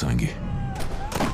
sangue. 0.00 0.34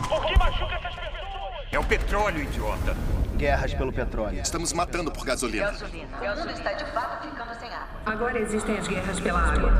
Por 0.08 0.26
que 0.26 0.36
machuca 0.36 0.74
essas 0.74 0.94
pessoas? 0.96 1.66
É 1.70 1.78
o 1.78 1.84
petróleo, 1.84 2.42
idiota. 2.42 2.96
Guerras 3.36 3.72
pelo 3.74 3.92
petróleo. 3.92 4.40
Estamos 4.40 4.72
matando 4.72 5.12
por 5.12 5.24
gasolina. 5.24 5.66
Gasolina. 5.66 6.08
O 6.20 6.36
mundo 6.36 6.50
está 6.50 6.72
de 6.72 6.84
fato 6.86 7.28
ficando 7.28 7.54
sem 7.60 7.68
água. 7.68 7.88
Agora 8.04 8.38
existem 8.40 8.76
as 8.76 8.88
guerras 8.88 9.20
pela 9.20 9.38
água. 9.38 9.72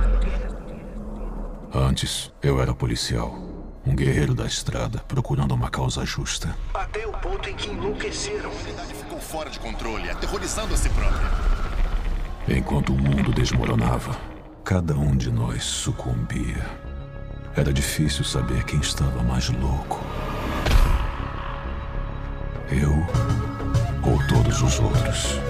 Antes, 1.74 2.32
eu 2.40 2.62
era 2.62 2.72
policial. 2.72 3.34
Um 3.84 3.96
guerreiro 3.96 4.34
da 4.34 4.46
estrada, 4.46 5.00
procurando 5.08 5.52
uma 5.52 5.68
causa 5.68 6.04
justa. 6.04 6.56
Até 6.72 7.04
o 7.06 7.12
ponto 7.12 7.48
em 7.48 7.56
que 7.56 7.70
enlouqueceram. 7.70 8.50
A 8.50 8.52
humanidade 8.52 8.94
ficou 8.94 9.20
fora 9.20 9.50
de 9.50 9.58
controle, 9.58 10.08
aterrorizando 10.10 10.74
a 10.74 10.76
si 10.76 10.88
própria. 10.90 12.56
Enquanto 12.56 12.92
o 12.92 12.96
mundo 12.96 13.32
desmoronava, 13.32 14.16
cada 14.62 14.94
um 14.94 15.16
de 15.16 15.32
nós 15.32 15.64
sucumbia. 15.64 16.85
Era 17.56 17.72
difícil 17.72 18.22
saber 18.22 18.64
quem 18.64 18.78
estava 18.80 19.22
mais 19.22 19.48
louco. 19.48 20.04
Eu 22.70 22.92
ou 24.04 24.18
todos 24.28 24.60
os 24.60 24.78
outros. 24.78 25.45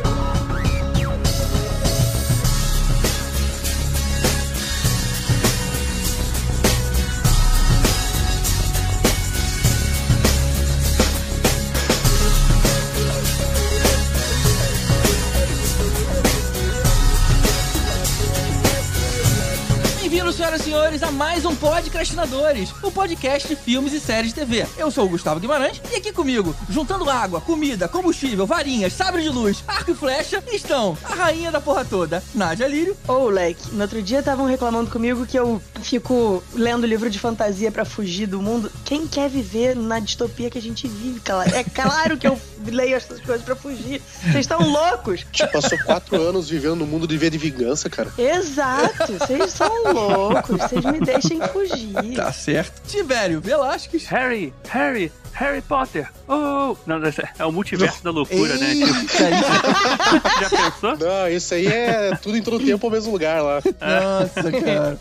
Senhoras 20.36 20.60
e 20.60 20.64
senhores, 20.64 21.02
a 21.02 21.10
mais 21.10 21.46
um 21.46 21.56
Podcastinadores, 21.56 22.70
o 22.82 22.92
podcast 22.92 23.48
de 23.48 23.56
filmes 23.56 23.94
e 23.94 24.00
séries 24.00 24.34
de 24.34 24.40
TV. 24.40 24.66
Eu 24.76 24.90
sou 24.90 25.06
o 25.06 25.08
Gustavo 25.08 25.40
Guimarães 25.40 25.80
e 25.90 25.96
aqui 25.96 26.12
comigo, 26.12 26.54
juntando 26.68 27.08
água, 27.08 27.40
comida, 27.40 27.88
combustível, 27.88 28.44
varinhas, 28.44 28.92
sabre 28.92 29.22
de 29.22 29.30
luz, 29.30 29.64
arco 29.66 29.92
e 29.92 29.94
flecha, 29.94 30.44
estão 30.52 30.96
a 31.02 31.14
rainha 31.14 31.50
da 31.50 31.58
porra 31.58 31.86
toda, 31.86 32.22
Nádia 32.34 32.68
Lírio. 32.68 32.94
Ô, 33.08 33.30
leque, 33.30 33.70
no 33.72 33.80
outro 33.80 34.02
dia 34.02 34.18
estavam 34.18 34.44
reclamando 34.44 34.90
comigo 34.90 35.24
que 35.24 35.38
eu 35.38 35.60
fico 35.80 36.42
lendo 36.52 36.86
livro 36.86 37.08
de 37.08 37.18
fantasia 37.18 37.72
pra 37.72 37.86
fugir 37.86 38.26
do 38.26 38.42
mundo. 38.42 38.70
Quem 38.84 39.06
quer 39.06 39.30
viver 39.30 39.74
na 39.74 39.98
distopia 40.00 40.50
que 40.50 40.58
a 40.58 40.62
gente 40.62 40.86
vive, 40.86 41.20
cara? 41.20 41.48
É 41.56 41.64
claro 41.64 42.18
que 42.18 42.26
eu 42.26 42.38
leio 42.66 42.96
essas 42.96 43.20
coisas 43.20 43.42
pra 43.42 43.56
fugir. 43.56 44.02
Vocês 44.22 44.40
estão 44.40 44.60
loucos? 44.60 45.24
Você 45.32 45.46
passou 45.46 45.78
quatro 45.78 46.20
anos 46.20 46.50
vivendo 46.50 46.76
no 46.76 46.86
mundo 46.86 47.06
de 47.06 47.16
ver 47.16 47.30
de 47.30 47.38
vingança, 47.38 47.88
cara. 47.88 48.12
Exato, 48.18 49.12
vocês 49.14 49.52
são 49.52 49.92
loucos, 49.92 50.25
vocês 50.48 50.84
me 50.84 51.00
deixem 51.00 51.40
fugir. 51.48 52.14
Tá 52.14 52.32
certo. 52.32 52.82
Tibério 52.86 53.40
Velasquez. 53.40 54.04
Harry, 54.06 54.52
Harry, 54.68 55.12
Harry 55.36 55.60
Potter. 55.60 56.08
Oh, 56.26 56.74
não, 56.86 56.96
é 57.38 57.44
o 57.44 57.52
multiverso 57.52 58.02
da 58.02 58.10
loucura, 58.10 58.56
né? 58.56 58.72
Eita, 58.72 58.86
isso- 58.86 59.06
Já 60.40 60.50
pensou? 60.50 60.96
Não, 60.96 61.28
isso 61.28 61.54
aí 61.54 61.66
é 61.66 62.16
tudo 62.22 62.36
em 62.36 62.42
todo 62.42 62.58
tempo 62.64 62.86
ao 62.86 62.90
mesmo 62.90 63.12
lugar 63.12 63.42
lá. 63.42 63.60
Nossa, 63.62 64.50
cara. 64.50 64.98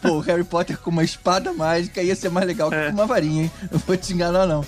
Pô, 0.00 0.10
o 0.12 0.20
Harry 0.20 0.44
Potter 0.44 0.78
com 0.78 0.90
uma 0.90 1.02
espada 1.02 1.52
mágica 1.52 2.00
ia 2.02 2.14
ser 2.14 2.30
mais 2.30 2.46
legal 2.46 2.70
que 2.70 2.76
com 2.86 2.92
uma 2.92 3.06
varinha, 3.06 3.42
hein? 3.44 3.50
Não 3.70 3.78
vou 3.80 3.96
te 3.96 4.12
enganar, 4.12 4.46
não. 4.46 4.64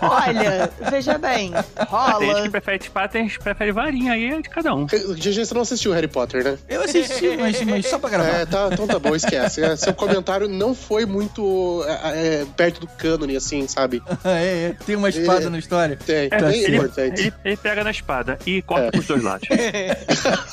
Olha, 0.00 0.70
veja 0.90 1.18
bem, 1.18 1.52
Tem 1.52 1.60
gente 1.62 1.74
que 1.76 1.84
rola. 1.84 2.50
prefere 2.50 2.78
espada, 2.82 3.08
tem 3.08 3.22
gente 3.24 3.38
que 3.38 3.44
prefere 3.44 3.72
varinha, 3.72 4.12
aí 4.14 4.24
é 4.30 4.40
de 4.40 4.48
cada 4.48 4.74
um. 4.74 4.86
GG, 4.86 5.44
você 5.44 5.54
não 5.54 5.62
assistiu 5.62 5.92
Harry 5.92 6.08
Potter, 6.08 6.42
né? 6.44 6.58
Eu 6.68 6.82
assisti, 6.82 7.36
mas, 7.36 7.60
mas 7.62 7.86
só 7.86 7.98
pra 7.98 8.10
gravar. 8.10 8.28
É, 8.28 8.46
tá, 8.46 8.68
então 8.72 8.86
tá 8.86 8.98
bom, 8.98 9.14
esquece. 9.14 9.62
É, 9.62 9.76
Seu 9.76 9.92
comentário 9.94 10.48
não 10.48 10.74
foi 10.74 11.04
muito 11.06 11.84
é, 11.86 12.40
é, 12.42 12.46
perto 12.56 12.80
do 12.80 12.86
cânone, 12.86 13.36
assim, 13.36 13.66
sabe? 13.68 14.02
É, 14.32 14.66
é. 14.70 14.76
Tem 14.86 14.94
uma 14.96 15.08
espada 15.08 15.46
É. 15.46 15.48
na 15.50 15.58
história. 15.58 15.96
Tem, 15.96 16.28
É, 16.30 16.40
bem 16.40 16.60
ele, 16.62 16.76
ele, 16.78 17.32
ele 17.44 17.56
pega 17.56 17.82
na 17.82 17.90
espada 17.90 18.38
e 18.46 18.62
corta 18.62 18.86
É. 18.86 18.90
pros 18.90 19.06
dois 19.06 19.22
lados. 19.22 19.48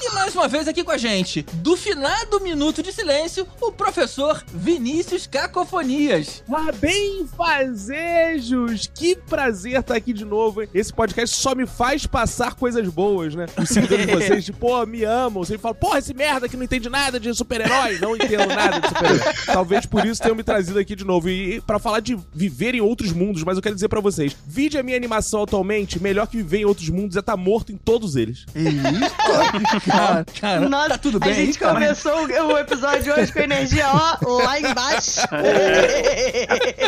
E 0.02 0.14
mais 0.16 0.34
uma 0.34 0.48
vez 0.48 0.68
aqui 0.68 0.84
com 0.84 0.92
a 0.92 0.98
gente, 0.98 1.44
do 1.54 1.76
finado 1.78 2.40
Minuto 2.42 2.82
de 2.82 2.92
Silêncio, 2.92 3.48
o 3.62 3.72
professor 3.72 4.44
Vinícius 4.54 5.28
Cacofonias. 5.28 6.44
Ah, 6.52 6.72
bem 6.80 7.28
fazejos! 7.38 8.90
Que 8.94 9.16
prazer 9.16 9.80
estar 9.80 9.96
aqui 9.96 10.14
de 10.14 10.26
novo, 10.26 10.62
hein? 10.62 10.70
Esse 10.74 10.92
podcast 10.94 11.36
só 11.38 11.54
me 11.54 11.66
faz 11.68 12.06
passar 12.08 12.56
coisas 12.56 12.88
boas, 12.90 13.36
né? 13.36 13.46
Seguidores 13.66 14.08
de 14.08 14.12
vocês, 14.16 14.46
tipo, 14.46 14.60
pô, 14.60 14.86
me 14.86 15.04
amam. 15.04 15.44
Sempre 15.44 15.62
falam, 15.62 15.76
porra, 15.76 16.00
esse 16.00 16.14
merda 16.14 16.48
que 16.50 16.58
não 16.58 16.64
entende 16.64 16.90
nada 16.90 17.20
de 17.20 17.34
super-herói. 17.34 18.00
Não 18.00 18.16
entendo 18.16 18.48
nada 18.48 18.80
de 18.80 18.88
super-herói. 18.88 19.34
Talvez 19.46 19.86
por 19.86 20.06
isso 20.06 20.22
tenham 20.22 20.36
me 20.36 20.44
trazido 20.44 20.80
aqui 20.80 20.96
de 20.96 21.06
novo. 21.06 21.30
E 21.30 21.62
pra 21.62 21.78
falar 21.80 22.00
de 22.00 22.18
viver 22.34 22.74
em 22.76 22.82
outros 22.82 23.12
mundos, 23.14 23.44
mas 23.44 23.58
eu 23.60 23.64
quero 23.64 23.76
dizer 23.76 23.88
pra 23.88 24.02
vocês: 24.02 24.36
vide 24.46 24.78
a 24.78 24.84
minha 24.84 24.98
animação 24.98 25.44
atualmente, 25.44 26.02
melhor 26.02 26.28
que 26.28 26.38
viver 26.38 26.60
em 26.60 26.66
outros 26.66 26.90
mundos 26.90 27.16
é 27.16 27.20
estar 27.20 27.38
morto 27.38 27.72
em 27.72 27.78
todos 27.78 28.16
eles. 28.16 28.46
Eita, 28.56 29.80
cara, 29.86 30.26
cara, 30.40 30.70
Nossa, 30.70 30.90
tá 30.90 30.98
tudo 30.98 31.20
bem 31.20 31.32
a 31.32 31.36
gente 31.36 31.60
cara? 31.60 31.74
começou 31.74 32.26
o 32.26 32.58
episódio 32.58 33.14
hoje 33.14 33.32
com 33.32 33.40
a 33.40 33.44
energia, 33.44 33.86
ó, 33.90 34.18
lá 34.44 34.60
embaixo. 34.60 35.22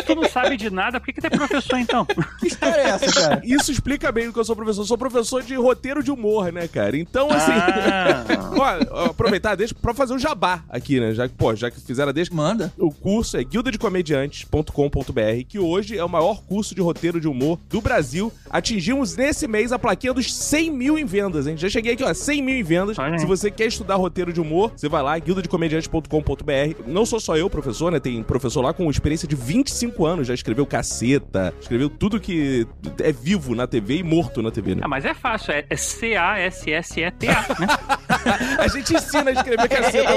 Tu 0.06 0.14
não 0.14 0.28
sabe 0.28 0.56
de 0.56 0.70
nada, 0.70 0.98
por 0.98 1.06
que, 1.06 1.12
que 1.12 1.20
tu 1.20 1.26
é 1.26 1.30
professor 1.30 1.78
então? 1.78 2.06
Que 2.38 2.48
história 2.48 2.80
é 2.80 2.88
essa, 2.88 3.20
cara? 3.20 3.42
Isso 3.44 3.70
explica 3.70 4.10
bem 4.10 4.28
o 4.28 4.32
que 4.32 4.38
eu 4.38 4.44
sou 4.44 4.56
professor. 4.56 4.82
Eu 4.82 4.86
sou 4.86 4.98
professor 4.98 5.42
de 5.42 5.54
roteiro 5.54 6.02
de 6.02 6.10
humor, 6.10 6.52
né, 6.52 6.66
cara? 6.66 6.96
Então, 6.96 7.30
assim. 7.30 7.52
Ah. 7.52 8.24
ó, 8.90 9.04
aproveitar, 9.06 9.54
deixa 9.54 9.74
pra 9.74 9.94
fazer 9.94 10.14
o 10.14 10.18
jabá 10.18 10.64
aqui, 10.68 10.98
né? 10.98 11.14
Já 11.14 11.28
que, 11.28 11.34
pô, 11.34 11.54
já 11.54 11.70
que 11.70 11.80
fizeram 11.80 12.12
deixa. 12.12 12.32
Manda. 12.32 12.72
O 12.78 12.90
curso 12.90 13.36
é 13.36 13.44
guildadecomediantes.com.br, 13.44 15.44
que 15.46 15.58
hoje 15.58 15.98
é 15.98 16.04
o 16.04 16.08
maior 16.08 16.42
curso 16.42 16.61
de 16.70 16.80
roteiro 16.80 17.20
de 17.20 17.28
humor 17.28 17.58
do 17.68 17.80
Brasil. 17.80 18.32
Atingimos 18.50 19.16
nesse 19.16 19.46
mês 19.48 19.72
a 19.72 19.78
plaquinha 19.78 20.12
dos 20.12 20.32
100 20.32 20.70
mil 20.70 20.98
em 20.98 21.04
vendas, 21.04 21.46
hein? 21.46 21.56
Já 21.56 21.68
cheguei 21.68 21.92
aqui, 21.94 22.04
ó, 22.04 22.12
100 22.14 22.42
mil 22.42 22.56
em 22.56 22.62
vendas. 22.62 22.98
Olha. 22.98 23.18
Se 23.18 23.26
você 23.26 23.50
quer 23.50 23.66
estudar 23.66 23.96
roteiro 23.96 24.32
de 24.32 24.40
humor, 24.40 24.72
você 24.76 24.88
vai 24.88 25.02
lá, 25.02 25.18
guildadecomediantes.com.br. 25.18 26.82
Não 26.86 27.04
sou 27.06 27.20
só 27.20 27.36
eu, 27.36 27.48
professor, 27.50 27.90
né? 27.92 27.98
Tem 28.00 28.22
professor 28.22 28.60
lá 28.62 28.72
com 28.72 28.88
experiência 28.90 29.26
de 29.28 29.34
25 29.36 30.04
anos, 30.06 30.26
já 30.26 30.34
escreveu 30.34 30.64
caceta, 30.66 31.52
escreveu 31.60 31.88
tudo 31.90 32.20
que 32.20 32.66
é 33.00 33.12
vivo 33.12 33.54
na 33.54 33.66
TV 33.66 33.96
e 33.96 34.02
morto 34.02 34.42
na 34.42 34.50
TV, 34.50 34.74
né? 34.74 34.82
Ah, 34.84 34.88
mas 34.88 35.04
é 35.04 35.14
fácil, 35.14 35.52
é, 35.52 35.64
é 35.68 35.76
C-A-S-S-E-T-A, 35.76 37.46
né? 37.60 37.66
A 38.58 38.68
gente 38.68 38.94
ensina 38.94 39.30
a 39.30 39.32
escrever 39.32 39.68
caceta. 39.68 40.08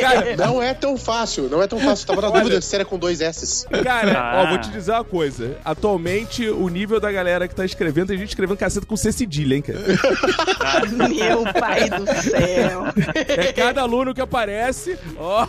Cara, 0.00 0.36
Não 0.36 0.62
é 0.62 0.74
tão 0.74 0.96
fácil, 0.98 1.48
não 1.48 1.62
é 1.62 1.66
tão 1.66 1.78
fácil. 1.78 2.06
Tava 2.06 2.20
na 2.20 2.28
Olha. 2.30 2.42
dúvida 2.42 2.60
se 2.60 2.74
era 2.74 2.84
com 2.84 2.98
dois 2.98 3.20
S's. 3.20 3.66
Cara, 3.82 4.18
Ah. 4.20 4.42
ó, 4.42 4.48
vou 4.50 4.58
te 4.58 4.70
dizer 4.70 4.92
uma 4.92 5.04
coisa. 5.04 5.56
Atualmente, 5.68 6.48
o 6.48 6.66
nível 6.68 6.98
da 6.98 7.12
galera 7.12 7.46
que 7.46 7.54
tá 7.54 7.64
escrevendo, 7.64 8.08
tem 8.08 8.16
gente 8.18 8.30
escrevendo 8.30 8.56
caceta 8.56 8.86
com 8.86 8.96
C 8.96 9.12
cedilha, 9.12 9.54
hein, 9.56 9.62
cara? 9.62 9.78
Meu 11.08 11.44
pai 11.52 11.90
do 11.90 12.06
céu. 12.06 12.84
É 13.14 13.52
cada 13.52 13.82
aluno 13.82 14.14
que 14.14 14.20
aparece, 14.20 14.98
ó. 15.18 15.46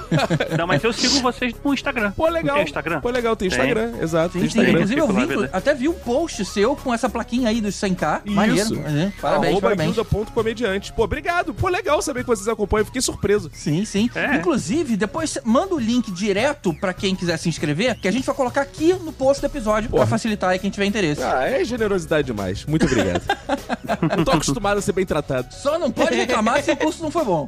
Não, 0.58 0.68
mas 0.68 0.84
eu 0.84 0.92
sigo 0.92 1.22
vocês 1.22 1.54
no 1.64 1.74
Instagram. 1.74 2.12
Pô, 2.12 2.28
legal. 2.28 2.58
Tem 2.58 2.66
Instagram? 2.66 3.00
Pô, 3.02 3.10
legal, 3.10 3.36
tem 3.36 3.50
Tem. 3.50 3.58
Instagram, 3.58 3.94
exato. 4.02 4.34
Sim, 4.34 4.40
tem. 4.40 4.48
Instagram. 4.48 4.72
Inclusive, 4.72 5.00
eu 5.00 5.08
vi, 5.08 5.50
até 5.54 5.74
vi 5.74 5.88
um 5.88 5.94
post 5.94 6.44
seu 6.46 6.76
com 6.76 6.94
essa 6.94 7.10
plaquinha 7.10 7.50
aí 7.50 7.62
dos 7.62 7.76
100k. 7.76 8.22
Isso. 8.26 8.36
Maneiro. 8.36 8.76
né? 8.76 9.14
Parabéns, 9.22 9.52
Arroba 9.52 9.68
parabéns. 9.70 9.96
guilda.comediante. 9.96 10.94
Pô, 10.94 11.04
obrigado. 11.04 11.54
Pô, 11.54 11.70
legal 11.70 12.02
saber 12.02 12.22
que 12.22 12.28
vocês 12.28 12.48
acompanham. 12.48 12.86
Fiquei 12.86 13.02
surpreso. 13.02 13.50
Sim, 13.54 13.86
sim. 13.86 14.10
É. 14.14 14.36
Inclusive, 14.36 14.98
depois 14.98 15.38
manda 15.44 15.74
o 15.76 15.80
link 15.80 16.12
direto 16.12 16.74
pra 16.74 16.94
quem 16.94 17.16
quiser 17.16 17.38
se 17.38 17.48
inscrever, 17.50 17.98
que 18.00 18.08
a 18.08 18.12
gente 18.12 18.26
vai 18.26 18.36
colocar 18.36 18.62
aqui 18.62 18.94
no 18.94 19.12
post 19.12 19.42
do 19.42 19.46
episódio 19.48 19.90
Porra. 19.90 20.06
pra 20.06 20.09
facilitar 20.10 20.50
aí 20.50 20.60
quem 20.60 20.70
tiver 20.70 20.86
interesse. 20.86 21.22
Ah, 21.24 21.48
é 21.48 21.64
generosidade 21.64 22.26
demais. 22.26 22.66
Muito 22.66 22.86
obrigado. 22.86 23.22
não 24.18 24.24
tô 24.24 24.32
acostumado 24.32 24.78
a 24.78 24.82
ser 24.82 24.94
bem 24.94 25.06
tratado. 25.06 25.54
Só 25.54 25.78
não 25.78 25.92
pode 25.92 26.16
reclamar 26.16 26.64
se 26.64 26.72
o 26.72 26.78
curso 26.78 27.02
não 27.04 27.12
foi 27.12 27.24
bom. 27.24 27.48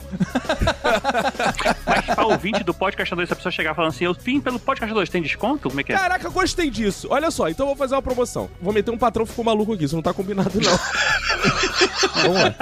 Mas 1.85 2.05
pra 2.05 2.25
ouvinte 2.25 2.63
do 2.63 2.73
podcast 2.73 3.13
2, 3.13 3.27
se 3.27 3.33
a 3.33 3.35
pessoa 3.35 3.51
chegar 3.51 3.73
falando 3.73 3.89
assim, 3.89 4.05
eu 4.05 4.13
vim 4.13 4.39
pelo 4.39 4.59
podcast 4.59 4.93
2, 4.93 5.09
tem 5.09 5.21
desconto? 5.21 5.69
Como 5.69 5.81
é 5.81 5.83
que 5.83 5.91
é? 5.91 5.97
Caraca, 5.97 6.29
gostei 6.29 6.69
disso. 6.69 7.07
Olha 7.09 7.31
só, 7.31 7.49
então 7.49 7.65
eu 7.65 7.69
vou 7.69 7.75
fazer 7.75 7.95
uma 7.95 8.01
promoção. 8.01 8.49
Vou 8.61 8.73
meter 8.73 8.91
um 8.91 8.97
patrão 8.97 9.25
ficou 9.25 9.43
maluco 9.45 9.73
aqui, 9.73 9.85
isso 9.85 9.95
não 9.95 10.03
tá 10.03 10.13
combinado, 10.13 10.51
não. 10.59 10.71
Vamos 12.21 12.43
lá. 12.43 12.55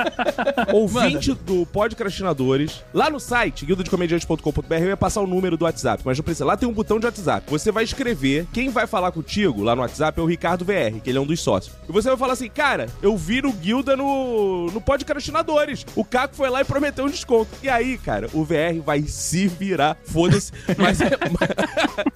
Ouvinte 0.74 1.34
do 1.34 1.66
Podcastinadores, 1.66 2.84
lá 2.94 3.10
no 3.10 3.20
site, 3.20 3.66
guildadecomediantes.com.br, 3.66 4.74
eu 4.76 4.88
ia 4.88 4.98
passar 4.98 5.22
o 5.22 5.28
número 5.28 5.58
do 5.58 5.66
WhatsApp, 5.66 6.04
mas 6.06 6.18
não 6.18 6.24
precisa. 6.24 6.46
Lá 6.46 6.56
tem 6.56 6.68
um 6.68 6.74
botão 6.74 7.00
de 7.00 7.06
WhatsApp. 7.06 7.50
Você 7.50 7.72
vai 7.72 7.84
escrever, 7.84 8.48
quem 8.54 8.70
vai 8.70 8.88
falar 8.88 9.12
contigo 9.12 9.64
lá 9.64 9.76
no 9.76 9.82
WhatsApp 9.90 10.20
é 10.20 10.24
o 10.24 10.26
Ricardo 10.26 10.64
VR, 10.64 11.02
que 11.04 11.10
ele 11.10 11.18
é 11.18 11.22
um 11.22 11.26
dos 11.26 11.42
sócios. 11.42 11.76
E 11.88 11.92
você 11.92 12.10
vai 12.10 12.18
falar 12.18 12.34
assim, 12.34 12.48
cara, 12.48 12.88
eu 13.02 13.18
vi 13.18 13.42
no 13.42 13.52
Guilda 13.52 13.98
no, 13.98 14.68
no 14.68 14.80
Podcastinadores. 14.80 15.86
O 15.96 16.06
Caco 16.06 16.36
foi 16.36 16.50
lá 16.50 16.62
e 16.62 16.66
prometeu 16.66 17.06
um 17.06 17.10
desconto. 17.10 17.50
E 17.64 17.68
aí, 17.68 17.98
cara, 17.98 18.30
o 18.34 18.44
VR 18.44 18.80
vai 18.86 19.02
se 19.02 19.48
virar, 19.48 19.98
foda-se. 20.04 20.52
Mas, 20.78 21.00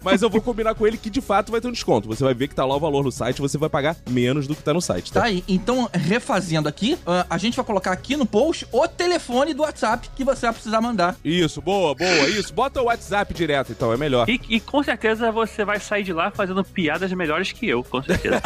mas 0.02 0.22
eu 0.22 0.30
vou 0.30 0.40
combinar 0.40 0.76
com 0.76 0.86
ele 0.88 0.98
que 0.98 1.10
de 1.10 1.20
fato 1.20 1.52
vai 1.52 1.60
ter 1.60 1.68
um 1.68 1.72
desconto. 1.72 2.08
Você 2.08 2.24
vai 2.24 2.34
ver 2.34 2.48
que 2.48 2.56
tá 2.56 2.66
lá 2.66 2.76
o 2.76 2.80
valor 2.80 3.04
no 3.04 3.12
site, 3.12 3.42
você 3.42 3.58
vai 3.58 3.70
pagar 3.70 3.98
menos 4.10 4.48
do 4.48 4.56
que 4.56 4.64
tá 4.64 4.74
no 4.74 4.82
site, 4.82 5.12
tá? 5.12 5.22
Tá 5.22 5.26
aí. 5.26 5.44
Então, 5.48 5.90
refazendo 5.92 6.70
aqui, 6.70 6.98
ah, 7.06 7.26
a 7.30 7.38
gente 7.38 7.56
vai 7.56 7.66
colocar 7.66 7.92
aqui 7.92 8.16
no 8.16 8.26
post 8.26 8.68
o 8.72 8.88
telefone 8.88 9.54
do 9.54 9.64
WhatsApp 9.64 10.10
que 10.16 10.24
você 10.24 10.46
vai 10.46 10.54
precisar 10.54 10.80
mandar. 10.82 11.16
Isso, 11.24 11.62
boa, 11.62 11.94
boa, 11.94 12.30
isso. 12.30 12.54
Bota 12.54 12.82
o 12.82 12.86
WhatsApp 12.86 13.34
direto, 13.34 13.72
então, 13.72 13.92
é 13.92 13.98
melhor. 13.98 14.30
E, 14.30 14.40
e 14.48 14.60
com 14.60 14.82
certeza 14.84 15.32
você 15.32 15.66
vai 15.66 15.80
sair 15.80 16.04
de 16.04 16.14
lá 16.14 16.32
fazendo 16.32 16.64
piadas 16.64 17.12
melhores 17.12 17.52
que 17.52 17.63
eu, 17.70 17.84
com 17.84 18.02
certeza. 18.04 18.42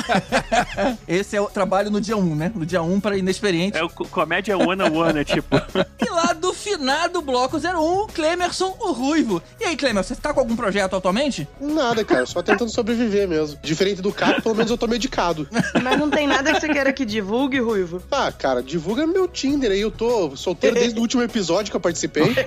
Esse 1.07 1.35
é 1.35 1.41
o 1.41 1.47
trabalho 1.47 1.89
no 1.89 1.99
dia 2.01 2.15
1, 2.17 2.35
né? 2.35 2.51
No 2.53 2.65
dia 2.65 2.81
1 2.81 2.99
para 2.99 3.17
inexperiente. 3.17 3.77
é 3.77 3.83
o 3.83 3.89
co- 3.89 4.05
comédia 4.07 4.57
one 4.57 4.81
on 4.81 4.93
one, 4.95 5.19
é 5.19 5.23
tipo. 5.23 5.55
E 5.99 6.09
lá 6.09 6.33
do 6.33 6.53
finado 6.53 7.21
bloco 7.21 7.57
01, 7.57 7.77
o 8.03 8.07
Clemerson, 8.07 8.75
o 8.79 8.91
Ruivo. 8.91 9.41
E 9.59 9.65
aí, 9.65 9.75
Clemerson, 9.75 10.13
você 10.15 10.21
tá 10.21 10.33
com 10.33 10.39
algum 10.39 10.55
projeto 10.55 10.95
atualmente? 10.95 11.47
Nada, 11.59 12.03
cara, 12.05 12.25
só 12.25 12.41
tentando 12.41 12.69
sobreviver 12.71 13.27
mesmo. 13.27 13.57
Diferente 13.61 14.01
do 14.01 14.11
Caco, 14.11 14.41
pelo 14.41 14.55
menos 14.55 14.71
eu 14.71 14.77
tô 14.77 14.87
medicado. 14.87 15.47
Mas 15.83 15.99
não 15.99 16.09
tem 16.09 16.27
nada 16.27 16.53
que 16.53 16.59
você 16.61 16.69
queira 16.69 16.93
que 16.93 17.05
divulgue, 17.05 17.59
Ruivo. 17.59 18.01
Ah, 18.11 18.31
cara, 18.31 18.61
divulga 18.63 19.05
meu 19.07 19.27
Tinder 19.27 19.71
aí. 19.71 19.81
Eu 19.81 19.91
tô 19.91 20.35
solteiro 20.35 20.75
desde 20.75 20.97
o 20.97 21.01
último 21.01 21.21
episódio 21.23 21.71
que 21.71 21.75
eu 21.77 21.81
participei. 21.81 22.33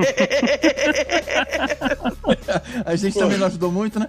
A 2.85 2.97
gente 2.97 3.19
também 3.19 3.39
não 3.39 3.47
ajudou 3.47 3.71
muito, 3.71 3.99
né? 3.99 4.09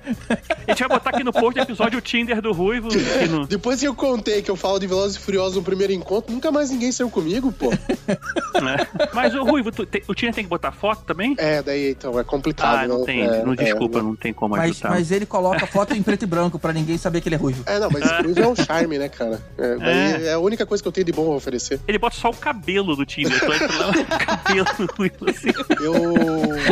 A 0.68 0.72
gente 0.72 0.80
vai 0.80 0.90
botar 0.90 1.10
aqui 1.12 1.24
no 1.24 1.32
post 1.34 1.56
do 1.56 1.62
episódio 1.64 1.98
o 2.00 2.02
Tinder 2.02 2.42
do 2.42 2.51
Ruivo. 2.52 2.88
aqui 2.90 3.28
no- 3.28 3.46
Depois 3.52 3.80
que 3.80 3.88
eu 3.88 3.96
contei 3.96 4.42
que 4.42 4.50
eu 4.52 4.56
falo 4.56 4.80
de 4.80 4.88
Velozes 4.88 5.18
e 5.18 5.20
Furiosos 5.20 5.56
no 5.56 5.64
primeiro 5.64 5.94
encontro, 5.94 6.34
nunca 6.34 6.52
mais 6.52 6.70
ninguém 6.72 6.92
saiu 6.92 7.10
comigo, 7.10 7.52
pô. 7.52 7.70
né? 7.70 8.78
Mas 9.14 9.34
o 9.36 9.44
Ruivo, 9.44 9.72
tu 9.72 9.86
tem- 9.86 10.04
o 10.08 10.14
Tinder 10.14 10.34
tem 10.36 10.44
que 10.44 10.50
botar 10.50 10.72
foto 10.72 11.04
também? 11.06 11.36
É, 11.38 11.62
daí 11.62 11.92
então, 11.92 12.20
é 12.20 12.24
complicado. 12.24 12.84
Ah, 12.84 12.88
não 12.88 13.00
né? 13.00 13.06
tem. 13.06 13.22
É, 13.22 13.44
não, 13.44 13.54
é, 13.54 13.56
desculpa, 13.56 14.02
não 14.02 14.16
tem 14.16 14.34
como 14.34 14.56
Mas, 14.56 14.72
ajudar. 14.72 14.90
mas 14.90 15.12
ele 15.12 15.26
coloca 15.26 15.66
foto 15.68 15.94
em 15.94 16.02
preto 16.02 16.24
e 16.24 16.26
branco 16.26 16.58
pra 16.60 16.74
ninguém 16.74 16.98
saber 16.98 17.22
que 17.22 17.28
ele 17.30 17.36
é 17.36 17.38
ruivo. 17.40 17.64
É, 17.66 17.80
não, 17.80 17.90
mas 17.90 18.04
isso 18.30 18.40
é 18.40 18.48
um 18.48 18.56
charme, 18.56 18.98
né, 18.98 19.10
cara? 19.10 19.42
É, 19.58 19.76
daí 19.78 20.28
é. 20.28 20.34
a 20.34 20.40
única 20.40 20.66
coisa 20.66 20.82
que 20.82 20.88
eu 20.88 20.92
tenho 20.92 21.06
de 21.06 21.12
bom 21.12 21.32
a 21.32 21.36
oferecer. 21.36 21.80
Ele 21.88 21.98
bota 21.98 22.16
só 22.16 22.30
o 22.30 22.36
cabelo 22.36 22.96
do 22.96 23.06
Tinder. 23.06 23.40
Tu 23.40 23.54
entra 23.54 23.78
lá, 23.78 23.90
o 23.90 24.26
cabelo 24.26 24.66
do 24.78 24.94
Ruivo, 24.96 25.30
assim. 25.30 25.50
Eu. 25.82 26.02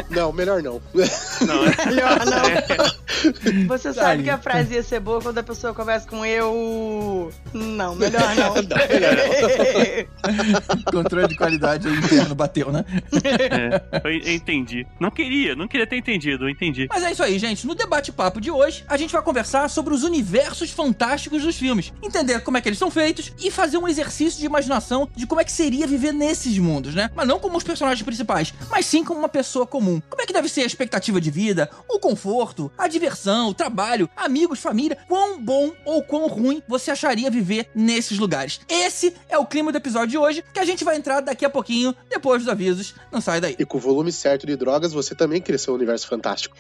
Não, 0.10 0.32
melhor 0.34 0.62
não. 0.62 0.82
Não, 0.94 1.66
é- 1.66 1.86
Melhor 1.86 2.26
não. 2.26 2.46
é. 2.46 3.66
Você 3.68 3.94
sabe 3.94 4.24
que 4.24 4.30
a 4.30 4.38
frase 4.38 4.74
ia 4.74 4.84
ser 4.84 5.00
boa 5.00 5.22
quando 5.22 5.38
a 5.38 5.44
pessoa 5.44 5.69
conversa 5.74 6.08
com 6.08 6.26
eu. 6.26 7.32
Não, 7.54 7.96
melhor 7.96 8.22
não. 8.36 8.54
Controle 10.92 11.28
de 11.28 11.36
qualidade 11.36 11.88
aí 11.88 11.96
interno 11.96 12.36
bateu, 12.36 12.72
né? 12.72 12.86
É, 13.24 13.82
eu 14.04 14.10
eu 14.10 14.36
entendi. 14.36 14.86
Não 15.00 15.12
queria, 15.12 15.56
não 15.56 15.68
queria 15.68 15.88
ter 15.88 15.98
entendido, 15.98 16.46
eu 16.46 16.50
entendi. 16.50 16.88
Mas 16.90 17.04
é 17.04 17.12
isso 17.12 17.24
aí, 17.24 17.38
gente. 17.40 17.66
No 17.66 17.76
debate-papo 17.76 18.42
de 18.42 18.52
hoje, 18.52 18.84
a 18.88 18.98
gente 18.98 19.12
vai 19.12 19.22
conversar 19.22 19.70
sobre 19.70 19.94
os 19.94 20.04
universos 20.04 20.72
fantásticos 20.72 21.44
dos 21.44 21.56
filmes, 21.56 21.94
entender 22.02 22.42
como 22.42 22.58
é 22.58 22.62
que 22.62 22.70
eles 22.70 22.80
são 22.80 22.92
feitos 22.92 23.34
e 23.40 23.52
fazer 23.52 23.78
um 23.78 23.88
exercício 23.88 24.40
de 24.40 24.46
imaginação 24.46 25.08
de 25.16 25.26
como 25.26 25.42
é 25.42 25.44
que 25.44 25.52
seria 25.52 25.88
viver 25.88 26.12
nesses 26.12 26.58
mundos, 26.58 26.96
né? 26.96 27.10
Mas 27.16 27.28
não 27.28 27.40
como 27.40 27.58
os 27.58 27.64
personagens 27.64 28.04
principais, 28.04 28.54
mas 28.70 28.86
sim 28.86 29.04
como 29.04 29.20
uma 29.20 29.30
pessoa 29.30 29.66
comum. 29.66 30.02
Como 30.10 30.22
é 30.22 30.26
que 30.26 30.34
deve 30.34 30.50
ser 30.50 30.62
a 30.62 30.66
expectativa 30.66 31.22
de 31.22 31.32
vida, 31.32 31.70
o 31.88 32.00
conforto, 32.00 32.72
a 32.78 32.88
diversão, 32.88 33.50
o 33.50 33.54
trabalho, 33.54 34.10
amigos, 34.16 34.60
família, 34.60 34.98
quão 35.08 35.42
bom 35.42 35.59
ou 35.86 36.04
quão 36.04 36.28
ruim 36.28 36.62
você 36.68 36.92
acharia 36.92 37.30
viver 37.30 37.70
nesses 37.74 38.18
lugares. 38.18 38.62
Esse 38.68 39.14
é 39.28 39.38
o 39.38 39.46
clima 39.46 39.72
do 39.72 39.78
episódio 39.78 40.10
de 40.10 40.18
hoje, 40.18 40.44
que 40.54 40.60
a 40.60 40.66
gente 40.66 40.84
vai 40.84 40.96
entrar 40.96 41.22
daqui 41.22 41.46
a 41.46 41.50
pouquinho, 41.50 41.96
depois 42.10 42.44
dos 42.44 42.52
avisos. 42.52 42.96
Não 43.12 43.22
sai 43.22 43.42
daí. 43.42 43.56
E 43.58 43.66
com 43.66 43.78
o 43.78 43.82
volume 43.82 44.12
certo 44.12 44.46
de 44.48 44.56
drogas, 44.56 44.94
você 44.94 45.14
também 45.16 45.42
cresceu 45.42 45.74
um 45.74 45.78
universo 45.78 46.08
fantástico. 46.08 46.56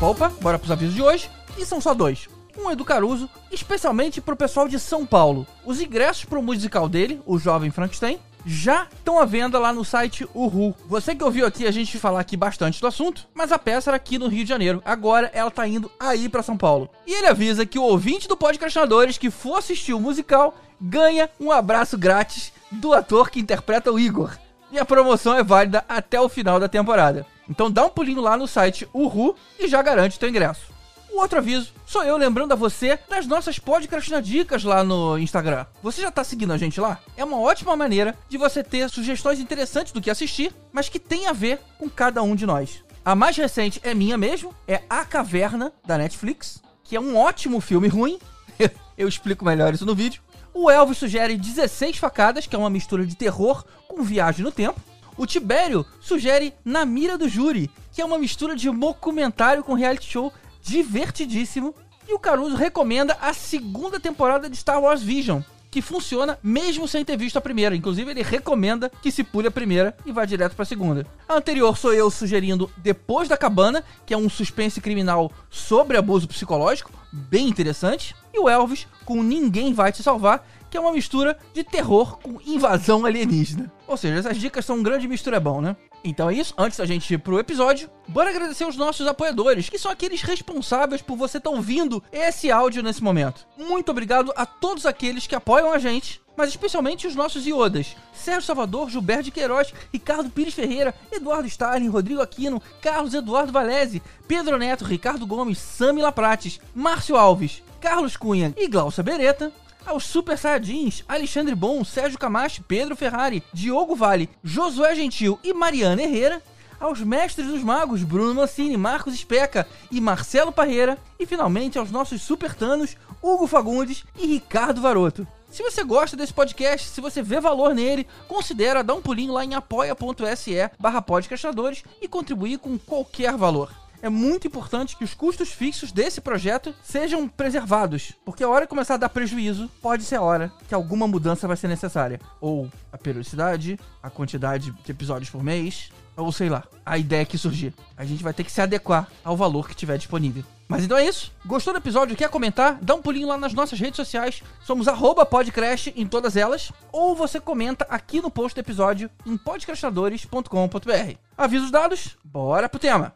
Opa, 0.00 0.26
opa, 0.28 0.32
bora 0.40 0.58
pros 0.58 0.70
avisos 0.70 0.94
de 0.94 1.02
hoje. 1.02 1.30
E 1.56 1.64
são 1.64 1.80
só 1.80 1.94
dois. 1.94 2.28
Um 2.56 2.70
é 2.70 2.76
do 2.76 2.84
Caruso, 2.84 3.30
especialmente 3.52 4.20
pro 4.20 4.36
pessoal 4.36 4.68
de 4.68 4.80
São 4.80 5.06
Paulo. 5.06 5.46
Os 5.64 5.80
ingressos 5.80 6.24
pro 6.24 6.42
musical 6.42 6.88
dele, 6.88 7.20
o 7.24 7.38
Jovem 7.38 7.70
Frankenstein, 7.70 8.18
já 8.44 8.86
estão 8.92 9.18
à 9.18 9.24
venda 9.24 9.58
lá 9.58 9.72
no 9.72 9.84
site 9.84 10.28
Uhu. 10.34 10.74
Você 10.86 11.14
que 11.14 11.24
ouviu 11.24 11.46
aqui 11.46 11.66
a 11.66 11.70
gente 11.70 11.98
falar 11.98 12.20
aqui 12.20 12.36
bastante 12.36 12.80
do 12.80 12.86
assunto, 12.86 13.26
mas 13.34 13.52
a 13.52 13.58
peça 13.58 13.90
era 13.90 13.96
aqui 13.96 14.18
no 14.18 14.28
Rio 14.28 14.44
de 14.44 14.48
Janeiro. 14.48 14.82
Agora 14.84 15.30
ela 15.34 15.50
tá 15.50 15.66
indo 15.66 15.90
aí 15.98 16.28
pra 16.28 16.42
São 16.42 16.56
Paulo. 16.56 16.88
E 17.06 17.12
ele 17.12 17.26
avisa 17.26 17.66
que 17.66 17.78
o 17.78 17.82
ouvinte 17.82 18.28
do 18.28 18.36
Podcastinadores 18.36 19.18
que 19.18 19.30
for 19.30 19.58
assistir 19.58 19.92
o 19.92 20.00
musical 20.00 20.54
ganha 20.80 21.28
um 21.40 21.50
abraço 21.50 21.98
grátis 21.98 22.52
do 22.70 22.92
ator 22.92 23.30
que 23.30 23.40
interpreta 23.40 23.92
o 23.92 23.98
Igor. 23.98 24.36
E 24.70 24.78
a 24.78 24.84
promoção 24.84 25.34
é 25.34 25.42
válida 25.42 25.84
até 25.88 26.20
o 26.20 26.28
final 26.28 26.60
da 26.60 26.68
temporada. 26.68 27.26
Então 27.48 27.70
dá 27.70 27.84
um 27.84 27.90
pulinho 27.90 28.20
lá 28.20 28.36
no 28.36 28.46
site 28.46 28.86
Uhu 28.92 29.34
e 29.58 29.66
já 29.66 29.80
garante 29.80 30.16
o 30.16 30.20
teu 30.20 30.28
ingresso. 30.28 30.77
O 31.18 31.20
outro 31.20 31.38
aviso, 31.38 31.72
sou 31.84 32.04
eu 32.04 32.16
lembrando 32.16 32.52
a 32.52 32.54
você 32.54 32.96
das 33.08 33.26
nossas 33.26 33.58
podcastina 33.58 34.22
dicas 34.22 34.62
lá 34.62 34.84
no 34.84 35.18
Instagram. 35.18 35.66
Você 35.82 36.00
já 36.00 36.12
tá 36.12 36.22
seguindo 36.22 36.52
a 36.52 36.56
gente 36.56 36.80
lá? 36.80 37.00
É 37.16 37.24
uma 37.24 37.40
ótima 37.40 37.74
maneira 37.74 38.16
de 38.28 38.38
você 38.38 38.62
ter 38.62 38.88
sugestões 38.88 39.40
interessantes 39.40 39.92
do 39.92 40.00
que 40.00 40.12
assistir, 40.12 40.54
mas 40.72 40.88
que 40.88 41.00
tem 41.00 41.26
a 41.26 41.32
ver 41.32 41.58
com 41.76 41.90
cada 41.90 42.22
um 42.22 42.36
de 42.36 42.46
nós. 42.46 42.84
A 43.04 43.16
mais 43.16 43.36
recente 43.36 43.80
é 43.82 43.94
minha 43.94 44.16
mesmo, 44.16 44.54
é 44.64 44.82
A 44.88 45.04
Caverna, 45.04 45.72
da 45.84 45.98
Netflix, 45.98 46.62
que 46.84 46.94
é 46.94 47.00
um 47.00 47.16
ótimo 47.16 47.60
filme 47.60 47.88
ruim. 47.88 48.20
eu 48.96 49.08
explico 49.08 49.44
melhor 49.44 49.74
isso 49.74 49.84
no 49.84 49.96
vídeo. 49.96 50.22
O 50.54 50.70
Elvis 50.70 50.98
sugere 50.98 51.36
16 51.36 51.96
facadas, 51.96 52.46
que 52.46 52.54
é 52.54 52.58
uma 52.58 52.70
mistura 52.70 53.04
de 53.04 53.16
terror 53.16 53.64
com 53.88 54.04
viagem 54.04 54.44
no 54.44 54.52
tempo. 54.52 54.80
O 55.16 55.26
Tibério 55.26 55.84
sugere 56.00 56.54
Na 56.64 56.86
Mira 56.86 57.18
do 57.18 57.28
Júri, 57.28 57.68
que 57.92 58.00
é 58.00 58.04
uma 58.04 58.18
mistura 58.18 58.54
de 58.54 58.70
documentário 58.70 59.64
com 59.64 59.74
reality 59.74 60.08
show 60.08 60.32
divertidíssimo. 60.68 61.74
E 62.06 62.14
o 62.14 62.18
Caruso 62.18 62.56
recomenda 62.56 63.16
a 63.20 63.32
segunda 63.32 64.00
temporada 64.00 64.48
de 64.48 64.56
Star 64.56 64.80
Wars 64.80 65.02
Vision, 65.02 65.42
que 65.70 65.82
funciona 65.82 66.38
mesmo 66.42 66.88
sem 66.88 67.04
ter 67.04 67.18
visto 67.18 67.36
a 67.36 67.40
primeira. 67.40 67.76
Inclusive, 67.76 68.10
ele 68.10 68.22
recomenda 68.22 68.90
que 69.02 69.10
se 69.10 69.22
pule 69.22 69.48
a 69.48 69.50
primeira 69.50 69.94
e 70.06 70.12
vá 70.12 70.24
direto 70.24 70.56
pra 70.56 70.64
segunda. 70.64 71.06
A 71.28 71.34
anterior 71.34 71.76
sou 71.76 71.92
eu 71.92 72.10
sugerindo 72.10 72.70
Depois 72.78 73.28
da 73.28 73.36
Cabana, 73.36 73.84
que 74.06 74.14
é 74.14 74.16
um 74.16 74.30
suspense 74.30 74.80
criminal 74.80 75.30
sobre 75.50 75.98
abuso 75.98 76.26
psicológico, 76.26 76.90
bem 77.12 77.46
interessante. 77.46 78.14
E 78.32 78.38
o 78.38 78.48
Elvis 78.48 78.86
com 79.04 79.22
Ninguém 79.22 79.74
Vai 79.74 79.92
Te 79.92 80.02
Salvar, 80.02 80.46
que 80.70 80.76
é 80.76 80.80
uma 80.80 80.92
mistura 80.92 81.36
de 81.52 81.64
terror 81.64 82.18
com 82.18 82.40
invasão 82.46 83.04
alienígena. 83.04 83.70
Ou 83.86 83.96
seja, 83.96 84.18
essas 84.18 84.36
dicas 84.36 84.64
são 84.64 84.76
um 84.76 84.82
grande 84.82 85.08
mistura 85.08 85.40
bom, 85.40 85.60
né? 85.60 85.76
Então 86.04 86.30
é 86.30 86.34
isso, 86.34 86.54
antes 86.56 86.78
da 86.78 86.86
gente 86.86 87.12
ir 87.12 87.18
pro 87.18 87.38
episódio, 87.38 87.90
bora 88.06 88.30
agradecer 88.30 88.64
os 88.66 88.76
nossos 88.76 89.06
apoiadores, 89.06 89.68
que 89.68 89.78
são 89.78 89.90
aqueles 89.90 90.22
responsáveis 90.22 91.02
por 91.02 91.16
você 91.16 91.38
estar 91.38 91.50
ouvindo 91.50 92.02
esse 92.12 92.50
áudio 92.50 92.82
nesse 92.82 93.02
momento. 93.02 93.46
Muito 93.56 93.90
obrigado 93.90 94.32
a 94.36 94.46
todos 94.46 94.86
aqueles 94.86 95.26
que 95.26 95.34
apoiam 95.34 95.72
a 95.72 95.78
gente, 95.78 96.20
mas 96.36 96.50
especialmente 96.50 97.06
os 97.06 97.16
nossos 97.16 97.46
iodas. 97.46 97.96
Sérgio 98.14 98.42
Salvador, 98.42 98.88
Gilberto 98.88 99.24
de 99.24 99.30
Queiroz, 99.32 99.74
Ricardo 99.92 100.30
Pires 100.30 100.54
Ferreira, 100.54 100.94
Eduardo 101.10 101.48
Stalin, 101.48 101.88
Rodrigo 101.88 102.22
Aquino, 102.22 102.62
Carlos 102.80 103.12
Eduardo 103.12 103.52
Valese, 103.52 104.00
Pedro 104.28 104.56
Neto, 104.56 104.84
Ricardo 104.84 105.26
Gomes, 105.26 105.58
Sami 105.58 106.00
Laprates, 106.00 106.60
Márcio 106.74 107.16
Alves, 107.16 107.62
Carlos 107.80 108.16
Cunha 108.16 108.54
e 108.56 108.68
Glaucia 108.68 109.02
Beretta, 109.02 109.52
aos 109.86 110.04
Super 110.04 110.36
Saiyajins, 110.36 111.04
Alexandre 111.08 111.54
Bom, 111.54 111.84
Sérgio 111.84 112.18
Camacho, 112.18 112.62
Pedro 112.62 112.96
Ferrari, 112.96 113.42
Diogo 113.52 113.94
Vale, 113.94 114.28
Josué 114.42 114.94
Gentil 114.94 115.38
e 115.42 115.52
Mariana 115.52 116.02
Herrera, 116.02 116.42
aos 116.80 117.00
Mestres 117.00 117.48
dos 117.48 117.62
Magos, 117.62 118.02
Bruno 118.02 118.34
Mancini, 118.34 118.76
Marcos 118.76 119.14
Especa 119.14 119.66
e 119.90 120.00
Marcelo 120.00 120.52
Parreira, 120.52 120.98
e 121.18 121.26
finalmente 121.26 121.78
aos 121.78 121.90
nossos 121.90 122.22
Super 122.22 122.54
Tanos, 122.54 122.96
Hugo 123.22 123.46
Fagundes 123.46 124.04
e 124.16 124.26
Ricardo 124.26 124.80
Varoto. 124.80 125.26
Se 125.50 125.62
você 125.62 125.82
gosta 125.82 126.16
desse 126.16 126.32
podcast, 126.32 126.88
se 126.90 127.00
você 127.00 127.22
vê 127.22 127.40
valor 127.40 127.74
nele, 127.74 128.06
considera 128.28 128.84
dar 128.84 128.94
um 128.94 129.00
pulinho 129.00 129.32
lá 129.32 129.44
em 129.44 129.54
apoia.se 129.54 130.70
barra 130.78 131.00
podcastadores 131.00 131.82
e 132.02 132.06
contribuir 132.06 132.58
com 132.58 132.78
qualquer 132.78 133.34
valor 133.36 133.72
é 134.02 134.08
muito 134.08 134.46
importante 134.46 134.96
que 134.96 135.04
os 135.04 135.14
custos 135.14 135.50
fixos 135.50 135.92
desse 135.92 136.20
projeto 136.20 136.74
sejam 136.82 137.28
preservados, 137.28 138.12
porque 138.24 138.44
a 138.44 138.48
hora 138.48 138.66
que 138.66 138.70
começar 138.70 138.94
a 138.94 138.98
dar 138.98 139.08
prejuízo, 139.08 139.70
pode 139.82 140.04
ser 140.04 140.16
a 140.16 140.22
hora 140.22 140.52
que 140.68 140.74
alguma 140.74 141.08
mudança 141.08 141.48
vai 141.48 141.56
ser 141.56 141.68
necessária. 141.68 142.20
Ou 142.40 142.70
a 142.92 142.98
periodicidade, 142.98 143.78
a 144.02 144.10
quantidade 144.10 144.70
de 144.70 144.90
episódios 144.90 145.30
por 145.30 145.42
mês, 145.42 145.90
ou 146.16 146.32
sei 146.32 146.48
lá, 146.48 146.64
a 146.84 146.98
ideia 146.98 147.24
que 147.24 147.38
surgir. 147.38 147.72
A 147.96 148.04
gente 148.04 148.22
vai 148.22 148.32
ter 148.32 148.44
que 148.44 148.52
se 148.52 148.60
adequar 148.60 149.08
ao 149.24 149.36
valor 149.36 149.68
que 149.68 149.74
tiver 149.74 149.96
disponível. 149.96 150.44
Mas 150.68 150.84
então 150.84 150.98
é 150.98 151.06
isso. 151.06 151.32
Gostou 151.46 151.72
do 151.72 151.78
episódio? 151.78 152.16
Quer 152.16 152.28
comentar? 152.28 152.78
Dá 152.82 152.94
um 152.94 153.00
pulinho 153.00 153.28
lá 153.28 153.38
nas 153.38 153.54
nossas 153.54 153.80
redes 153.80 153.96
sociais. 153.96 154.42
Somos 154.64 154.86
podcast 155.30 155.94
em 155.96 156.06
todas 156.06 156.36
elas. 156.36 156.70
Ou 156.92 157.16
você 157.16 157.40
comenta 157.40 157.86
aqui 157.88 158.20
no 158.20 158.30
post 158.30 158.54
do 158.54 158.60
episódio 158.60 159.10
em 159.24 159.36
podcastadores.com.br. 159.36 161.16
Avisos 161.38 161.70
dados, 161.70 162.18
bora 162.22 162.68
pro 162.68 162.78
tema! 162.78 163.14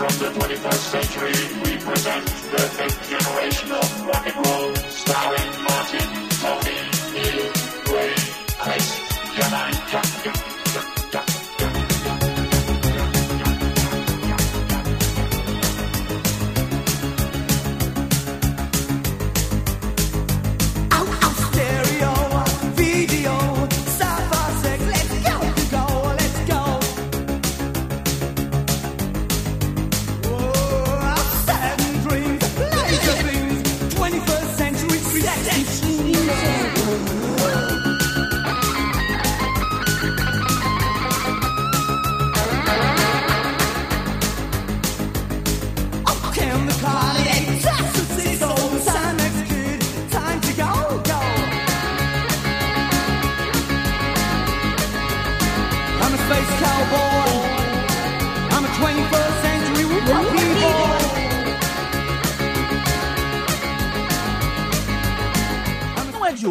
from 0.00 0.18
the 0.18 0.40
21st 0.40 0.84
century, 0.96 1.32
we 1.62 1.76
present 1.84 2.24
the 2.24 2.62
fifth 2.72 3.10
generation 3.10 3.70
of 3.70 4.06
rock 4.06 4.26
and 4.26 4.46
roll, 4.46 4.74
starring 4.88 5.52
Martin, 5.62 6.08
Tony, 6.40 6.78
Neil, 7.12 7.52
Ray, 7.92 8.14
Chris, 8.56 9.00
and 9.34 9.76
Jack. 9.90 10.49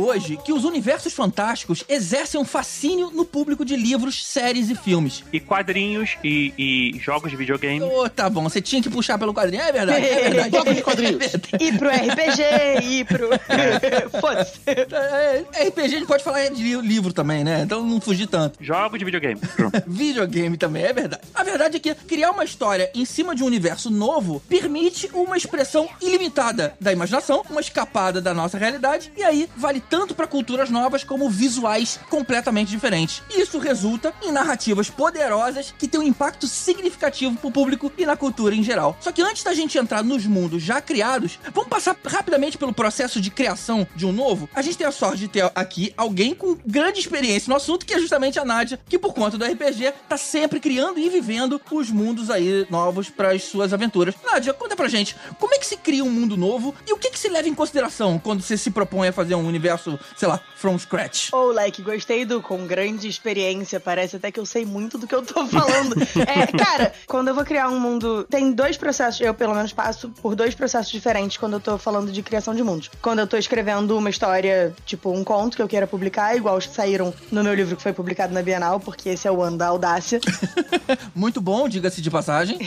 Hoje 0.10 0.38
que 0.44 0.52
os 0.52 0.64
universos 0.66 1.14
fantásticos 1.14 1.84
exercem 1.88 2.40
um 2.40 2.46
fascínio 2.46 3.12
no 3.12 3.24
público 3.26 3.64
de 3.64 3.76
livros, 3.76 4.26
séries 4.26 4.70
e 4.70 4.76
filmes. 4.76 5.24
E 5.32 5.40
quadrinhos 5.40 6.18
e, 6.24 6.54
e 6.58 7.00
jogos 7.00 7.30
de 7.30 7.38
videogame. 7.38 7.82
Ô, 7.82 8.10
tá 8.10 8.30
bom, 8.30 8.44
você 8.44 8.60
tinha 8.62 8.82
que 8.82 8.90
puxar 8.90 9.18
pelo 9.20 9.34
quadrinho. 9.34 9.62
É 9.62 9.72
verdade, 9.72 10.06
é 10.06 10.30
verdade. 10.30 10.50
Jogos 10.58 10.76
de 10.76 10.82
quadrinhos. 10.82 11.20
E 11.60 11.78
pro 11.78 11.90
RPG, 11.90 12.84
e 12.84 13.04
pro. 13.06 13.30
Foda-se. 14.20 14.60
É, 14.66 15.46
RPG 15.68 15.82
a 15.82 15.88
gente 15.88 16.06
pode 16.06 16.24
falar 16.24 16.48
de 16.50 16.62
li- 16.64 16.82
livro 16.88 17.12
também, 17.14 17.44
né? 17.44 17.62
Então 17.64 17.84
não 17.86 18.00
fugir 18.02 18.28
tanto. 18.28 18.58
Jogos 18.64 18.98
de 18.98 19.06
videogame. 19.06 19.40
Videogame 19.86 20.58
também, 20.58 20.84
é 20.84 20.94
verdade. 20.94 21.22
A 21.36 21.44
verdade 21.44 21.78
é 21.78 21.80
que 21.80 21.94
criar 21.94 22.32
uma 22.32 22.44
história 22.44 22.90
em 22.96 23.06
cima 23.06 23.36
de 23.36 23.44
um 23.44 23.46
universo 23.46 23.90
novo 23.90 24.42
permite 24.48 25.10
uma 25.14 25.38
expressão 25.38 25.88
ilimitada 26.02 26.74
da 26.80 26.92
imaginação, 26.92 27.44
uma 27.50 27.62
escapada 27.62 28.22
da 28.22 28.34
nossa 28.34 28.58
realidade, 28.58 29.12
e 29.18 29.24
aí 29.24 29.50
vale 29.58 29.82
tanto 29.82 29.99
para 30.08 30.28
culturas 30.28 30.70
novas 30.70 31.04
como 31.04 31.30
visuais 31.30 32.00
completamente 32.10 32.70
diferentes. 32.70 33.22
Isso 33.30 33.58
resulta 33.58 34.14
em 34.24 34.32
narrativas 34.32 34.90
poderosas 34.90 35.74
que 35.78 35.88
têm 35.88 36.00
um 36.00 36.04
impacto 36.04 36.48
significativo 36.48 37.36
pro 37.36 37.52
público 37.52 37.92
e 37.98 38.06
na 38.06 38.16
cultura 38.16 38.56
em 38.56 38.64
geral. 38.64 38.98
Só 39.00 39.12
que 39.12 39.22
antes 39.22 39.44
da 39.44 39.54
gente 39.54 39.78
entrar 39.78 40.04
nos 40.04 40.26
mundos 40.26 40.62
já 40.64 40.82
criados, 40.82 41.40
vamos 41.54 41.70
passar 41.70 41.96
rapidamente 42.06 42.58
pelo 42.58 42.74
processo 42.74 43.22
de 43.22 43.30
criação 43.30 43.88
de 43.96 44.06
um 44.06 44.12
novo. 44.12 44.50
A 44.54 44.62
gente 44.62 44.78
tem 44.78 44.88
a 44.88 44.92
sorte 44.92 45.20
de 45.20 45.28
ter 45.28 45.52
aqui 45.56 45.94
alguém 45.96 46.34
com 46.34 46.58
grande 46.66 47.00
experiência 47.00 47.50
no 47.50 47.56
assunto, 47.56 47.86
que 47.86 47.94
é 47.94 48.00
justamente 48.00 48.40
a 48.40 48.46
Nádia, 48.46 48.80
que 48.88 49.00
por 49.00 49.14
conta 49.14 49.38
do 49.38 49.46
RPG 49.46 49.94
tá 50.08 50.18
sempre 50.18 50.60
criando 50.60 51.00
e 51.00 51.10
vivendo 51.10 51.62
os 51.72 51.90
mundos 51.90 52.30
aí 52.30 52.68
novos 52.70 53.10
para 53.10 53.32
as 53.32 53.44
suas 53.44 53.74
aventuras. 53.74 54.16
Nádia, 54.24 54.54
conta 54.54 54.76
pra 54.76 54.88
gente, 54.88 55.16
como 55.40 55.54
é 55.54 55.58
que 55.58 55.66
se 55.66 55.78
cria 55.78 56.04
um 56.04 56.10
mundo 56.10 56.36
novo 56.36 56.76
e 56.88 56.94
o 56.94 56.98
que 56.98 57.10
que 57.10 57.20
se 57.20 57.30
leva 57.30 57.48
em 57.48 57.56
consideração 57.56 58.20
quando 58.20 58.42
você 58.42 58.58
se 58.58 58.70
propõe 58.70 59.08
a 59.08 59.14
fazer 59.14 59.36
um 59.36 59.48
universo, 59.48 59.89
sei 60.16 60.28
lá, 60.28 60.40
from 60.56 60.78
scratch? 60.78 61.30
Ou, 61.32 61.54
like, 61.54 61.82
gostei 61.82 62.26
do 62.26 62.42
com 62.42 62.68
grande 62.68 63.08
experiência. 63.08 63.80
Parece 63.80 64.18
até 64.18 64.32
que 64.32 64.40
eu 64.40 64.46
sei 64.46 64.66
muito 64.66 64.98
do 64.98 65.08
que 65.08 65.16
eu 65.16 65.22
tô 65.22 65.46
falando. 65.48 65.96
é, 66.28 66.46
cara, 66.48 66.94
quando 67.08 67.30
eu 67.30 67.36
vou 67.36 67.46
criar 67.46 67.70
um 67.70 67.80
mundo. 67.80 68.26
Tem 68.30 68.52
dois 68.52 68.78
processos, 68.78 69.22
eu 69.22 69.34
pelo 69.34 69.56
menos 69.56 69.72
passo 69.72 70.10
por 70.22 70.36
dois 70.36 70.54
processos 70.54 70.92
diferentes 70.92 71.38
quando 71.38 71.54
eu 71.54 71.60
tô 71.60 71.78
falando 71.78 72.12
de 72.12 72.22
criação 72.22 72.54
de 72.54 72.64
mundos. 72.64 72.92
Quando 73.02 73.20
eu 73.20 73.28
tô 73.28 73.38
escrevendo 73.38 73.98
uma 73.98 74.10
história, 74.10 74.74
tipo 74.86 75.12
um 75.12 75.24
conto 75.24 75.56
que 75.56 75.62
eu 75.62 75.68
queira 75.68 75.88
publicar, 75.88 76.36
igual 76.36 76.58
os 76.58 76.66
que 76.66 76.76
saíram 76.76 77.14
no 77.32 77.44
meu 77.44 77.54
livro 77.54 77.76
que 77.76 77.82
foi 77.82 77.94
publicado 77.94 78.34
na 78.34 78.42
Bienal, 78.42 78.80
porque 78.80 79.10
esse 79.10 79.28
é 79.28 79.32
o 79.32 79.42
ano 79.42 79.58
da 79.58 79.68
audácia. 79.68 80.20
Muito 81.16 81.40
bom, 81.40 81.70
diga-se 81.70 82.02
de 82.02 82.10
passagem. 82.10 82.58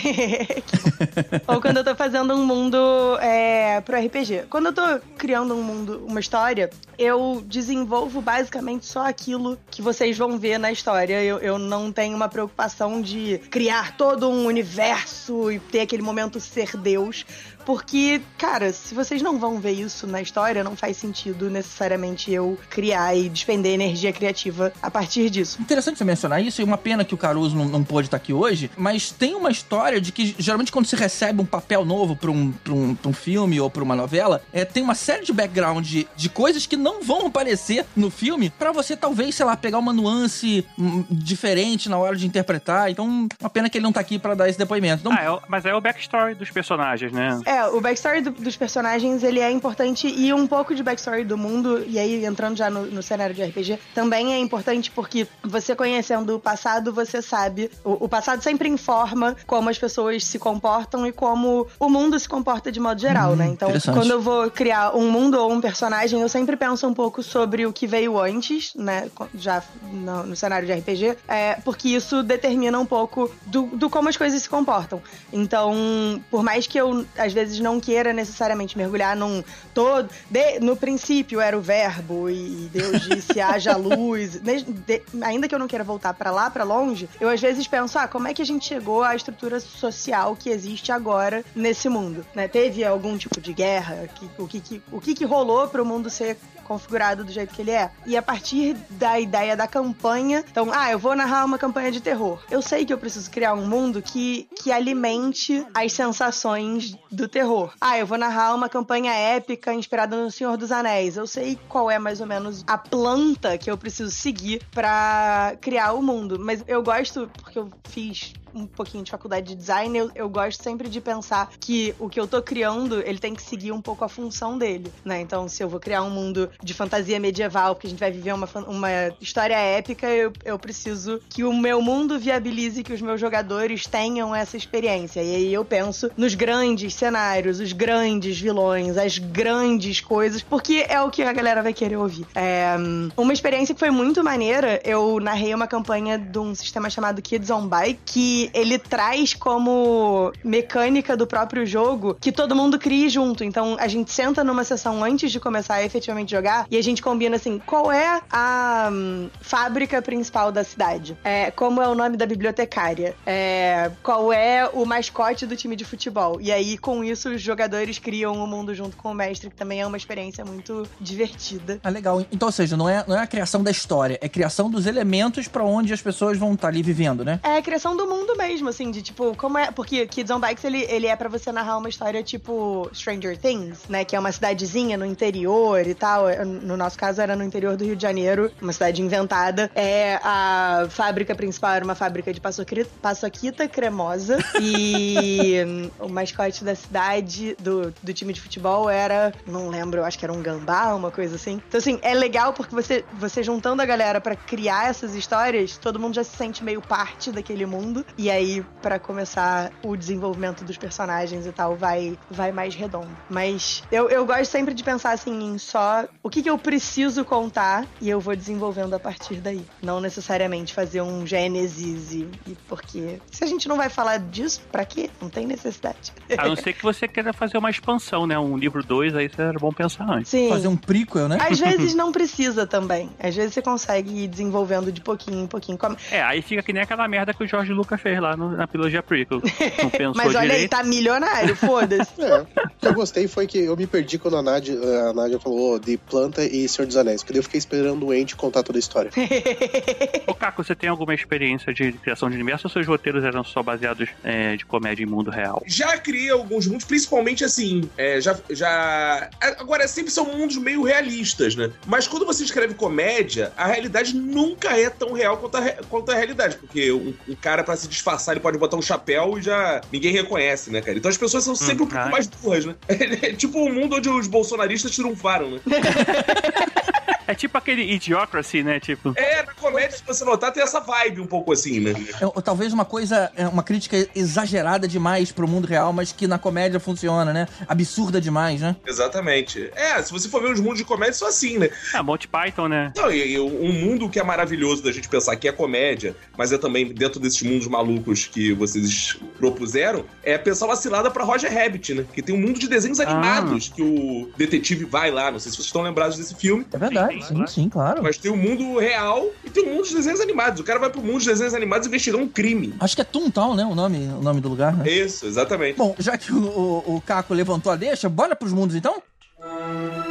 Ou 1.47 1.61
quando 1.61 1.79
eu 1.79 1.85
tô 1.85 1.95
fazendo 1.95 2.35
um 2.35 2.45
mundo 2.45 2.79
é, 3.21 3.81
pro 3.81 3.99
RPG. 3.99 4.45
Quando 4.49 4.67
eu 4.67 4.73
tô 4.73 4.83
criando 5.17 5.55
um 5.55 5.63
mundo, 5.63 6.05
uma 6.07 6.21
história, 6.21 6.71
eu 6.99 7.12
desenvolvo 7.47 8.21
basicamente 8.21 8.87
só 8.87 9.07
aquilo 9.07 9.59
que 9.71 9.83
vocês 9.83 10.17
vão 10.17 10.39
ver 10.39 10.59
na 10.59 10.71
história. 10.71 11.23
Eu, 11.23 11.39
eu 11.39 11.59
não 11.59 11.93
tenho 11.93 12.17
uma 12.17 12.29
preocupação 12.29 13.01
de 13.01 13.39
criar 13.51 13.97
todo 13.97 14.29
um 14.29 14.47
universo 14.47 15.51
e 15.51 15.59
ter 15.59 15.81
aquele 15.81 16.03
momento 16.03 16.41
ser 16.41 16.77
Deus. 16.77 17.25
Porque, 17.65 18.21
cara, 18.39 18.73
se 18.73 18.95
vocês 18.95 19.23
não 19.23 19.39
vão 19.39 19.59
ver 19.61 19.73
isso 19.73 20.07
na 20.07 20.21
história, 20.21 20.63
não 20.65 20.77
faz 20.77 20.97
sentido 20.97 21.49
necessariamente 21.51 22.31
eu 22.33 22.59
criar 22.71 23.15
e 23.17 23.29
despender 23.29 23.73
energia 23.73 24.13
criativa 24.13 24.73
a 24.83 24.91
partir 24.91 25.31
disso. 25.31 25.61
Interessante 25.61 25.99
você 25.99 26.05
mencionar 26.05 26.43
isso, 26.43 26.61
e 26.61 26.65
uma 26.65 26.79
pena 26.79 27.05
que 27.05 27.15
o 27.15 27.19
Caruso 27.19 27.57
não, 27.57 27.65
não 27.67 27.85
pôde 27.85 28.07
estar 28.09 28.17
aqui 28.17 28.33
hoje, 28.33 28.71
mas 28.77 29.11
tem 29.11 29.35
uma 29.35 29.51
história 29.51 30.01
de 30.01 30.13
que 30.13 30.35
geralmente 30.39 30.73
quando 30.73 30.87
se 30.87 30.97
recebe 30.97 31.41
um 31.41 31.47
papel 31.47 31.85
novo 31.85 32.17
pra 32.17 32.31
um, 32.31 32.53
pra 32.53 32.73
um, 32.73 32.95
pra 32.95 33.09
um 33.11 33.13
filme 33.13 33.61
ou 33.61 33.71
pra 33.71 33.83
uma 33.83 33.95
novela, 33.97 34.43
é, 34.53 34.65
tem 34.65 34.83
uma 34.83 34.95
série 34.95 35.25
de 35.25 35.33
background 35.33 35.85
de, 35.87 36.07
de 36.17 36.29
coisas 36.29 36.67
que 36.67 36.77
não 36.77 37.03
vão 37.03 37.27
aparecer 37.27 37.87
no 37.97 38.11
filme 38.11 38.51
pra 38.51 38.73
você 38.73 38.97
talvez, 38.97 39.35
sei 39.35 39.47
lá, 39.47 39.57
pegar 39.57 39.79
uma 39.79 39.93
nuance 39.93 40.67
hum, 40.79 41.05
diferente 41.11 41.89
na 41.89 41.99
hora 41.99 42.17
de 42.17 42.27
interpretar. 42.27 42.91
Então, 42.91 43.29
uma 43.41 43.51
pena 43.51 43.69
que 43.71 43.79
ele 43.79 43.83
não 43.85 43.93
tá 43.93 44.01
aqui 44.01 44.19
pra 44.19 44.35
dar 44.35 44.49
esse 44.49 44.59
depoimento. 44.59 45.01
Então, 45.01 45.13
Ah, 45.13 45.23
é 45.23 45.31
o- 45.31 45.41
mas 45.49 45.65
é 45.65 45.75
o 45.75 45.81
backstory 45.81 46.35
dos 46.35 46.51
personagens, 46.51 47.13
né? 47.13 47.39
É, 47.47 47.52
o 47.73 47.81
backstory 47.81 48.21
do- 48.21 48.31
dos 48.31 48.57
personagens, 48.57 49.23
ele 49.23 49.41
é 49.41 49.51
importante 49.51 50.07
e 50.09 50.33
um 50.33 50.47
pouco 50.47 50.75
de 50.75 50.83
backstory 50.83 51.25
do 51.25 51.37
mundo, 51.39 51.85
e 51.87 51.99
aí 51.99 52.25
entrando 52.25 52.57
já 52.57 52.71
no, 52.71 52.87
no 52.87 53.03
cenário 53.03 53.35
de 53.35 53.43
RPG, 53.43 53.79
também 53.95 54.33
é 54.33 54.39
importante 54.39 54.91
porque 54.91 55.27
você 55.45 55.75
conhecendo 55.75 56.37
o 56.37 56.41
passado, 56.41 56.93
você 56.93 57.21
sabe, 57.21 57.71
o, 57.85 58.05
o 58.05 58.09
passado 58.09 58.43
sempre 58.43 58.69
informa 58.69 59.37
como 59.47 59.69
as 59.69 59.79
pessoas 59.79 60.25
se 60.25 60.39
comportam 60.39 61.07
e 61.07 61.13
como 61.13 61.67
o 61.79 61.89
mundo 61.89 62.19
se 62.19 62.29
comporta 62.29 62.71
de 62.71 62.79
modo 62.81 63.01
geral, 63.01 63.33
Hum, 63.33 63.37
né? 63.37 63.47
Então, 63.47 63.71
quando 63.93 64.11
eu 64.11 64.21
vou 64.21 64.51
criar 64.51 64.95
um 64.97 65.11
mundo 65.11 65.39
ou 65.39 65.51
um 65.53 65.61
personagem, 65.61 66.21
eu 66.21 66.29
sempre 66.29 66.57
penso 66.57 66.87
um 66.87 66.95
pouco 66.95 67.23
sobre 67.23 67.67
o 67.67 67.73
que 67.73 67.87
veio 67.87 68.19
antes, 68.19 68.73
né? 68.75 69.09
Já 69.35 69.63
no, 69.93 70.25
no 70.25 70.37
cenário 70.37 70.67
de 70.67 70.73
RPG, 70.73 71.17
é, 71.29 71.55
porque 71.65 71.89
isso 71.89 72.23
determina 72.23 72.79
um 72.79 72.87
pouco 72.87 73.31
do, 73.47 73.63
do 73.73 73.91
como 73.91 74.09
as 74.09 74.17
coisas 74.17 74.41
se 74.43 74.49
comportam. 74.49 75.01
Então, 75.33 76.23
por 76.31 76.43
mais 76.43 76.67
que 76.67 76.79
eu, 76.79 77.05
às 77.19 77.33
vezes, 77.33 77.42
não 77.61 77.81
queira 77.81 78.13
necessariamente 78.13 78.77
mergulhar 78.77 79.17
num 79.17 79.43
todo. 79.75 80.09
de- 80.31 80.61
no 80.61 80.77
princípio 80.77 81.41
era 81.41 81.57
o 81.57 81.61
verbo 81.61 82.29
e 82.31 82.69
Deus 82.73 83.01
disse 83.03 83.41
haja 83.41 83.77
luz. 83.77 84.39
De- 84.41 84.63
de- 84.63 85.03
ainda 85.23 85.49
que 85.49 85.55
eu 85.55 85.59
não 85.59 85.67
queira 85.69 85.85
voltar 85.85 86.15
pra 86.15 86.31
lá, 86.31 86.51
pra 86.51 86.65
longe, 86.65 87.09
eu 87.21 87.29
às 87.29 87.41
vezes 87.41 87.67
penso, 87.67 87.99
ah, 87.99 88.07
como 88.09 88.29
é 88.29 88.35
que 88.35 88.43
a 88.43 88.47
gente 88.47 88.65
chegou 88.67 89.03
à 89.03 89.15
estrutura 89.17 89.61
social 89.61 90.37
que 90.37 90.51
existe 90.51 90.93
agora 90.93 91.45
nesse 91.55 91.89
mundo? 91.89 92.25
Né? 92.35 92.49
Teve 92.49 92.85
algum 92.85 93.17
tipo 93.17 93.41
de 93.41 93.53
guerra? 93.53 94.09
Que- 94.15 94.31
o 94.39 94.47
que, 94.47 94.61
que- 94.61 94.83
o 94.93 95.01
que, 95.01 95.15
que 95.15 95.25
rolou 95.25 95.67
para 95.69 95.83
o 95.83 95.87
mundo 95.87 96.09
ser 96.11 96.37
configurado 96.65 97.25
do 97.25 97.33
jeito 97.33 97.53
que 97.53 97.61
ele 97.61 97.73
é. 97.73 97.91
E 98.07 98.17
a 98.17 98.23
partir 98.23 98.75
da 98.91 99.19
ideia 99.19 99.57
da 99.57 99.67
campanha, 99.67 100.45
então, 100.49 100.71
ah, 100.73 100.91
eu 100.91 100.99
vou 100.99 101.15
narrar 101.17 101.45
uma 101.45 101.59
campanha 101.59 101.91
de 101.91 102.01
terror. 102.01 102.39
Eu 102.51 102.63
sei 102.63 102.87
que 102.87 102.93
eu 102.93 102.99
preciso 102.99 103.29
criar 103.31 103.53
um 103.55 103.67
mundo 103.67 104.01
que, 104.01 104.49
que 104.63 104.71
alimente 104.71 105.67
as 105.75 105.93
sensações 105.93 106.97
do 107.11 107.27
terror. 107.33 107.73
Ah, 107.81 107.99
eu 107.99 108.07
vou 108.07 108.19
narrar 108.19 108.55
uma 108.55 108.69
campanha 108.69 109.13
épica 109.13 109.75
inspirada 109.75 110.17
no 110.17 110.31
Senhor 110.31 110.57
dos 110.57 110.71
Anéis. 110.71 111.17
Eu 111.17 111.27
sei 111.27 111.59
qual 111.69 111.91
é 111.91 111.99
mais 111.99 112.21
ou 112.21 112.27
menos 112.27 112.63
a 112.67 112.79
planta 112.79 113.59
que 113.59 113.71
eu 113.71 113.77
preciso 113.77 114.11
seguir 114.11 114.63
pra 114.71 115.57
criar 115.61 115.95
o 115.95 116.03
mundo. 116.03 116.39
Mas 116.39 116.63
eu 116.69 116.83
gosto, 116.83 117.29
porque 117.43 117.59
eu 117.59 117.71
fiz 117.89 118.35
um 118.55 118.67
pouquinho 118.67 119.05
de 119.05 119.11
faculdade 119.11 119.49
de 119.49 119.55
design, 119.55 119.97
eu, 119.97 120.11
eu 120.15 120.29
gosto 120.29 120.63
sempre 120.63 120.89
de 120.89 121.01
pensar 121.01 121.51
que 121.61 121.95
o 121.99 122.09
que 122.09 122.19
eu 122.19 122.27
tô 122.27 122.43
criando, 122.43 123.01
ele 123.01 123.19
tem 123.19 123.35
que 123.35 123.43
seguir 123.43 123.73
um 123.73 123.81
pouco 123.81 124.05
a 124.05 124.09
função 124.09 124.59
dele, 124.59 124.93
né? 125.05 125.21
Então, 125.21 125.49
se 125.49 125.63
eu 125.63 125.69
vou 125.69 125.81
criar 125.81 126.03
um 126.03 126.11
mundo 126.11 126.51
de 126.63 126.75
fantasia 126.75 127.19
medieval, 127.19 127.75
porque 127.75 127.87
a 127.87 127.91
gente 127.91 128.01
vai 128.01 128.11
viver 128.11 128.33
uma, 128.33 128.49
uma 128.67 128.89
história 129.21 129.57
épica, 129.57 130.09
eu, 130.09 130.33
eu 130.45 130.59
preciso 130.59 131.21
que 131.29 131.45
o 131.45 131.53
meu 131.53 131.81
mundo 131.81 132.19
viabilize 132.19 132.83
que 132.83 132.93
os 132.93 133.01
meus 133.01 133.21
jogadores 133.21 133.87
tenham 133.87 134.35
essa 134.35 134.57
experiência. 134.57 135.23
E 135.23 135.35
aí 135.35 135.53
eu 135.53 135.65
penso 135.65 136.11
nos 136.17 136.35
grandes 136.35 136.95
cenários, 136.95 137.61
os 137.61 137.73
grandes 137.73 138.39
vilões, 138.39 138.97
as 138.97 139.19
grandes 139.19 140.01
coisas, 140.01 140.43
porque 140.43 140.85
é 140.89 141.01
o 141.01 141.11
que 141.11 141.23
a 141.23 141.33
galera 141.33 141.63
vai 141.63 141.73
querer 141.73 141.97
ouvir. 141.97 142.27
É, 142.35 142.75
uma 143.17 143.33
experiência 143.33 143.75
que 143.75 143.81
foi 143.81 143.91
muito 143.91 144.23
maneira, 144.23 144.81
eu 144.85 145.19
narrei 145.21 145.55
uma 145.55 145.67
campanha 145.67 146.19
de 146.19 146.39
um 146.39 146.55
sistema 146.55 146.89
chamado 146.91 147.21
Kids 147.23 147.51
on 147.51 147.67
Bike, 147.67 148.01
que 148.05 148.42
ele 148.55 148.79
traz 148.79 149.35
como 149.35 150.33
mecânica 150.45 151.17
do 151.17 151.27
próprio 151.27 151.67
jogo 151.67 152.17
que 152.21 152.33
todo 152.33 152.55
mundo 152.55 152.79
crie 152.79 153.09
junto. 153.09 153.45
Então 153.45 153.77
a 153.79 153.89
gente 153.89 154.11
senta 154.13 154.45
numa 154.45 154.65
sessão 154.65 155.03
antes 155.03 155.31
de 155.31 155.41
começar 155.41 155.75
a 155.75 155.85
efetivamente 155.85 156.31
jogar 156.31 156.67
e 156.71 156.77
a 156.77 156.83
gente 156.83 157.03
combina 157.03 157.37
assim: 157.37 157.59
qual 157.65 157.91
é 157.91 158.21
a 158.31 158.89
hum, 158.93 159.29
fábrica 159.41 160.01
principal 160.01 160.51
da 160.53 160.65
cidade? 160.65 161.17
É, 161.25 161.51
como 161.51 161.83
é 161.83 161.89
o 161.89 161.95
nome 161.95 162.17
da 162.17 162.27
bibliotecária? 162.27 163.15
É, 163.27 163.91
qual 164.03 164.33
é 164.33 164.69
o 164.73 164.85
mascote 164.85 165.47
do 165.47 165.57
time 165.57 165.77
de 165.77 165.85
futebol? 165.85 166.41
E 166.41 166.51
aí, 166.51 166.79
com 166.79 167.05
isso, 167.05 167.31
os 167.31 167.41
jogadores 167.41 167.99
criam 167.99 168.35
o 168.43 168.47
mundo 168.47 168.75
junto 168.75 168.97
com 168.97 169.11
o 169.11 169.15
mestre, 169.15 169.51
que 169.51 169.57
também 169.57 169.81
é 169.81 169.87
uma 169.87 169.97
experiência 169.97 170.45
muito 170.45 170.89
divertida. 171.01 171.81
Ah, 171.83 171.91
legal. 171.91 172.25
Então, 172.33 172.49
ou 172.49 172.53
seja, 172.53 172.77
não 172.77 172.89
é, 172.89 173.05
não 173.07 173.17
é 173.17 173.23
a 173.23 173.27
criação 173.27 173.63
da 173.63 173.71
história, 173.71 174.19
é 174.21 174.27
a 174.27 174.29
criação 174.29 174.71
dos 174.71 174.87
elementos 174.87 175.49
pra 175.49 175.65
onde 175.65 175.93
as 175.93 176.01
pessoas 176.01 176.39
vão 176.39 176.55
estar 176.55 176.69
ali 176.69 176.83
vivendo, 176.83 177.25
né? 177.25 177.41
É 177.43 177.57
a 177.57 177.63
criação 177.63 177.97
do 177.97 178.07
mundo 178.07 178.32
mesmo, 178.37 178.69
assim, 178.69 178.91
de 178.91 179.03
tipo, 179.03 179.37
como 179.37 179.59
é. 179.59 179.71
Porque 179.71 180.07
Kids 180.07 180.31
on 180.31 180.41
Bikes 180.41 180.65
ele, 180.65 180.85
ele 180.89 181.07
é 181.07 181.17
pra 181.17 181.29
você 181.29 181.51
narrar 181.53 181.79
uma 181.79 181.89
história 181.89 182.23
tipo 182.23 182.91
Stranger 182.95 183.37
Things, 183.39 183.81
né? 183.89 184.05
Que 184.05 184.17
é 184.17 184.19
uma 184.19 184.33
cidadezinha 184.33 184.97
no 184.97 185.05
interior 185.07 185.87
e 185.87 185.95
tal. 185.95 186.29
É, 186.29 186.45
No 186.45 186.77
nosso 186.77 186.99
caso 186.99 187.21
era 187.21 187.37
no 187.37 187.45
interior 187.45 187.77
do 187.77 187.85
Rio 187.85 187.97
de 187.97 188.03
Janeiro, 188.03 188.51
uma 188.61 188.73
cidade 188.73 189.03
inventada. 189.03 189.71
É, 189.75 190.19
a 190.23 190.87
fábrica 190.91 191.35
principal 191.35 191.73
era 191.73 191.85
uma 191.85 191.95
fábrica 191.95 192.33
de 192.33 192.41
paçoquita, 192.41 193.69
cremosa. 193.69 194.39
E 194.61 195.57
o 195.99 196.09
mascote 196.09 196.65
da 196.65 196.75
cidade, 196.75 197.57
do, 197.59 197.93
do 198.03 198.13
time 198.13 198.33
de 198.33 198.41
futebol, 198.41 198.89
era. 198.89 199.33
Não 199.47 199.69
lembro, 199.69 200.05
acho 200.05 200.19
que 200.19 200.25
era 200.25 200.33
um 200.33 200.43
gambá, 200.43 200.95
uma 200.95 201.11
coisa 201.11 201.37
assim. 201.37 201.61
Então, 201.69 201.79
assim, 201.79 201.99
é 202.03 202.15
legal 202.15 202.53
porque 202.53 202.75
você, 202.75 203.05
você 203.15 203.43
juntando 203.43 203.83
a 203.83 203.85
galera 203.85 204.21
pra 204.21 204.37
criar 204.37 204.89
essas 204.91 205.15
histórias, 205.15 205.77
todo 205.77 205.99
mundo 205.99 206.15
já 206.15 206.25
se 206.25 206.37
sente 206.37 206.65
meio 206.65 206.81
parte 206.81 207.31
daquele 207.31 207.67
mundo. 207.67 208.05
E 208.23 208.31
aí, 208.31 208.65
pra 208.81 209.01
começar 209.01 209.73
o 209.83 209.97
desenvolvimento 209.97 210.63
dos 210.63 210.77
personagens 210.77 211.45
e 211.45 211.51
tal, 211.51 211.75
vai, 211.75 212.17
vai 212.31 212.53
mais 212.53 212.73
redondo. 212.73 213.09
Mas 213.29 213.83
eu, 213.91 214.09
eu 214.09 214.25
gosto 214.25 214.45
sempre 214.45 214.73
de 214.75 214.85
pensar 214.85 215.11
assim 215.11 215.43
em 215.43 215.59
só 215.59 216.05
o 216.23 216.31
que, 216.31 216.41
que 216.41 216.49
eu 216.49 216.57
preciso 216.57 217.25
contar 217.25 217.85
e 218.01 218.09
eu 218.09 218.21
vou 218.21 218.37
desenvolvendo 218.37 218.95
a 218.95 219.01
partir 219.01 219.41
daí. 219.41 219.67
Não 219.83 220.01
necessariamente 220.01 220.73
fazer 220.73 221.03
um 221.03 221.27
Gênesis 221.27 222.13
e, 222.13 222.29
e 222.47 222.55
porque 222.69 223.19
se 223.29 223.43
a 223.43 223.47
gente 223.49 223.69
não 223.69 223.77
vai 223.77 223.89
falar 223.89 224.21
disso, 224.21 224.63
pra 224.71 224.85
quê? 224.85 225.11
Não 225.21 225.29
tem 225.29 225.45
necessidade. 225.45 226.13
A 226.39 226.47
não 226.47 226.55
ser 226.55 226.75
que 226.75 226.83
você 226.85 227.09
queira 227.09 227.33
fazer 227.33 227.59
uma 227.59 227.71
expansão, 227.71 228.25
né? 228.25 228.39
Um 228.39 228.57
livro 228.57 228.85
2, 228.85 229.17
aí 229.17 229.29
era 229.37 229.59
bom 229.59 229.73
pensar 229.73 230.09
antes. 230.09 230.31
Sim. 230.31 230.49
Fazer 230.49 230.69
um 230.69 230.77
prequel, 230.77 231.27
né? 231.29 231.39
Às 231.41 231.59
vezes 231.61 231.93
não 231.93 232.13
precisa 232.13 232.69
também. 232.69 233.11
Às 233.19 233.35
vezes 233.35 233.53
você 233.53 233.63
consegue 233.63 234.23
ir 234.23 234.29
desenvolvendo 234.29 234.93
de 234.93 235.01
pouquinho 235.01 235.43
em 235.43 235.47
pouquinho. 235.49 235.77
Como- 235.77 235.97
É, 236.13 236.23
aí 236.23 236.41
fica 236.41 236.63
que 236.63 236.73
nem 236.73 236.85
aquela 236.85 237.09
merda 237.09 237.35
que 237.35 237.43
o 237.43 237.49
Jorge 237.49 237.73
Lucas 237.73 238.01
fez 238.01 238.12
lá 238.21 238.37
no- 238.37 238.57
na 238.57 238.67
trilogia 238.67 239.03
prequel. 239.03 239.41
Não 239.83 239.91
pensou 239.91 240.15
Mas 240.17 240.29
olha 240.29 240.41
aí, 240.41 240.49
direito. 240.51 240.71
tá 240.71 240.83
milionário, 240.83 241.57
foda-se. 241.57 242.13
É, 242.23 242.41
o 242.41 242.47
que 242.81 242.87
eu 242.89 242.95
gostei 242.95 243.27
foi 243.29 243.47
que 243.47 243.59
eu 243.59 243.77
me 243.77 243.87
perdi 243.87 244.19
quando 244.19 244.37
a 244.37 244.43
Nádia, 244.43 244.75
a 245.09 245.13
Nádia 245.13 245.39
falou 245.39 245.79
de 245.79 245.97
planta 245.97 246.45
e 246.45 246.69
Senhor 246.69 246.87
dos 246.87 246.97
Anéis, 246.97 247.23
porque 247.23 247.39
eu 247.39 247.43
fiquei 247.43 247.59
esperando 247.59 248.07
o 248.07 248.15
Ente 248.15 248.35
contar 248.37 248.63
toda 248.63 248.79
a 248.79 248.81
história. 248.81 249.11
Ô, 250.27 250.35
Caco, 250.35 250.63
você 250.63 250.75
tem 250.75 250.89
alguma 250.89 251.15
experiência 251.15 251.73
de 251.73 251.93
criação 251.93 252.29
de 252.29 252.35
universo 252.37 252.67
ou 252.67 252.71
seus 252.73 252.87
roteiros 252.87 253.25
eram 253.25 253.43
só 253.45 253.63
baseados 253.63 254.09
é, 254.25 254.57
de 254.57 254.65
comédia 254.65 255.03
em 255.03 255.07
mundo 255.07 255.31
real? 255.31 255.63
Já 255.67 255.97
criei 255.99 256.31
alguns 256.31 256.67
mundos, 256.67 256.85
principalmente 256.85 257.45
assim, 257.45 257.89
é, 257.97 258.21
já, 258.21 258.37
já. 258.51 259.31
Agora, 259.59 259.87
sempre 259.89 260.11
são 260.13 260.25
mundos 260.27 260.57
meio 260.57 260.83
realistas, 260.83 261.55
né? 261.57 261.71
Mas 261.87 262.07
quando 262.09 262.25
você 262.27 262.45
escreve 262.45 262.75
comédia, 262.75 263.53
a 263.57 263.67
realidade 263.67 264.15
nunca 264.17 264.77
é 264.79 264.89
tão 264.91 265.13
real 265.13 265.37
quanto 265.37 265.57
a, 265.57 265.63
quanto 265.89 266.11
a 266.11 266.15
realidade. 266.15 266.57
Porque 266.57 266.93
um, 266.93 267.15
um 267.29 267.35
cara, 267.35 267.63
pra 267.65 267.77
se 267.77 267.89
disfarçar, 268.03 268.35
ele 268.35 268.41
pode 268.41 268.59
botar 268.59 268.77
um 268.77 268.83
chapéu 268.83 269.39
e 269.39 269.43
já 269.43 269.81
ninguém 269.93 270.13
reconhece, 270.13 270.71
né, 270.71 270.81
cara? 270.81 270.99
Então 270.99 271.09
as 271.09 271.17
pessoas 271.17 271.45
são 271.45 271.55
sempre 271.55 271.85
um 271.85 271.87
pouco 271.87 272.05
ai. 272.05 272.11
mais 272.11 272.27
burras, 272.27 272.65
né? 272.65 272.75
É 273.23 273.33
tipo 273.33 273.59
um 273.59 273.73
mundo 273.73 273.97
onde 273.97 274.09
os 274.09 274.27
bolsonaristas 274.27 274.91
triunfaram, 274.97 275.51
né? 275.53 275.61
É 277.33 277.35
tipo 277.35 277.57
aquele 277.57 277.83
Idiocracy, 277.83 278.63
né? 278.63 278.79
Tipo. 278.79 279.13
É, 279.17 279.43
na 279.43 279.55
comédia, 279.55 279.97
se 279.97 280.05
você 280.07 280.25
notar, 280.25 280.53
tem 280.53 280.63
essa 280.63 280.81
vibe 280.81 281.21
um 281.21 281.27
pouco 281.27 281.53
assim, 281.53 281.81
né? 281.81 281.93
É, 282.21 282.27
ou 282.27 282.33
talvez 282.43 282.73
uma 282.73 282.85
coisa, 282.85 283.33
é, 283.35 283.49
uma 283.49 283.63
crítica 283.63 284.07
exagerada 284.15 284.87
demais 284.87 285.33
pro 285.33 285.49
mundo 285.49 285.67
real, 285.67 285.93
mas 285.93 286.13
que 286.13 286.27
na 286.27 286.39
comédia 286.39 286.79
funciona, 286.79 287.33
né? 287.33 287.49
Absurda 287.67 288.21
demais, 288.21 288.61
né? 288.61 288.77
Exatamente. 288.87 289.71
É, 289.75 290.03
se 290.03 290.13
você 290.13 290.29
for 290.29 290.43
ver 290.43 290.53
os 290.53 290.61
mundos 290.61 290.79
de 290.79 290.85
comédia, 290.85 291.15
são 291.15 291.27
assim, 291.29 291.59
né? 291.59 291.71
É, 291.95 292.03
Monty 292.03 292.29
Python, 292.29 292.69
né? 292.69 292.93
Não, 292.97 293.11
e, 293.11 293.33
e 293.33 293.41
um 293.41 293.73
mundo 293.73 294.09
que 294.09 294.19
é 294.19 294.23
maravilhoso 294.23 294.83
da 294.83 294.93
gente 294.93 295.09
pensar 295.09 295.35
que 295.37 295.49
é 295.49 295.53
comédia, 295.53 296.15
mas 296.37 296.53
é 296.53 296.59
também 296.59 296.93
dentro 296.93 297.19
desses 297.19 297.41
mundos 297.43 297.67
malucos 297.67 298.27
que 298.27 298.53
vocês 298.53 299.17
propuseram, 299.39 300.05
é 300.23 300.37
pensar 300.37 300.67
uma 300.67 300.77
cilada 300.77 301.11
pra 301.11 301.25
Roger 301.25 301.53
Rabbit, 301.53 301.95
né? 301.95 302.05
Que 302.13 302.21
tem 302.23 302.35
um 302.35 302.39
mundo 302.39 302.59
de 302.59 302.69
desenhos 302.69 303.01
Ah. 303.01 303.05
animados 303.09 303.69
que 303.69 303.83
o 303.83 304.31
detetive 304.37 304.85
vai 304.85 305.11
lá. 305.11 305.31
Não 305.31 305.39
sei 305.39 305.51
se 305.51 305.57
vocês 305.57 305.67
estão 305.67 305.83
lembrados 305.83 306.17
desse 306.19 306.35
filme. 306.35 306.67
É 306.73 306.79
verdade, 306.79 307.22
sim, 307.29 307.47
sim, 307.47 307.69
claro. 307.69 308.03
Mas 308.03 308.17
tem 308.17 308.31
o 308.31 308.37
mundo 308.37 308.79
real 308.79 309.31
e 309.45 309.51
tem 309.51 309.65
o 309.65 309.75
mundo 309.75 309.87
de 309.87 309.95
desenhos 309.95 310.21
animados. 310.21 310.61
O 310.61 310.65
cara 310.65 310.79
vai 310.79 310.91
pro 310.91 311.01
mundo 311.01 311.21
de 311.21 311.27
desenhos 311.27 311.55
animados 311.55 311.87
investigar 311.87 312.21
um 312.21 312.29
crime. 312.29 312.75
Acho 312.81 312.95
que 312.95 313.03
é 313.03 313.05
Toontown, 313.05 313.55
né? 313.55 313.65
O 313.65 313.75
nome, 313.75 313.99
o 314.09 314.23
nome 314.23 314.41
do 314.41 314.49
lugar, 314.49 314.75
né? 314.77 314.89
Isso, 314.91 315.27
exatamente. 315.27 315.77
Bom, 315.77 315.95
já 315.99 316.17
que 316.19 316.33
o, 316.33 316.39
o, 316.39 316.97
o 316.97 317.01
Caco 317.01 317.35
levantou 317.35 317.73
a 317.73 317.77
deixa, 317.77 318.09
bora 318.09 318.37
pros 318.37 318.53
mundos 318.53 318.77
então? 318.77 319.03
Vamos 319.39 320.02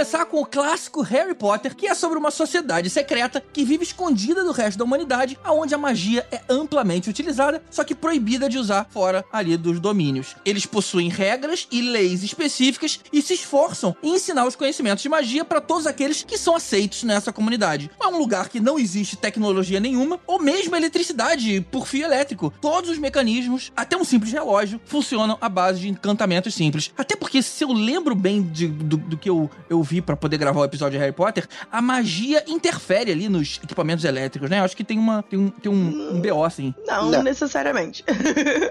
começar 0.00 0.24
com 0.24 0.40
o 0.40 0.46
clássico 0.46 1.02
Harry 1.02 1.34
Potter, 1.34 1.76
que 1.76 1.86
é 1.86 1.94
sobre 1.94 2.18
uma 2.18 2.30
sociedade 2.30 2.88
secreta 2.88 3.44
que 3.52 3.66
vive 3.66 3.82
escondida 3.84 4.42
do 4.42 4.50
resto 4.50 4.78
da 4.78 4.84
humanidade, 4.84 5.38
aonde 5.44 5.74
a 5.74 5.78
magia 5.78 6.26
é 6.32 6.40
amplamente 6.48 7.10
utilizada, 7.10 7.62
só 7.70 7.84
que 7.84 7.94
proibida 7.94 8.48
de 8.48 8.56
usar 8.56 8.86
fora 8.90 9.22
ali 9.30 9.58
dos 9.58 9.78
domínios. 9.78 10.34
Eles 10.42 10.64
possuem 10.64 11.10
regras 11.10 11.68
e 11.70 11.82
leis 11.82 12.22
específicas 12.22 12.98
e 13.12 13.20
se 13.20 13.34
esforçam 13.34 13.94
em 14.02 14.14
ensinar 14.14 14.46
os 14.46 14.56
conhecimentos 14.56 15.02
de 15.02 15.08
magia 15.10 15.44
para 15.44 15.60
todos 15.60 15.86
aqueles 15.86 16.22
que 16.22 16.38
são 16.38 16.56
aceitos 16.56 17.02
nessa 17.02 17.30
comunidade. 17.30 17.90
É 18.02 18.06
um 18.06 18.16
lugar 18.16 18.48
que 18.48 18.58
não 18.58 18.78
existe 18.78 19.16
tecnologia 19.18 19.80
nenhuma, 19.80 20.18
ou 20.26 20.38
mesmo 20.40 20.74
eletricidade 20.74 21.60
por 21.70 21.86
fio 21.86 22.06
elétrico. 22.06 22.50
Todos 22.58 22.88
os 22.88 22.96
mecanismos, 22.96 23.70
até 23.76 23.98
um 23.98 24.04
simples 24.04 24.32
relógio, 24.32 24.80
funcionam 24.86 25.36
à 25.42 25.48
base 25.50 25.80
de 25.80 25.90
encantamentos 25.90 26.54
simples. 26.54 26.90
Até 26.96 27.14
porque, 27.14 27.42
se 27.42 27.62
eu 27.62 27.70
lembro 27.70 28.14
bem 28.14 28.40
de- 28.40 28.66
do, 28.68 28.96
do 28.96 29.18
que 29.18 29.28
eu, 29.28 29.50
eu 29.68 29.82
vi 29.90 30.00
para 30.00 30.16
poder 30.16 30.38
gravar 30.38 30.60
o 30.60 30.64
episódio 30.64 30.92
de 30.98 30.98
Harry 31.04 31.12
Potter, 31.12 31.46
a 31.70 31.82
magia 31.82 32.44
interfere 32.46 33.10
ali 33.10 33.28
nos 33.28 33.60
equipamentos 33.64 34.04
elétricos, 34.04 34.48
né? 34.48 34.60
Eu 34.60 34.64
acho 34.64 34.76
que 34.76 34.84
tem, 34.84 34.98
uma, 34.98 35.22
tem, 35.24 35.38
um, 35.38 35.50
tem 35.50 35.70
um, 35.72 36.14
um 36.14 36.20
BO 36.20 36.44
assim. 36.44 36.72
Não, 36.86 37.10
Não. 37.10 37.22
necessariamente. 37.22 38.04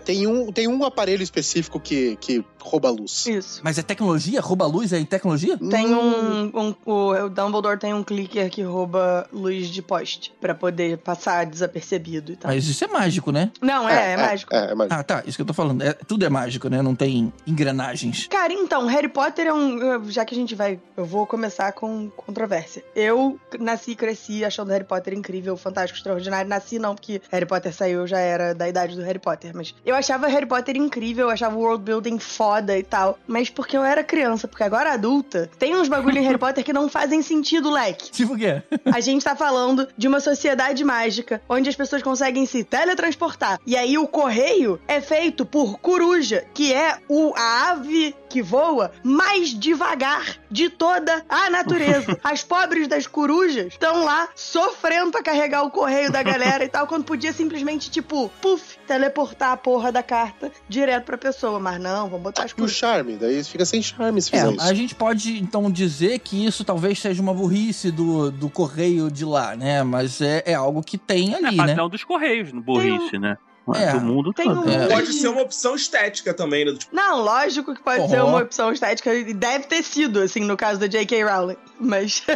Tem 0.06 0.26
um, 0.26 0.52
tem 0.52 0.68
um 0.68 0.84
aparelho 0.84 1.22
específico 1.22 1.80
que, 1.80 2.16
que 2.22 2.44
rouba 2.60 2.88
a 2.88 2.92
luz. 2.92 3.26
Isso. 3.28 3.62
Mas 3.64 3.78
é 3.78 3.84
tecnologia? 3.84 4.40
Rouba 4.42 4.66
luz 4.66 4.92
é 4.94 5.04
tecnologia? 5.04 5.58
Tem 5.58 5.94
Hum. 5.94 6.52
um, 6.54 6.60
um- 6.68 6.76
o, 6.86 7.12
o 7.26 7.30
Dumbledore 7.30 7.78
tem 7.78 7.94
um 7.94 8.04
clicker 8.04 8.50
que 8.50 8.62
rouba 8.64 9.28
luz 9.32 9.68
de 9.68 9.82
poste 9.82 10.34
pra 10.40 10.56
poder 10.56 10.98
passar 11.00 11.46
desapercebido 11.46 12.32
e 12.32 12.36
tal. 12.36 12.52
Mas 12.52 12.68
isso 12.68 12.84
é 12.84 12.88
mágico, 12.88 13.32
né? 13.32 13.52
Não, 13.62 13.88
é, 13.88 14.14
é, 14.14 14.18
mágico. 14.18 14.56
É, 14.56 14.72
é 14.72 14.76
mágico. 14.76 14.96
Ah, 15.00 15.04
tá. 15.04 15.24
Isso 15.26 15.38
que 15.38 15.42
eu 15.42 15.46
tô 15.46 15.54
falando. 15.54 15.82
É, 15.84 15.94
tudo 15.94 16.26
é 16.26 16.30
mágico, 16.30 16.70
né? 16.70 16.82
Não 16.82 16.96
tem 16.96 17.32
engrenagens. 17.46 18.28
Cara, 18.28 18.54
então, 18.54 18.86
Harry 18.88 19.10
Potter 19.10 19.48
é 19.48 19.54
um. 19.54 20.10
Já 20.10 20.26
que 20.26 20.34
a 20.34 20.38
gente 20.38 20.56
vai. 20.56 20.80
Eu 20.98 21.06
vou 21.10 21.26
começar 21.26 21.72
com 21.72 22.10
controvérsia. 22.12 22.84
Eu 22.96 23.40
nasci 23.60 23.92
e 23.92 23.96
cresci 23.96 24.46
achando 24.46 24.70
Harry 24.70 24.84
Potter 24.84 25.14
incrível, 25.14 25.58
fantástico, 25.58 25.98
extraordinário. 25.98 26.48
Nasci 26.48 26.78
não, 26.78 26.94
porque 26.96 27.22
Harry 27.32 27.46
Potter 27.46 27.74
saiu, 27.74 28.02
eu 28.02 28.08
já 28.08 28.20
era 28.20 28.54
da 28.54 28.70
idade 28.70 28.96
do 28.96 29.02
Harry 29.02 29.20
Potter. 29.20 29.52
Mas 29.56 29.74
eu 29.86 29.96
achava 29.96 30.28
Harry 30.28 30.46
Potter 30.46 30.78
incrível, 30.78 31.28
eu 31.28 31.32
achava 31.32 31.56
o 31.56 31.60
world 31.60 31.84
building 31.84 32.20
foda 32.20 32.78
e 32.78 32.84
tal. 32.84 33.18
Mas 33.28 33.50
porque 33.50 33.76
eu 33.76 33.84
era 33.84 34.04
criança, 34.04 34.48
porque 34.48 34.64
agora 34.64 34.94
adulta, 34.94 35.50
tem 35.58 35.76
uns 35.76 35.90
bagulho 35.90 36.20
em 36.20 36.24
Harry 36.24 36.38
Potter 36.38 36.64
que 36.64 36.72
não 36.72 36.88
fazem 36.88 37.22
sentido, 37.22 37.72
leque. 37.72 38.12
Tipo 38.20 38.34
o 38.34 38.38
quê? 38.38 38.62
A 38.86 39.00
gente 39.00 39.24
tá 39.24 39.36
falando 39.36 39.88
de 39.98 40.08
uma 40.08 40.20
sociedade 40.20 40.84
mágica 40.84 41.42
onde 41.50 41.70
as 41.70 41.76
pessoas 41.76 42.04
conseguem 42.04 42.46
se 42.46 42.64
teletransportar. 42.64 43.60
E 43.66 43.76
aí 43.76 43.98
o 43.98 44.08
correio 44.08 44.80
é 44.88 45.02
feito 45.02 45.46
por 45.46 45.80
coruja, 45.80 46.46
que 46.54 46.72
é 46.74 47.00
o, 47.08 47.34
a 47.36 47.72
ave 47.72 48.16
que 48.30 48.42
voa 48.42 48.92
mais 49.04 49.50
devagar 49.50 50.39
de 50.50 50.70
toda 50.70 51.24
a 51.30 51.50
natureza. 51.50 52.18
As 52.24 52.44
pobres 52.44 52.88
das 52.88 53.06
corujas 53.08 53.68
estão 53.68 54.04
lá 54.04 54.28
sofrendo 54.36 55.12
pra 55.12 55.22
carregar 55.24 55.64
o 55.64 55.72
correio 55.72 56.12
da 56.12 56.22
galera 56.24 56.64
e 56.64 56.70
tal, 56.70 56.88
quando 56.88 57.04
podia 57.06 57.32
simplesmente, 57.34 57.90
tipo, 57.92 58.30
puf, 58.42 58.78
teleportar 58.88 59.52
a 59.52 59.58
porra 59.58 59.92
da 59.92 60.02
carta 60.04 60.52
direto 60.68 61.06
pra 61.06 61.18
pessoa. 61.18 61.60
Mas 61.60 61.80
não, 61.80 62.10
vamos 62.10 62.24
botar 62.24 62.44
as 62.44 62.52
E 62.52 62.54
o 62.54 62.58
corujas. 62.58 62.78
charme, 62.78 63.16
daí 63.18 63.44
fica 63.44 63.66
sem 63.66 63.82
charme 63.82 64.22
se 64.22 64.36
É, 64.36 64.40
fizer 64.40 64.54
isso. 64.54 64.62
a 64.64 64.74
gente 64.74 64.96
pode 64.96 65.40
então 65.40 65.70
dizer 65.72 66.20
que 66.20 66.46
isso 66.46 66.64
talvez 66.64 67.00
seja 67.00 67.22
uma 67.22 67.34
burrice 67.34 67.92
do, 67.92 68.32
do 68.32 68.50
correio 68.50 69.12
de 69.12 69.26
lá, 69.26 69.56
né? 69.56 69.84
Mas 69.84 70.22
é, 70.22 70.44
é 70.46 70.54
algo 70.54 70.82
que 70.84 70.98
tem 70.98 71.34
É 71.34 71.38
ali, 71.38 71.56
né? 71.58 71.68
padrão 71.68 71.90
dos 71.90 72.04
Correios, 72.04 72.52
no 72.52 72.62
burrice, 72.62 73.18
né? 73.20 73.38
É. 73.76 73.94
Do 73.94 74.02
mundo 74.02 74.34
Tem 74.34 74.46
todo. 74.48 74.68
um- 74.68 74.70
É. 74.70 74.88
Pode 74.88 75.14
ser 75.14 75.28
uma 75.28 75.42
opção 75.42 75.76
estética 75.76 76.34
também, 76.34 76.66
né? 76.66 76.74
Tipo, 76.74 76.96
Não, 76.96 77.22
lógico 77.22 77.76
que 77.76 77.82
pode 77.84 78.02
Uhum. 78.02 78.10
ser 78.10 78.22
uma 78.24 78.40
opção 78.42 78.72
estética 78.72 79.14
e 79.14 79.34
deve 79.34 79.66
ter 79.68 79.84
sido, 79.84 80.20
assim, 80.22 80.42
no 80.42 80.58
caso 80.58 80.80
da 80.80 80.88
J.K. 80.88 81.24
Rowling. 81.24 81.58
Mas. 81.80 82.24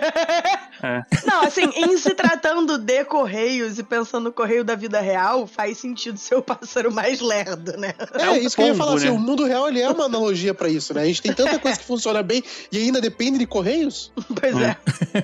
É. 0.83 1.01
Não, 1.25 1.43
assim, 1.43 1.63
em 1.77 1.95
se 1.97 2.13
tratando 2.13 2.77
de 2.77 3.05
correios 3.05 3.79
e 3.79 3.83
pensando 3.83 4.25
no 4.25 4.31
correio 4.33 4.65
da 4.65 4.75
vida 4.75 4.99
real, 4.99 5.47
faz 5.47 5.77
sentido 5.77 6.17
ser 6.17 6.35
o 6.35 6.41
pássaro 6.41 6.91
mais 6.91 7.21
lerdo, 7.21 7.77
né? 7.77 7.93
É, 8.19 8.29
um 8.31 8.35
isso 8.35 8.53
que 8.53 8.61
eu 8.61 8.65
ia 8.65 8.73
pombo, 8.73 8.83
falar, 8.83 8.97
assim, 8.97 9.05
né? 9.05 9.11
o 9.11 9.17
mundo 9.17 9.45
real 9.45 9.69
ele 9.69 9.79
é 9.79 9.89
uma 9.89 10.03
analogia 10.03 10.53
pra 10.53 10.67
isso, 10.67 10.93
né? 10.93 11.03
A 11.03 11.05
gente 11.05 11.21
tem 11.21 11.31
tanta 11.31 11.57
coisa 11.57 11.79
que 11.79 11.85
funciona 11.85 12.21
bem 12.21 12.43
e 12.69 12.77
ainda 12.79 12.99
depende 12.99 13.37
de 13.39 13.45
correios. 13.47 14.11
Pois 14.37 14.57
é. 14.57 14.75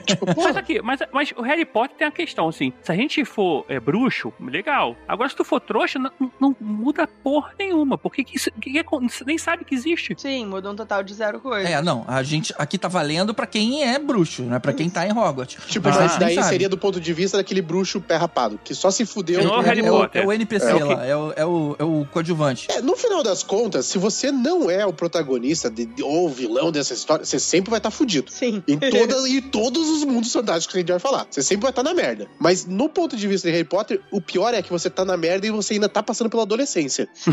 Tipo, 0.06 0.28
Mas 0.42 0.56
aqui, 0.56 0.82
mas, 0.82 1.02
mas 1.12 1.34
o 1.36 1.42
Harry 1.42 1.66
Potter 1.66 1.98
tem 1.98 2.08
a 2.08 2.12
questão, 2.12 2.48
assim, 2.48 2.72
se 2.82 2.90
a 2.90 2.96
gente 2.96 3.26
for 3.26 3.66
é, 3.68 3.82
bruxo, 3.82 4.32
legal. 4.40 4.96
Agora, 5.10 5.28
se 5.28 5.36
tu 5.36 5.44
for 5.44 5.60
trouxa, 5.60 5.99
não, 6.00 6.32
não 6.40 6.56
muda 6.60 7.08
porra 7.24 7.52
nenhuma, 7.60 7.98
porque 7.98 8.24
que, 8.24 8.38
isso- 8.38 8.52
que, 8.60 8.72
que, 8.72 8.84
você 8.84 9.24
nem 9.26 9.38
sabe 9.38 9.66
que 9.66 9.76
existe. 9.76 10.16
Sim, 10.18 10.46
muda 10.46 10.72
um 10.72 10.76
total 10.76 11.04
de 11.04 11.14
zero 11.14 11.40
coisa. 11.40 11.68
É, 11.68 11.82
não, 11.82 12.06
a 12.08 12.24
gente 12.24 12.54
aqui 12.58 12.78
tá 12.78 12.88
valendo 12.88 13.34
pra 13.34 13.46
quem 13.46 13.84
é 13.84 14.00
bruxo, 14.00 14.44
né? 14.44 14.60
Pra 14.60 14.74
quem 14.74 14.90
tá 14.90 15.06
em 15.06 15.12
Hogwarts. 15.12 15.58
tipo, 15.68 15.88
Mas 15.88 15.98
a 15.98 16.02
mas 16.02 16.12
gente 16.12 16.20
nem 16.20 16.28
daí 16.30 16.36
sabe. 16.36 16.50
seria 16.50 16.70
do 16.70 16.78
ponto 16.78 17.00
de 17.00 17.14
vista 17.14 17.38
daquele 17.38 17.62
bruxo 17.62 18.00
pé 18.02 18.16
rapado, 18.16 18.60
que 18.64 18.74
só 18.74 18.90
se 18.92 19.06
fudeu. 19.06 19.42
É 19.42 19.48
o 19.48 19.60
Harry 19.62 19.82
é, 19.86 19.92
o, 19.92 19.98
Potter. 19.98 20.22
é 20.22 20.26
o 20.26 20.32
NPC 20.34 20.66
É 20.70 20.76
o 20.76 20.88
lá, 20.88 21.06
é 21.06 21.16
o, 21.16 21.34
é, 21.36 21.46
o, 21.46 21.76
é 21.80 21.84
o 21.84 22.08
coadjuvante. 22.12 22.68
É, 22.72 22.82
no 22.82 22.96
final 22.96 23.22
das 23.24 23.44
contas, 23.44 23.86
se 23.86 23.98
você 23.98 24.32
não 24.32 24.70
é 24.70 24.86
o 24.86 24.94
protagonista 24.94 25.70
de, 25.70 25.88
ou 26.02 26.26
o 26.28 26.30
vilão 26.30 26.72
dessa 26.72 26.94
história, 26.94 27.26
você 27.26 27.40
sempre 27.40 27.70
vai 27.70 27.80
estar 27.80 27.92
fudido. 27.92 28.32
Sim. 28.32 28.64
Em, 28.68 28.78
toda, 28.78 29.28
em 29.30 29.42
todos 29.42 29.90
os 29.90 30.04
mundos 30.04 30.32
fantásticos 30.32 30.74
que 30.74 30.78
a 30.78 30.82
gente 30.82 30.92
vai 30.92 31.00
falar. 31.00 31.28
Você 31.30 31.42
sempre 31.42 31.64
vai 31.64 31.72
estar 31.72 31.84
na 31.84 31.94
merda. 31.94 32.28
Mas 32.40 32.66
no 32.66 32.88
ponto 32.90 33.16
de 33.18 33.28
vista 33.28 33.48
de 33.48 33.54
Harry 33.54 33.64
Potter, 33.68 34.02
o 34.12 34.22
pior 34.22 34.54
é 34.54 34.62
que 34.62 34.70
você 34.72 34.90
tá 34.90 35.04
na 35.04 35.18
merda 35.18 35.48
e 35.48 35.52
você 35.52 35.74
ainda 35.80 35.90
tá 35.90 36.04
passando 36.04 36.30
pela 36.30 36.44
adolescência. 36.44 37.08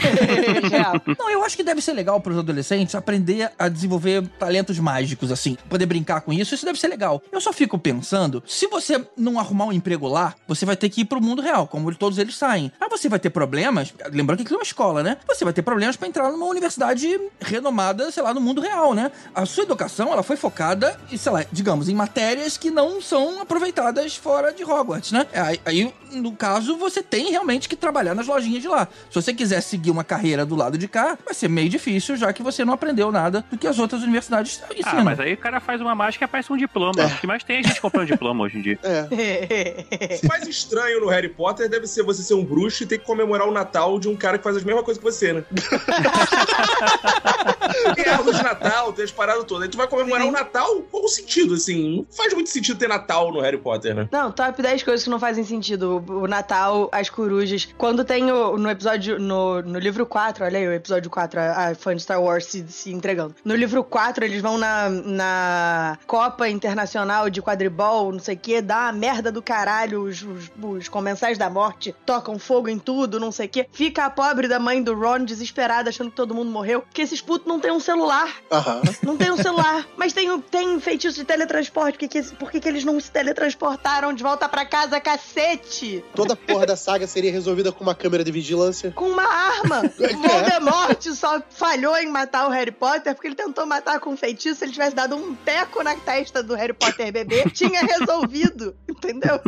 Não, 1.19 1.31
eu 1.31 1.45
acho 1.45 1.57
que 1.57 1.63
deve 1.63 1.81
ser 1.81 1.93
legal 1.93 2.21
pros 2.21 2.39
adolescentes 2.39 2.95
aprender 2.95 3.51
a 3.59 3.69
desenvolver 3.69 4.27
talentos 4.39 4.79
mágicos, 4.79 5.31
assim. 5.31 5.57
Poder 5.69 5.87
brincar 5.87 6.21
com 6.21 6.33
isso, 6.33 6.55
isso 6.55 6.65
deve 6.65 6.79
ser 6.79 6.89
legal. 6.89 7.23
Eu 7.31 7.41
só 7.41 7.53
fico 7.53 7.79
pensando, 7.79 8.43
se 8.47 8.67
você 8.67 9.05
não 9.17 9.39
arrumar 9.39 9.67
um 9.67 9.73
emprego 9.73 10.09
lá, 10.09 10.35
você 10.47 10.65
vai 10.65 10.77
ter 10.77 10.89
que 10.89 11.03
ir 11.03 11.05
pro 11.05 11.21
mundo 11.21 11.43
real, 11.43 11.67
como 11.67 11.95
todos 11.95 12.19
eles 12.19 12.37
saem. 12.37 12.73
Aí 12.81 12.89
você 12.89 13.09
vai 13.09 13.19
ter 13.19 13.31
problemas, 13.31 13.93
lembrando 14.13 14.39
que 14.39 14.43
aquilo 14.43 14.59
é 14.59 14.61
uma 14.61 14.65
escola, 14.65 15.03
né? 15.03 15.19
Você 15.27 15.45
vai 15.45 15.53
ter 15.53 15.63
problemas 15.63 15.97
pra 15.97 16.09
entrar 16.09 16.31
numa 16.31 16.47
universidade 16.47 17.21
renomada, 17.41 18.11
sei 18.11 18.23
lá, 18.23 18.33
no 18.33 18.41
mundo 18.41 18.61
real, 18.61 18.95
né? 18.95 19.11
A 19.35 19.45
sua 19.47 19.65
educação, 19.65 20.13
ela 20.13 20.23
foi 20.23 20.37
focada, 20.37 20.99
sei 21.17 21.33
lá, 21.33 21.45
digamos, 21.51 21.89
em 21.89 21.95
matérias 21.95 22.57
que 22.57 22.71
não 22.71 23.01
são 23.01 23.41
aproveitadas 23.41 24.17
fora 24.17 24.53
de 24.53 24.65
Hogwarts, 24.65 25.13
né? 25.13 25.27
Aí, 25.33 25.61
aí, 25.65 25.95
no 26.13 26.33
caso, 26.33 26.77
você 26.77 27.03
tem 27.03 27.31
realmente 27.31 27.69
que 27.69 27.77
trabalhar 27.77 28.15
nas 28.15 28.29
lojinhas 28.37 28.63
de 28.63 28.69
lá. 28.69 28.87
Se 29.11 29.15
você 29.15 29.33
quiser 29.33 29.61
seguir 29.61 29.91
uma 29.91 30.05
carreira 30.05 30.45
do 30.45 30.55
lado 30.55 30.79
de 30.79 30.87
cá, 30.87 31.19
vai 31.25 31.35
ser 31.35 31.49
meio 31.49 31.69
difícil, 31.69 32.17
já 32.17 32.33
que 32.33 32.43
você 32.43 32.65
não 32.65 32.73
aprendeu 32.73 33.11
nada 33.11 33.45
do 33.51 33.59
que 33.59 33.67
as 33.67 33.79
outras 33.79 34.03
universidades 34.03 34.63
ensinam. 34.71 34.99
Ah, 35.01 35.05
mas 35.05 35.21
aí 35.21 35.35
o 35.35 35.39
cara 35.39 35.61
faz 35.61 35.81
uma 35.81 35.95
mágica 35.95 36.25
e 36.25 36.27
aparece 36.27 36.53
um 36.53 36.57
diploma. 36.57 37.07
O 37.07 37.21
que 37.21 37.27
mais 37.27 37.43
tem 37.43 37.57
é 37.57 37.61
a 37.61 37.63
gente 37.63 37.81
comprando 37.81 38.07
diploma 38.07 38.45
hoje 38.45 38.59
em 38.59 38.63
dia. 38.63 38.79
O 40.23 40.29
mais 40.29 40.47
estranho 40.47 41.01
no 41.01 41.09
Harry 41.09 41.29
Potter 41.29 41.69
deve 41.69 41.87
ser 41.87 42.03
você 42.03 42.23
ser 42.23 42.35
um 42.35 42.45
bruxo 42.45 42.83
e 42.83 42.87
ter 42.87 42.99
que 42.99 43.05
comemorar 43.05 43.49
o 43.49 43.53
Natal 43.53 43.99
de 43.99 44.09
um 44.09 44.17
cara 44.17 44.39
que 44.39 44.45
faz 44.45 44.57
as 44.57 44.65
mesmas 44.65 44.85
coisas 44.85 45.03
que 45.03 45.11
você, 45.11 45.33
né? 45.33 45.45
tem 47.95 48.07
árvore 48.07 48.37
de 48.37 48.43
Natal, 48.43 48.93
tem 48.93 49.05
as 49.05 49.13
paradas 49.13 49.45
todas. 49.45 49.65
Aí 49.65 49.69
tu 49.69 49.77
vai 49.77 49.87
comemorar 49.87 50.27
o 50.27 50.31
Natal? 50.31 50.83
Qual 50.91 51.05
o 51.05 51.09
sentido, 51.09 51.55
assim? 51.55 51.99
Não 51.99 52.07
faz 52.11 52.35
muito 52.35 52.51
sentido 52.51 52.79
ter 52.79 52.89
Natal 52.89 53.33
no 53.33 53.41
Harry 53.41 53.59
Potter, 53.59 53.95
né? 53.95 54.09
Não, 54.11 54.31
top 54.31 54.61
10 54.61 54.83
coisas 54.83 55.05
que 55.05 55.11
não 55.11 55.19
fazem 55.19 55.45
sentido. 55.45 56.05
O 56.09 56.27
Natal, 56.27 56.89
as 56.93 57.09
corujas. 57.09 57.69
Quando 57.79 58.05
tem 58.05 58.26
o, 58.33 58.59
no 58.59 58.71
episódio, 58.71 59.19
no, 59.19 59.63
no 59.63 59.79
livro 59.79 60.07
4, 60.07 60.45
olha 60.45 60.59
aí 60.59 60.69
o 60.69 60.73
episódio 60.73 61.11
4, 61.11 61.41
a, 61.41 61.69
a 61.69 61.75
fã 61.75 61.95
de 61.95 62.03
Star 62.03 62.21
Wars 62.21 62.47
se, 62.47 62.67
se 62.69 62.93
entregando. 62.93 63.35
No 63.45 63.55
livro 63.55 63.83
4, 63.83 64.25
eles 64.25 64.41
vão 64.41 64.59
na, 64.59 64.89
na 64.89 65.99
Copa 66.07 66.49
Internacional 66.49 67.29
de 67.31 67.43
Quadribol, 67.43 68.13
não 68.13 68.19
sei 68.19 68.35
o 68.35 68.39
que, 68.39 68.61
dá 68.61 68.85
uma 68.85 68.93
merda 68.93 69.31
do 69.33 69.43
caralho, 69.43 70.03
os, 70.03 70.23
os, 70.23 70.51
os 70.63 70.89
comensais 70.89 71.39
da 71.39 71.51
morte 71.51 71.95
tocam 72.05 72.39
fogo 72.39 72.69
em 72.69 72.79
tudo, 72.79 73.21
não 73.21 73.33
sei 73.33 73.47
o 73.47 73.49
que. 73.49 73.67
Fica 73.73 74.05
a 74.05 74.11
pobre 74.11 74.49
da 74.49 74.59
mãe 74.59 74.83
do 74.83 74.95
Ron 74.95 75.25
desesperada, 75.25 75.91
achando 75.91 76.11
que 76.11 76.17
todo 76.17 76.35
mundo 76.35 76.51
morreu, 76.51 76.83
porque 76.83 77.03
esses 77.03 77.21
putos 77.21 77.47
não 77.47 77.61
tem 77.61 77.71
um 77.71 77.81
celular. 77.81 78.35
Aham. 78.51 78.83
Não 79.03 79.17
tem 79.17 79.31
um 79.31 79.37
celular, 79.37 79.87
mas 79.97 80.13
tem, 80.13 80.41
tem 80.43 80.81
feitiço 80.81 81.19
de 81.19 81.25
teletransporte. 81.25 81.99
Por 81.99 81.99
que, 81.99 82.09
que, 82.09 82.23
por 82.35 82.51
que, 82.51 82.61
que 82.61 82.69
eles 82.69 82.85
não 82.85 82.99
se 83.01 83.11
teletransportaram 83.11 84.13
de 84.13 84.23
volta 84.23 84.49
pra 84.49 84.65
casa, 84.65 85.01
cacete? 85.01 86.05
Toda 86.15 86.35
a 86.35 86.37
porra 86.37 86.67
da 86.67 86.77
saga 86.77 87.07
seria 87.07 87.33
resolvida 87.33 87.73
com 87.73 87.83
uma 87.83 87.95
câmera 87.95 88.16
de 88.25 88.33
vigilância. 88.33 88.91
Com 88.93 89.09
uma 89.09 89.23
arma. 89.23 89.83
O 89.83 90.17
Voldemort 90.29 91.03
só 91.15 91.43
falhou 91.51 91.97
em 91.97 92.09
matar 92.09 92.47
o 92.47 92.51
Harry 92.51 92.71
Potter 92.71 93.15
porque 93.15 93.29
ele 93.29 93.35
tentou 93.35 93.67
matar 93.67 94.01
com 94.01 94.11
um 94.11 94.17
feitiço. 94.17 94.57
Se 94.57 94.65
ele 94.65 94.73
tivesse 94.73 94.95
dado 94.95 95.17
um 95.17 95.35
teco 95.35 95.83
na 95.83 95.95
testa 95.97 96.43
do 96.43 96.55
Harry 96.55 96.73
Potter 96.73 97.13
bebê, 97.13 97.45
tinha 97.51 97.81
resolvido. 97.81 98.77
Entendeu? 98.89 99.41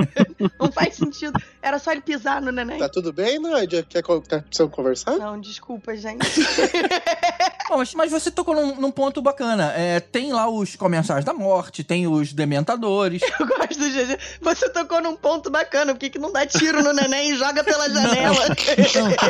Não 0.60 0.70
faz 0.70 0.96
sentido. 0.96 1.38
Era 1.60 1.78
só 1.78 1.90
ele 1.92 2.00
pisar 2.00 2.40
no 2.40 2.52
neném. 2.52 2.78
Tá 2.78 2.88
tudo 2.88 3.12
bem, 3.12 3.38
Nádia? 3.38 3.82
Quer, 3.88 4.02
co- 4.02 4.20
tá 4.20 4.40
precisando 4.40 4.70
conversar? 4.70 5.16
Não, 5.16 5.40
desculpa, 5.40 5.96
gente. 5.96 6.18
Bom, 7.68 7.82
mas, 7.96 8.10
você 8.10 8.30
tocou 8.30 8.54
num, 8.54 8.76
num 8.80 8.90
ponto 8.90 9.20
bacana. 9.20 9.72
É, 9.76 10.00
tem 10.00 10.32
lá 10.32 10.48
os 10.48 10.74
comensais 10.74 11.22
da 11.24 11.34
morte, 11.34 11.84
tem 11.84 12.06
os 12.06 12.32
dementadores. 12.32 13.20
Eu 13.38 13.46
gosto 13.46 13.78
do 13.78 13.90
GG. 13.90 14.18
Você 14.40 14.68
tocou 14.70 15.02
num 15.02 15.14
ponto 15.14 15.50
bacana. 15.50 15.92
Por 15.92 15.98
que, 16.00 16.08
que 16.10 16.18
não 16.18 16.32
dá 16.32 16.46
tiro 16.46 16.82
no 16.82 16.94
neném 16.94 17.32
e 17.32 17.36
joga 17.36 17.62
pela 17.62 17.88
janela? 17.90 18.46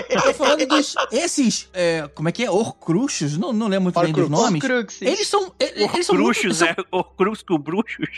Eu 0.09 0.23
tô 0.23 0.35
falando 0.35 0.67
dos. 0.67 0.95
Esses. 1.11 1.69
é, 1.73 2.09
como 2.15 2.29
é 2.29 2.33
que 2.33 2.45
é? 2.45 2.51
Orcruxos? 2.51 3.37
Não, 3.37 3.53
não 3.53 3.67
lembro 3.67 3.85
muito 3.85 4.01
bem 4.01 4.13
dos 4.13 4.29
nomes. 4.31 4.63
Horcruxes. 4.63 5.03
Eles 5.03 5.27
são. 5.27 5.53
Eles 5.59 6.07
são 6.07 6.15
muito- 6.15 6.25
Bruxos, 6.29 6.57
são- 6.59 6.69
é. 6.69 6.77
O 6.93 7.03
Cruz 7.03 7.43
com 7.43 7.59
bruxos. 7.59 8.09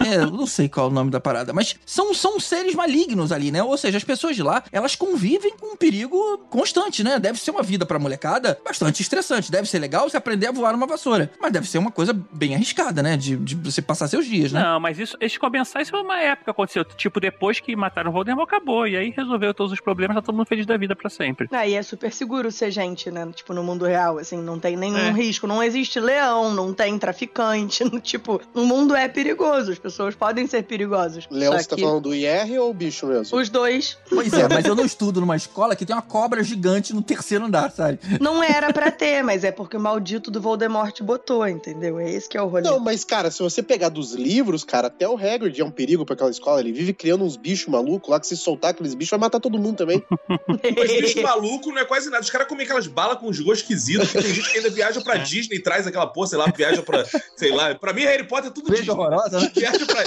É, 0.00 0.16
eu 0.16 0.30
não 0.30 0.46
sei 0.46 0.68
qual 0.68 0.86
é 0.86 0.90
o 0.90 0.92
nome 0.92 1.10
da 1.10 1.20
parada, 1.20 1.52
mas 1.52 1.76
são, 1.84 2.14
são 2.14 2.40
seres 2.40 2.74
malignos 2.74 3.30
ali, 3.34 3.50
né? 3.50 3.62
Ou 3.62 3.76
seja, 3.76 3.96
as 3.98 4.04
pessoas 4.04 4.36
de 4.36 4.42
lá, 4.42 4.62
elas 4.72 4.94
convivem 4.94 5.54
com 5.58 5.74
um 5.74 5.76
perigo 5.76 6.38
constante, 6.50 7.02
né? 7.02 7.18
Deve 7.18 7.38
ser 7.38 7.50
uma 7.50 7.62
vida 7.62 7.84
pra 7.86 7.98
molecada 7.98 8.58
bastante 8.64 9.02
estressante. 9.02 9.50
Deve 9.50 9.68
ser 9.68 9.78
legal 9.78 10.08
você 10.08 10.16
aprender 10.16 10.46
a 10.48 10.52
voar 10.52 10.72
numa 10.72 10.86
vassoura, 10.86 11.30
mas 11.40 11.52
deve 11.52 11.68
ser 11.68 11.78
uma 11.78 11.90
coisa 11.90 12.12
bem 12.32 12.54
arriscada, 12.54 13.02
né? 13.02 13.16
De, 13.16 13.36
de 13.36 13.54
você 13.54 13.82
passar 13.82 14.08
seus 14.08 14.26
dias, 14.26 14.52
né? 14.52 14.62
Não, 14.62 14.80
mas 14.80 14.98
isso, 14.98 15.16
esses 15.20 15.38
comensais 15.38 15.88
foi 15.90 16.00
uma 16.00 16.20
época 16.20 16.44
que 16.44 16.50
aconteceu. 16.50 16.84
Tipo, 16.84 17.20
depois 17.20 17.60
que 17.60 17.74
mataram 17.76 18.10
o 18.10 18.12
Voldemort, 18.12 18.46
acabou. 18.48 18.86
E 18.86 18.96
aí 18.96 19.10
resolveu 19.10 19.52
todos 19.54 19.72
os 19.72 19.80
problemas, 19.80 20.14
tá 20.16 20.22
todo 20.22 20.34
mundo 20.36 20.46
feliz 20.46 20.66
da 20.66 20.76
vida 20.76 20.94
pra 20.94 21.10
sempre. 21.10 21.48
Aí 21.52 21.74
é 21.74 21.82
super 21.82 22.12
seguro 22.12 22.50
ser 22.50 22.70
gente, 22.70 23.10
né? 23.10 23.28
Tipo, 23.34 23.52
no 23.54 23.62
mundo 23.62 23.84
real, 23.84 24.18
assim, 24.18 24.36
não 24.40 24.58
tem 24.58 24.76
nenhum 24.76 24.96
É. 24.98 25.10
risco. 25.12 25.46
Não 25.46 25.62
existe 25.62 25.98
leão, 26.00 26.52
não 26.52 26.72
tem 26.72 26.98
traficante. 26.98 27.88
tipo, 28.00 28.40
o 28.54 28.64
mundo 28.64 28.94
é 28.94 29.08
perigoso. 29.08 29.72
As 29.72 29.78
pessoas 29.78 30.14
podem 30.14 30.46
ser 30.46 30.62
perigosas. 30.64 31.26
Leão, 31.30 31.52
Só 31.52 31.58
você 31.58 31.68
tá 31.68 31.76
que 31.76 31.82
falando 31.82 32.02
do 32.02 32.14
IR 32.14 32.58
ou 32.60 32.70
o 32.70 32.74
bicho 32.74 33.06
mesmo? 33.18 33.38
Os 33.38 33.48
dois. 33.48 33.96
Pois 34.08 34.32
é, 34.32 34.48
mas 34.48 34.64
eu 34.64 34.74
não 34.74 34.84
estudo 34.84 35.20
numa 35.20 35.36
escola 35.36 35.74
que 35.76 35.84
tem 35.86 35.94
uma 35.94 36.02
cobra 36.02 36.42
gigante 36.42 36.92
no 36.94 37.02
terceiro 37.02 37.44
andar, 37.44 37.70
sabe? 37.70 37.98
Não 38.20 38.42
era 38.42 38.72
pra 38.72 38.90
ter, 38.90 39.22
mas 39.22 39.44
é 39.44 39.50
porque 39.52 39.76
o 39.76 39.80
maldito 39.80 40.30
do 40.30 40.40
Voldemort 40.40 41.00
botou, 41.02 41.46
entendeu? 41.46 41.98
É 41.98 42.10
esse 42.10 42.28
que 42.28 42.36
é 42.36 42.42
o 42.42 42.46
rolê. 42.48 42.62
Não, 42.62 42.78
mas, 42.78 43.04
cara, 43.04 43.30
se 43.30 43.42
você 43.42 43.62
pegar 43.62 43.88
dos 43.88 44.12
livros, 44.14 44.64
cara, 44.64 44.88
até 44.88 45.08
o 45.08 45.16
Hagrid 45.16 45.60
é 45.60 45.64
um 45.64 45.70
perigo 45.70 46.04
pra 46.04 46.14
aquela 46.14 46.30
escola. 46.30 46.60
Ele 46.60 46.72
vive 46.72 46.92
criando 46.92 47.24
uns 47.24 47.36
bichos 47.36 47.68
malucos 47.68 48.08
lá, 48.10 48.18
que 48.20 48.26
se 48.26 48.36
soltar 48.36 48.70
aqueles 48.70 48.94
bichos 48.94 49.10
vai 49.10 49.20
matar 49.20 49.40
todo 49.40 49.58
mundo 49.58 49.76
também. 49.76 50.02
Esse 50.62 51.00
bicho 51.02 51.22
maluco 51.22 51.70
não 51.70 51.78
é 51.78 51.84
quase 51.84 52.10
nada. 52.10 52.22
Os 52.22 52.30
caras 52.30 52.46
comem 52.48 52.64
aquelas 52.64 52.86
balas 52.86 53.18
com 53.18 53.26
os 53.28 53.38
gostos 53.40 53.60
esquisitos. 53.62 54.10
que 54.10 54.22
Tem 54.22 54.34
gente 54.34 54.50
que 54.50 54.58
ainda 54.58 54.70
viaja 54.70 55.00
pra 55.00 55.16
Disney 55.16 55.56
e 55.56 55.60
traz 55.62 55.86
aquela 55.86 56.06
porra, 56.06 56.26
sei 56.28 56.38
lá, 56.38 56.46
viaja 56.54 56.82
pra. 56.82 57.04
Sei 57.36 57.50
lá. 57.52 57.74
Pra 57.74 57.92
mim, 57.92 58.02
Harry 58.02 58.26
Potter 58.26 58.50
é 58.50 58.54
tudo 58.54 58.70
Veja 58.70 58.82
Disney. 58.82 58.98
horrorosa, 58.98 59.40
né? 59.40 59.50
Viaja 59.54 59.86
pra. 59.86 60.04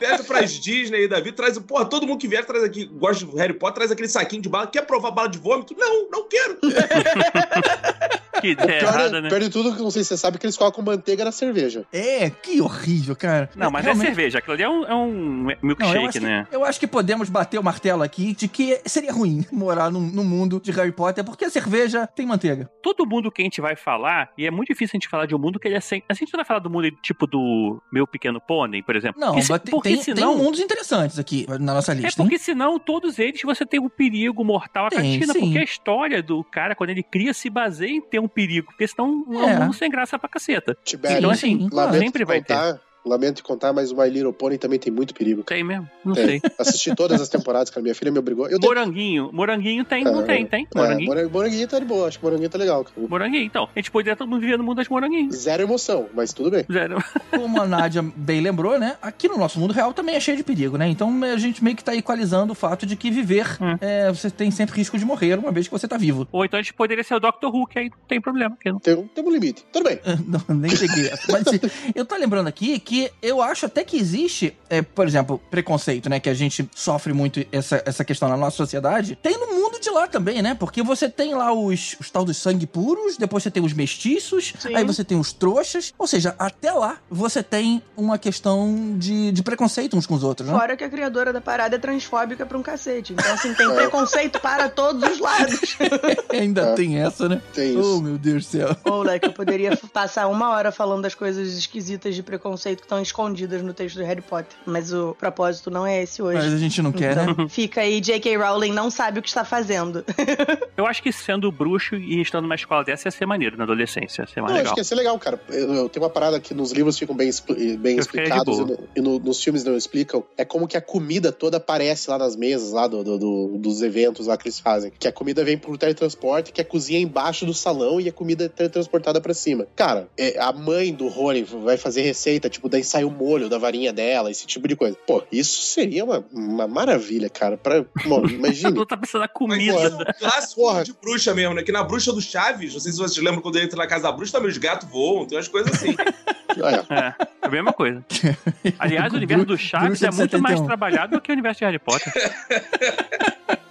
viaja 0.00 0.24
pras 0.24 0.52
Disney 0.52 1.04
e 1.04 1.08
Davi 1.08 1.32
traz. 1.32 1.58
Porra, 1.58 1.84
todo 1.96 2.06
mundo 2.06 2.20
que 2.20 2.28
vier 2.28 2.44
traz 2.44 2.62
aqui, 2.62 2.84
gosta 2.84 3.24
de 3.24 3.36
Harry 3.36 3.54
Potter, 3.54 3.76
traz 3.76 3.90
aquele 3.90 4.08
saquinho 4.08 4.42
de 4.42 4.48
bala. 4.48 4.66
Quer 4.66 4.82
provar 4.82 5.10
bala 5.10 5.28
de 5.28 5.38
vômito? 5.38 5.74
Não, 5.76 6.10
não 6.10 6.28
quero. 6.28 6.58
Que 8.40 8.48
ideia 8.48 8.80
Pior, 8.80 8.94
errada, 8.94 9.20
né? 9.20 9.28
pior 9.28 9.40
de 9.40 9.50
tudo, 9.50 9.74
que 9.74 9.82
não 9.82 9.90
sei 9.90 10.02
se 10.02 10.08
você 10.10 10.16
sabe, 10.16 10.38
que 10.38 10.46
eles 10.46 10.56
colocam 10.56 10.84
manteiga 10.84 11.24
na 11.24 11.32
cerveja. 11.32 11.84
É, 11.92 12.28
que 12.30 12.60
horrível, 12.60 13.16
cara. 13.16 13.48
Não, 13.56 13.70
mas 13.70 13.84
Realmente- 13.84 14.04
é 14.04 14.08
cerveja. 14.08 14.38
Aquilo 14.38 14.54
ali 14.54 14.62
é 14.62 14.68
um, 14.68 14.84
é 14.84 14.94
um 14.94 15.06
Não, 15.44 15.50
eu, 15.52 15.58
milkshake, 15.62 15.98
acho 16.06 16.12
que, 16.12 16.20
né? 16.20 16.46
eu 16.52 16.64
acho 16.64 16.78
que 16.80 16.86
podemos 16.86 17.28
bater 17.30 17.58
o 17.58 17.62
martelo 17.62 18.02
aqui 18.02 18.34
de 18.34 18.46
que 18.48 18.80
seria 18.86 19.12
ruim 19.12 19.44
morar 19.52 19.90
num, 19.90 20.00
num 20.00 20.24
mundo 20.24 20.60
de 20.62 20.70
Harry 20.72 20.92
Potter, 20.92 21.24
porque 21.24 21.44
a 21.44 21.50
cerveja 21.50 22.06
tem 22.06 22.26
manteiga. 22.26 22.70
Todo 22.82 23.06
mundo 23.06 23.30
que 23.30 23.42
a 23.42 23.44
gente 23.44 23.60
vai 23.60 23.74
falar, 23.76 24.30
e 24.36 24.46
é 24.46 24.50
muito 24.50 24.68
difícil 24.68 24.92
a 24.94 24.96
gente 24.96 25.08
falar 25.08 25.26
de 25.26 25.34
um 25.34 25.38
mundo 25.38 25.58
que 25.58 25.66
ele 25.68 25.76
é 25.76 25.80
sem. 25.80 26.02
A 26.08 26.14
gente 26.14 26.32
não 26.32 26.38
vai 26.38 26.44
falar 26.44 26.60
do 26.60 26.70
mundo 26.70 26.90
tipo 27.02 27.26
do 27.26 27.80
Meu 27.92 28.06
Pequeno 28.06 28.40
Pônei, 28.40 28.82
por 28.82 28.94
exemplo. 28.96 29.20
Não, 29.20 29.28
Porque 29.28 29.42
se- 29.42 29.50
mas 29.50 29.60
tem, 29.62 29.70
porque 29.70 29.88
tem, 29.90 30.02
senão. 30.02 30.34
tem 30.34 30.44
mundos 30.44 30.60
interessantes 30.60 31.18
aqui 31.18 31.46
na 31.48 31.74
nossa 31.74 31.92
É 31.92 31.94
lista. 31.94 32.20
hein? 32.22 32.28
porque 32.28 32.38
senão 32.38 32.78
todos 32.78 33.18
eles 33.18 33.40
você 33.42 33.64
tem 33.64 33.80
um 33.80 33.88
perigo 33.88 34.44
mortal 34.44 34.86
à 34.86 34.90
Tem, 34.90 34.98
cantina, 35.18 35.32
sim. 35.32 35.40
porque 35.40 35.58
a 35.58 35.62
história 35.64 36.22
do 36.22 36.42
cara, 36.44 36.74
quando 36.74 36.90
ele 36.90 37.02
cria, 37.02 37.32
se 37.32 37.48
baseia 37.48 37.90
em 37.90 38.00
ter 38.00 38.18
um 38.20 38.25
perigo, 38.28 38.66
porque 38.68 38.86
senão 38.86 39.24
é 39.30 39.36
É. 39.36 39.44
um 39.56 39.60
mundo 39.64 39.74
sem 39.74 39.90
graça 39.90 40.18
pra 40.18 40.28
caceta. 40.28 40.76
Tibério, 40.84 41.18
Então, 41.18 41.30
assim, 41.30 41.68
sim, 41.68 41.68
sempre 41.98 42.24
te 42.24 42.26
vai 42.26 42.42
ter. 42.42 42.80
Lamento 43.08 43.36
te 43.36 43.42
contar, 43.42 43.72
mas 43.72 43.90
o 43.90 43.96
My 43.96 44.08
Little 44.08 44.32
Pony 44.32 44.58
também 44.58 44.78
tem 44.78 44.92
muito 44.92 45.14
perigo. 45.14 45.42
Tem 45.44 45.62
mesmo? 45.64 45.88
Não 46.04 46.14
Tem. 46.14 46.26
sei. 46.26 46.42
Assisti 46.58 46.94
todas 46.94 47.20
as 47.20 47.28
temporadas, 47.28 47.70
cara. 47.70 47.82
Minha 47.82 47.94
filha 47.94 48.10
me 48.10 48.18
obrigou. 48.18 48.48
Eu 48.48 48.58
tenho- 48.58 48.70
Moranguinho. 48.72 49.30
Moranguinho 49.32 49.84
tem, 49.84 50.04
não 50.04 50.20
É, 50.20 50.24
tem, 50.24 50.46
tem. 50.46 50.66
É, 50.74 50.78
Moranguinho. 50.78 51.08
Moranguinho. 51.08 51.32
Moranguinho 51.32 51.68
tá 51.68 51.78
de 51.78 51.84
boa, 51.84 52.08
acho 52.08 52.18
que 52.18 52.24
Moranguinho 52.24 52.50
tá 52.50 52.58
legal, 52.58 52.84
cara. 52.84 53.06
Moranguinho, 53.08 53.44
então. 53.44 53.68
A 53.74 53.78
gente 53.78 53.90
poderia 53.90 54.16
todo 54.16 54.28
mundo 54.28 54.40
viver 54.40 54.56
no 54.58 54.64
mundo 54.64 54.76
das 54.78 54.88
moranguinhos. 54.88 55.36
Zero 55.36 55.62
emoção, 55.62 56.06
mas 56.14 56.32
tudo 56.32 56.50
bem. 56.50 56.64
Zero. 56.70 57.02
Como 57.30 57.60
a 57.60 57.66
Nádia 57.66 58.02
bem 58.16 58.40
lembrou, 58.40 58.78
né? 58.78 58.96
Aqui 59.02 59.28
no 59.28 59.36
nosso 59.38 59.58
mundo 59.58 59.72
real 59.72 59.92
também 59.92 60.14
é 60.14 60.20
cheio 60.20 60.36
de 60.36 60.42
perigo, 60.44 60.76
né? 60.76 60.88
Então 60.88 61.12
a 61.24 61.36
gente 61.38 61.62
meio 61.62 61.76
que 61.76 61.84
tá 61.84 61.94
equalizando 61.94 62.52
o 62.52 62.56
fato 62.56 62.86
de 62.86 62.96
que 62.96 63.10
viver, 63.10 63.46
Hum. 63.60 63.76
é, 63.80 64.08
você 64.12 64.30
tem 64.30 64.50
sempre 64.50 64.76
risco 64.76 64.98
de 64.98 65.04
morrer 65.04 65.38
uma 65.38 65.50
vez 65.52 65.66
que 65.66 65.72
você 65.72 65.86
tá 65.88 65.96
vivo. 65.96 66.26
Ou 66.32 66.44
então 66.44 66.58
a 66.58 66.62
gente 66.62 66.74
poderia 66.74 67.02
ser 67.04 67.14
o 67.14 67.20
Dr. 67.20 67.46
Who, 67.46 67.66
que 67.66 67.78
aí 67.78 67.90
não 67.90 67.98
tem 68.08 68.20
problema. 68.20 68.50
porque 68.56 68.70
não- 68.70 68.78
Tem, 68.78 68.94
um- 68.94 69.06
tem 69.08 69.24
um 69.24 69.30
limite. 69.30 69.64
Tudo 69.72 69.84
bem. 69.84 69.98
Não, 70.26 70.56
nem 70.56 70.70
peguei 70.76 71.06
essa. 71.08 71.30
Mas 71.32 71.46
assim, 71.46 71.60
eu 71.94 72.04
tô 72.04 72.16
lembrando 72.16 72.46
aqui 72.48 72.78
que 72.78 72.95
eu 73.22 73.42
acho 73.42 73.66
até 73.66 73.82
que 73.84 73.96
existe, 73.96 74.56
é, 74.70 74.82
por 74.82 75.06
exemplo, 75.06 75.40
preconceito, 75.50 76.08
né? 76.08 76.20
Que 76.20 76.28
a 76.28 76.34
gente 76.34 76.68
sofre 76.74 77.12
muito 77.12 77.44
essa, 77.52 77.82
essa 77.84 78.04
questão 78.04 78.28
na 78.28 78.36
nossa 78.36 78.56
sociedade. 78.56 79.16
Tem 79.22 79.36
no 79.38 79.46
mundo 79.54 79.80
de 79.80 79.90
lá 79.90 80.06
também, 80.06 80.42
né? 80.42 80.54
Porque 80.54 80.82
você 80.82 81.08
tem 81.08 81.34
lá 81.34 81.52
os, 81.52 81.96
os 82.00 82.10
tal 82.10 82.24
dos 82.24 82.36
sangue 82.36 82.66
puros, 82.66 83.16
depois 83.16 83.42
você 83.42 83.50
tem 83.50 83.62
os 83.64 83.72
mestiços, 83.72 84.52
Sim. 84.58 84.74
aí 84.74 84.84
você 84.84 85.04
tem 85.04 85.18
os 85.18 85.32
trouxas. 85.32 85.92
Ou 85.98 86.06
seja, 86.06 86.34
até 86.38 86.72
lá 86.72 86.98
você 87.10 87.42
tem 87.42 87.82
uma 87.96 88.18
questão 88.18 88.94
de, 88.98 89.32
de 89.32 89.42
preconceito 89.42 89.96
uns 89.96 90.06
com 90.06 90.14
os 90.14 90.22
outros, 90.24 90.48
né? 90.48 90.54
Fora 90.58 90.76
que 90.76 90.84
a 90.84 90.88
criadora 90.88 91.32
da 91.32 91.40
parada 91.40 91.76
é 91.76 91.78
transfóbica 91.78 92.44
pra 92.46 92.56
um 92.58 92.62
cacete. 92.62 93.12
Então, 93.12 93.32
assim, 93.32 93.54
tem 93.54 93.68
preconceito 93.74 94.40
para 94.40 94.68
todos 94.68 95.02
os 95.10 95.18
lados. 95.18 95.76
Ainda 96.30 96.74
tem 96.74 96.98
essa, 96.98 97.28
né? 97.28 97.40
Tem 97.52 97.76
Oh, 97.76 97.80
isso. 97.80 98.02
meu 98.02 98.18
Deus 98.18 98.44
do 98.46 98.50
céu. 98.50 98.76
Ou, 98.84 99.02
like, 99.02 99.26
eu 99.26 99.32
poderia 99.32 99.76
passar 99.92 100.26
uma 100.28 100.50
hora 100.50 100.70
falando 100.72 101.02
das 101.02 101.14
coisas 101.14 101.54
esquisitas 101.56 102.14
de 102.14 102.22
preconceito 102.22 102.82
que 102.82 102.85
estão 102.86 103.02
escondidas 103.02 103.62
no 103.62 103.74
texto 103.74 103.96
do 103.96 104.04
Harry 104.04 104.20
Potter. 104.22 104.56
Mas 104.64 104.92
o 104.92 105.14
propósito 105.18 105.70
não 105.70 105.86
é 105.86 106.02
esse 106.02 106.22
hoje. 106.22 106.38
Mas 106.38 106.52
a 106.52 106.58
gente 106.58 106.80
não 106.80 106.92
quer, 106.92 107.16
né? 107.16 107.26
Então, 107.28 107.48
fica 107.48 107.80
aí, 107.80 108.00
J.K. 108.00 108.36
Rowling 108.36 108.72
não 108.72 108.90
sabe 108.90 109.18
o 109.18 109.22
que 109.22 109.28
está 109.28 109.44
fazendo. 109.44 110.04
Eu 110.76 110.86
acho 110.86 111.02
que 111.02 111.12
sendo 111.12 111.50
bruxo 111.50 111.96
e 111.96 112.20
estando 112.20 112.42
numa 112.44 112.54
escola 112.54 112.84
dessa 112.84 113.08
ia 113.08 113.12
ser 113.12 113.26
maneiro 113.26 113.56
na 113.56 113.64
adolescência, 113.64 114.22
ia 114.22 114.26
ser 114.26 114.40
mais 114.40 114.52
Não, 114.52 114.56
acho 114.60 114.62
legal. 114.64 114.74
que 114.74 114.80
ia 114.80 114.84
ser 114.84 114.94
legal, 114.94 115.18
cara. 115.18 115.40
Eu, 115.48 115.74
eu 115.74 115.88
tenho 115.88 116.04
uma 116.04 116.10
parada 116.10 116.38
que 116.38 116.54
nos 116.54 116.70
livros 116.72 116.98
ficam 116.98 117.16
bem, 117.16 117.28
expli- 117.28 117.76
bem 117.76 117.92
Eu 117.92 117.96
de 117.96 118.00
explicados 118.02 118.58
e, 118.58 118.64
no- 118.64 118.78
e 118.96 119.00
no- 119.00 119.18
nos 119.18 119.42
filmes 119.42 119.64
não 119.64 119.76
explicam. 119.76 120.22
É 120.36 120.44
como 120.44 120.68
que 120.68 120.76
a 120.76 120.80
comida 120.80 121.32
toda 121.32 121.56
aparece 121.56 122.08
lá 122.10 122.18
nas 122.18 122.36
mesas, 122.36 122.72
lá 122.72 122.86
do, 122.86 123.02
do- 123.02 123.18
do- 123.18 123.58
dos 123.58 123.82
eventos 123.82 124.26
lá 124.26 124.36
que 124.36 124.46
eles 124.46 124.60
fazem. 124.60 124.92
Que 124.98 125.08
a 125.08 125.12
comida 125.12 125.44
vem 125.44 125.58
por 125.58 125.76
teletransporte, 125.76 126.52
que 126.52 126.60
a 126.60 126.64
cozinha 126.64 126.98
é 126.98 127.02
embaixo 127.02 127.44
do 127.46 127.54
salão 127.54 128.00
e 128.00 128.08
a 128.08 128.12
comida 128.12 128.44
é 128.44 128.48
teletransportada 128.48 129.20
pra 129.20 129.34
cima. 129.34 129.66
Cara, 129.74 130.08
é, 130.16 130.38
a 130.38 130.52
mãe 130.52 130.92
do 130.92 131.08
Rony 131.08 131.42
vai 131.42 131.76
fazer 131.76 132.02
receita, 132.02 132.48
tipo, 132.48 132.65
daí 132.68 132.84
sai 132.84 133.04
o 133.04 133.10
molho 133.10 133.48
da 133.48 133.58
varinha 133.58 133.92
dela, 133.92 134.30
esse 134.30 134.46
tipo 134.46 134.66
de 134.66 134.76
coisa. 134.76 134.96
Pô, 135.06 135.22
isso 135.30 135.62
seria 135.62 136.04
uma, 136.04 136.24
uma 136.32 136.66
maravilha, 136.66 137.28
cara. 137.28 137.56
Pra, 137.56 137.84
bom, 138.04 138.24
imagina. 138.28 138.86
Tá 138.86 138.96
pensando 138.96 139.22
na 139.22 139.26
Mas 139.26 139.32
comida. 139.32 139.72
é 139.72 139.88
um 139.88 140.18
clássico 140.18 140.84
de 140.84 140.92
bruxa 140.92 141.34
mesmo, 141.34 141.54
né? 141.54 141.62
Que 141.62 141.72
na 141.72 141.82
bruxa 141.82 142.12
do 142.12 142.20
Chaves, 142.20 142.74
não 142.74 142.80
sei 142.80 142.92
se 142.92 142.98
vocês 142.98 143.24
lembram 143.24 143.40
quando 143.42 143.56
ele 143.56 143.66
entra 143.66 143.78
na 143.78 143.86
casa 143.86 144.04
da 144.04 144.12
bruxa, 144.12 144.32
também 144.32 144.50
os 144.50 144.58
gatos 144.58 144.88
voam, 144.88 145.26
tem 145.26 145.36
umas 145.36 145.48
coisas 145.48 145.72
assim. 145.72 145.90
É. 145.90 146.94
É, 146.94 147.14
a 147.42 147.48
mesma 147.48 147.72
coisa. 147.72 148.04
Aliás, 148.78 149.12
o 149.12 149.16
universo 149.16 149.44
do 149.44 149.58
Chaves 149.58 150.00
Bruxa 150.00 150.06
é 150.06 150.10
muito 150.10 150.40
mais 150.40 150.58
71. 150.58 150.66
trabalhado 150.66 151.16
do 151.16 151.20
que 151.20 151.30
o 151.30 151.34
universo 151.34 151.58
de 151.58 151.64
Harry 151.66 151.78
Potter. 151.78 152.12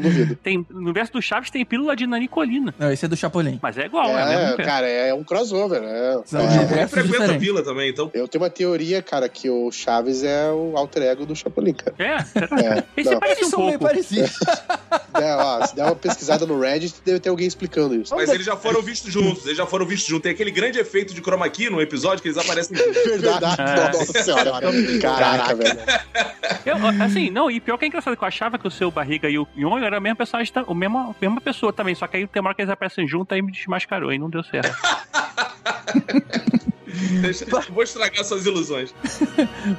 Não 0.00 0.08
duvido. 0.08 0.36
Tem, 0.36 0.64
no 0.70 0.80
universo 0.80 1.12
do 1.12 1.22
Chaves 1.22 1.50
tem 1.50 1.64
pílula 1.64 1.94
de 1.96 2.06
nanicolina. 2.06 2.74
Não, 2.78 2.92
esse 2.92 3.04
é 3.04 3.08
do 3.08 3.16
Chapolin. 3.16 3.58
Mas 3.62 3.78
é 3.78 3.86
igual, 3.86 4.08
é, 4.16 4.52
É, 4.52 4.56
cara, 4.64 4.88
é 4.88 5.14
um 5.14 5.24
crossover. 5.24 5.82
É, 5.82 6.20
São 6.24 6.40
é. 6.40 6.44
Ele 6.44 6.58
universos 6.64 6.90
frequenta 6.90 7.32
a 7.32 7.38
vila 7.38 7.62
também, 7.62 7.90
então. 7.90 8.10
Eu 8.14 8.28
tenho 8.28 8.42
uma 8.42 8.50
teoria, 8.50 9.02
cara, 9.02 9.28
que 9.28 9.48
o 9.50 9.70
Chaves 9.70 10.22
é 10.22 10.50
o 10.50 10.76
alter 10.76 11.02
ego 11.04 11.26
do 11.26 11.34
Chapolin, 11.34 11.74
cara. 11.74 11.94
É, 11.98 12.24
será? 12.24 12.46
É, 12.60 12.84
Esse 12.96 13.10
não. 13.10 13.20
parece 13.20 13.44
um 13.44 13.50
são 13.50 13.66
meio 13.66 13.78
pouco. 13.78 13.94
parecidos. 13.94 14.32
É, 15.14 15.34
ó, 15.36 15.66
se 15.66 15.76
der 15.76 15.84
uma 15.84 15.94
pesquisada 15.94 16.46
no 16.46 16.58
Reddit, 16.58 16.94
deve 17.04 17.20
ter 17.20 17.28
alguém 17.28 17.46
explicando 17.46 17.94
isso. 17.94 18.14
Mas 18.14 18.30
eles 18.30 18.46
já 18.46 18.56
foram 18.56 18.80
vistos 18.80 19.12
juntos, 19.12 19.44
eles 19.44 19.58
já 19.58 19.66
foram 19.66 19.84
vistos 19.84 20.08
juntos. 20.08 20.22
Tem 20.22 20.32
aquele 20.32 20.50
grande 20.50 20.78
efeito 20.78 21.12
de 21.12 21.20
chroma 21.20 21.48
key 21.50 21.68
no 21.68 21.82
episódio 21.82 22.22
que 22.22 22.28
eles 22.28 22.38
aparecem 22.38 22.76
juntos. 22.76 22.96
Verdade. 23.04 23.44
É. 23.60 23.92
Nossa 23.92 24.22
senhora. 24.22 24.52
Caraca, 25.00 25.54
velho. 25.54 25.78
Eu, 26.64 26.76
assim, 27.04 27.30
não, 27.30 27.50
e 27.50 27.60
pior 27.60 27.76
que 27.76 27.84
é 27.84 27.88
engraçado, 27.88 28.16
que 28.16 28.24
eu 28.24 28.28
achava 28.28 28.58
que 28.58 28.66
o 28.66 28.70
seu 28.70 28.90
Barriga 28.90 29.28
e 29.28 29.38
o 29.38 29.46
Yon 29.82 29.86
eram 29.86 29.98
a 29.98 30.00
mesma 30.00 30.16
personagem, 30.16 30.52
o 30.66 30.74
mesmo, 30.74 30.98
a 30.98 31.14
mesma 31.20 31.40
pessoa 31.40 31.72
também, 31.72 31.94
só 31.94 32.06
que 32.06 32.16
aí 32.16 32.26
tem 32.26 32.40
uma 32.40 32.48
hora 32.48 32.54
que 32.54 32.62
eles 32.62 32.72
aparecem 32.72 33.06
juntos, 33.06 33.34
aí 33.34 33.42
me 33.42 33.50
desmascarou, 33.50 34.10
aí 34.10 34.18
não 34.18 34.30
deu 34.30 34.42
certo. 34.42 34.72
Deixa, 37.20 37.46
vou 37.70 37.82
estragar 37.82 38.24
suas 38.24 38.46
ilusões. 38.46 38.94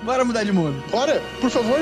Bora 0.03 0.25
mudar 0.25 0.43
de 0.43 0.51
mundo. 0.51 0.83
Bora, 0.89 1.21
por 1.39 1.49
favor. 1.49 1.79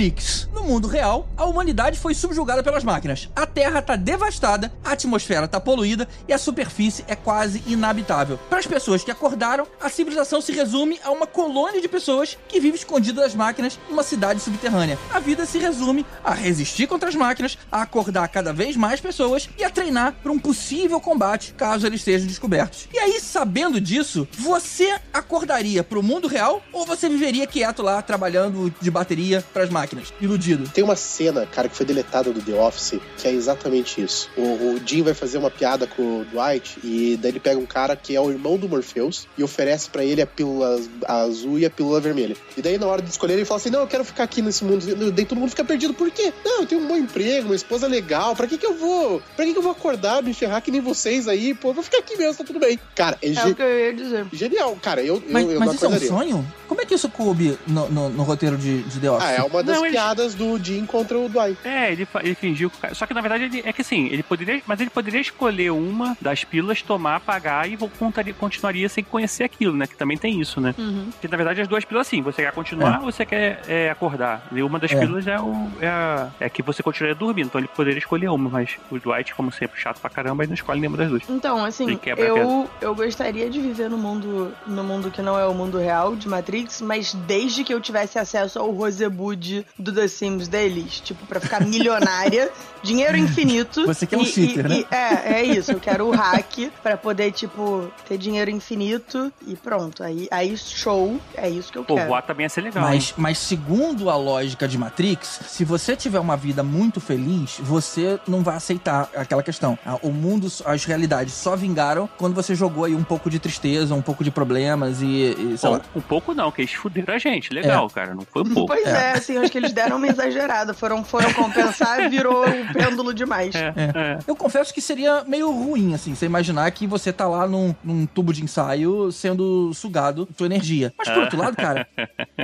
Matrix. 0.00 0.49
Mundo 0.70 0.86
real, 0.86 1.28
a 1.36 1.46
humanidade 1.46 1.98
foi 1.98 2.14
subjugada 2.14 2.62
pelas 2.62 2.84
máquinas. 2.84 3.28
A 3.34 3.44
Terra 3.44 3.82
tá 3.82 3.96
devastada, 3.96 4.72
a 4.84 4.92
atmosfera 4.92 5.48
tá 5.48 5.58
poluída 5.58 6.06
e 6.28 6.32
a 6.32 6.38
superfície 6.38 7.04
é 7.08 7.16
quase 7.16 7.60
inabitável. 7.66 8.38
Para 8.48 8.60
as 8.60 8.68
pessoas 8.68 9.02
que 9.02 9.10
acordaram, 9.10 9.66
a 9.80 9.88
civilização 9.88 10.40
se 10.40 10.52
resume 10.52 11.00
a 11.02 11.10
uma 11.10 11.26
colônia 11.26 11.82
de 11.82 11.88
pessoas 11.88 12.38
que 12.46 12.60
vive 12.60 12.76
escondida 12.76 13.20
das 13.20 13.34
máquinas 13.34 13.80
numa 13.88 14.04
cidade 14.04 14.38
subterrânea. 14.38 14.96
A 15.12 15.18
vida 15.18 15.44
se 15.44 15.58
resume 15.58 16.06
a 16.22 16.32
resistir 16.32 16.86
contra 16.86 17.08
as 17.08 17.16
máquinas, 17.16 17.58
a 17.72 17.82
acordar 17.82 18.28
cada 18.28 18.52
vez 18.52 18.76
mais 18.76 19.00
pessoas 19.00 19.50
e 19.58 19.64
a 19.64 19.70
treinar 19.70 20.14
para 20.22 20.30
um 20.30 20.38
possível 20.38 21.00
combate 21.00 21.52
caso 21.54 21.84
eles 21.84 22.00
sejam 22.00 22.28
descobertos. 22.28 22.88
E 22.94 22.98
aí, 23.00 23.20
sabendo 23.20 23.80
disso, 23.80 24.28
você 24.38 25.00
acordaria 25.12 25.82
pro 25.82 26.00
mundo 26.00 26.28
real 26.28 26.62
ou 26.72 26.86
você 26.86 27.08
viveria 27.08 27.44
quieto 27.44 27.82
lá 27.82 28.00
trabalhando 28.00 28.72
de 28.80 28.88
bateria 28.88 29.44
pras 29.52 29.68
máquinas? 29.68 30.14
Iludido. 30.20 30.59
Tem 30.68 30.82
uma 30.84 30.96
cena, 30.96 31.46
cara, 31.46 31.68
que 31.68 31.76
foi 31.76 31.86
deletada 31.86 32.32
do 32.32 32.40
The 32.40 32.52
Office, 32.54 33.00
que 33.18 33.26
é 33.28 33.32
exatamente 33.32 34.02
isso. 34.02 34.28
O, 34.36 34.42
o 34.74 34.80
Jim 34.84 35.02
vai 35.02 35.14
fazer 35.14 35.38
uma 35.38 35.50
piada 35.50 35.86
com 35.86 36.20
o 36.20 36.24
Dwight 36.24 36.78
e 36.84 37.18
daí 37.20 37.30
ele 37.32 37.40
pega 37.40 37.58
um 37.58 37.66
cara 37.66 37.94
que 37.96 38.14
é 38.14 38.20
o 38.20 38.30
irmão 38.30 38.56
do 38.56 38.68
Morpheus 38.68 39.26
e 39.36 39.42
oferece 39.42 39.88
pra 39.90 40.04
ele 40.04 40.20
a 40.22 40.26
pílula 40.26 40.80
azul 41.06 41.58
e 41.58 41.64
a 41.66 41.70
pílula 41.70 42.00
vermelha. 42.00 42.36
E 42.56 42.62
daí 42.62 42.78
na 42.78 42.86
hora 42.86 43.02
de 43.02 43.10
escolher 43.10 43.34
ele 43.34 43.44
fala 43.44 43.60
assim: 43.60 43.70
"Não, 43.70 43.80
eu 43.80 43.86
quero 43.86 44.04
ficar 44.04 44.24
aqui 44.24 44.42
nesse 44.42 44.64
mundo". 44.64 44.84
Daí 45.12 45.24
todo 45.24 45.38
mundo 45.38 45.50
fica 45.50 45.64
perdido. 45.64 45.94
Por 45.94 46.10
quê? 46.10 46.32
Não, 46.44 46.60
eu 46.60 46.66
tenho 46.66 46.80
um 46.82 46.86
bom 46.88 46.96
emprego, 46.96 47.46
uma 47.48 47.54
esposa 47.56 47.86
legal. 47.86 48.34
Pra 48.36 48.46
que 48.46 48.56
que 48.58 48.66
eu 48.66 48.74
vou? 48.74 49.22
Pra 49.36 49.44
que 49.44 49.52
que 49.52 49.58
eu 49.58 49.62
vou 49.62 49.72
acordar, 49.72 50.22
me 50.22 50.32
ferrar 50.34 50.62
que 50.62 50.70
nem 50.70 50.80
vocês 50.80 51.28
aí? 51.28 51.54
Pô, 51.54 51.68
eu 51.70 51.74
vou 51.74 51.82
ficar 51.84 51.98
aqui 51.98 52.16
mesmo, 52.16 52.34
tá 52.36 52.44
tudo 52.44 52.58
bem. 52.58 52.78
Cara, 52.94 53.18
é, 53.22 53.28
É 53.30 53.32
ge- 53.34 53.50
o 53.50 53.54
que 53.54 53.62
eu 53.62 53.78
ia 53.86 53.94
dizer. 53.94 54.26
genial, 54.32 54.76
cara. 54.80 55.02
Eu, 55.02 55.22
Mas, 55.28 55.44
eu, 55.44 55.52
eu 55.52 55.58
mas 55.58 55.66
não 55.68 55.74
isso 55.74 55.84
é 55.84 55.88
um 55.88 55.90
acordaria. 55.92 56.08
sonho? 56.08 56.54
Como 56.70 56.80
é 56.80 56.86
que 56.86 56.94
isso 56.94 57.08
coube 57.08 57.58
no, 57.66 57.88
no- 57.90 58.08
no 58.10 58.22
roteiro 58.22 58.56
de, 58.56 58.82
de 58.84 59.00
The 59.00 59.10
Office? 59.10 59.26
Ah, 59.28 59.32
é 59.32 59.42
uma 59.42 59.60
das 59.60 59.74
Não, 59.76 59.84
ele- 59.84 59.92
piadas 59.92 60.34
do 60.36 60.56
Jim 60.56 60.86
contra 60.86 61.18
o 61.18 61.28
Dwight. 61.28 61.58
É, 61.64 61.90
ele, 61.90 62.06
ele 62.22 62.34
fingiu 62.36 62.70
que 62.70 62.76
o 62.76 62.80
cara. 62.80 62.94
Só 62.94 63.06
que 63.06 63.12
na 63.12 63.20
verdade 63.20 63.42
ele, 63.44 63.62
é 63.66 63.72
que 63.72 63.80
assim, 63.82 64.06
ele 64.06 64.22
poderia. 64.22 64.62
Mas 64.66 64.80
ele 64.80 64.88
poderia 64.88 65.20
escolher 65.20 65.70
uma 65.72 66.16
das 66.20 66.44
pílulas, 66.44 66.80
tomar, 66.80 67.16
apagar 67.16 67.68
e 67.68 67.76
contaria- 67.98 68.32
continuaria 68.34 68.88
sem 68.88 69.02
conhecer 69.02 69.42
aquilo, 69.42 69.76
né? 69.76 69.84
Que 69.88 69.96
também 69.96 70.16
tem 70.16 70.40
isso, 70.40 70.60
né? 70.60 70.72
Uhum. 70.78 71.08
Porque 71.10 71.26
na 71.26 71.36
verdade 71.36 71.60
as 71.60 71.66
duas 71.66 71.84
pílulas 71.84 72.06
assim, 72.06 72.22
você 72.22 72.42
quer 72.42 72.52
continuar 72.52 73.00
ou 73.00 73.10
você 73.10 73.26
quer 73.26 73.62
é, 73.66 73.90
acordar? 73.90 74.46
E 74.52 74.62
uma 74.62 74.78
das 74.78 74.92
É. 74.92 74.96
pílulas 75.00 75.26
é, 75.26 75.40
o, 75.40 75.68
é, 75.80 75.88
a- 75.88 76.28
é 76.38 76.48
que 76.48 76.62
você 76.62 76.84
continuaria 76.84 77.16
dormindo, 77.18 77.46
então 77.46 77.60
ele 77.60 77.68
poderia 77.68 77.98
escolher 77.98 78.28
uma, 78.28 78.48
mas 78.48 78.76
o 78.92 78.98
Dwight, 79.00 79.34
como 79.34 79.50
sempre, 79.50 79.80
chato 79.80 80.00
pra 80.00 80.08
caramba, 80.08 80.44
ele 80.44 80.50
não 80.50 80.54
escolhe 80.54 80.78
nenhuma 80.80 80.96
das 80.98 81.08
duas. 81.08 81.22
Então, 81.28 81.64
assim, 81.64 81.84
Ele 81.88 82.00
eu, 82.16 82.70
eu 82.80 82.94
gostaria 82.94 83.50
de 83.50 83.60
viver 83.60 83.90
no 83.90 83.98
mundo, 83.98 84.52
no 84.68 84.84
mundo 84.84 85.10
que 85.10 85.20
não 85.20 85.36
é 85.36 85.46
o 85.46 85.52
mundo 85.54 85.78
real 85.78 86.14
de 86.14 86.28
Matrix, 86.28 86.59
mas 86.80 87.14
desde 87.26 87.64
que 87.64 87.72
eu 87.72 87.80
tivesse 87.80 88.18
acesso 88.18 88.58
ao 88.58 88.70
Rosebud 88.70 89.64
do 89.78 89.92
The 89.92 90.08
Sims 90.08 90.48
deles, 90.48 91.00
tipo, 91.00 91.24
pra 91.26 91.40
ficar 91.40 91.64
milionária, 91.64 92.50
dinheiro 92.82 93.16
infinito. 93.16 93.86
Você 93.86 94.06
quer 94.06 94.16
um 94.16 94.22
e- 94.22 94.26
cheater, 94.26 94.66
e- 94.66 94.68
né? 94.68 94.74
e- 94.80 94.94
é, 94.94 95.32
é 95.40 95.42
isso. 95.44 95.72
Eu 95.72 95.80
quero 95.80 96.06
o 96.06 96.10
hack 96.10 96.70
pra 96.82 96.96
poder, 96.96 97.32
tipo, 97.32 97.90
ter 98.08 98.18
dinheiro 98.18 98.50
infinito 98.50 99.32
e 99.46 99.56
pronto. 99.56 100.02
Aí, 100.02 100.28
aí 100.30 100.56
show, 100.56 101.18
é 101.34 101.48
isso 101.48 101.70
que 101.72 101.78
eu 101.78 101.84
Pô, 101.84 101.94
quero. 101.94 102.08
voar 102.08 102.22
também 102.22 102.44
ia 102.44 102.48
ser 102.48 102.60
legal. 102.62 102.82
Mas, 102.84 103.08
hein? 103.08 103.14
mas 103.16 103.38
segundo 103.38 104.08
a 104.10 104.16
lógica 104.16 104.66
de 104.68 104.76
Matrix, 104.78 105.40
se 105.48 105.64
você 105.64 105.96
tiver 105.96 106.20
uma 106.20 106.36
vida 106.36 106.62
muito 106.62 107.00
feliz, 107.00 107.56
você 107.60 108.18
não 108.26 108.42
vai 108.42 108.56
aceitar 108.56 109.08
aquela 109.14 109.42
questão. 109.42 109.78
Ah, 109.84 109.98
O 110.02 110.10
mundo, 110.10 110.46
as 110.64 110.84
realidades 110.84 111.34
só 111.34 111.54
vingaram 111.56 112.08
quando 112.16 112.34
você 112.34 112.54
jogou 112.54 112.84
aí 112.84 112.94
um 112.94 113.04
pouco 113.04 113.28
de 113.30 113.38
tristeza, 113.38 113.94
um 113.94 114.02
pouco 114.02 114.24
de 114.24 114.30
problemas 114.30 115.00
e, 115.02 115.06
e 115.06 115.58
sei 115.58 115.68
Bom, 115.70 115.76
lá. 115.76 115.82
um 115.94 116.00
pouco 116.00 116.34
não, 116.34 116.49
que 116.52 116.62
eles 116.62 116.72
fuderam 116.72 117.14
a 117.14 117.18
gente. 117.18 117.52
Legal, 117.52 117.88
cara. 117.90 118.14
Não 118.14 118.22
foi 118.22 118.42
um 118.42 118.54
pouco. 118.54 118.74
Pois 118.74 118.86
é. 118.86 119.12
assim, 119.12 119.34
eu 119.34 119.42
acho 119.42 119.50
que 119.50 119.58
eles 119.58 119.72
deram 119.72 119.96
uma 119.96 120.06
exagerada. 120.08 120.72
Foram, 120.74 121.04
foram 121.04 121.32
compensar 121.32 122.00
e 122.00 122.08
virou 122.08 122.46
um 122.46 122.66
pêndulo 122.72 123.12
demais. 123.14 123.54
É, 123.54 123.72
É. 123.76 123.92
é. 123.94 124.18
Eu 124.26 124.34
confesso 124.36 124.72
que 124.72 124.80
seria 124.80 125.24
meio 125.26 125.50
ruim, 125.50 125.94
assim, 125.94 126.14
você 126.14 126.26
imaginar 126.26 126.70
que 126.70 126.86
você 126.86 127.12
tá 127.12 127.26
lá 127.26 127.46
num, 127.46 127.74
num 127.84 128.06
tubo 128.06 128.32
de 128.32 128.42
ensaio 128.44 129.10
sendo 129.12 129.72
sugado 129.74 130.28
sua 130.36 130.46
energia. 130.46 130.92
Mas 130.98 131.08
por 131.08 131.18
outro 131.18 131.38
lado, 131.38 131.56
cara, 131.56 131.86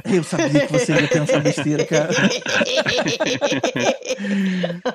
eu 0.04 0.22
sabia 0.24 0.66
que 0.66 0.72
você 0.72 0.92
ia 0.92 1.08
pensar 1.08 1.40
besteira, 1.40 1.84
cara. 1.84 2.08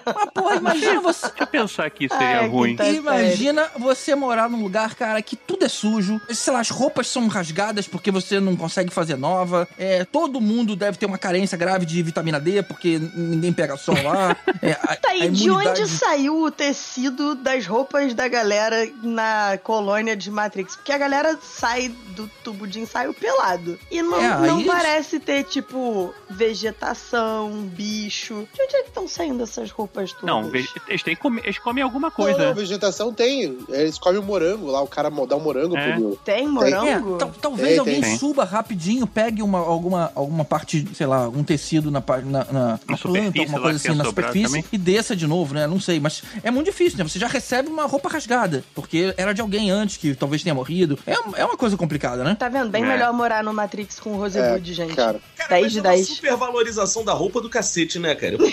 Mas, 0.06 0.30
porra, 0.34 0.56
imagina 0.56 1.02
você. 1.02 1.28
Deixa 1.28 1.44
eu 1.44 1.48
pensar 1.48 1.90
que 1.90 2.06
isso 2.06 2.16
seria 2.18 2.40
Ai, 2.40 2.44
que 2.46 2.50
ruim. 2.56 2.76
tá- 2.76 2.88
Imagina 2.88 3.68
você 3.78 4.16
morar 4.16 4.50
num 4.50 4.62
lugar, 4.62 4.96
cara, 4.96 5.22
que 5.22 5.36
tudo 5.36 5.66
é 5.66 5.70
sujo. 5.70 6.20
Sei 6.30 6.52
lá, 6.54 6.60
as 6.60 6.70
roupas 6.70 7.08
são 7.08 7.28
rasgadas 7.28 7.88
porque 7.88 8.12
você 8.12 8.40
não 8.40 8.56
consegue 8.56 8.92
fazer 8.92 9.01
nova. 9.18 9.68
É, 9.78 10.04
todo 10.06 10.40
mundo 10.42 10.76
deve 10.76 10.98
ter 10.98 11.06
uma 11.06 11.18
carência 11.18 11.58
grave 11.58 11.86
de 11.86 12.02
vitamina 12.02 12.40
D, 12.40 12.62
porque 12.64 13.00
ninguém 13.16 13.52
pega 13.54 13.76
sol 13.78 13.96
lá. 14.04 14.36
É, 14.62 14.72
a, 14.74 14.96
Tá, 14.96 15.16
e 15.16 15.24
a 15.24 15.28
de 15.30 15.46
imunidade- 15.48 15.82
onde 15.82 15.90
saiu 15.90 16.44
o 16.44 16.52
tecido 16.52 17.34
das 17.34 17.66
roupas 17.66 18.14
da 18.14 18.28
galera 18.28 18.88
na 19.02 19.58
colônia 19.64 20.16
de 20.16 20.30
Matrix? 20.30 20.76
Porque 20.76 20.92
a 20.92 20.98
galera 20.98 21.38
sai 21.42 21.90
do 22.16 22.30
tubo 22.44 22.68
de 22.68 22.80
ensaio 22.80 23.12
pelado. 23.14 23.80
E 23.90 24.02
não, 24.04 24.22
É, 24.22 24.34
aí 24.34 24.48
não 24.48 24.64
parece 24.64 25.20
ter, 25.20 25.44
tipo, 25.46 26.14
vegetação, 26.30 27.52
bicho. 27.64 28.48
De 28.54 28.62
onde 28.64 28.76
é 28.76 28.82
que 28.84 28.90
estão 28.90 29.08
saindo 29.08 29.44
essas 29.44 29.72
roupas 29.72 30.12
todas? 30.14 30.26
Não, 30.28 30.50
eles, 30.88 31.04
têm 31.04 31.16
comer, 31.16 31.42
eles 31.44 31.58
comem 31.60 31.84
alguma 31.84 32.08
Não, 32.08 32.16
coisa. 32.16 32.38
não, 32.38 32.46
né? 32.48 32.54
vegetação 32.54 33.14
tem. 33.14 33.58
Eles 33.70 33.98
comem 33.98 34.20
o 34.20 34.24
morango 34.24 34.68
lá, 34.68 34.82
o 34.82 34.88
cara 34.88 35.10
dá 35.10 35.36
um 35.36 35.40
morango 35.40 35.76
É. 35.78 35.94
pro. 35.96 36.16
Tem 36.24 36.46
É, 36.46 36.48
morango? 36.48 37.18
tal- 37.18 37.32
talvez 37.42 37.70
Tem, 37.70 37.78
alguém 37.80 38.02
tem. 38.02 38.18
suba 38.18 38.44
rapidinho, 38.44 38.91
pegue 39.08 39.42
uma, 39.42 39.60
alguma, 39.60 40.12
alguma 40.16 40.44
parte, 40.46 40.88
sei 40.96 41.06
lá, 41.08 41.28
um 41.30 41.44
tecido 41.44 41.90
na, 41.92 42.02
na, 42.26 42.44
na, 42.46 42.80
na 42.88 42.98
planta, 42.98 43.40
alguma 43.40 43.62
coisa 43.62 43.78
assim, 43.78 43.96
na 43.98 44.06
superfície 44.06 44.46
também. 44.48 44.66
e 44.72 44.78
desça 44.78 45.16
de 45.16 45.26
novo, 45.28 45.54
né? 45.54 45.68
Não 45.68 45.80
sei, 45.80 46.00
mas 46.00 46.24
é 46.44 46.52
muito 46.52 46.66
difícil, 46.68 46.98
né? 46.98 47.04
Você 47.04 47.20
já 47.20 47.28
recebe 47.28 47.70
uma 47.70 47.86
roupa 47.86 48.10
rasgada, 48.10 48.64
porque 48.76 49.14
era 49.18 49.34
de 49.34 49.42
alguém 49.42 49.70
antes 49.72 49.98
que 49.98 50.14
talvez 50.16 50.44
tenha 50.44 50.54
morrido. 50.56 50.98
É, 51.08 51.14
é 51.42 51.46
uma 51.46 51.58
coisa 51.58 51.76
complicada, 51.78 52.24
né? 52.24 52.36
Tá 52.38 52.50
vendo? 52.50 52.70
Bem 52.70 52.84
É. 52.84 52.88
melhor 52.88 53.14
morar 53.14 53.44
no 53.44 53.54
Matrix 53.54 54.00
com 54.00 54.14
o 54.14 54.18
Rosewood, 54.18 54.72
É, 54.72 54.74
gente. 54.74 54.96
cara. 54.96 55.20
Cara, 55.38 55.50
10 55.50 55.64
mas 55.64 55.72
de 55.74 55.80
é 55.80 55.82
uma 55.82 55.90
10. 55.90 56.08
supervalorização 56.08 57.04
da 57.06 57.14
roupa 57.14 57.42
do 57.42 57.50
cacete, 57.50 58.00
né, 58.00 58.16
cara? 58.16 58.38
Por 58.38 58.52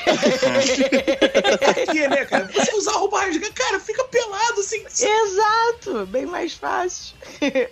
quê, 1.93 2.09
né, 2.09 2.25
cara? 2.25 2.49
Você 2.53 2.75
usar 2.77 2.93
roupa 2.93 3.21
rasgada, 3.21 3.53
cara, 3.55 3.81
fica 3.81 4.05
pelado, 4.05 4.61
assim. 4.61 4.83
Exato! 4.89 6.07
Bem 6.07 6.27
mais 6.27 6.55
fácil. 6.55 7.15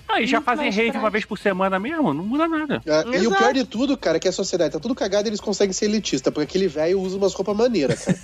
Ah, 0.08 0.20
e 0.20 0.26
já 0.26 0.38
Muito 0.38 0.44
fazem 0.46 0.64
rave 0.70 0.76
prático. 0.84 0.98
uma 0.98 1.10
vez 1.10 1.24
por 1.24 1.38
semana 1.38 1.78
mesmo, 1.78 2.12
não 2.14 2.24
muda 2.24 2.48
nada. 2.48 2.55
É, 2.86 3.18
e 3.22 3.26
o 3.26 3.34
pior 3.34 3.52
de 3.52 3.64
tudo, 3.64 3.96
cara, 3.96 4.16
é 4.16 4.20
que 4.20 4.28
a 4.28 4.32
sociedade 4.32 4.72
tá 4.72 4.80
tudo 4.80 4.94
cagada 4.94 5.26
e 5.26 5.30
eles 5.30 5.40
conseguem 5.40 5.72
ser 5.72 5.86
elitista, 5.86 6.30
porque 6.32 6.44
aquele 6.44 6.68
velho 6.68 7.00
usa 7.00 7.16
umas 7.16 7.34
roupas 7.34 7.56
maneiras, 7.56 8.04
cara. 8.04 8.18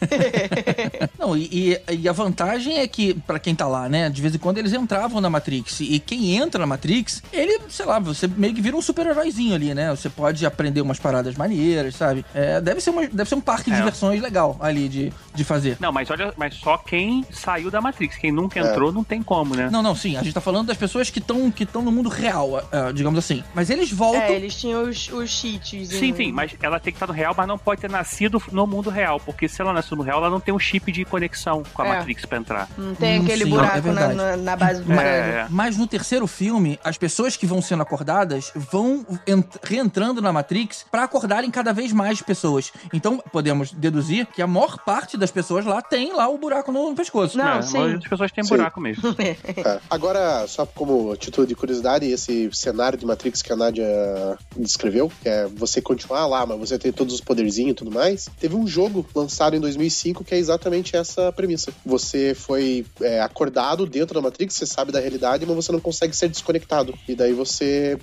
Não, 1.18 1.36
e, 1.36 1.78
e- 1.90 2.08
a 2.08 2.12
vantagem 2.12 2.78
é 2.78 2.86
que, 2.86 3.14
pra 3.14 3.38
quem 3.38 3.54
tá 3.54 3.66
lá, 3.66 3.88
né, 3.88 4.08
de 4.10 4.20
vez 4.20 4.34
em 4.34 4.38
quando 4.38 4.58
eles 4.58 4.72
entravam 4.72 5.20
na 5.20 5.30
Matrix. 5.30 5.80
E 5.80 5.98
quem 5.98 6.36
entra 6.36 6.60
na 6.60 6.66
Matrix, 6.66 7.22
ele, 7.32 7.60
sei 7.68 7.86
lá, 7.86 7.98
você 7.98 8.26
meio 8.28 8.54
que 8.54 8.60
vira 8.60 8.76
um 8.76 8.82
super-heróizinho 8.82 9.54
ali, 9.54 9.72
né? 9.74 9.90
Você 9.90 10.08
pode 10.08 10.44
aprender 10.44 10.80
umas 10.80 10.98
paradas 10.98 11.34
maneiras, 11.36 11.94
sabe? 11.96 12.24
É, 12.34 12.60
deve, 12.60 12.80
ser 12.80 12.90
uma- 12.90 13.06
deve 13.06 13.28
ser 13.28 13.34
um 13.34 13.40
parque 13.40 13.70
de 13.70 13.76
É. 13.76 13.78
diversões 13.78 14.20
legal 14.20 14.56
ali 14.60 14.88
de, 14.88 15.12
de 15.34 15.44
fazer. 15.44 15.76
Não, 15.80 15.92
mas 15.92 16.10
olha, 16.10 16.32
mas 16.36 16.54
só 16.56 16.76
quem 16.78 17.24
saiu 17.30 17.70
da 17.70 17.80
Matrix. 17.80 18.16
Quem 18.16 18.32
nunca 18.32 18.58
É. 18.60 18.62
entrou 18.62 18.92
não 18.92 19.04
tem 19.04 19.22
como, 19.22 19.54
né? 19.54 19.68
Não, 19.70 19.82
não, 19.82 19.94
sim, 19.94 20.16
a 20.16 20.22
gente 20.22 20.34
tá 20.34 20.40
falando 20.40 20.66
das 20.66 20.76
pessoas 20.76 21.08
que 21.10 21.18
estão 21.18 21.50
que 21.50 21.64
tão 21.64 21.82
no 21.82 21.92
mundo 21.92 22.08
real, 22.08 22.62
ah, 22.72 22.90
digamos 22.92 23.18
assim. 23.18 23.42
Mas 23.54 23.70
eles 23.70 23.90
voltam. 23.90 24.21
É, 24.22 24.32
eles 24.32 24.54
tinham 24.54 24.82
os, 24.84 25.08
os 25.08 25.30
cheats. 25.30 25.88
Sim, 25.88 26.08
em- 26.10 26.14
sim, 26.16 26.32
mas 26.32 26.52
ela 26.62 26.78
tem 26.80 26.92
que 26.92 26.96
estar 26.96 27.06
no 27.06 27.12
real, 27.12 27.34
mas 27.36 27.46
não 27.48 27.58
pode 27.58 27.80
ter 27.80 27.90
nascido 27.90 28.42
no 28.52 28.66
mundo 28.66 28.90
real, 28.90 29.18
porque 29.20 29.48
se 29.48 29.60
ela 29.60 29.72
nasceu 29.72 29.96
no 29.96 30.02
real, 30.02 30.18
ela 30.18 30.30
não 30.30 30.40
tem 30.40 30.54
um 30.54 30.58
chip 30.58 30.90
de 30.92 31.04
conexão 31.04 31.62
com 31.74 31.82
a 31.82 31.86
É. 31.86 31.88
Matrix 31.98 32.24
pra 32.24 32.38
entrar. 32.38 32.68
Não 32.76 32.94
tem 32.94 33.20
Hum, 33.20 33.22
aquele 33.24 33.44
sim, 33.44 33.50
é 33.50 33.54
buraco 33.54 33.74
na, 33.74 33.80
verdade. 33.80 34.14
na, 34.14 34.36
na 34.36 34.56
base 34.56 34.82
do 34.82 34.92
É, 34.92 35.06
é. 35.06 35.46
Mas 35.50 35.76
no 35.76 35.86
terceiro 35.86 36.26
filme, 36.26 36.78
as 36.84 36.96
pessoas 36.98 37.36
que 37.36 37.46
vão 37.46 37.60
sendo 37.62 37.82
acordadas 37.82 38.52
vão 38.54 39.06
ent- 39.26 39.56
reentrando 39.62 40.20
na 40.22 40.32
Matrix 40.32 40.84
pra 40.90 41.04
acordarem 41.04 41.50
cada 41.50 41.72
vez 41.72 41.92
mais 41.92 42.20
pessoas. 42.22 42.72
Então, 42.92 43.18
podemos 43.32 43.72
deduzir 43.72 44.26
que 44.26 44.42
a 44.42 44.46
maior 44.46 44.78
parte 44.84 45.16
das 45.16 45.30
pessoas 45.30 45.64
lá 45.64 45.80
tem 45.82 46.12
lá 46.14 46.28
o 46.28 46.38
buraco 46.38 46.70
no 46.72 46.94
pescoço. 46.94 47.36
Não, 47.38 47.58
é, 47.58 47.62
sim. 47.62 47.76
A 47.76 47.80
maioria 47.80 47.98
das 47.98 48.08
pessoas 48.08 48.32
tem 48.32 48.44
Sim. 48.44 48.50
buraco 48.56 48.80
mesmo. 48.80 49.02
É. 49.22 49.80
Agora, 49.90 50.46
só 50.46 50.64
como 50.66 51.14
título 51.16 51.46
de 51.46 51.54
curiosidade, 51.54 52.06
esse 52.06 52.48
cenário 52.52 52.98
de 52.98 53.04
Matrix 53.06 53.42
que 53.42 53.52
a 53.52 53.56
Nadia 53.56 53.84
descreveu, 54.56 55.10
que 55.22 55.28
é 55.28 55.46
você 55.46 55.80
continuar 55.80 56.26
lá, 56.26 56.44
mas 56.46 56.58
você 56.58 56.78
ter 56.78 56.92
todos 56.92 57.14
os 57.14 57.20
poderzinhos 57.20 57.72
e 57.72 57.74
tudo 57.74 57.90
mais, 57.90 58.28
teve 58.40 58.54
um 58.56 58.66
jogo 58.66 59.06
lançado 59.14 59.56
em 59.56 59.60
2005 59.60 60.24
que 60.24 60.34
é 60.34 60.38
exatamente 60.38 60.96
essa 60.96 61.32
premissa. 61.32 61.72
Você 61.84 62.34
foi 62.34 62.84
é, 63.00 63.20
acordado 63.20 63.86
dentro 63.86 64.14
da 64.14 64.20
Matrix, 64.20 64.54
você 64.54 64.66
sabe 64.66 64.92
da 64.92 65.00
realidade, 65.00 65.44
mas 65.46 65.56
você 65.56 65.72
não 65.72 65.80
consegue 65.80 66.14
ser 66.16 66.28
desconectado. 66.28 66.94
E 67.08 67.14
daí 67.14 67.32
você 67.32 67.98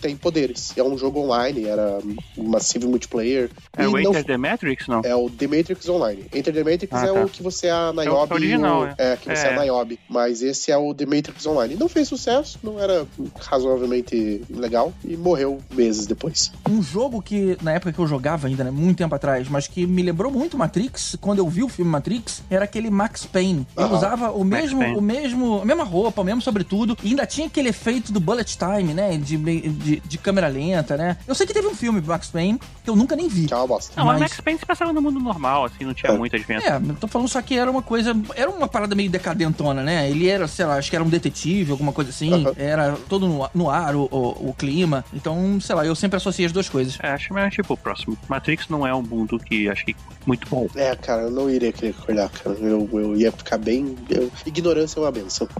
tem 0.00 0.16
poderes. 0.16 0.72
É 0.76 0.82
um 0.82 0.96
jogo 0.98 1.20
online, 1.20 1.64
era 1.64 1.98
massive 2.36 2.86
multiplayer. 2.86 3.50
É 3.76 3.84
e 3.84 3.86
o 3.86 3.92
não 3.92 4.00
Enter 4.10 4.24
the 4.24 4.36
Matrix, 4.36 4.86
não? 4.88 5.02
é 5.04 5.14
o 5.14 5.28
The 5.30 5.46
Matrix 5.46 5.88
Online. 5.88 6.24
Enter 6.32 6.52
the 6.54 6.64
Matrix 6.64 6.92
Ah, 6.92 7.06
é 7.06 7.12
tá. 7.12 7.24
o 7.24 7.28
que 7.28 7.42
você 7.42 7.66
é 7.66 7.70
a 7.70 7.92
É 7.96 8.00
Niobe. 8.04 8.30
é 8.30 8.34
o 8.34 8.36
original, 8.36 8.82
o- 8.82 8.94
é, 8.98 9.16
que 9.16 9.28
você 9.28 9.46
é, 9.46 9.50
É. 9.50 9.56
a 9.56 9.62
Niobe. 9.62 9.98
Mas 10.08 10.42
esse 10.42 10.70
é 10.70 10.76
o 10.76 10.94
The 10.94 11.06
Matrix 11.06 11.46
Online. 11.46 11.74
Não 11.76 11.88
fez 11.88 12.08
sucesso, 12.08 12.58
não 12.62 12.80
era 12.80 13.06
razoavelmente 13.40 14.42
legal 14.50 14.92
e 15.04 15.16
morreu 15.16 15.43
meses 15.72 16.06
depois. 16.06 16.52
Um 16.68 16.82
jogo 16.82 17.20
que, 17.22 17.56
na 17.62 17.72
época 17.72 17.92
que 17.92 17.98
eu 17.98 18.06
jogava 18.06 18.46
ainda, 18.46 18.64
né, 18.64 18.70
muito 18.70 18.98
tempo 18.98 19.14
atrás, 19.14 19.48
mas 19.48 19.66
que 19.66 19.86
me 19.86 20.02
lembrou 20.02 20.30
muito 20.30 20.56
Matrix, 20.58 21.16
quando 21.20 21.38
eu 21.38 21.48
vi 21.48 21.62
o 21.62 21.68
filme 21.68 21.90
Matrix, 21.90 22.42
era 22.50 22.64
aquele 22.64 22.90
Max 22.90 23.24
Payne. 23.26 23.66
Ele 23.76 23.86
Aham. 23.86 23.96
usava 23.96 24.30
o 24.32 24.44
mesmo, 24.44 24.80
Payne. 24.80 24.96
o 24.96 25.00
mesmo, 25.02 25.60
a 25.62 25.64
mesma 25.64 25.84
roupa, 25.84 26.20
o 26.20 26.24
mesmo 26.24 26.40
sobretudo, 26.40 26.96
e 27.02 27.08
ainda 27.10 27.26
tinha 27.26 27.46
aquele 27.46 27.68
efeito 27.68 28.12
do 28.12 28.20
bullet 28.20 28.56
time, 28.56 28.94
né, 28.94 29.16
de, 29.16 29.36
de, 29.36 30.00
de 30.00 30.18
câmera 30.18 30.48
lenta, 30.48 30.96
né. 30.96 31.16
Eu 31.26 31.34
sei 31.34 31.46
que 31.46 31.52
teve 31.54 31.66
um 31.66 31.74
filme 31.74 32.00
do 32.00 32.08
Max 32.08 32.28
Payne, 32.28 32.58
que 32.82 32.90
eu 32.90 32.96
nunca 32.96 33.14
nem 33.16 33.28
vi. 33.28 33.46
Que 33.46 33.54
é 33.54 33.56
uma 33.56 33.66
bosta. 33.66 33.92
Não, 33.96 34.04
Mas- 34.06 34.20
mas 34.20 34.30
Max 34.30 34.40
Payne 34.40 34.58
se 34.58 34.66
passava 34.66 34.92
no 34.92 35.00
mundo 35.02 35.18
normal, 35.20 35.64
assim, 35.64 35.84
não 35.84 35.94
tinha 35.94 36.12
É. 36.12 36.16
muita 36.18 36.38
diferença. 36.38 36.66
É, 36.68 36.76
eu 36.76 36.94
tô 36.96 37.06
falando 37.08 37.28
só 37.28 37.40
que 37.42 37.56
era 37.58 37.70
uma 37.70 37.82
coisa. 37.82 38.14
Era 38.34 38.50
uma 38.50 38.68
parada 38.68 38.94
meio 38.94 39.10
decadentona, 39.10 39.82
né? 39.82 40.08
Ele 40.10 40.28
era, 40.28 40.46
sei 40.46 40.64
lá, 40.66 40.76
acho 40.76 40.90
que 40.90 40.96
era 40.96 41.04
um 41.04 41.08
detetive, 41.08 41.70
alguma 41.72 41.92
coisa 41.92 42.10
assim. 42.10 42.32
Aham. 42.32 42.52
Era 42.56 42.96
todo 43.08 43.26
no, 43.28 43.48
no 43.54 43.70
ar, 43.70 43.94
o, 43.96 44.08
o, 44.10 44.50
o 44.50 44.54
clima. 44.56 45.04
Então, 45.12 45.33
sei 45.60 45.74
lá, 45.74 45.84
eu 45.86 45.94
sempre 45.94 46.16
associei 46.16 46.46
as 46.46 46.52
duas 46.52 46.68
coisas. 46.68 46.98
É, 47.02 47.08
acho 47.10 47.28
que 47.32 47.38
é 47.38 47.50
tipo 47.50 47.74
o 47.74 47.76
próximo. 47.76 48.16
Matrix 48.28 48.68
não 48.68 48.86
é 48.86 48.94
um 48.94 49.02
mundo 49.02 49.38
que 49.38 49.68
achei 49.68 49.94
muito 50.26 50.48
bom. 50.48 50.66
É, 50.74 50.94
cara, 50.96 51.22
eu 51.22 51.30
não 51.30 51.48
iria 51.50 51.72
querer 51.72 51.94
acordar, 51.98 52.28
cara. 52.30 52.56
Eu, 52.60 52.88
eu 52.92 53.16
ia 53.16 53.30
ficar 53.32 53.58
bem. 53.58 53.96
eu- 54.10 54.30
Ignorância 54.46 54.98
é 54.98 55.02
uma 55.02 55.12
benção. 55.12 55.48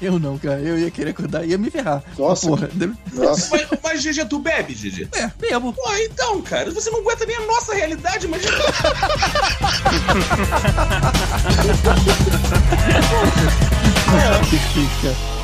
Eu 0.00 0.18
não, 0.18 0.38
cara. 0.38 0.58
Eu 0.60 0.78
ia 0.78 0.90
querer 0.90 1.10
acordar, 1.10 1.44
ia 1.44 1.58
me 1.58 1.70
ferrar. 1.70 2.02
Nossa. 2.18 2.46
Porra, 2.46 2.70
Nossa. 3.12 3.48
Mas, 3.50 3.68
mas 3.82 4.02
GG, 4.02 4.24
tu 4.30 4.38
bebe, 4.38 4.72
GG? 4.72 5.08
É, 5.12 5.30
bebo. 5.38 5.74
Pô, 5.74 5.92
então, 5.96 6.40
cara, 6.40 6.70
você 6.70 6.88
não 6.90 7.00
aguenta 7.00 7.26
nem 7.26 7.36
a 7.36 7.46
nossa 7.46 7.74
realidade, 7.74 8.26
mas. 8.26 8.40
Que 14.48 14.58
fica. 14.58 15.39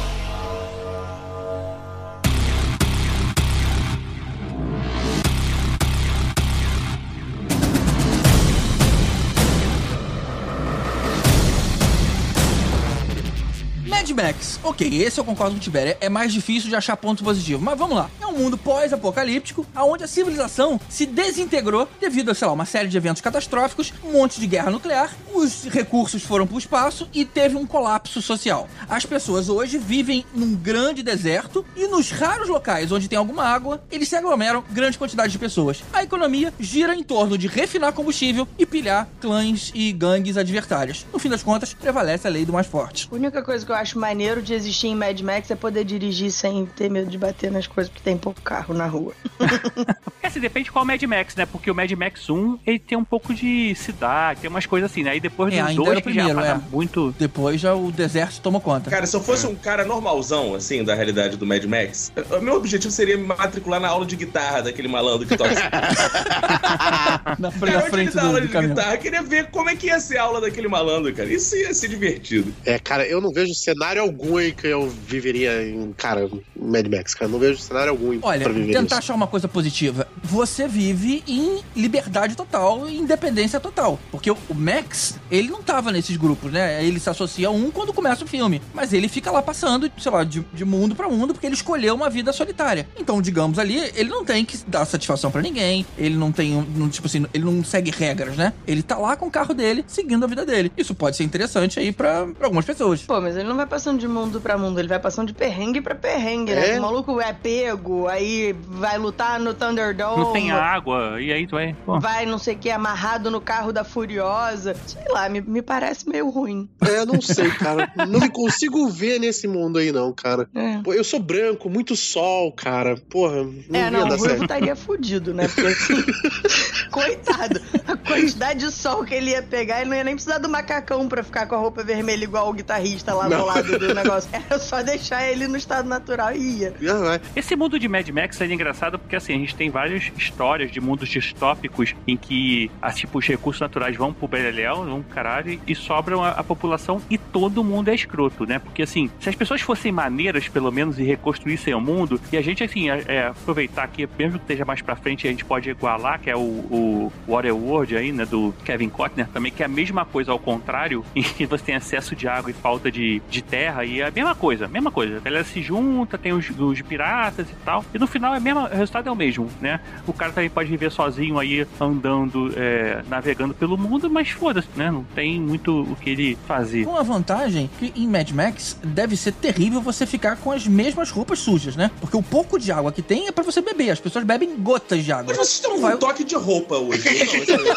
Ok, 14.65 15.03
esse 15.03 15.21
eu 15.21 15.25
concordo 15.25 15.53
com 15.53 15.59
o 15.59 15.63
Tibério, 15.63 15.95
é 16.01 16.09
mais 16.09 16.33
difícil 16.33 16.71
de 16.71 16.75
achar 16.75 16.97
ponto 16.97 17.23
positivo, 17.23 17.63
mas 17.63 17.79
vamos 17.79 17.97
lá. 17.97 18.11
É 18.21 18.27
um 18.27 18.33
mundo 18.33 18.57
pós-apocalíptico, 18.57 19.67
onde 19.77 20.05
a 20.05 20.09
civilização 20.09 20.81
se 20.89 21.05
desintegrou 21.05 21.87
devido 22.01 22.31
a, 22.31 22.35
sei 22.35 22.47
lá, 22.47 22.55
uma 22.55 22.65
série 22.65 22.89
de 22.89 22.97
eventos 22.97 23.21
catastróficos, 23.21 23.93
um 24.03 24.13
monte 24.13 24.41
de 24.41 24.47
guerra 24.47 24.71
nuclear, 24.71 25.15
os 25.35 25.65
recursos 25.65 26.23
foram 26.23 26.47
pro 26.47 26.57
espaço 26.57 27.09
e 27.13 27.27
teve 27.27 27.57
um 27.57 27.67
colapso 27.67 28.23
social. 28.23 28.69
As 28.89 29.05
pessoas 29.05 29.51
hoje 29.51 29.77
vivem 29.77 30.25
num 30.35 30.55
grande 30.55 31.03
deserto 31.03 31.65
e 31.77 31.87
nos 31.87 32.11
raros 32.11 32.49
locais 32.49 32.91
onde 32.91 33.09
tem 33.09 33.19
alguma 33.19 33.45
água, 33.45 33.85
eles 33.91 34.09
se 34.09 34.17
aglomeram 34.17 34.65
grande 34.71 34.97
quantidade 34.97 35.31
de 35.31 35.39
pessoas. 35.39 35.83
A 35.93 36.03
economia 36.03 36.55
gira 36.59 36.95
em 36.95 37.03
torno 37.03 37.37
de 37.37 37.49
refinar 37.49 37.93
combustível 37.93 38.49
e 38.59 38.65
pilhar 38.65 39.07
clãs 39.21 39.71
e 39.75 39.93
gangues 39.93 40.39
adversárias. 40.39 41.05
No 41.13 41.19
fim 41.19 41.29
das 41.29 41.43
contas, 41.43 41.75
prevalece 41.75 42.27
a 42.27 42.31
lei 42.31 42.47
do 42.47 42.53
mais 42.53 42.67
forte. 42.67 43.09
A 43.11 43.15
única 43.15 43.43
coisa 43.43 43.65
que 43.65 43.71
eu 43.71 43.77
acho 43.77 43.99
maneiro 44.07 44.41
de 44.41 44.55
existir 44.55 44.87
em 44.87 44.95
Mad 44.95 45.21
Max 45.21 45.51
é 45.51 45.57
poder 45.57 45.85
dirigir 45.85 46.31
sem 46.31 46.65
ter 46.65 46.89
medo 46.89 47.11
de 47.11 47.19
bater 47.19 47.51
nas 47.51 47.67
coisas, 47.67 47.91
porque 47.93 48.05
tem 48.05 48.17
pouco 48.17 48.41
carro 48.41 48.73
na 48.73 48.87
rua. 48.87 49.13
É, 50.23 50.29
assim, 50.29 50.41
depende 50.41 50.73
qual 50.73 50.85
Mad 50.85 51.01
Max, 51.05 51.37
né? 51.37 51.47
Porque 51.47 51.71
o 51.71 51.75
Mad 51.75 51.89
Max 51.93 52.29
1, 52.29 52.59
ele 52.67 52.81
tem 52.81 52.99
um 52.99 53.05
pouco 53.05 53.33
de 53.33 53.77
cidade, 53.77 54.41
tem 54.41 54.51
umas 54.51 54.67
coisas 54.67 54.91
assim, 54.91 55.05
né? 55.05 55.11
Aí 55.11 55.21
depois 55.21 55.55
É, 55.55 55.59
dos 55.61 55.69
ainda 55.69 55.85
dois, 55.85 56.01
primeiro, 56.01 56.41
já 56.41 56.47
é. 56.47 56.61
muito... 56.73 57.15
Depois 57.17 57.61
já 57.61 57.75
o 57.75 57.93
deserto 57.93 58.41
tomou 58.41 58.61
conta. 58.61 58.91
Cara, 58.91 59.07
se 59.07 59.15
eu 59.15 59.21
fosse 59.21 59.47
um 59.47 59.55
cara 59.55 59.85
normalzão, 59.85 60.57
assim, 60.57 60.83
da 60.83 60.97
realidade 60.97 61.37
do 61.37 61.47
Mad 61.47 61.63
Max, 61.65 62.11
o 62.37 62.41
meu 62.41 62.55
objetivo 62.57 62.93
seria 62.93 63.17
me 63.17 63.23
matricular 63.25 63.79
na 63.79 63.87
aula 63.87 64.05
de 64.05 64.17
guitarra 64.17 64.63
daquele 64.63 64.89
malandro 64.89 65.29
que 65.29 65.37
toca. 65.37 65.55
na, 67.39 67.53
Cara, 67.53 67.81
frente 67.83 68.15
dá 68.15 68.23
do, 68.23 68.27
aula 68.27 68.41
do 68.41 68.47
de 68.49 68.53
caminhão. 68.53 68.75
guitarra, 68.75 68.95
eu 68.95 68.99
queria 68.99 69.23
ver 69.23 69.51
como 69.51 69.71
é 69.71 69.77
que 69.77 69.87
ia 69.87 70.01
ser 70.01 70.19
a 70.19 70.25
aula 70.25 70.41
daquele 70.41 70.67
malandro, 70.67 71.15
cara. 71.15 71.33
Isso 71.33 71.55
ia 71.57 71.73
ser 71.73 71.87
divertido. 71.89 72.53
É, 72.65 72.81
cara, 72.81 73.07
eu 73.07 73.21
não 73.21 73.31
vejo 73.33 73.55
cenário 73.55 73.96
algum 73.99 74.39
em 74.41 74.53
que 74.53 74.67
eu 74.67 74.89
viveria 74.89 75.69
em, 75.69 75.93
cara, 75.93 76.29
Mad 76.59 76.87
Max, 76.89 77.15
cara. 77.15 77.31
Não 77.31 77.39
vejo 77.39 77.59
cenário 77.59 77.91
algum 77.91 78.19
Olha, 78.23 78.41
pra 78.43 78.53
viver 78.53 78.73
tentar 78.73 78.85
isso. 78.87 78.95
achar 78.97 79.15
uma 79.15 79.27
coisa 79.27 79.49
positiva. 79.49 80.07
Você 80.27 80.67
vive 80.67 81.23
em 81.27 81.61
liberdade 81.75 82.37
total 82.37 82.89
e 82.89 82.99
independência 82.99 83.61
total. 83.61 83.99
Porque 84.11 84.31
o 84.31 84.39
Max, 84.55 85.19
ele 85.31 85.49
não 85.49 85.63
tava 85.63 85.93
nesses 85.93 86.17
grupos, 86.17 86.53
né? 86.53 86.85
Ele 86.85 86.99
se 86.99 87.09
associa 87.09 87.49
a 87.49 87.51
um 87.51 87.71
quando 87.71 87.93
começa 87.93 88.25
o 88.25 88.27
filme. 88.27 88.61
Mas 88.75 88.93
ele 88.93 89.09
fica 89.09 89.31
lá 89.31 89.41
passando, 89.41 89.91
sei 89.99 90.11
lá, 90.13 90.25
de, 90.25 90.45
de 90.53 90.65
mundo 90.65 90.95
pra 90.97 91.09
mundo, 91.09 91.33
porque 91.33 91.47
ele 91.47 91.55
escolheu 91.55 91.95
uma 91.95 92.11
vida 92.11 92.33
solitária. 92.33 92.89
Então, 92.99 93.23
digamos 93.23 93.59
ali, 93.59 93.79
ele 93.95 94.11
não 94.11 94.25
tem 94.25 94.45
que 94.45 94.59
dar 94.67 94.85
satisfação 94.85 95.31
pra 95.31 95.41
ninguém. 95.41 95.87
Ele 95.97 96.17
não 96.17 96.33
tem, 96.33 96.57
um- 96.57 96.89
tipo 96.89 97.07
assim, 97.07 97.25
ele 97.33 97.45
não 97.45 97.63
segue 97.65 97.91
regras, 97.91 98.37
né? 98.37 98.53
Ele 98.67 98.83
tá 98.83 98.97
lá 98.99 99.17
com 99.17 99.27
o 99.27 99.31
carro 99.31 99.55
dele, 99.55 99.85
seguindo 99.87 100.25
a 100.25 100.27
vida 100.27 100.45
dele. 100.45 100.73
Isso 100.77 100.95
pode 100.95 101.17
ser 101.17 101.23
interessante 101.25 101.79
aí 101.79 101.93
pra, 101.93 102.27
pra 102.27 102.47
algumas 102.47 102.65
pessoas. 102.65 103.03
Pô, 103.03 103.21
mas 103.21 103.37
ele 103.37 103.49
não 103.49 103.57
vai 103.57 103.67
passando 103.67 103.99
de 104.01 104.09
mundo 104.09 104.41
pra 104.41 104.59
mundo, 104.59 104.79
ele 104.81 104.89
vai 104.89 104.99
passando 104.99 105.29
de 105.29 105.35
perrengue 105.35 105.81
pra 105.81 105.95
perrengue, 105.95 106.53
né? 106.55 106.71
É? 106.71 106.79
O 106.79 106.83
maluco 106.83 107.21
é 107.21 107.33
pego, 107.33 108.09
aí 108.09 108.55
vai 108.69 108.99
lutar 108.99 109.39
no 109.39 109.55
Thunderdome. 109.55 110.16
Não 110.17 110.33
tem 110.33 110.51
água, 110.51 111.21
e 111.21 111.33
aí 111.33 111.47
tu 111.47 111.53
vai. 111.53 111.75
Pô. 111.85 112.01
Vai, 112.01 112.27
não 112.27 112.39
sei 112.39 112.55
o 112.55 112.59
que, 112.59 112.71
amarrado 112.71 113.31
no 113.31 113.41
carro 113.41 113.73
da 113.73 113.85
Furiosa. 113.85 114.75
Sei 114.87 115.05
lá, 115.09 115.29
me, 115.29 115.41
me 115.41 115.63
parece 115.63 116.09
meio 116.09 116.29
ruim. 116.29 116.69
É, 116.81 117.05
não 117.05 117.21
sei, 117.21 117.51
cara. 117.51 117.93
Não 118.09 118.21
me 118.21 118.29
consigo 118.29 118.89
ver 118.89 119.19
nesse 119.19 119.47
mundo 119.47 119.79
aí, 119.79 119.93
não, 119.93 120.13
cara. 120.13 120.49
É. 120.55 120.79
Pô, 120.83 120.93
eu 120.93 121.05
sou 121.05 121.21
branco, 121.21 121.69
muito 121.69 121.97
sol, 121.97 122.53
cara. 122.53 122.97
Porra, 123.11 123.45
não 123.69 123.79
é, 123.79 123.85
ia 123.85 123.91
não, 123.91 124.01
dar 124.09 124.15
o 124.15 124.19
Ruivo 124.19 124.29
certo. 124.29 124.43
estaria 124.43 124.77
fudido, 124.77 125.35
né? 125.35 125.49
Porque 125.49 125.67
assim, 125.67 126.05
coitado, 126.91 127.61
a 127.87 127.97
quantidade 127.97 128.61
de 128.61 128.71
sol 128.71 129.05
que 129.05 129.15
ele 129.15 129.31
ia 129.31 129.43
pegar, 129.43 129.81
ele 129.81 129.91
não 129.91 129.97
ia 129.97 130.05
nem 130.05 130.15
precisar 130.15 130.39
do 130.39 130.49
macacão 130.49 131.09
pra 131.09 131.23
ficar 131.23 131.47
com 131.47 131.55
a 131.55 131.59
roupa 131.59 131.83
vermelha 131.83 132.25
igual 132.25 132.49
o 132.49 132.53
guitarrista 132.53 133.15
lá 133.15 133.29
Não. 133.29 133.39
do 133.39 133.47
lado 133.47 133.79
do 133.79 133.95
negócio. 133.95 134.31
Era 134.33 134.59
só 134.59 134.83
deixar 134.83 135.29
ele 135.29 135.47
no 135.47 135.57
estado 135.57 135.89
natural 135.89 136.35
e 136.35 136.61
ia. 136.61 136.75
Vai. 136.81 137.21
Esse 137.35 137.57
mundo 137.57 137.79
de 137.79 137.89
Mad 137.89 138.09
Max 138.09 138.41
é 138.41 138.47
engraçado 138.47 138.99
porque 138.99 139.17
assim, 139.17 139.35
a 139.35 139.39
gente 139.39 139.55
tem 139.55 139.71
histórias 140.17 140.71
de 140.71 140.81
mundos 140.81 141.09
distópicos 141.09 141.95
em 142.07 142.17
que 142.17 142.71
ah, 142.81 142.93
tipo, 142.93 143.19
os 143.19 143.27
recursos 143.27 143.61
naturais 143.61 143.97
vão 143.97 144.13
pro 144.13 144.29
beleléu, 144.29 144.85
vão 144.85 145.03
caralho, 145.03 145.61
e 145.67 145.75
sobram 145.75 146.23
a, 146.23 146.31
a 146.31 146.45
população 146.45 147.01
e 147.11 147.19
todo 147.19 147.63
mundo 147.65 147.89
é 147.89 147.95
escroto, 147.95 148.47
né? 148.47 148.59
Porque 148.59 148.83
assim, 148.83 149.11
se 149.21 149.29
as 149.29 149.35
pessoas 149.35 149.61
fossem 149.61 149.93
maneiras, 149.93 150.49
pelo 150.49 150.71
menos, 150.71 150.99
e 150.99 151.03
reconstruíssem 151.03 151.75
o 151.75 151.81
mundo, 151.81 152.21
e 152.33 152.37
a 152.37 152.43
gente, 152.43 152.63
assim, 152.63 152.91
é, 152.91 153.05
é, 153.07 153.27
aproveitar 153.29 153.87
que, 153.89 154.09
mesmo 154.19 154.39
que 154.39 154.45
esteja 154.45 154.65
mais 154.65 154.83
pra 154.83 154.97
frente, 154.97 155.27
a 155.27 155.31
gente 155.31 155.45
pode 155.45 155.71
igualar, 155.71 156.21
que 156.21 156.31
é 156.31 156.37
o, 156.37 156.41
o 156.41 157.13
Waterworld 157.29 157.97
aí, 157.97 158.13
né, 158.13 158.25
do 158.25 158.55
Kevin 158.65 158.89
Costner 158.89 159.29
também, 159.29 159.53
que 159.53 159.63
é 159.63 159.67
a 159.67 159.69
mesma 159.69 160.05
coisa 160.05 160.33
ao 160.33 160.39
contrário, 160.39 161.05
em 161.15 161.23
que 161.23 161.47
você 161.47 161.65
tem 161.65 161.75
excesso 161.75 162.15
de 162.15 162.29
água 162.29 162.51
e 162.51 162.55
falta 162.55 162.91
de, 162.91 163.21
de 163.29 163.43
terra, 163.43 163.85
e 163.85 164.01
é 164.01 164.07
a 164.07 164.11
mesma 164.11 164.35
coisa, 164.35 164.69
mesma 164.69 164.91
coisa. 164.91 165.17
A 165.17 165.21
galera 165.21 165.45
se 165.45 165.63
junta, 165.63 166.19
tem 166.19 166.33
os, 166.33 166.49
os 166.51 166.83
piratas 166.83 167.49
e 167.51 167.55
tal, 167.65 167.85
e 167.95 167.99
no 167.99 168.07
final 168.07 168.35
é 168.35 168.41
mesmo, 168.41 168.61
o 168.61 168.69
resultado 168.69 169.09
é 169.09 169.13
o 169.13 169.17
mesmo, 169.17 169.49
né? 169.61 169.81
O 170.07 170.13
cara 170.13 170.33
também 170.33 170.51
pode 170.51 170.69
viver 170.71 170.91
sozinho 170.91 171.39
aí, 171.39 171.67
andando, 171.81 172.53
é, 172.57 173.03
navegando 173.09 173.55
pelo 173.55 173.77
mundo, 173.79 174.09
mas 174.11 174.31
foda-se, 174.31 174.69
né? 174.77 174.91
Não 174.91 175.05
tem 175.05 175.41
muito 175.41 175.83
o 175.83 175.97
que 175.97 176.11
ele 176.11 176.39
fazer. 176.47 176.85
Com 176.85 176.97
a 176.97 177.03
vantagem 177.03 177.71
que 177.79 177.93
em 177.97 178.07
Mad 178.09 178.31
Max 178.31 178.77
deve 178.83 179.17
ser 179.17 179.33
terrível 179.33 179.81
você 179.81 180.07
ficar 180.07 180.37
com 180.37 180.51
as 180.53 180.67
mesmas 180.67 181.11
roupas 181.11 181.39
sujas, 181.39 181.77
né? 181.77 181.91
Porque 182.01 182.17
o 182.17 182.23
pouco 182.23 182.59
de 182.59 182.71
água 182.73 182.93
que 182.93 183.03
tem 183.03 183.27
é 183.29 183.33
pra 183.33 183.45
você 183.45 183.61
beber. 183.61 183.91
As 183.91 184.01
pessoas 184.01 184.25
bebem 184.25 184.57
gotas 184.59 185.05
de 185.05 185.13
água. 185.13 185.27
Mas 185.29 185.37
vocês 185.39 185.51
estão 185.57 185.71
Não 185.73 185.77
com 185.81 185.83
vai- 185.87 185.95
um 185.95 185.99
toque 185.99 186.25
de 186.25 186.35
roupa 186.35 186.77
hoje. 186.77 187.03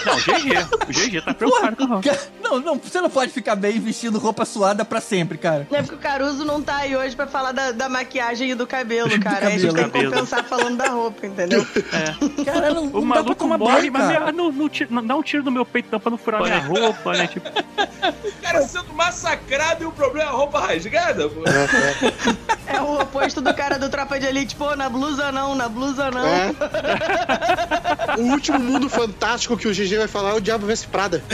Não, 0.05 0.15
o 0.15 0.17
GG, 0.17 0.87
o 0.87 0.91
GG 1.09 1.21
tá 1.21 1.33
preocupado 1.33 1.75
com 1.75 1.83
a 1.83 1.87
roupa. 1.87 2.17
Não, 2.43 2.59
não, 2.59 2.77
você 2.77 2.99
não 3.01 3.09
pode 3.09 3.31
ficar 3.31 3.55
bem 3.55 3.79
vestindo 3.79 4.17
roupa 4.17 4.45
suada 4.45 4.83
pra 4.83 4.99
sempre, 5.01 5.37
cara. 5.37 5.67
É 5.71 5.81
porque 5.81 5.95
o 5.95 5.97
Caruso 5.99 6.43
não 6.45 6.61
tá 6.61 6.77
aí 6.77 6.95
hoje 6.95 7.15
pra 7.15 7.27
falar 7.27 7.51
da, 7.51 7.71
da 7.71 7.87
maquiagem 7.89 8.51
e 8.51 8.55
do 8.55 8.65
cabelo, 8.65 9.09
cara. 9.19 9.47
Aí 9.47 9.55
a 9.55 9.57
gente 9.57 9.67
cabelo. 9.67 9.73
tem 9.75 9.83
que 9.83 9.91
Cabelo. 9.91 10.11
compensar 10.13 10.43
falando 10.45 10.77
da 10.77 10.89
roupa, 10.89 11.25
entendeu? 11.27 11.65
Cara, 12.45 12.73
não, 12.73 12.83
O 12.85 12.85
não 12.85 12.91
dá 12.91 12.99
pra 12.99 13.23
maluco 13.23 13.35
tomar 13.35 13.57
morre, 13.57 13.89
banho, 13.89 14.21
mas 14.23 14.35
não, 14.35 14.51
não, 14.51 14.69
tira- 14.69 14.89
não 14.91 15.05
dá 15.05 15.15
um 15.15 15.21
tiro 15.23 15.43
no 15.43 15.51
meu 15.51 15.65
peito 15.65 15.89
não 15.91 15.99
pra 15.99 16.09
não 16.11 16.17
furar 16.17 16.41
minha 16.41 16.59
roupa, 16.59 17.13
né? 17.13 17.27
Tipo, 17.27 17.47
O 17.49 18.41
cara 18.41 18.61
sendo 18.63 18.93
massacrado 18.93 19.83
e 19.83 19.87
o 19.87 19.91
problema 19.91 20.29
é 20.29 20.33
a 20.33 20.35
roupa 20.35 20.59
rasgada, 20.59 21.29
pô. 21.29 21.43
É 22.67 22.81
o 22.81 23.01
oposto 23.01 23.41
do 23.41 23.53
cara 23.53 23.77
do 23.79 23.89
Tropa 23.89 24.19
de 24.19 24.25
Elite. 24.25 24.55
Pô, 24.55 24.75
na 24.75 24.89
blusa 24.89 25.31
não, 25.31 25.55
na 25.55 25.67
blusa 25.69 26.09
não. 26.11 26.25
É. 26.25 26.51
O 28.17 28.21
último 28.31 28.59
mundo 28.59 28.89
fantástico 28.89 29.57
que 29.57 29.67
o 29.67 29.71
GG 29.73 29.97
vai 29.97 30.07
falar 30.07 30.31
é 30.31 30.33
o 30.33 30.41
Diabo 30.41 30.65
Veste 30.65 30.87
Prada. 30.87 31.23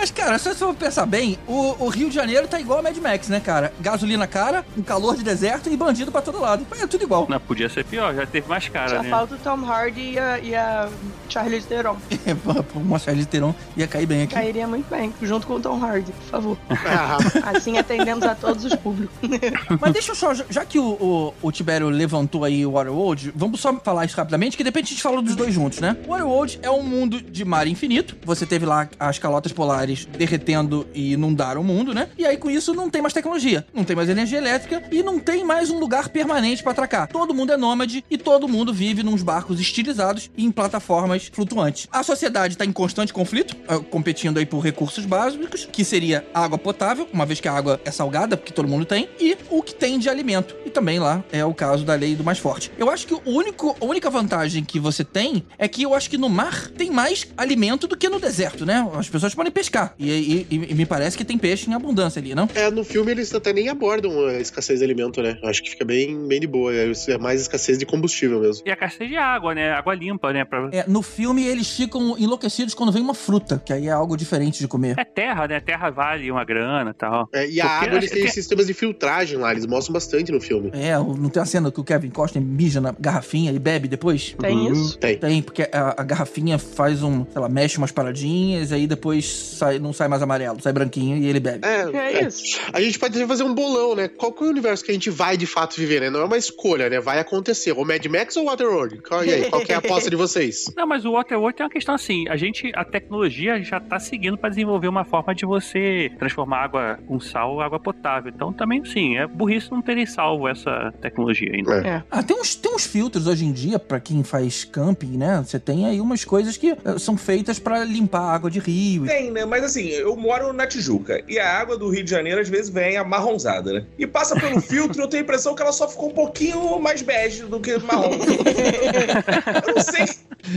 Mas, 0.00 0.10
cara, 0.10 0.38
se 0.38 0.48
você 0.48 0.54
for 0.54 0.74
pensar 0.74 1.04
bem, 1.04 1.38
o, 1.46 1.84
o 1.84 1.88
Rio 1.90 2.08
de 2.08 2.14
Janeiro 2.14 2.48
tá 2.48 2.58
igual 2.58 2.78
a 2.78 2.82
Mad 2.82 2.96
Max, 2.96 3.28
né, 3.28 3.38
cara? 3.38 3.70
Gasolina 3.80 4.26
cara, 4.26 4.64
um 4.74 4.80
calor 4.82 5.14
de 5.14 5.22
deserto 5.22 5.68
e 5.70 5.76
bandido 5.76 6.10
pra 6.10 6.22
todo 6.22 6.40
lado. 6.40 6.66
É 6.80 6.86
tudo 6.86 7.04
igual. 7.04 7.26
não, 7.28 7.38
podia 7.38 7.68
ser 7.68 7.84
pior, 7.84 8.14
já 8.14 8.24
teve 8.26 8.48
mais 8.48 8.66
cara, 8.66 8.96
Só 8.96 9.02
né? 9.02 9.10
falta 9.10 9.34
o 9.34 9.38
Tom 9.38 9.62
Hardy 9.70 10.12
e 10.12 10.18
a, 10.18 10.38
e 10.38 10.54
a 10.54 10.88
Charlize 11.28 11.66
Theron. 11.66 11.96
Uma 12.74 12.98
Charlize 12.98 13.26
Theron 13.28 13.54
ia 13.76 13.86
cair 13.86 14.06
bem 14.06 14.22
aqui. 14.22 14.32
Cairia 14.34 14.66
muito 14.66 14.88
bem, 14.88 15.12
junto 15.20 15.46
com 15.46 15.54
o 15.56 15.60
Tom 15.60 15.78
Hardy, 15.84 16.12
por 16.12 16.24
favor. 16.30 16.58
Ah, 16.92 17.18
Assim 17.54 17.76
atendemos 17.76 18.24
a 18.24 18.34
todos 18.34 18.64
os 18.64 18.74
públicos. 18.76 19.14
Mas 19.80 19.92
deixa 19.92 20.12
eu 20.12 20.14
só, 20.14 20.32
já- 20.32 20.44
já 20.48 20.64
que 20.64 20.78
o, 20.78 20.84
o, 20.92 21.34
o 21.42 21.52
Tibério 21.52 21.90
levantou 21.90 22.42
aí 22.44 22.64
o 22.64 22.72
Waterworld, 22.72 23.32
vamos 23.36 23.60
só 23.60 23.74
falar 23.84 24.06
isso 24.06 24.16
rapidamente, 24.16 24.56
que 24.56 24.62
de 24.62 24.68
repente 24.68 24.86
a 24.86 24.88
gente 24.90 25.02
fala 25.02 25.20
dos 25.20 25.36
dois 25.36 25.52
juntos, 25.52 25.78
né? 25.78 25.94
O 26.06 26.10
Waterworld 26.10 26.58
é 26.62 26.70
um 26.70 26.82
mundo 26.82 27.20
de 27.20 27.44
mar 27.44 27.66
infinito. 27.66 28.16
Você 28.24 28.46
teve 28.46 28.64
lá 28.64 28.88
as 28.98 29.18
calotas 29.18 29.52
polares 29.52 29.89
derretendo 29.94 30.86
e 30.94 31.12
inundaram 31.12 31.60
o 31.60 31.64
mundo, 31.64 31.94
né? 31.94 32.08
E 32.16 32.24
aí 32.26 32.36
com 32.36 32.50
isso 32.50 32.74
não 32.74 32.90
tem 32.90 33.02
mais 33.02 33.14
tecnologia, 33.14 33.66
não 33.74 33.84
tem 33.84 33.96
mais 33.96 34.08
energia 34.08 34.38
elétrica 34.38 34.82
e 34.90 35.02
não 35.02 35.18
tem 35.18 35.44
mais 35.44 35.70
um 35.70 35.78
lugar 35.78 36.08
permanente 36.08 36.62
pra 36.62 36.72
atracar. 36.72 37.08
Todo 37.08 37.34
mundo 37.34 37.52
é 37.52 37.56
nômade 37.56 38.04
e 38.10 38.16
todo 38.16 38.48
mundo 38.48 38.72
vive 38.72 39.02
nos 39.02 39.22
barcos 39.22 39.60
estilizados 39.60 40.30
e 40.36 40.44
em 40.44 40.50
plataformas 40.50 41.30
flutuantes. 41.32 41.88
A 41.90 42.02
sociedade 42.02 42.56
tá 42.56 42.64
em 42.64 42.72
constante 42.72 43.12
conflito, 43.12 43.56
eh, 43.68 43.78
competindo 43.90 44.38
aí 44.38 44.46
por 44.46 44.60
recursos 44.60 45.04
básicos, 45.04 45.68
que 45.70 45.84
seria 45.84 46.26
água 46.32 46.58
potável, 46.58 47.08
uma 47.12 47.26
vez 47.26 47.40
que 47.40 47.48
a 47.48 47.52
água 47.52 47.80
é 47.84 47.90
salgada, 47.90 48.36
porque 48.36 48.52
todo 48.52 48.68
mundo 48.68 48.84
tem, 48.84 49.08
e 49.18 49.36
o 49.50 49.62
que 49.62 49.74
tem 49.74 49.98
de 49.98 50.08
alimento. 50.08 50.54
E 50.64 50.70
também 50.70 50.98
lá 50.98 51.24
é 51.32 51.44
o 51.44 51.54
caso 51.54 51.84
da 51.84 51.94
lei 51.94 52.14
do 52.14 52.24
mais 52.24 52.38
forte. 52.38 52.70
Eu 52.78 52.90
acho 52.90 53.06
que 53.06 53.14
o 53.14 53.22
único, 53.26 53.76
a 53.80 53.84
única 53.84 54.10
vantagem 54.10 54.64
que 54.64 54.78
você 54.78 55.04
tem 55.04 55.44
é 55.58 55.68
que 55.68 55.82
eu 55.82 55.94
acho 55.94 56.10
que 56.10 56.18
no 56.18 56.28
mar 56.28 56.68
tem 56.68 56.90
mais 56.90 57.26
alimento 57.36 57.86
do 57.86 57.96
que 57.96 58.08
no 58.08 58.20
deserto, 58.20 58.64
né? 58.66 58.88
As 58.94 59.08
pessoas 59.08 59.34
podem 59.34 59.52
pescar. 59.52 59.79
E, 59.98 60.10
e- 60.10 60.46
e- 60.50 60.66
e 60.70 60.74
me 60.74 60.86
parece 60.86 61.16
que 61.16 61.24
tem 61.24 61.38
peixe 61.38 61.70
em 61.70 61.74
abundância 61.74 62.20
ali, 62.20 62.34
não? 62.34 62.48
É, 62.54 62.70
no 62.70 62.84
filme 62.84 63.10
eles 63.12 63.34
até 63.34 63.52
nem 63.52 63.68
abordam 63.68 64.26
a 64.26 64.34
escassez 64.34 64.78
de 64.78 64.84
alimento, 64.84 65.22
né? 65.22 65.38
Acho 65.44 65.62
que 65.62 65.70
fica 65.70 65.84
bem, 65.84 66.26
bem 66.26 66.40
de 66.40 66.46
boa. 66.46 66.72
É 66.74 66.90
é 67.08 67.18
mais 67.18 67.40
escassez 67.42 67.78
de 67.78 67.86
combustível 67.86 68.40
mesmo. 68.40 68.62
E 68.66 68.70
a 68.70 68.76
caixa 68.76 69.06
de 69.06 69.16
água, 69.16 69.54
né? 69.54 69.70
Água 69.72 69.94
limpa, 69.94 70.32
né? 70.32 70.44
Pra... 70.44 70.68
É, 70.72 70.84
no 70.88 71.02
filme 71.02 71.44
eles 71.46 71.70
ficam 71.70 72.16
enlouquecidos 72.18 72.74
quando 72.74 72.92
vem 72.92 73.02
uma 73.02 73.14
fruta, 73.14 73.62
que 73.64 73.72
aí 73.72 73.86
é 73.86 73.90
algo 73.90 74.16
diferente 74.16 74.58
de 74.60 74.68
comer. 74.68 74.96
É 74.98 75.04
terra, 75.04 75.46
né? 75.48 75.60
Terra 75.60 75.90
vale 75.90 76.30
uma 76.30 76.44
grana 76.44 76.90
e 76.90 76.94
tal. 76.94 77.28
É, 77.32 77.48
e 77.48 77.60
a 77.60 77.68
Porque 77.68 77.86
água, 77.86 77.98
eles 77.98 78.10
têm 78.10 78.24
que- 78.24 78.30
sistemas 78.30 78.66
de 78.66 78.74
filtragem 78.74 79.38
lá, 79.38 79.52
eles 79.52 79.66
mostram 79.66 79.92
bastante 79.92 80.32
no 80.32 80.40
filme. 80.40 80.70
É, 80.74 80.96
não 80.98 81.28
tem 81.28 81.42
a 81.42 81.46
cena 81.46 81.70
que 81.70 81.80
o 81.80 81.84
Kevin 81.84 82.10
Costner 82.10 82.42
mija 82.44 82.80
na 82.80 82.94
garrafinha 82.98 83.52
e 83.52 83.58
bebe 83.58 83.88
depois? 83.88 84.34
Tem 84.40 84.70
isso? 84.70 84.98
Tem. 84.98 85.16
Tem, 85.16 85.42
porque 85.42 85.62
a, 85.72 86.00
a 86.00 86.04
garrafinha 86.04 86.58
faz 86.58 87.02
um, 87.02 87.24
sei 87.30 87.40
lá, 87.40 87.48
mexe 87.48 87.78
umas 87.78 87.92
paradinhas, 87.92 88.72
aí 88.72 88.86
depois 88.86 89.26
sai, 89.56 89.69
não 89.78 89.92
sai 89.92 90.08
mais 90.08 90.22
amarelo, 90.22 90.60
sai 90.60 90.72
branquinho 90.72 91.16
e 91.16 91.26
ele 91.26 91.40
bebe. 91.40 91.66
É, 91.66 91.96
É 91.96 92.26
isso. 92.26 92.60
A 92.72 92.80
gente 92.80 92.98
pode 92.98 93.24
fazer 93.26 93.42
um 93.42 93.54
bolão, 93.54 93.94
né? 93.94 94.08
Qual 94.08 94.32
que 94.32 94.42
é 94.42 94.46
o 94.46 94.50
universo 94.50 94.84
que 94.84 94.90
a 94.90 94.94
gente 94.94 95.10
vai 95.10 95.36
de 95.36 95.46
fato 95.46 95.76
viver, 95.76 96.00
né? 96.00 96.10
Não 96.10 96.20
é 96.20 96.24
uma 96.24 96.36
escolha, 96.38 96.88
né? 96.88 97.00
Vai 97.00 97.18
acontecer. 97.18 97.72
O 97.72 97.84
Mad 97.84 98.04
Max 98.06 98.36
ou 98.36 98.44
o 98.44 98.46
Waterworld? 98.46 98.98
Qual, 99.02 99.24
e 99.24 99.32
aí, 99.32 99.50
qual 99.50 99.62
que 99.62 99.72
é 99.72 99.74
a 99.74 99.78
aposta 99.78 100.10
de 100.10 100.16
vocês? 100.16 100.72
Não, 100.76 100.86
mas 100.86 101.04
o 101.04 101.12
Waterworld 101.12 101.56
tem 101.56 101.64
uma 101.64 101.72
questão 101.72 101.94
assim, 101.94 102.28
a 102.28 102.36
gente, 102.36 102.70
a 102.74 102.84
tecnologia 102.84 103.62
já 103.62 103.80
tá 103.80 103.98
seguindo 103.98 104.36
pra 104.36 104.48
desenvolver 104.48 104.88
uma 104.88 105.04
forma 105.04 105.34
de 105.34 105.44
você 105.44 106.10
transformar 106.18 106.64
água 106.64 106.98
com 107.06 107.20
sal 107.20 107.60
em 107.60 107.62
água 107.62 107.78
potável. 107.78 108.32
Então 108.34 108.52
também, 108.52 108.84
sim, 108.84 109.16
é 109.16 109.26
burrice 109.26 109.70
não 109.70 109.82
terem 109.82 110.06
salvo 110.06 110.48
essa 110.48 110.92
tecnologia 111.00 111.50
ainda. 111.52 111.86
É. 111.86 112.02
Ah, 112.10 112.22
tem 112.22 112.36
uns, 112.36 112.54
tem 112.54 112.74
uns 112.74 112.86
filtros 112.86 113.26
hoje 113.26 113.44
em 113.44 113.52
dia 113.52 113.78
pra 113.78 114.00
quem 114.00 114.22
faz 114.22 114.64
camping, 114.64 115.16
né? 115.16 115.42
Você 115.44 115.58
tem 115.58 115.86
aí 115.86 116.00
umas 116.00 116.24
coisas 116.24 116.56
que 116.56 116.70
eh, 116.70 116.98
são 116.98 117.16
feitas 117.16 117.58
pra 117.58 117.84
limpar 117.84 118.20
a 118.20 118.34
água 118.34 118.50
de 118.50 118.58
rio. 118.58 119.06
Tem, 119.06 119.30
né? 119.30 119.44
Mas 119.44 119.59
assim, 119.66 119.88
eu 119.88 120.16
moro 120.16 120.52
na 120.52 120.66
Tijuca 120.66 121.22
e 121.28 121.38
a 121.38 121.58
água 121.58 121.76
do 121.76 121.88
Rio 121.88 122.04
de 122.04 122.10
Janeiro 122.10 122.40
às 122.40 122.48
vezes 122.48 122.68
vem 122.68 122.96
amarronzada, 122.96 123.72
né? 123.72 123.84
E 123.98 124.06
passa 124.06 124.38
pelo 124.38 124.60
filtro, 124.62 125.02
eu 125.02 125.08
tenho 125.08 125.22
a 125.22 125.24
impressão 125.24 125.54
que 125.54 125.62
ela 125.62 125.72
só 125.72 125.88
ficou 125.88 126.10
um 126.10 126.14
pouquinho 126.14 126.78
mais 126.80 127.02
bege 127.02 127.42
do 127.44 127.60
que 127.60 127.76
marrom. 127.78 128.10
eu 129.66 129.74
não 129.74 129.82
sei. 129.82 130.06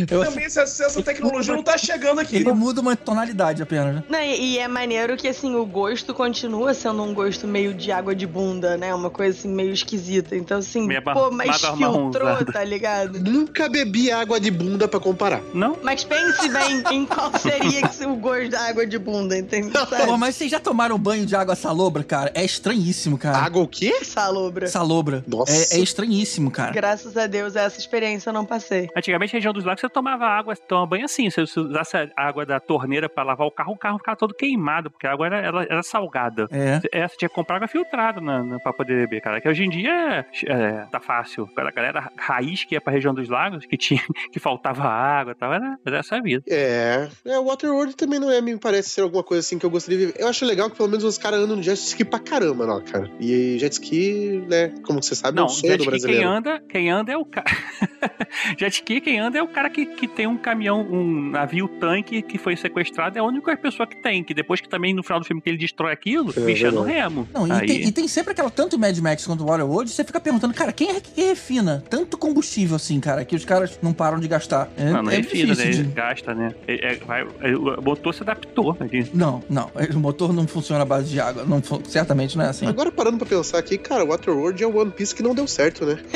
Eu- 0.09 0.23
Também 0.23 0.45
essa, 0.45 0.61
essa 0.61 1.01
tecnologia 1.03 1.53
não 1.53 1.61
tá 1.63 1.77
chegando 1.77 2.19
aqui. 2.19 2.37
Ele 2.37 2.51
muda 2.53 2.79
uma 2.81 2.95
tonalidade 2.95 3.61
apenas, 3.61 3.95
né? 3.95 4.03
Não, 4.09 4.19
e, 4.21 4.53
e 4.53 4.57
é 4.59 4.67
maneiro 4.67 5.15
que, 5.17 5.27
assim, 5.27 5.55
o 5.55 5.65
gosto 5.65 6.13
continua 6.13 6.73
sendo 6.73 7.03
um 7.03 7.13
gosto 7.13 7.45
meio 7.47 7.73
de 7.73 7.91
água 7.91 8.15
de 8.15 8.25
bunda, 8.25 8.77
né? 8.77 8.93
Uma 8.95 9.09
coisa, 9.09 9.37
assim, 9.37 9.49
meio 9.49 9.73
esquisita. 9.73 10.35
Então, 10.35 10.59
assim, 10.59 10.87
Meia 10.87 11.01
pô, 11.01 11.29
mas 11.31 11.57
filtrou, 11.61 12.45
tá 12.51 12.63
ligado? 12.63 13.19
Nunca 13.19 13.67
bebi 13.69 14.09
água 14.11 14.39
de 14.39 14.49
bunda 14.49 14.87
pra 14.87 14.99
comparar. 14.99 15.41
Não? 15.53 15.77
Mas 15.83 16.03
pense 16.03 16.47
bem 16.49 16.83
em 16.91 17.05
qual 17.05 17.31
seria 17.37 17.87
se- 17.91 18.05
o 18.05 18.15
gosto 18.15 18.49
da 18.49 18.61
água 18.67 18.85
de 18.87 18.92
bunda, 18.97 19.37
entendeu? 19.37 19.71
Pô, 20.05 20.17
mas 20.17 20.35
vocês 20.35 20.51
já 20.51 20.59
tomaram 20.59 20.97
banho 20.97 21.25
de 21.25 21.35
água 21.35 21.55
salobra, 21.55 22.03
cara? 22.03 22.31
É 22.33 22.43
estranhíssimo, 22.43 23.17
cara. 23.17 23.37
Água 23.37 23.63
o 23.63 23.67
quê? 23.67 24.03
Salobra. 24.03 24.67
Salobra. 24.67 25.23
Nossa. 25.27 25.75
É, 25.75 25.79
é 25.79 25.81
estranhíssimo, 25.81 26.51
cara. 26.51 26.71
Graças 26.71 27.15
a 27.17 27.27
Deus, 27.27 27.55
essa 27.55 27.79
experiência 27.79 28.29
eu 28.29 28.33
não 28.33 28.45
passei. 28.45 28.89
Antigamente, 28.95 29.33
na 29.33 29.37
região 29.37 29.53
dos 29.53 29.63
lagos, 29.63 29.81
você 29.81 29.89
tomava 29.89 30.25
água, 30.25 30.55
tomava 30.55 30.87
banho 30.87 31.05
assim. 31.05 31.29
Se 31.29 31.41
você 31.41 31.59
usasse 31.59 31.97
a 31.97 32.09
água 32.15 32.45
da 32.45 32.59
torneira 32.59 33.09
pra 33.09 33.23
lavar 33.23 33.47
o 33.47 33.51
carro, 33.51 33.73
o 33.73 33.77
carro 33.77 33.97
ficava 33.97 34.17
todo 34.17 34.33
queimado, 34.33 34.89
porque 34.89 35.07
a 35.07 35.11
água 35.11 35.25
era, 35.25 35.39
ela 35.39 35.63
era 35.63 35.83
salgada. 35.83 36.47
É. 36.51 36.81
É, 36.91 37.07
você 37.07 37.17
tinha 37.17 37.29
que 37.29 37.35
comprar 37.35 37.57
água 37.57 37.67
filtrada 37.67 38.21
na, 38.21 38.43
na, 38.43 38.59
pra 38.59 38.73
poder 38.73 38.95
beber, 39.01 39.21
cara. 39.21 39.41
Que 39.41 39.49
hoje 39.49 39.63
em 39.63 39.69
dia 39.69 40.25
é, 40.45 40.85
tá 40.91 40.99
fácil. 40.99 41.49
A 41.57 41.71
galera 41.71 42.11
raiz 42.17 42.63
que 42.63 42.75
ia 42.75 42.81
pra 42.81 42.93
região 42.93 43.13
dos 43.13 43.29
lagos, 43.29 43.65
que 43.65 43.77
tinha 43.77 44.01
que 44.31 44.39
faltava 44.39 44.83
água 44.83 45.31
e 45.31 45.35
tal, 45.35 45.53
era, 45.53 45.77
era 45.85 45.97
essa 45.97 46.17
a 46.17 46.21
vida. 46.21 46.43
É, 46.47 47.07
é, 47.25 47.39
o 47.39 47.45
Waterworld 47.45 47.95
também 47.95 48.19
não 48.19 48.31
é, 48.31 48.41
me 48.41 48.57
parece 48.57 48.82
ser 48.89 49.01
alguma 49.01 49.23
coisa 49.23 49.39
assim 49.41 49.57
que 49.57 49.65
eu 49.65 49.69
gostaria 49.69 49.97
de 49.97 50.05
viver. 50.07 50.19
Eu 50.21 50.27
acho 50.27 50.45
legal 50.45 50.69
que 50.69 50.77
pelo 50.77 50.89
menos 50.89 51.03
os 51.03 51.17
caras 51.17 51.39
andam 51.39 51.55
no 51.57 51.63
jet 51.63 51.77
ski 51.79 52.03
pra 52.05 52.19
caramba, 52.19 52.65
não, 52.65 52.81
cara. 52.81 53.09
E 53.19 53.57
jet 53.59 53.73
ski, 53.73 54.43
né, 54.47 54.69
como 54.85 55.01
você 55.01 55.15
sabe, 55.15 55.37
é 55.37 55.41
Não, 55.41 55.45
um 55.47 55.49
sonho 55.49 55.73
jet 55.73 55.77
do 55.77 55.83
ski 55.83 55.91
quem 55.91 55.99
brasileiro. 55.99 56.29
anda, 56.29 56.63
quem 56.69 56.89
anda 56.89 57.11
é 57.11 57.17
o 57.17 57.25
cara. 57.25 57.45
jet 58.57 58.73
ski 58.73 59.01
quem 59.01 59.19
anda 59.19 59.37
é 59.37 59.43
o 59.43 59.47
cara 59.47 59.69
que, 59.69 59.85
que 59.85 60.07
tem 60.07 60.27
um 60.27 60.37
caminhão, 60.37 60.81
um 60.81 61.29
navio 61.31 61.67
tanque 61.67 62.21
que 62.21 62.37
foi 62.37 62.55
sequestrado, 62.55 63.17
é 63.17 63.21
a 63.21 63.23
única 63.23 63.55
pessoa 63.57 63.87
que 63.87 63.95
tem, 64.01 64.23
que 64.23 64.33
depois 64.33 64.59
que 64.61 64.69
também 64.69 64.93
no 64.93 65.03
final 65.03 65.19
do 65.19 65.25
filme 65.25 65.41
que 65.41 65.49
ele 65.49 65.57
destrói 65.57 65.91
aquilo, 65.93 66.33
É 66.35 66.39
bicho 66.41 66.65
é 66.65 66.71
no 66.71 66.81
remo. 66.83 67.27
Não, 67.33 67.47
e, 67.47 67.65
tem, 67.67 67.87
e 67.87 67.91
tem 67.91 68.07
sempre 68.07 68.31
aquela, 68.31 68.49
tanto 68.49 68.77
Mad 68.79 68.97
Max 68.99 69.25
quanto 69.25 69.45
Waterworld, 69.45 69.89
você 69.89 70.03
fica 70.03 70.19
perguntando, 70.19 70.53
cara, 70.53 70.71
quem 70.71 70.89
é 70.91 70.99
que 70.99 71.21
refina 71.21 71.83
tanto 71.89 72.17
combustível 72.17 72.75
assim, 72.75 72.99
cara, 72.99 73.23
que 73.25 73.35
os 73.35 73.45
caras 73.45 73.79
não 73.81 73.93
param 73.93 74.19
de 74.19 74.27
gastar? 74.27 74.69
É, 74.77 74.91
Não, 74.91 75.03
não 75.03 75.11
é 75.11 75.15
é 75.15 75.17
refina, 75.17 75.55
né? 75.55 75.63
difícil 75.63 75.83
de... 75.85 75.91
Gasta, 75.91 76.33
né? 76.33 76.53
É- 76.67 76.93
é- 76.93 76.95
vai- 76.95 77.27
é- 77.41 77.55
o 77.55 77.81
motor 77.81 78.13
se 78.13 78.21
adaptou. 78.23 78.72
Né? 78.79 78.87
Não, 79.13 79.41
não, 79.49 79.69
o 79.95 79.99
motor 79.99 80.31
não 80.33 80.47
funciona 80.47 80.83
à 80.83 80.85
base 80.85 81.09
de 81.09 81.19
água, 81.19 81.43
não, 81.45 81.61
fu- 81.61 81.81
certamente 81.87 82.37
não 82.37 82.45
é 82.45 82.49
assim. 82.49 82.65
Agora 82.67 82.91
parando 82.91 83.17
pra 83.17 83.27
pensar 83.27 83.57
aqui, 83.57 83.77
cara, 83.77 84.03
o 84.03 84.07
Waterworld 84.09 84.63
é 84.63 84.67
o 84.67 84.77
One 84.77 84.91
Piece 84.91 85.13
que 85.15 85.23
não 85.23 85.33
deu 85.35 85.47
certo, 85.47 85.85
né? 85.85 85.97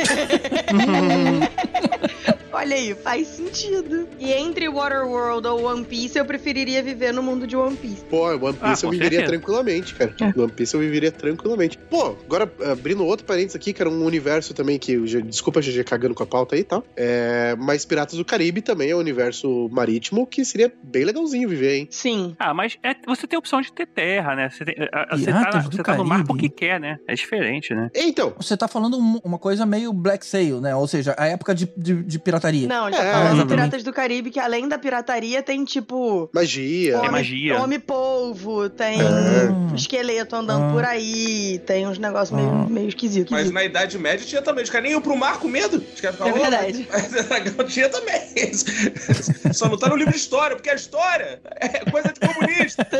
Olha 2.57 2.75
aí, 2.75 2.95
faz 2.95 3.27
sentido. 3.27 4.07
E 4.19 4.31
entre 4.33 4.67
Waterworld 4.67 5.47
ou 5.47 5.63
One 5.65 5.85
Piece, 5.85 6.17
eu 6.17 6.25
preferiria 6.25 6.81
viver 6.81 7.11
no 7.13 7.21
mundo 7.21 7.45
de 7.45 7.55
One 7.55 7.75
Piece. 7.77 8.03
Pô, 8.09 8.27
One 8.29 8.53
Piece 8.57 8.83
Ah, 8.83 8.87
eu 8.87 8.91
viveria 8.91 9.19
certeza. 9.19 9.25
tranquilamente, 9.27 9.93
cara. 9.93 10.15
One 10.35 10.51
Piece 10.51 10.73
eu 10.73 10.79
viveria 10.79 11.11
tranquilamente. 11.11 11.77
Pô, 11.77 12.15
agora 12.25 12.51
abrindo 12.71 13.05
outro 13.05 13.25
parênteses 13.25 13.55
aqui, 13.55 13.73
que 13.73 13.81
era 13.81 13.89
um 13.89 14.03
universo 14.03 14.53
também 14.55 14.79
que. 14.79 14.97
Desculpa, 15.21 15.61
GG, 15.61 15.83
cagando 15.83 16.15
com 16.15 16.23
a 16.23 16.25
pauta 16.25 16.55
aí 16.55 16.61
e 16.61 16.63
tal. 16.63 16.83
É, 16.95 17.55
mas 17.59 17.85
Piratas 17.85 18.17
do 18.17 18.25
Caribe 18.25 18.61
também 18.61 18.89
é 18.89 18.95
um 18.95 18.99
universo 18.99 19.69
marítimo 19.71 20.25
que 20.25 20.43
seria 20.43 20.71
bem 20.83 21.03
legalzinho 21.05 21.47
viver, 21.47 21.75
hein? 21.75 21.87
Sim. 21.91 22.35
Ah, 22.39 22.53
mas 22.55 22.75
é- 22.83 22.95
você 23.05 23.27
tem 23.27 23.37
a 23.37 23.39
opção 23.39 23.61
de 23.61 23.71
ter 23.71 23.85
terra, 23.85 24.35
né? 24.35 24.49
Você, 24.49 24.65
tem- 24.65 24.75
a- 24.91 25.13
a- 25.13 25.17
você 25.17 25.31
tá, 25.31 25.59
você 25.61 25.83
tá 25.83 25.95
no 25.95 26.05
mar 26.05 26.25
porque 26.25 26.49
quer, 26.49 26.79
né? 26.79 26.97
É 27.07 27.13
diferente, 27.13 27.73
né? 27.75 27.89
Então, 27.95 28.33
Você 28.37 28.57
tá 28.57 28.67
falando 28.67 28.97
um- 28.97 29.19
uma 29.23 29.37
coisa 29.37 29.63
meio 29.65 29.93
Black 29.93 30.25
Sail, 30.25 30.59
né? 30.59 30.75
Ou 30.75 30.87
seja, 30.87 31.13
a 31.17 31.27
época 31.27 31.53
de, 31.53 31.69
de, 31.77 32.03
de 32.03 32.17
pirataria. 32.19 32.46
Não, 32.67 32.91
já 32.91 32.97
É, 33.03 33.11
falando 33.11 33.27
de 33.29 33.35
exatamente. 33.35 33.47
Piratas 33.47 33.83
do 33.83 33.93
Caribe, 33.93 34.29
que 34.31 34.39
além 34.39 34.67
da 34.67 34.77
pirataria 34.77 35.41
tem 35.43 35.63
tipo. 35.65 36.29
magia. 36.33 36.97
É 36.97 37.09
magia. 37.09 37.61
Homem-polvo, 37.61 38.69
tem 38.69 38.99
É. 39.01 39.75
esqueleto 39.75 40.35
andando 40.35 40.65
Ah. 40.65 40.71
por 40.73 40.83
aí, 40.85 41.59
tem 41.65 41.87
uns 41.87 41.97
negócios 41.97 42.35
meio, 42.37 42.49
Ah. 42.49 42.65
meio 42.69 42.87
esquisitos. 42.89 43.31
Mas 43.31 43.51
na 43.51 43.63
Idade 43.63 43.97
Média 43.97 44.25
tinha 44.25 44.41
também. 44.41 44.63
Os 44.63 44.69
caras 44.69 44.83
nem 44.83 44.91
iam 44.93 45.01
pro 45.01 45.15
mar 45.15 45.39
com 45.39 45.47
medo. 45.47 45.83
Os 45.93 46.01
caras 46.01 46.19
É 46.19 46.23
ficavam, 46.23 46.41
verdade. 46.41 46.87
Mas 47.57 47.73
tinha 47.73 47.89
também. 47.89 48.21
Só 49.53 49.67
não 49.69 49.77
tá 49.77 49.89
no 49.89 49.95
livro 49.95 50.11
de 50.13 50.17
história, 50.19 50.55
porque 50.55 50.69
a 50.69 50.75
história 50.75 51.39
é 51.59 51.89
coisa 51.89 52.13
de 52.13 52.19
comunista. 52.19 52.87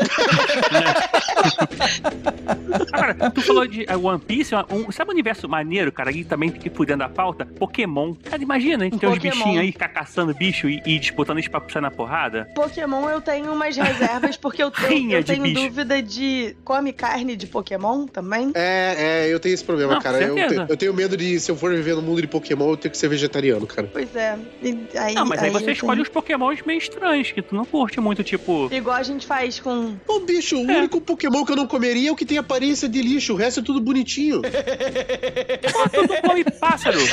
Agora, 2.92 3.30
tu 3.30 3.40
falou 3.42 3.66
de 3.66 3.82
uh, 3.84 4.06
One 4.06 4.18
Piece, 4.20 4.54
um- 4.70 4.90
sabe 4.92 5.10
um 5.10 5.14
universo 5.14 5.48
maneiro, 5.48 5.90
cara, 5.92 6.10
e 6.10 6.24
também 6.24 6.50
que 6.50 6.68
por 6.70 6.86
dentro 6.86 7.00
da 7.00 7.08
pauta? 7.08 7.46
Pokémon. 7.46 8.14
Cara, 8.24 8.42
imagina, 8.42 8.84
hein? 8.84 8.90
Tem 8.90 8.98
Pokémon. 9.10 9.37
Bichinhos 9.38 9.60
aí, 9.60 9.72
ficar 9.72 9.88
caçando 9.88 10.34
bicho 10.34 10.68
e, 10.68 10.82
e 10.86 10.98
disputando 10.98 11.38
isso 11.38 11.50
pra 11.50 11.62
sair 11.68 11.82
na 11.82 11.90
porrada. 11.90 12.48
Pokémon 12.54 13.08
eu 13.08 13.20
tenho 13.20 13.52
umas 13.52 13.76
reservas, 13.76 14.36
porque 14.36 14.62
eu 14.62 14.70
tenho, 14.72 15.12
eu 15.12 15.24
tenho 15.24 15.42
bicho. 15.42 15.62
dúvida 15.62 16.02
de. 16.02 16.56
Come 16.64 16.92
carne 16.92 17.36
de 17.36 17.46
Pokémon 17.46 18.06
também? 18.06 18.50
É, 18.54 19.24
é, 19.26 19.32
eu 19.32 19.38
tenho 19.40 19.54
esse 19.54 19.64
problema, 19.64 19.94
Não, 19.94 20.00
cara. 20.00 20.22
Eu, 20.22 20.34
te- 20.34 20.70
eu 20.72 20.76
tenho 20.76 20.94
medo 20.94 21.16
de, 21.16 21.38
se 21.40 21.50
eu 21.50 21.56
for 21.56 21.74
viver 21.74 21.94
no 21.94 22.02
mundo 22.02 22.20
de 22.20 22.26
Pokémon, 22.28 22.70
eu 22.70 22.76
tenho 22.76 22.92
que 22.92 22.98
ser 22.98 23.08
vegetariano, 23.08 23.66
cara. 23.66 23.88
Pois 23.92 24.14
é. 24.14 24.36
E 24.62 24.78
aí, 24.98 25.14
Não, 25.14 25.24
mas 25.26 25.40
aí, 25.42 25.48
eu 25.48 25.52
você 25.52 25.64
tenho- 25.66 25.72
escolhe 25.74 26.02
os 26.02 26.08
Pokémons 26.08 26.60
meio 26.66 26.78
estranhos, 26.78 27.30
que 27.32 27.42
tu 27.42 27.54
não 27.54 27.64
curte 27.64 28.00
muito, 28.00 28.22
tipo. 28.24 28.68
Igual 28.72 28.96
a 28.96 29.02
gente 29.02 29.26
faz 29.26 29.58
com. 29.60 29.96
Ô, 30.06 30.20
bicho, 30.20 30.56
o 30.56 30.70
É. 30.70 30.78
único 30.78 31.00
Pokémon 31.00 31.44
que 31.44 31.52
eu 31.52 31.56
não 31.56 31.66
comeria 31.66 32.08
é 32.08 32.12
o 32.12 32.16
que 32.16 32.24
tem 32.24 32.38
aparência 32.38 32.88
de 32.88 33.00
lixo. 33.02 33.32
O 33.32 33.36
resto 33.36 33.60
é 33.60 33.62
tudo 33.62 33.80
bonitinho. 33.80 34.42
Pô, 34.42 35.88
tudo 35.88 36.14
come 36.22 36.44
pássaro. 36.44 36.98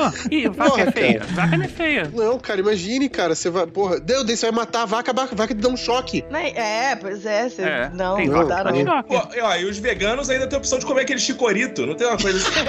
Ah, 0.00 0.12
Ih, 0.30 0.48
vaca 0.48 0.70
Porra, 0.70 0.82
é 0.82 0.92
feia. 0.92 1.18
cara. 1.20 1.32
Vaca 1.32 1.56
não 1.58 1.64
é 1.64 1.68
feia. 1.68 2.10
Não, 2.12 2.38
cara, 2.38 2.60
imagine, 2.60 3.08
cara. 3.08 3.34
Você 3.34 3.50
vai. 3.50 3.66
Porra, 3.66 4.00
Deus, 4.00 4.24
você 4.24 4.46
vai 4.46 4.52
matar 4.52 4.82
a 4.82 4.86
vaca, 4.86 5.10
a 5.10 5.14
vaca, 5.14 5.54
te 5.54 5.54
dá 5.54 5.68
um 5.68 5.76
choque. 5.76 6.24
Né? 6.30 6.50
É, 6.54 6.96
pois 6.96 7.26
é. 7.26 7.48
Você... 7.48 7.62
É, 7.62 7.90
não, 7.92 8.16
tem 8.16 8.28
não 8.28 8.46
vaca 8.46 8.64
dá 8.64 8.72
que 8.72 8.82
não. 8.82 8.92
choque. 8.92 9.08
Pô, 9.08 9.34
e, 9.34 9.40
ó, 9.40 9.56
e 9.56 9.64
os 9.64 9.78
veganos 9.78 10.30
ainda 10.30 10.46
têm 10.46 10.56
a 10.56 10.58
opção 10.58 10.78
de 10.78 10.86
comer 10.86 11.02
aquele 11.02 11.20
chicorito. 11.20 11.86
Não 11.86 11.94
tem 11.94 12.06
uma 12.06 12.16
coisa 12.16 12.38
assim. 12.38 12.60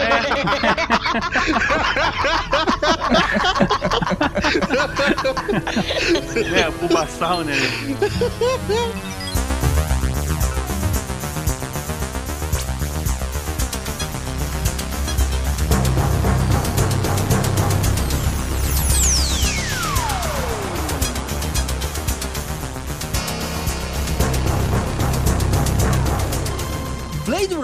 É, 6.56 6.72
pubaçal, 6.80 7.44
né? 7.44 7.54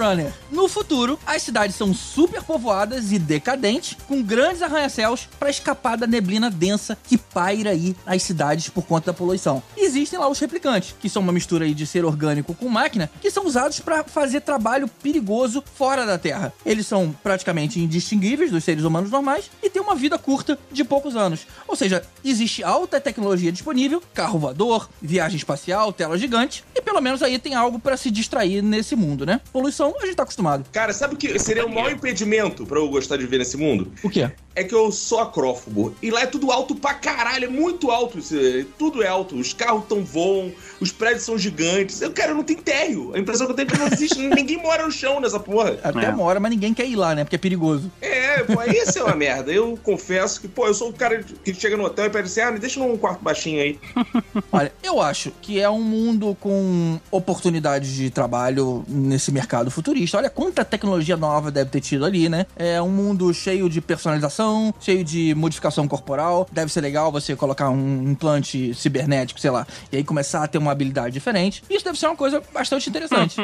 Blade 0.06 0.18
Runner. 0.20 0.45
No 0.56 0.70
futuro, 0.70 1.20
as 1.26 1.42
cidades 1.42 1.76
são 1.76 1.94
super 1.94 2.42
povoadas 2.42 3.12
e 3.12 3.20
decadentes, 3.20 3.98
com 4.08 4.24
grandes 4.24 4.62
arranha-céus 4.62 5.28
para 5.38 5.50
escapar 5.50 5.98
da 5.98 6.08
neblina 6.08 6.50
densa 6.50 6.98
que 7.04 7.18
paira 7.18 7.72
aí 7.72 7.94
nas 8.06 8.24
cidades 8.24 8.70
por 8.70 8.86
conta 8.86 9.08
da 9.08 9.14
poluição. 9.14 9.62
Existem 9.76 10.18
lá 10.18 10.30
os 10.30 10.40
replicantes, 10.40 10.96
que 10.98 11.10
são 11.10 11.22
uma 11.22 11.34
mistura 11.34 11.66
aí 11.66 11.74
de 11.74 11.86
ser 11.86 12.06
orgânico 12.06 12.54
com 12.54 12.70
máquina, 12.70 13.12
que 13.20 13.30
são 13.30 13.46
usados 13.46 13.82
para 13.82 14.06
fazer 14.06 14.40
trabalho 14.40 14.88
perigoso 14.88 15.62
fora 15.76 16.06
da 16.06 16.18
Terra. 16.18 16.54
Eles 16.66 16.88
são 16.88 17.14
praticamente 17.22 17.82
indistinguíveis 17.82 18.50
dos 18.50 18.64
seres 18.64 18.86
humanos 18.86 19.12
normais 19.12 19.52
e 19.62 19.70
têm 19.70 19.82
uma 19.82 19.94
vida 19.94 20.18
curta 20.18 20.58
de 20.72 20.86
poucos 20.86 21.18
anos. 21.18 21.46
Ou 21.68 21.76
seja, 21.76 22.02
existe 22.24 22.64
alta 22.64 23.02
tecnologia 23.02 23.52
disponível, 23.52 24.02
carro 24.14 24.40
voador, 24.40 24.90
viagem 25.02 25.36
espacial, 25.36 25.92
tela 25.92 26.18
gigante, 26.18 26.64
e 26.74 26.82
pelo 26.82 27.02
menos 27.02 27.22
aí 27.22 27.38
tem 27.38 27.56
algo 27.56 27.78
para 27.78 27.98
se 27.98 28.10
distrair 28.10 28.62
nesse 28.62 28.96
mundo, 28.96 29.26
né? 29.26 29.42
Poluição, 29.52 29.94
a 30.02 30.06
gente 30.06 30.16
tá 30.16 30.24
acostumado. 30.24 30.45
Cara, 30.72 30.94
sabe 30.94 31.16
o 31.16 31.18
que 31.18 31.38
seria 31.40 31.66
o 31.66 31.74
maior 31.74 31.92
impedimento 31.92 32.66
pra 32.66 32.80
eu 32.80 32.88
gostar 32.90 33.18
de 33.18 33.24
viver 33.24 33.40
nesse 33.40 33.58
mundo? 33.58 33.92
O 34.04 34.10
quê? 34.10 34.32
É 34.56 34.64
que 34.64 34.74
eu 34.74 34.90
sou 34.92 35.20
acrófobo. 35.20 35.94
E 36.02 36.10
lá 36.10 36.22
é 36.22 36.26
tudo 36.26 36.50
alto 36.52 36.76
pra 36.76 36.94
caralho. 36.94 37.46
É 37.46 37.50
muito 37.50 37.92
alto. 37.92 38.20
isso, 38.20 38.36
é- 38.38 38.66
Tudo 38.78 39.04
é 39.04 39.08
alto. 39.08 39.36
Os 39.36 39.52
carros 39.54 39.84
tão 39.90 40.04
voam, 40.04 40.52
os 40.80 40.92
prédios 40.92 41.24
são 41.24 41.38
gigantes. 41.38 42.02
Eu, 42.02 42.12
cara, 42.12 42.34
não 42.34 42.44
tem 42.44 42.56
térreo. 42.56 43.12
A 43.14 43.20
impressão 43.20 43.46
que 43.48 43.52
eu 43.52 43.56
tenho 43.56 43.68
é 43.68 43.72
que 43.72 43.78
não 43.78 43.88
existe. 43.88 44.18
ninguém 44.28 44.58
mora 44.62 44.86
no 44.86 44.92
chão 44.92 45.20
nessa 45.20 45.40
porra. 45.40 45.78
Até 45.84 46.06
É. 46.06 46.10
uma 46.10 46.24
hora, 46.24 46.40
mas 46.40 46.52
ninguém 46.52 46.74
quer 46.74 46.88
ir 46.88 46.96
lá, 46.96 47.14
né? 47.14 47.24
Porque 47.24 47.36
é 47.36 47.40
perigoso. 47.40 47.92
É, 48.02 48.44
pô, 48.44 48.62
isso 48.64 48.98
é 49.00 49.04
uma 49.04 49.16
merda. 49.16 49.52
Eu 49.52 49.78
confesso 49.84 50.40
que, 50.40 50.48
pô, 50.48 50.66
eu 50.68 50.74
sou 50.74 50.90
o 50.90 50.94
cara 50.94 51.22
que 51.44 51.54
chega 51.54 51.76
no 51.76 51.84
hotel 51.84 52.06
e 52.06 52.10
pede 52.10 52.28
assim: 52.28 52.40
ah, 52.42 52.52
me 52.52 52.60
deixa 52.60 52.80
num 52.80 52.98
quarto 52.98 53.22
baixinho 53.22 53.62
aí. 53.62 53.80
Olha, 54.52 54.72
eu 54.82 55.02
acho 55.02 55.32
que 55.42 55.60
é 55.60 55.70
um 55.70 55.82
mundo 55.82 56.36
com 56.40 57.00
oportunidades 57.12 57.92
de 57.94 58.10
trabalho 58.10 58.86
nesse 58.88 59.32
mercado 59.32 59.70
futurista. 59.70 60.18
Olha 60.18 60.30
quanta 60.30 60.64
tecnologia 60.64 61.18
nova 61.18 61.52
deve 61.52 61.70
ter 61.70 61.82
tido 61.82 62.06
ali, 62.06 62.30
né? 62.30 62.46
É 62.56 62.82
um 62.82 62.90
mundo 62.90 63.34
cheio 63.34 63.70
de 63.70 63.82
personalização, 63.82 64.45
cheio 64.80 65.04
de 65.04 65.34
modificação 65.36 65.88
corporal. 65.88 66.48
Deve 66.52 66.72
ser 66.72 66.82
legal 66.82 67.12
você 67.12 67.36
colocar 67.36 67.70
um 67.70 68.12
implante 68.12 68.74
cibernético, 68.74 69.40
sei 69.40 69.52
lá, 69.52 69.66
e 69.92 69.98
aí 69.98 70.04
começar 70.04 70.44
a 70.44 70.48
ter 70.48 70.58
uma 70.58 70.72
habilidade 70.72 71.14
diferente. 71.14 71.64
Isso 71.70 71.86
deve 71.86 71.98
ser 71.98 72.08
uma 72.08 72.16
coisa 72.16 72.42
bastante 72.54 72.90
interessante. 72.90 73.38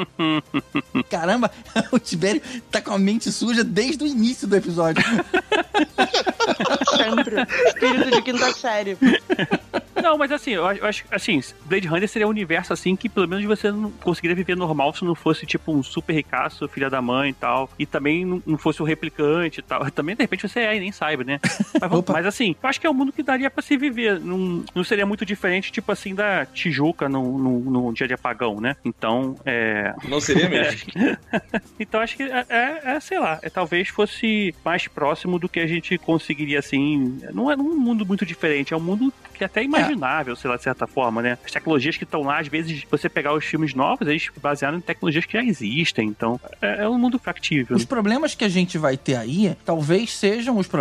Caramba, 1.10 1.52
o 1.92 2.00
Tibério 2.00 2.42
tá 2.70 2.82
com 2.82 2.94
a 2.94 3.00
mente 3.00 3.32
suja 3.32 3.64
desde 3.64 4.04
o 4.04 4.08
início 4.08 4.48
do 4.48 4.56
episódio. 4.56 5.04
Sempre. 6.98 7.36
Espírito 7.68 8.12
de 8.12 8.22
quinta 8.22 8.54
série. 8.54 8.98
Não, 10.02 10.18
mas 10.18 10.32
assim, 10.32 10.52
eu 10.52 10.66
acho, 10.66 11.06
assim, 11.12 11.42
Blade 11.66 11.88
Runner 11.88 12.08
seria 12.08 12.28
um 12.28 12.30
universo 12.30 12.74
assim 12.74 12.96
que 12.96 13.08
pelo 13.08 13.28
menos 13.28 13.46
você 13.46 13.72
não 13.72 13.92
conseguiria 13.92 14.36
viver 14.36 14.56
normal 14.56 14.94
se 14.94 15.06
não 15.06 15.14
fosse 15.14 15.46
tipo 15.46 15.72
um 15.72 15.84
super 15.84 16.14
ricaço, 16.14 16.68
filha 16.68 16.90
da 16.90 17.02
mãe 17.02 17.30
e 17.30 17.34
tal. 17.34 17.70
E 17.78 17.86
também 17.86 18.26
não, 18.26 18.58
fosse 18.58 18.82
o 18.82 18.86
replicante 18.86 19.60
e 19.60 19.64
tal. 19.64 19.90
Também, 19.92 20.16
de 20.16 20.24
repente, 20.24 20.48
você 20.48 20.62
é 20.62 20.76
e 20.76 20.80
saiba, 20.92 21.24
né? 21.24 21.40
Mas, 21.82 21.90
vamos- 21.90 22.06
mas, 22.10 22.26
assim, 22.26 22.56
eu 22.62 22.70
acho 22.70 22.80
que 22.80 22.86
é 22.86 22.90
um 22.90 22.94
mundo 22.94 23.12
que 23.12 23.24
daria 23.24 23.50
pra 23.50 23.62
se 23.64 23.76
viver. 23.78 24.20
Não, 24.20 24.64
não 24.76 24.84
seria 24.84 25.06
muito 25.06 25.26
diferente, 25.26 25.72
tipo 25.72 25.92
assim, 25.92 26.14
da 26.14 26.46
Tijuca 26.46 27.08
num, 27.10 27.38
num, 27.38 27.60
num 27.60 27.94
dia 27.94 28.08
de 28.08 28.14
apagão, 28.14 28.60
né? 28.62 28.76
Então, 28.86 29.36
é. 29.46 29.94
Não 30.08 30.20
seria 30.22 30.48
mesmo. 30.50 30.92
então 31.80 32.00
acho 32.02 32.16
que 32.18 32.24
é, 32.24 32.46
é- 32.50 32.82
é, 32.96 33.00
sei 33.00 33.20
lá, 33.20 33.40
é, 33.42 33.50
talvez 33.50 33.88
fosse 33.90 34.54
mais 34.64 34.88
próximo 34.88 35.40
do 35.40 35.50
que 35.50 35.60
a 35.60 35.68
gente 35.68 35.98
conseguiria, 35.98 36.60
assim. 36.60 37.20
Não 37.34 37.50
é 37.52 37.56
um 37.56 37.78
mundo 37.78 38.06
muito 38.06 38.26
diferente, 38.26 38.74
é 38.74 38.78
um 38.78 38.82
mundo 38.82 39.12
que 39.34 39.44
é 39.44 39.48
até 39.48 39.64
imaginável, 39.64 40.36
sei 40.36 40.50
lá, 40.50 40.58
de 40.58 40.64
certa 40.64 40.86
forma, 40.86 41.22
né? 41.22 41.38
As 41.44 41.52
tecnologias 41.52 41.98
que 41.98 42.04
estão 42.04 42.22
lá, 42.22 42.40
às 42.40 42.48
vezes, 42.48 42.84
você 42.90 43.10
pegar 43.10 43.34
os 43.34 43.44
filmes 43.46 43.74
novos, 43.74 44.08
eles 44.08 44.28
basearam 44.42 44.78
em 44.78 44.82
tecnologias 44.82 45.26
que 45.26 45.34
já 45.34 45.44
existem, 45.44 46.08
então 46.08 46.40
é, 46.62 46.84
é 46.84 46.90
um 46.90 46.98
mundo 46.98 47.18
factível. 47.18 47.76
Os 47.76 47.86
problemas 47.86 48.36
que 48.36 48.44
a 48.44 48.50
gente 48.50 48.78
vai 48.78 48.98
ter 48.98 49.16
aí, 49.16 49.56
talvez 49.66 50.12
sejam 50.14 50.58
os 50.58 50.68
problemas 50.68 50.81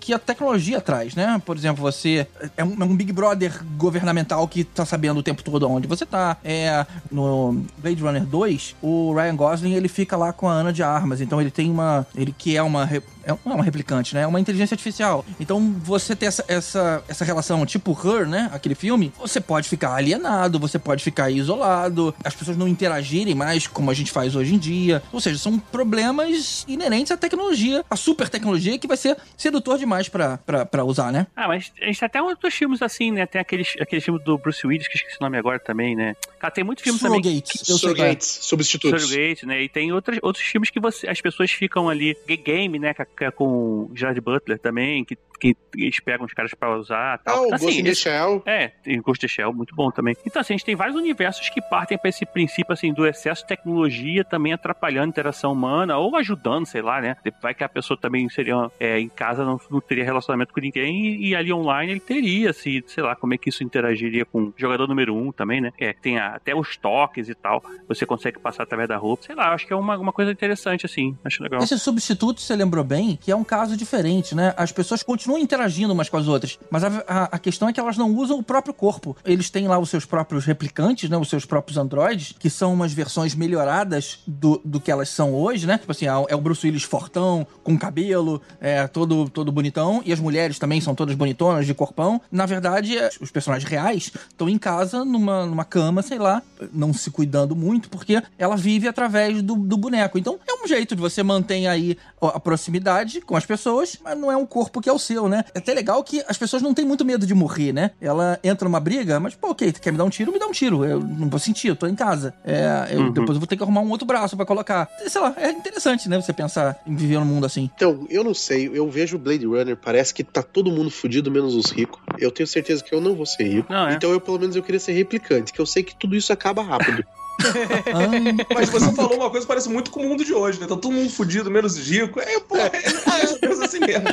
que 0.00 0.12
a 0.12 0.18
tecnologia 0.18 0.80
traz, 0.80 1.14
né? 1.14 1.40
Por 1.44 1.56
exemplo, 1.56 1.82
você 1.82 2.26
é 2.56 2.64
um, 2.64 2.76
é 2.80 2.84
um 2.84 2.96
Big 2.96 3.12
Brother 3.12 3.62
governamental 3.76 4.46
que 4.48 4.64
tá 4.64 4.84
sabendo 4.84 5.20
o 5.20 5.22
tempo 5.22 5.42
todo 5.42 5.68
onde 5.68 5.86
você 5.86 6.06
tá. 6.06 6.36
É, 6.44 6.86
no 7.10 7.64
Blade 7.78 8.02
Runner 8.02 8.24
2, 8.24 8.76
o 8.82 9.14
Ryan 9.14 9.36
Gosling, 9.36 9.72
ele 9.74 9.88
fica 9.88 10.16
lá 10.16 10.32
com 10.32 10.48
a 10.48 10.52
Ana 10.52 10.72
de 10.72 10.82
Armas, 10.82 11.20
então 11.20 11.40
ele 11.40 11.50
tem 11.50 11.70
uma... 11.70 12.06
Ele 12.14 12.34
que 12.36 12.56
é 12.56 12.62
uma... 12.62 12.88
É 13.28 13.38
não 13.44 13.52
é 13.52 13.54
uma 13.56 13.64
replicante, 13.64 14.14
né? 14.14 14.22
É 14.22 14.26
uma 14.26 14.40
inteligência 14.40 14.74
artificial. 14.74 15.24
Então, 15.38 15.60
você 15.82 16.16
ter 16.16 16.26
essa, 16.26 16.44
essa, 16.48 17.04
essa 17.06 17.24
relação 17.24 17.64
tipo 17.66 17.92
Her, 17.92 18.26
né? 18.26 18.48
Aquele 18.52 18.74
filme, 18.74 19.12
você 19.18 19.40
pode 19.40 19.68
ficar 19.68 19.94
alienado, 19.94 20.58
você 20.58 20.78
pode 20.78 21.04
ficar 21.04 21.30
isolado, 21.30 22.14
as 22.24 22.34
pessoas 22.34 22.56
não 22.56 22.66
interagirem 22.66 23.34
mais 23.34 23.66
como 23.66 23.90
a 23.90 23.94
gente 23.94 24.10
faz 24.10 24.34
hoje 24.34 24.54
em 24.54 24.58
dia. 24.58 25.02
Ou 25.12 25.20
seja, 25.20 25.38
são 25.38 25.58
problemas 25.58 26.64
inerentes 26.66 27.12
à 27.12 27.16
tecnologia, 27.16 27.84
à 27.90 27.96
super 27.96 28.28
tecnologia 28.28 28.78
que 28.78 28.86
vai 28.86 28.96
ser 28.96 29.16
sedutor 29.36 29.78
demais 29.78 30.08
pra, 30.08 30.38
pra, 30.38 30.64
pra 30.64 30.84
usar, 30.84 31.12
né? 31.12 31.26
Ah, 31.36 31.48
mas 31.48 31.70
a 31.80 31.86
gente 31.86 31.98
tem 31.98 32.06
até 32.06 32.22
outros 32.22 32.54
filmes 32.54 32.80
assim, 32.80 33.10
né? 33.10 33.26
Tem 33.26 33.40
aqueles, 33.40 33.74
aquele 33.80 34.00
filme 34.00 34.18
do 34.20 34.38
Bruce 34.38 34.66
Willis, 34.66 34.88
que 34.88 34.96
esqueci 34.96 35.16
o 35.20 35.22
nome 35.22 35.36
agora 35.36 35.58
também, 35.58 35.94
né? 35.94 36.16
Cara, 36.38 36.52
tem 36.52 36.64
muito 36.64 36.82
filme 36.82 36.98
também. 36.98 37.22
Surrogates, 37.22 37.60
é. 37.60 37.74
Surrogates, 37.74 38.38
substitutos. 38.42 39.02
Surrogate, 39.02 39.46
né? 39.46 39.62
E 39.62 39.68
tem 39.68 39.92
outros, 39.92 40.18
outros 40.22 40.44
filmes 40.44 40.70
que 40.70 40.80
você, 40.80 41.08
as 41.08 41.20
pessoas 41.20 41.50
ficam 41.50 41.88
ali. 41.88 42.16
Gay 42.26 42.36
Game, 42.36 42.78
né? 42.78 42.94
Que 43.18 43.24
é 43.24 43.30
com 43.32 43.90
Gerard 43.94 44.20
Butler 44.20 44.60
também, 44.60 45.04
que, 45.04 45.18
que 45.40 45.56
eles 45.76 46.00
pegam 46.00 46.26
os 46.26 46.32
caras 46.32 46.52
pra 46.54 46.76
usar 46.76 47.18
e 47.20 47.24
tal. 47.24 47.36
Ah, 47.36 47.48
o 47.48 47.54
Assim, 47.54 47.64
Ghost 47.66 47.80
in 47.80 47.84
the 47.84 47.90
esse- 47.90 48.00
Shell. 48.02 48.42
É, 48.46 48.68
tem 48.68 49.00
Ghost 49.00 49.24
in 49.24 49.28
the 49.28 49.32
Shell, 49.34 49.52
muito 49.52 49.74
bom 49.74 49.90
também. 49.90 50.16
Então, 50.26 50.40
assim, 50.40 50.54
a 50.54 50.56
gente 50.56 50.64
tem 50.66 50.74
vários 50.76 50.96
universos 50.96 51.48
que 51.48 51.60
partem 51.62 51.96
pra 51.98 52.08
esse 52.08 52.26
princípio, 52.26 52.72
assim, 52.72 52.92
do 52.92 53.06
excesso 53.06 53.42
de 53.42 53.48
tecnologia 53.48 54.24
também 54.24 54.52
atrapalhando 54.52 55.06
a 55.06 55.08
interação 55.08 55.52
humana 55.52 55.96
ou 55.98 56.16
ajudando, 56.16 56.66
sei 56.66 56.82
lá, 56.82 57.00
né? 57.00 57.16
Vai 57.42 57.54
que 57.54 57.62
a 57.62 57.68
pessoa 57.68 57.98
também 57.98 58.28
seria, 58.28 58.54
é, 58.80 58.98
em 58.98 59.08
casa 59.08 59.44
não, 59.44 59.60
não 59.70 59.80
teria 59.80 60.04
relacionamento 60.04 60.52
com 60.52 60.60
ninguém 60.60 61.06
e, 61.06 61.28
e 61.28 61.36
ali 61.36 61.52
online 61.52 61.92
ele 61.92 62.00
teria, 62.00 62.52
se, 62.52 62.82
sei 62.86 63.02
lá, 63.04 63.14
como 63.14 63.34
é 63.34 63.38
que 63.38 63.48
isso 63.48 63.62
interagiria 63.62 64.24
com 64.24 64.44
o 64.44 64.54
jogador 64.56 64.86
número 64.88 65.14
um 65.14 65.30
também, 65.30 65.60
né? 65.60 65.72
É, 65.78 65.92
tem 65.92 66.18
a- 66.18 66.34
até 66.34 66.54
os 66.54 66.76
toques 66.76 67.28
e 67.28 67.34
tal, 67.34 67.62
você 67.86 68.04
consegue 68.06 68.38
passar 68.38 68.62
através 68.64 68.88
da 68.88 68.96
roupa, 68.96 69.22
sei 69.24 69.34
lá, 69.34 69.52
acho 69.52 69.66
que 69.66 69.72
é 69.72 69.76
uma, 69.76 69.96
uma 69.98 70.12
coisa 70.12 70.32
interessante, 70.32 70.84
assim, 70.86 71.16
acho 71.24 71.42
legal. 71.42 71.62
Esse 71.62 71.78
substituto, 71.78 72.40
você 72.40 72.56
lembrou 72.56 72.82
bem, 72.84 73.16
que 73.20 73.30
é 73.30 73.36
um 73.36 73.44
caso 73.44 73.76
diferente, 73.76 74.34
né? 74.34 74.54
As 74.56 74.72
pessoas 74.72 75.02
continuam 75.02 75.27
interagindo 75.36 75.92
umas 75.92 76.08
com 76.08 76.16
as 76.16 76.28
outras, 76.28 76.58
mas 76.70 76.84
a, 76.84 77.04
a- 77.08 77.28
a 77.32 77.38
questão 77.38 77.68
é 77.68 77.72
que 77.72 77.80
elas 77.80 77.96
não 77.96 78.14
usam 78.14 78.38
o 78.38 78.42
próprio 78.42 78.72
corpo. 78.72 79.16
Eles 79.24 79.50
têm 79.50 79.66
lá 79.68 79.78
os 79.78 79.90
seus 79.90 80.04
próprios 80.04 80.44
replicantes, 80.44 81.10
né? 81.10 81.16
Os 81.18 81.28
seus 81.28 81.44
próprios 81.44 81.76
androides, 81.76 82.34
que 82.38 82.48
são 82.48 82.72
umas 82.72 82.92
versões 82.92 83.34
melhoradas 83.34 84.20
do, 84.26 84.60
do 84.64 84.80
que 84.80 84.90
elas 84.90 85.08
são 85.08 85.34
hoje, 85.34 85.66
né? 85.66 85.76
Tipo 85.78 85.92
assim, 85.92 86.06
é 86.06 86.14
o- 86.16 86.26
é 86.28 86.36
Bruce 86.36 86.64
Willis 86.66 86.84
fortão, 86.84 87.46
com 87.64 87.76
cabelo, 87.76 88.40
é 88.60 88.86
todo, 88.86 89.28
todo 89.28 89.50
bonitão, 89.50 90.00
e 90.04 90.12
as 90.12 90.20
mulheres 90.20 90.58
também 90.58 90.80
são 90.80 90.94
todas 90.94 91.14
bonitonas, 91.16 91.66
de 91.66 91.74
corpão. 91.74 92.20
Na 92.30 92.46
verdade, 92.46 92.96
é, 92.96 93.10
os 93.20 93.30
personagens 93.30 93.68
reais 93.68 94.12
estão 94.28 94.48
em 94.48 94.56
casa, 94.58 95.04
numa, 95.04 95.44
numa 95.44 95.64
cama, 95.64 96.00
sei 96.02 96.18
lá, 96.18 96.40
não 96.72 96.92
se 96.94 97.10
cuidando 97.10 97.56
muito, 97.56 97.88
porque 97.90 98.22
ela 98.38 98.56
vive 98.56 98.86
através 98.86 99.42
do, 99.42 99.56
do 99.56 99.76
boneco. 99.76 100.16
Então, 100.18 100.38
é 100.46 100.64
um 100.64 100.68
jeito 100.68 100.94
de 100.94 101.00
você 101.00 101.22
manter 101.22 101.66
aí 101.66 101.96
a 102.20 102.38
proximidade 102.38 103.20
com 103.20 103.36
as 103.36 103.46
pessoas, 103.46 103.96
mas 104.02 104.16
não 104.18 104.30
é 104.30 104.36
um 104.36 104.46
corpo 104.46 104.80
que 104.80 104.88
é 104.88 104.92
o 104.92 104.98
seu, 104.98 105.17
né? 105.26 105.42
É 105.54 105.58
até 105.58 105.72
legal 105.72 106.04
que 106.04 106.22
as 106.28 106.36
pessoas 106.36 106.60
não 106.62 106.74
têm 106.74 106.84
muito 106.84 107.02
medo 107.04 107.26
de 107.26 107.34
morrer, 107.34 107.72
né? 107.72 107.92
Ela 108.00 108.38
entra 108.44 108.68
numa 108.68 108.78
briga, 108.78 109.18
mas, 109.18 109.34
pô, 109.34 109.50
ok, 109.50 109.72
tu 109.72 109.80
quer 109.80 109.90
me 109.90 109.96
dar 109.96 110.04
um 110.04 110.10
tiro? 110.10 110.30
Me 110.30 110.38
dá 110.38 110.46
um 110.46 110.52
tiro. 110.52 110.84
Eu 110.84 111.00
não 111.00 111.28
vou 111.30 111.38
sentir, 111.38 111.68
eu 111.68 111.76
tô 111.76 111.86
em 111.86 111.94
casa. 111.94 112.34
É, 112.44 112.88
eu, 112.90 112.98
Uhum. 112.98 113.12
Depois 113.12 113.30
eu 113.30 113.38
vou 113.40 113.46
ter 113.46 113.56
que 113.56 113.62
arrumar 113.62 113.80
um 113.80 113.88
outro 113.90 114.06
braço 114.06 114.36
pra 114.36 114.44
colocar. 114.44 114.86
Sei 115.06 115.20
lá, 115.20 115.32
é 115.38 115.50
interessante, 115.50 116.08
né? 116.08 116.20
Você 116.20 116.32
pensar 116.32 116.76
em 116.86 116.94
viver 116.94 117.18
num 117.18 117.24
mundo 117.24 117.46
assim. 117.46 117.70
Então, 117.74 118.06
eu 118.10 118.22
não 118.22 118.34
sei, 118.34 118.70
eu 118.72 118.88
vejo 118.90 119.16
o 119.16 119.18
Blade 119.18 119.46
Runner, 119.46 119.76
parece 119.76 120.12
que 120.12 120.22
tá 120.22 120.42
todo 120.42 120.70
mundo 120.70 120.90
fudido, 120.90 121.30
menos 121.30 121.54
os 121.54 121.70
ricos. 121.70 121.98
Eu 122.18 122.30
tenho 122.30 122.46
certeza 122.46 122.84
que 122.84 122.94
eu 122.94 123.00
não 123.00 123.14
vou 123.14 123.24
ser 123.24 123.44
rico. 123.44 123.72
Não, 123.72 123.88
é. 123.88 123.94
Então 123.94 124.10
eu, 124.10 124.20
pelo 124.20 124.38
menos, 124.38 124.54
eu 124.56 124.62
queria 124.62 124.80
ser 124.80 124.92
replicante, 124.92 125.52
que 125.52 125.60
eu 125.60 125.66
sei 125.66 125.82
que 125.82 125.94
tudo 125.96 126.14
isso 126.16 126.32
acaba 126.32 126.62
rápido. 126.62 127.02
Mas 128.54 128.68
você 128.68 128.92
falou 128.92 129.16
uma 129.16 129.30
coisa 129.30 129.46
que 129.46 129.48
parece 129.48 129.68
muito 129.68 129.90
com 129.90 130.00
o 130.00 130.08
mundo 130.08 130.24
de 130.24 130.34
hoje, 130.34 130.60
né? 130.60 130.66
Tá 130.66 130.76
todo 130.76 130.92
mundo 130.92 131.10
fudido, 131.10 131.50
menos 131.50 131.76
os 131.78 131.88
ricos. 131.88 132.22
É, 132.22 132.40
pô, 132.40 132.56
é, 132.56 132.66
é, 132.66 133.38
pensa 133.38 133.64
assim 133.64 133.78
mesmo. 133.80 134.08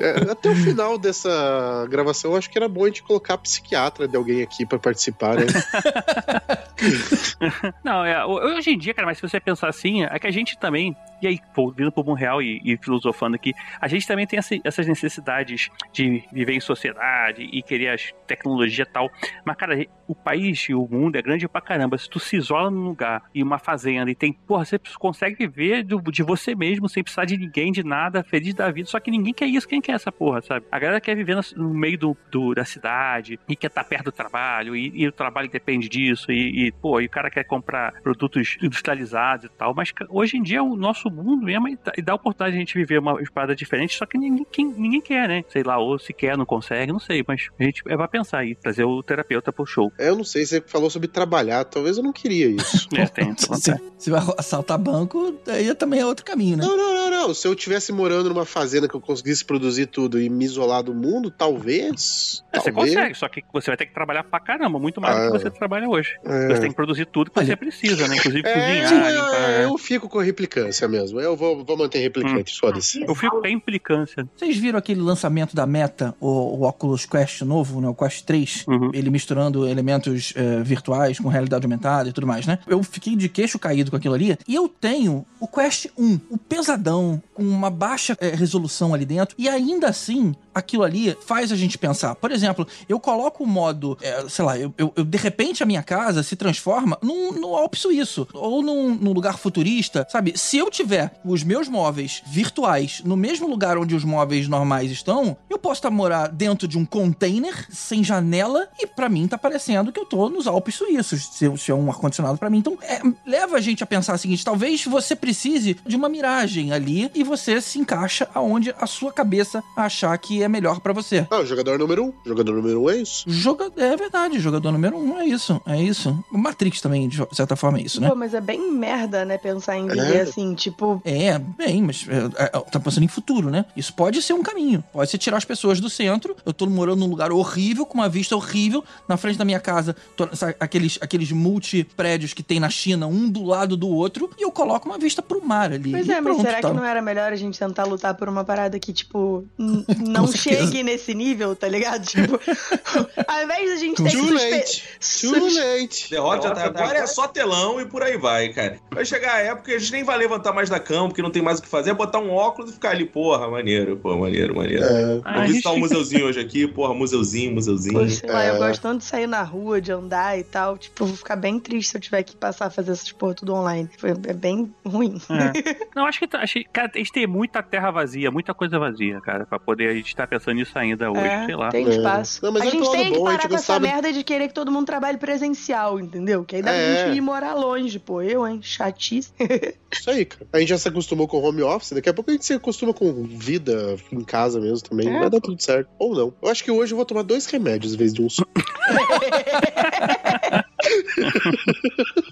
É, 0.00 0.30
até 0.30 0.50
o 0.50 0.54
final 0.56 0.98
dessa 0.98 1.86
gravação, 1.90 2.32
eu 2.32 2.36
acho 2.36 2.48
que 2.50 2.58
era 2.58 2.68
bom 2.68 2.84
a 2.84 2.88
gente 2.88 3.02
colocar 3.02 3.34
a 3.34 3.38
psiquiatra 3.38 4.06
de 4.06 4.16
alguém 4.16 4.42
aqui 4.42 4.64
pra 4.64 4.78
participar, 4.78 5.36
né? 5.36 5.46
Não, 7.84 8.04
é, 8.04 8.24
ho- 8.24 8.56
hoje 8.56 8.70
em 8.70 8.78
dia, 8.78 8.94
cara, 8.94 9.06
mas 9.06 9.18
se 9.18 9.22
você 9.28 9.40
pensar 9.40 9.68
assim, 9.68 10.04
é 10.04 10.18
que 10.18 10.26
a 10.26 10.30
gente 10.30 10.56
também, 10.58 10.96
e 11.22 11.26
aí, 11.26 11.38
vindo 11.76 11.90
pro 11.92 12.12
real 12.14 12.40
e, 12.42 12.60
e 12.64 12.76
filosofando 12.78 13.36
aqui, 13.36 13.52
a 13.80 13.86
gente 13.88 14.06
também 14.06 14.26
tem 14.26 14.38
essa- 14.38 14.56
essas 14.64 14.86
necessidades 14.86 15.68
de 15.92 16.22
viver 16.32 16.52
em 16.54 16.60
sociedade 16.60 17.42
e 17.52 17.62
querer 17.62 17.88
as 17.90 18.12
tecnologia 18.26 18.84
e 18.84 18.92
tal. 18.92 19.10
Mas, 19.44 19.56
cara, 19.56 19.86
o 20.06 20.14
país 20.14 20.68
e 20.68 20.74
o 20.74 20.86
mundo 20.90 21.16
é 21.16 21.22
grande 21.22 21.48
pra 21.48 21.60
caramba. 21.60 21.96
Se 21.98 22.08
tu 22.08 22.18
se 22.18 22.36
isola 22.36 22.70
num 22.70 22.84
lugar 22.84 23.22
e 23.34 23.42
uma 23.42 23.58
fazenda 23.58 24.10
e 24.10 24.14
tem, 24.14 24.32
porra, 24.32 24.64
você 24.64 24.78
consegue 24.98 25.36
viver 25.46 25.84
de 25.84 26.22
você 26.22 26.54
mesmo 26.54 26.88
sem 26.88 27.02
precisar 27.02 27.24
de 27.24 27.36
ninguém, 27.36 27.72
de 27.72 27.82
nada, 27.84 28.22
feliz 28.22 28.54
da 28.54 28.70
vida. 28.70 28.88
Só 28.88 28.98
que 29.00 29.10
ninguém 29.10 29.32
quer 29.34 29.46
isso. 29.46 29.66
Quem 29.68 29.80
quer 29.80 29.92
essa 29.92 30.10
porra, 30.12 30.40
sabe? 30.42 30.66
A 30.70 30.78
galera 30.78 31.00
quer 31.00 31.14
viver 31.16 31.36
no, 31.56 31.72
meio 31.74 31.98
do, 31.98 32.16
do- 32.30 32.54
da 32.54 32.64
cidade 32.64 33.38
e 33.48 33.56
quer 33.56 33.66
estar 33.68 33.84
perto 33.84 34.06
do 34.06 34.12
trabalho 34.12 34.74
e, 34.76 34.90
e 34.94 35.06
o 35.08 35.12
trabalho 35.12 35.48
depende 35.48 35.88
disso. 35.88 36.30
E, 36.30 36.66
e, 36.68 36.72
pô, 36.72 37.00
e 37.00 37.06
o 37.06 37.10
cara 37.10 37.30
quer 37.30 37.44
comprar 37.44 37.92
produtos 38.02 38.56
industrializados 38.62 39.46
e 39.46 39.48
tal. 39.48 39.74
Mas 39.74 39.92
hoje 40.08 40.36
em 40.36 40.42
dia 40.42 40.62
o 40.62 40.76
nosso 40.76 41.07
mundo 41.10 41.44
mesmo 41.44 41.68
e 41.68 41.76
dá- 41.82 41.92
e 41.96 42.02
dá 42.02 42.12
a 42.12 42.16
oportunidade 42.16 42.52
de 42.52 42.56
a 42.56 42.60
gente 42.60 42.74
viver 42.74 42.98
uma 42.98 43.18
parada 43.34 43.54
diferente, 43.54 43.96
só 43.96 44.06
que 44.06 44.16
ninguém, 44.18 44.46
quem- 44.50 44.72
ninguém 44.76 45.00
quer, 45.00 45.28
né? 45.28 45.44
Sei 45.48 45.62
lá, 45.62 45.78
ou 45.78 45.98
se 45.98 46.12
quer, 46.12 46.36
não 46.36 46.46
consegue, 46.46 46.92
não 46.92 46.98
sei. 47.00 47.24
Mas 47.26 47.48
a 47.58 47.62
gente 47.64 47.82
é 47.86 47.96
pra 47.96 48.08
pensar 48.08 48.38
aí, 48.38 48.54
trazer 48.54 48.84
o 48.84 49.02
terapeuta 49.02 49.52
pro 49.52 49.66
show. 49.66 49.92
Eu 49.98 50.16
não 50.16 50.24
sei, 50.24 50.44
você 50.46 50.60
falou 50.60 50.88
sobre 50.90 51.08
trabalhar, 51.08 51.64
talvez 51.64 51.96
eu 51.96 52.02
não 52.02 52.12
queria 52.12 52.48
isso. 52.48 52.88
É, 52.98 53.06
tem 53.06 53.34
Se, 53.36 53.74
se 53.98 54.10
vai 54.10 54.20
assaltar 54.36 54.78
banco, 54.78 55.34
aí 55.46 55.74
também 55.74 56.00
é 56.00 56.06
outro 56.06 56.24
caminho, 56.24 56.56
né? 56.56 56.64
Não, 56.64 56.76
não, 56.76 56.94
não, 56.94 57.10
não. 57.10 57.34
Se 57.34 57.46
eu 57.46 57.54
tivesse 57.54 57.92
morando 57.92 58.28
numa 58.28 58.44
fazenda 58.44 58.88
que 58.88 58.94
eu 58.94 59.00
conseguisse 59.00 59.44
produzir 59.44 59.86
tudo 59.86 60.20
e 60.20 60.28
me 60.28 60.44
isolar 60.44 60.82
do 60.82 60.94
mundo, 60.94 61.30
talvez. 61.30 62.44
É, 62.52 62.58
Você 62.60 62.72
talvez. 62.72 62.94
consegue, 62.94 63.14
só 63.14 63.28
que 63.28 63.42
você 63.52 63.70
vai 63.70 63.76
ter 63.76 63.86
que 63.86 63.94
trabalhar 63.94 64.24
pra 64.24 64.40
caramba, 64.40 64.78
muito 64.78 65.00
mais 65.00 65.14
do 65.16 65.22
Ah. 65.22 65.26
que 65.32 65.38
você 65.38 65.50
trabalha 65.50 65.88
hoje. 65.88 66.16
É. 66.24 66.48
Você 66.48 66.60
tem 66.60 66.70
que 66.70 66.76
produzir 66.76 67.06
tudo 67.06 67.30
que 67.30 67.44
você 67.44 67.56
precisa, 67.56 68.06
né? 68.08 68.16
Inclusive 68.16 68.46
É, 68.48 68.52
cozinhar, 68.52 69.12
limpar. 69.12 69.50
é, 69.50 69.64
eu 69.64 69.78
fico 69.78 70.08
com 70.08 70.18
replicância 70.18 70.88
mesmo. 70.88 70.97
Eu 70.98 71.36
vou, 71.36 71.64
vou 71.64 71.76
manter 71.76 71.98
replicante, 72.00 72.58
foda-se. 72.58 73.00
Eu 73.02 73.14
fico 73.14 73.40
com 73.40 73.46
a 73.46 73.50
implicância. 73.50 74.28
Vocês 74.36 74.56
viram 74.56 74.78
aquele 74.78 75.00
lançamento 75.00 75.54
da 75.54 75.66
Meta, 75.66 76.14
o, 76.20 76.28
o 76.28 76.62
Oculus 76.68 77.04
Quest 77.06 77.42
novo, 77.42 77.80
né? 77.80 77.88
O 77.88 77.94
Quest 77.94 78.24
3? 78.24 78.66
Ele 78.92 79.10
misturando 79.10 79.66
elementos 79.68 80.32
eh, 80.36 80.62
virtuais 80.62 81.18
com 81.18 81.28
realidade 81.28 81.64
aumentada 81.64 82.08
e 82.08 82.12
tudo 82.12 82.26
mais, 82.26 82.46
né? 82.46 82.58
Eu 82.66 82.82
fiquei 82.82 83.14
de 83.16 83.28
queixo 83.28 83.58
caído 83.58 83.90
com 83.90 83.96
aquilo 83.96 84.14
ali. 84.14 84.36
E 84.46 84.54
eu 84.54 84.68
tenho 84.68 85.24
o 85.40 85.46
Quest 85.46 85.86
1, 85.96 86.20
o 86.30 86.38
pesadão, 86.38 87.22
com 87.34 87.42
uma 87.42 87.70
baixa 87.70 88.16
eh, 88.20 88.34
resolução 88.34 88.94
ali 88.94 89.04
dentro. 89.04 89.34
E 89.38 89.48
ainda 89.48 89.88
assim, 89.88 90.34
aquilo 90.54 90.82
ali 90.82 91.16
faz 91.26 91.52
a 91.52 91.56
gente 91.56 91.78
pensar. 91.78 92.14
Por 92.14 92.30
exemplo, 92.30 92.66
eu 92.88 92.98
coloco 92.98 93.44
o 93.44 93.46
modo, 93.46 93.96
é, 94.02 94.28
sei 94.28 94.44
lá, 94.44 94.58
eu, 94.58 94.72
eu- 94.76 94.92
eu- 94.96 95.04
de 95.04 95.18
repente 95.18 95.62
a 95.62 95.66
minha 95.66 95.82
casa 95.82 96.22
se 96.22 96.34
transforma 96.36 96.98
num, 97.02 97.32
no 97.32 97.54
Alpe 97.54 97.78
Suíço 97.78 98.26
ou 98.34 98.62
num, 98.62 98.94
num 98.94 99.12
lugar 99.12 99.38
futurista, 99.38 100.06
sabe? 100.10 100.32
Se 100.36 100.56
eu 100.58 100.70
tiver 100.70 100.87
os 101.24 101.42
meus 101.42 101.68
móveis 101.68 102.22
virtuais 102.26 103.02
no 103.04 103.16
mesmo 103.16 103.48
lugar 103.48 103.76
onde 103.78 103.94
os 103.94 104.04
móveis 104.04 104.48
normais 104.48 104.90
estão, 104.90 105.36
eu 105.48 105.58
posso 105.58 105.78
estar 105.78 105.90
morar 105.90 106.28
dentro 106.28 106.66
de 106.68 106.78
um 106.78 106.84
container 106.84 107.66
sem 107.70 108.02
janela 108.04 108.68
e 108.78 108.86
pra 108.86 109.08
mim 109.08 109.26
tá 109.26 109.36
parecendo 109.38 109.92
que 109.92 110.00
eu 110.00 110.04
tô 110.06 110.28
nos 110.28 110.46
Alpes 110.46 110.74
Suíços, 110.76 111.28
se, 111.32 111.56
se 111.56 111.70
é 111.70 111.74
um 111.74 111.90
ar-condicionado 111.90 112.38
pra 112.38 112.50
mim. 112.50 112.58
Então, 112.58 112.78
é, 112.82 113.00
leva 113.26 113.56
a 113.56 113.60
gente 113.60 113.82
a 113.82 113.86
pensar 113.86 114.14
o 114.14 114.18
seguinte: 114.18 114.44
talvez 114.44 114.84
você 114.84 115.14
precise 115.16 115.76
de 115.86 115.96
uma 115.96 116.08
miragem 116.08 116.72
ali 116.72 117.10
e 117.14 117.22
você 117.24 117.60
se 117.60 117.78
encaixa 117.78 118.28
aonde 118.34 118.74
a 118.80 118.86
sua 118.86 119.12
cabeça 119.12 119.62
achar 119.76 120.16
que 120.18 120.42
é 120.42 120.48
melhor 120.48 120.80
pra 120.80 120.92
você. 120.92 121.26
Ah, 121.30 121.44
jogador 121.44 121.78
número 121.78 122.04
um. 122.04 122.12
Jogador 122.24 122.54
número 122.54 122.82
um 122.82 122.90
é 122.90 122.96
isso. 122.98 123.24
Joga... 123.26 123.70
É 123.76 123.96
verdade, 123.96 124.38
jogador 124.38 124.72
número 124.72 124.96
um 124.96 125.18
é 125.18 125.26
isso, 125.26 125.60
é 125.66 125.80
isso. 125.80 126.22
Matrix 126.30 126.80
também, 126.80 127.08
de 127.08 127.24
certa 127.32 127.56
forma, 127.56 127.78
é 127.78 127.82
isso, 127.82 128.00
né? 128.00 128.08
Pô, 128.08 128.14
mas 128.14 128.34
é 128.34 128.40
bem 128.40 128.72
merda, 128.72 129.24
né? 129.24 129.38
Pensar 129.38 129.76
em 129.76 129.86
viver 129.86 130.16
É. 130.16 130.20
assim, 130.22 130.54
tipo. 130.54 130.77
É, 131.04 131.38
bem, 131.38 131.82
mas 131.82 132.06
é, 132.08 132.44
é, 132.44 132.48
tá 132.48 132.78
pensando 132.80 133.04
em 133.04 133.08
futuro, 133.08 133.50
né? 133.50 133.64
Isso 133.76 133.92
pode 133.94 134.20
ser 134.22 134.32
um 134.32 134.42
caminho. 134.42 134.82
Pode 134.92 135.10
ser 135.10 135.18
tirar 135.18 135.36
as 135.36 135.44
pessoas 135.44 135.80
do 135.80 135.88
centro. 135.90 136.36
Eu 136.44 136.52
tô 136.52 136.66
morando 136.66 137.00
num 137.00 137.06
lugar 137.08 137.32
horrível, 137.32 137.84
com 137.86 137.94
uma 137.94 138.08
vista 138.08 138.36
horrível. 138.36 138.84
Na 139.08 139.16
frente 139.16 139.38
da 139.38 139.44
minha 139.44 139.60
casa, 139.60 139.96
tô- 140.16 140.28
sabe, 140.34 140.54
aqueles, 140.60 140.98
aqueles 141.00 141.30
multi-prédios 141.32 142.32
que 142.32 142.42
tem 142.42 142.60
na 142.60 142.70
China, 142.70 143.06
um 143.06 143.28
do 143.28 143.44
lado 143.44 143.76
do 143.76 143.88
outro, 143.88 144.30
e 144.38 144.42
eu 144.44 144.50
coloco 144.50 144.88
uma 144.88 144.98
vista 144.98 145.22
pro 145.22 145.44
mar 145.44 145.72
ali. 145.72 145.90
Pois 145.92 146.08
é, 146.08 146.20
mas 146.20 146.22
pronto, 146.34 146.42
será 146.42 146.60
tá. 146.60 146.68
que 146.70 146.74
não 146.76 146.84
era 146.84 147.02
melhor 147.02 147.32
a 147.32 147.36
gente 147.36 147.58
tentar 147.58 147.84
lutar 147.84 148.14
por 148.14 148.28
uma 148.28 148.44
parada 148.44 148.78
que, 148.78 148.92
tipo, 148.92 149.44
não 149.58 150.26
certeza. 150.26 150.36
chegue 150.66 150.82
nesse 150.82 151.14
nível, 151.14 151.54
tá 151.56 151.68
ligado? 151.68 152.06
Tipo, 152.18 152.38
ao 153.26 153.42
invés 153.44 153.70
da 153.70 153.76
gente 153.76 154.02
ter 154.02 154.10
que 154.10 154.16
Too 154.16 154.28
suspe- 154.28 154.50
late. 154.50 154.84
sus- 155.00 155.56
late. 155.56 156.10
Derrota 156.10 156.48
já 156.48 156.54
tá 156.54 156.64
agora 156.64 156.98
é 156.98 157.06
só 157.06 157.26
telão 157.28 157.80
e 157.80 157.86
por 157.86 158.02
aí 158.02 158.16
vai, 158.16 158.48
cara. 158.50 158.78
Vai 158.90 159.04
chegar 159.04 159.34
a 159.34 159.38
época 159.40 159.62
que 159.70 159.74
a 159.74 159.78
gente 159.78 159.92
nem 159.92 160.04
vai 160.04 160.16
levantar 160.18 160.52
mais 160.52 160.67
da 160.70 160.78
cama, 160.80 161.08
porque 161.08 161.22
não 161.22 161.30
tem 161.30 161.42
mais 161.42 161.58
o 161.58 161.62
que 161.62 161.68
fazer, 161.68 161.90
é 161.90 161.94
botar 161.94 162.18
um 162.18 162.30
óculos 162.30 162.70
e 162.70 162.74
ficar 162.74 162.90
ali, 162.90 163.04
porra, 163.04 163.48
maneiro, 163.50 163.96
pô, 163.96 164.16
maneiro, 164.16 164.54
maneiro. 164.56 164.84
É. 164.84 165.16
Vou 165.34 165.42
visitar 165.46 165.72
um 165.72 165.78
museuzinho 165.78 166.26
hoje 166.26 166.40
aqui, 166.40 166.66
porra, 166.66 166.94
museuzinho, 166.94 167.54
museuzinho. 167.54 167.98
Pô, 167.98 168.08
sei 168.08 168.28
lá, 168.30 168.44
É. 168.44 168.50
eu 168.50 168.58
gosto 168.58 168.80
tanto 168.82 168.98
de 168.98 169.04
sair 169.04 169.26
na 169.26 169.42
rua, 169.42 169.80
de 169.80 169.92
andar 169.92 170.38
e 170.38 170.44
tal. 170.44 170.76
Tipo, 170.78 171.02
eu 171.04 171.06
vou 171.08 171.16
ficar 171.16 171.36
bem 171.36 171.58
triste 171.58 171.90
se 171.90 171.96
eu 171.96 172.00
tiver 172.00 172.22
que 172.22 172.36
passar 172.36 172.66
a 172.66 172.70
fazer 172.70 172.92
essas 172.92 173.10
porra 173.12 173.34
tudo 173.34 173.54
online. 173.54 173.88
Foi- 173.98 174.10
É 174.26 174.32
bem 174.32 174.72
ruim. 174.84 175.20
É. 175.30 175.88
Não, 175.96 176.06
acho 176.06 176.18
que, 176.18 176.26
tá- 176.28 176.40
acho 176.40 176.54
que 176.54 176.64
cara, 176.64 176.90
a 176.94 176.98
gente 176.98 177.12
tem 177.12 177.26
muita 177.26 177.62
terra 177.62 177.90
vazia, 177.90 178.30
muita 178.30 178.52
coisa 178.54 178.78
vazia, 178.78 179.20
cara, 179.20 179.44
pra 179.46 179.58
poder 179.58 179.88
a 179.90 179.94
gente 179.94 180.08
estar 180.08 180.26
pensando 180.26 180.54
nisso 180.56 180.78
ainda 180.78 181.10
hoje, 181.10 181.20
É, 181.22 181.46
sei 181.46 181.56
lá. 181.56 181.68
Tem 181.70 181.88
espaço. 181.88 182.40
Não, 182.44 182.52
mas 182.52 182.62
a 182.62 182.66
é 182.66 182.70
gente 182.70 182.90
tem 182.90 183.12
que 183.12 183.18
bom, 183.18 183.26
a 183.26 183.30
parar 183.32 183.48
com 183.48 183.54
essa 183.54 183.78
merda 183.80 184.12
de 184.12 184.22
querer 184.24 184.48
que 184.48 184.54
todo 184.54 184.70
mundo 184.70 184.86
trabalhe 184.86 185.18
presencial, 185.18 185.98
entendeu? 186.00 186.44
Que 186.44 186.56
aí 186.56 186.62
dá 186.62 186.72
É. 186.72 187.06
gente 187.06 187.16
ir 187.16 187.20
morar 187.20 187.54
longe, 187.54 187.98
pô. 187.98 188.20
Eu, 188.22 188.46
hein? 188.46 188.60
Chatice. 188.62 189.32
Isso 189.90 190.10
aí, 190.10 190.24
cara. 190.24 190.46
A 190.52 190.58
gente 190.60 190.68
já 190.68 190.78
se 190.78 190.88
acostumou 190.88 191.26
com 191.26 191.40
home 191.42 191.62
office, 191.62 191.92
daqui 191.92 192.08
a 192.08 192.14
pouco 192.14 192.30
a 192.30 192.34
gente 192.34 192.44
se 192.44 192.52
acostuma 192.54 192.92
com 192.92 193.24
vida 193.24 193.96
em 194.12 194.22
casa 194.22 194.60
mesmo 194.60 194.86
também. 194.88 195.08
É, 195.08 195.18
Vai 195.18 195.30
dar 195.30 195.40
tudo 195.40 195.60
certo. 195.62 195.88
Ou 195.98 196.14
não. 196.14 196.34
Eu 196.42 196.48
acho 196.50 196.62
que 196.62 196.70
hoje 196.70 196.92
eu 196.92 196.96
vou 196.96 197.06
tomar 197.06 197.22
dois 197.22 197.46
remédios 197.46 197.94
em 197.94 197.96
vez 197.96 198.12
de 198.12 198.20
um 198.22 198.28
só. 198.28 198.42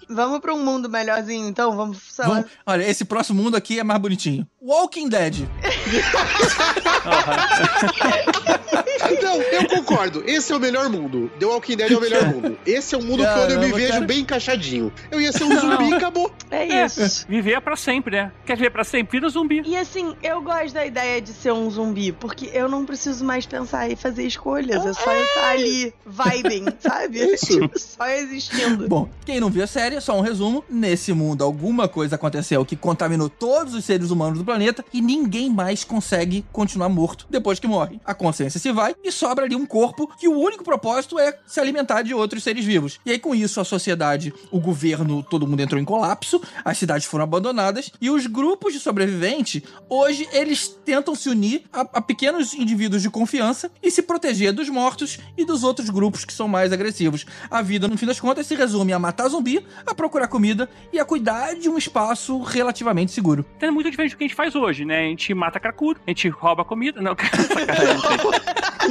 Vamos 0.09 0.41
pra 0.41 0.55
um 0.55 0.65
mundo 0.65 0.89
melhorzinho, 0.89 1.49
então? 1.49 1.77
Vamos. 1.77 1.99
Vamos- 2.17 2.47
olha, 2.65 2.89
esse 2.89 3.05
próximo 3.05 3.43
mundo 3.43 3.57
aqui 3.57 3.79
é 3.79 3.85
mais 3.85 4.01
bonitinho. 4.01 4.47
Walking 4.67 5.09
Dead. 5.09 5.47
Não, 9.23 9.41
eu 9.41 9.69
concordo. 9.69 10.25
Esse 10.27 10.53
é 10.53 10.57
o 10.57 10.59
melhor 10.59 10.89
mundo. 10.89 11.31
The 11.39 11.47
Walking 11.47 11.77
Dead 11.77 11.93
é 11.93 11.97
o 11.97 12.01
melhor 12.01 12.27
mundo. 12.35 12.59
Esse 12.67 12.97
é 12.97 12.99
um 12.99 13.03
mundo 13.03 13.23
que 13.23 13.53
eu 13.53 13.61
me 13.61 13.73
vejo 13.73 13.93
cara. 13.93 14.05
bem 14.05 14.21
encaixadinho. 14.21 14.93
Eu 15.09 15.21
ia 15.21 15.31
ser 15.31 15.45
um 15.45 15.57
zumbi 15.57 15.91
e 15.91 15.95
acabou. 15.95 16.33
É 16.51 16.85
isso. 16.85 17.25
Viver 17.29 17.53
é 17.53 17.61
pra 17.61 17.77
sempre, 17.77 18.17
né? 18.17 18.33
Quer 18.45 18.57
viver 18.57 18.71
pra 18.71 18.83
sempre? 18.83 19.21
Vira 19.21 19.29
zumbi. 19.29 19.63
E 19.65 19.77
assim, 19.77 20.17
eu 20.21 20.43
gosto 20.43 20.75
da 20.75 20.85
ideia 20.85 21.23
de 21.23 21.33
ser 21.33 21.53
um 21.53 21.71
zumbi, 21.71 22.11
porque 22.11 22.51
eu 22.53 22.69
não 22.69 22.85
preciso 22.85 23.25
mais 23.25 23.47
pensar 23.47 23.89
e 23.89 23.95
fazer 23.95 24.27
escolhas. 24.27 24.85
É 24.85 24.93
só 24.93 25.13
eu 25.13 25.25
estar 25.27 25.51
ali, 25.51 25.95
vibing, 26.05 26.65
sabe? 26.81 27.19
Isso. 27.19 27.61
Tipo, 27.61 27.79
só 27.79 28.09
existindo. 28.09 28.89
Bom, 28.89 29.09
quem 29.25 29.39
não 29.39 29.49
viu 29.49 29.63
a 29.63 29.69
série, 29.69 30.01
só 30.01 30.19
um 30.19 30.23
resumo. 30.23 30.65
Nesse 30.69 31.13
mundo, 31.13 31.45
alguma 31.45 31.87
coisa 31.87 32.17
aconteceu 32.17 32.65
que 32.65 32.75
contaminou 32.75 33.29
todos 33.29 33.73
os 33.73 33.85
seres 33.85 34.11
humanos 34.11 34.39
do 34.39 34.45
planeta 34.45 34.56
e 34.93 35.01
ninguém 35.01 35.51
mais 35.51 35.85
consegue 35.85 36.45
continuar 36.53 36.89
morto 36.89 37.27
depois 37.29 37.59
que 37.59 37.67
morre. 37.67 38.01
A 38.05 38.15
consciência 38.15 38.59
se 38.59 38.73
vai 38.73 38.95
e 39.03 39.13
sobra 39.13 39.45
ali 39.45 39.55
um 39.55 39.67
corpo 39.67 40.11
que 40.19 40.29
o 40.29 40.39
único 40.39 40.65
propósito 40.65 41.19
é 41.19 41.39
se 41.47 41.61
alimentar 41.61 42.03
de 42.03 42.15
outros 42.15 42.43
seres 42.43 42.65
vivos. 42.65 42.99
E 43.05 43.11
aí, 43.11 43.19
com 43.19 43.35
isso, 43.35 43.61
a 43.61 43.65
sociedade, 43.65 44.33
o 44.51 44.61
governo, 44.61 45.23
todo 45.23 45.47
mundo 45.47 45.61
entrou 45.61 45.81
em 45.81 45.85
colapso, 45.85 46.41
as 46.65 46.79
cidades 46.79 47.07
foram 47.07 47.25
abandonadas 47.25 47.91
e 48.01 48.11
os 48.11 48.27
grupos 48.27 48.73
de 48.73 48.81
sobreviventes, 48.81 49.63
hoje, 49.89 50.29
eles 50.33 50.69
tentam 50.85 51.15
se 51.15 51.29
unir 51.29 51.65
a, 51.73 51.81
a 51.81 52.01
pequenos 52.01 52.55
indivíduos 52.55 53.03
de 53.03 53.11
confiança 53.11 53.71
e 53.83 53.91
se 53.91 54.03
proteger 54.03 54.53
dos 54.53 54.69
mortos 54.69 55.19
e 55.37 55.45
dos 55.45 55.65
outros 55.65 55.91
grupos 55.91 56.25
que 56.25 56.33
são 56.33 56.49
mais 56.49 56.73
agressivos. 56.73 57.25
A 57.51 57.63
vida, 57.63 57.89
no 57.89 57.97
fim 57.97 58.07
das 58.07 58.21
contas, 58.21 58.47
se 58.47 58.55
resume 58.55 58.93
a 58.93 58.99
matar 58.99 59.29
zumbi, 59.29 59.65
a 59.87 59.95
procurar 59.95 60.29
comida 60.29 60.69
e 60.93 60.99
a 60.99 61.05
cuidar 61.05 61.55
de 61.55 61.69
um 61.69 61.79
espaço 61.79 62.41
relativamente 62.43 63.13
seguro. 63.13 63.45
Tem 63.59 63.71
muito 63.71 63.91
diferente 63.91 64.13
do 64.13 64.19
que 64.19 64.25
a 64.25 64.29
gente 64.29 64.37
faz 64.37 64.46
hoje, 64.55 64.85
né? 64.85 65.01
A 65.07 65.09
gente 65.09 65.33
mata 65.35 65.59
cracudo, 65.59 66.01
a 66.07 66.11
gente 66.11 66.29
rouba 66.29 66.65
comida. 66.65 67.01
Não. 67.03 67.17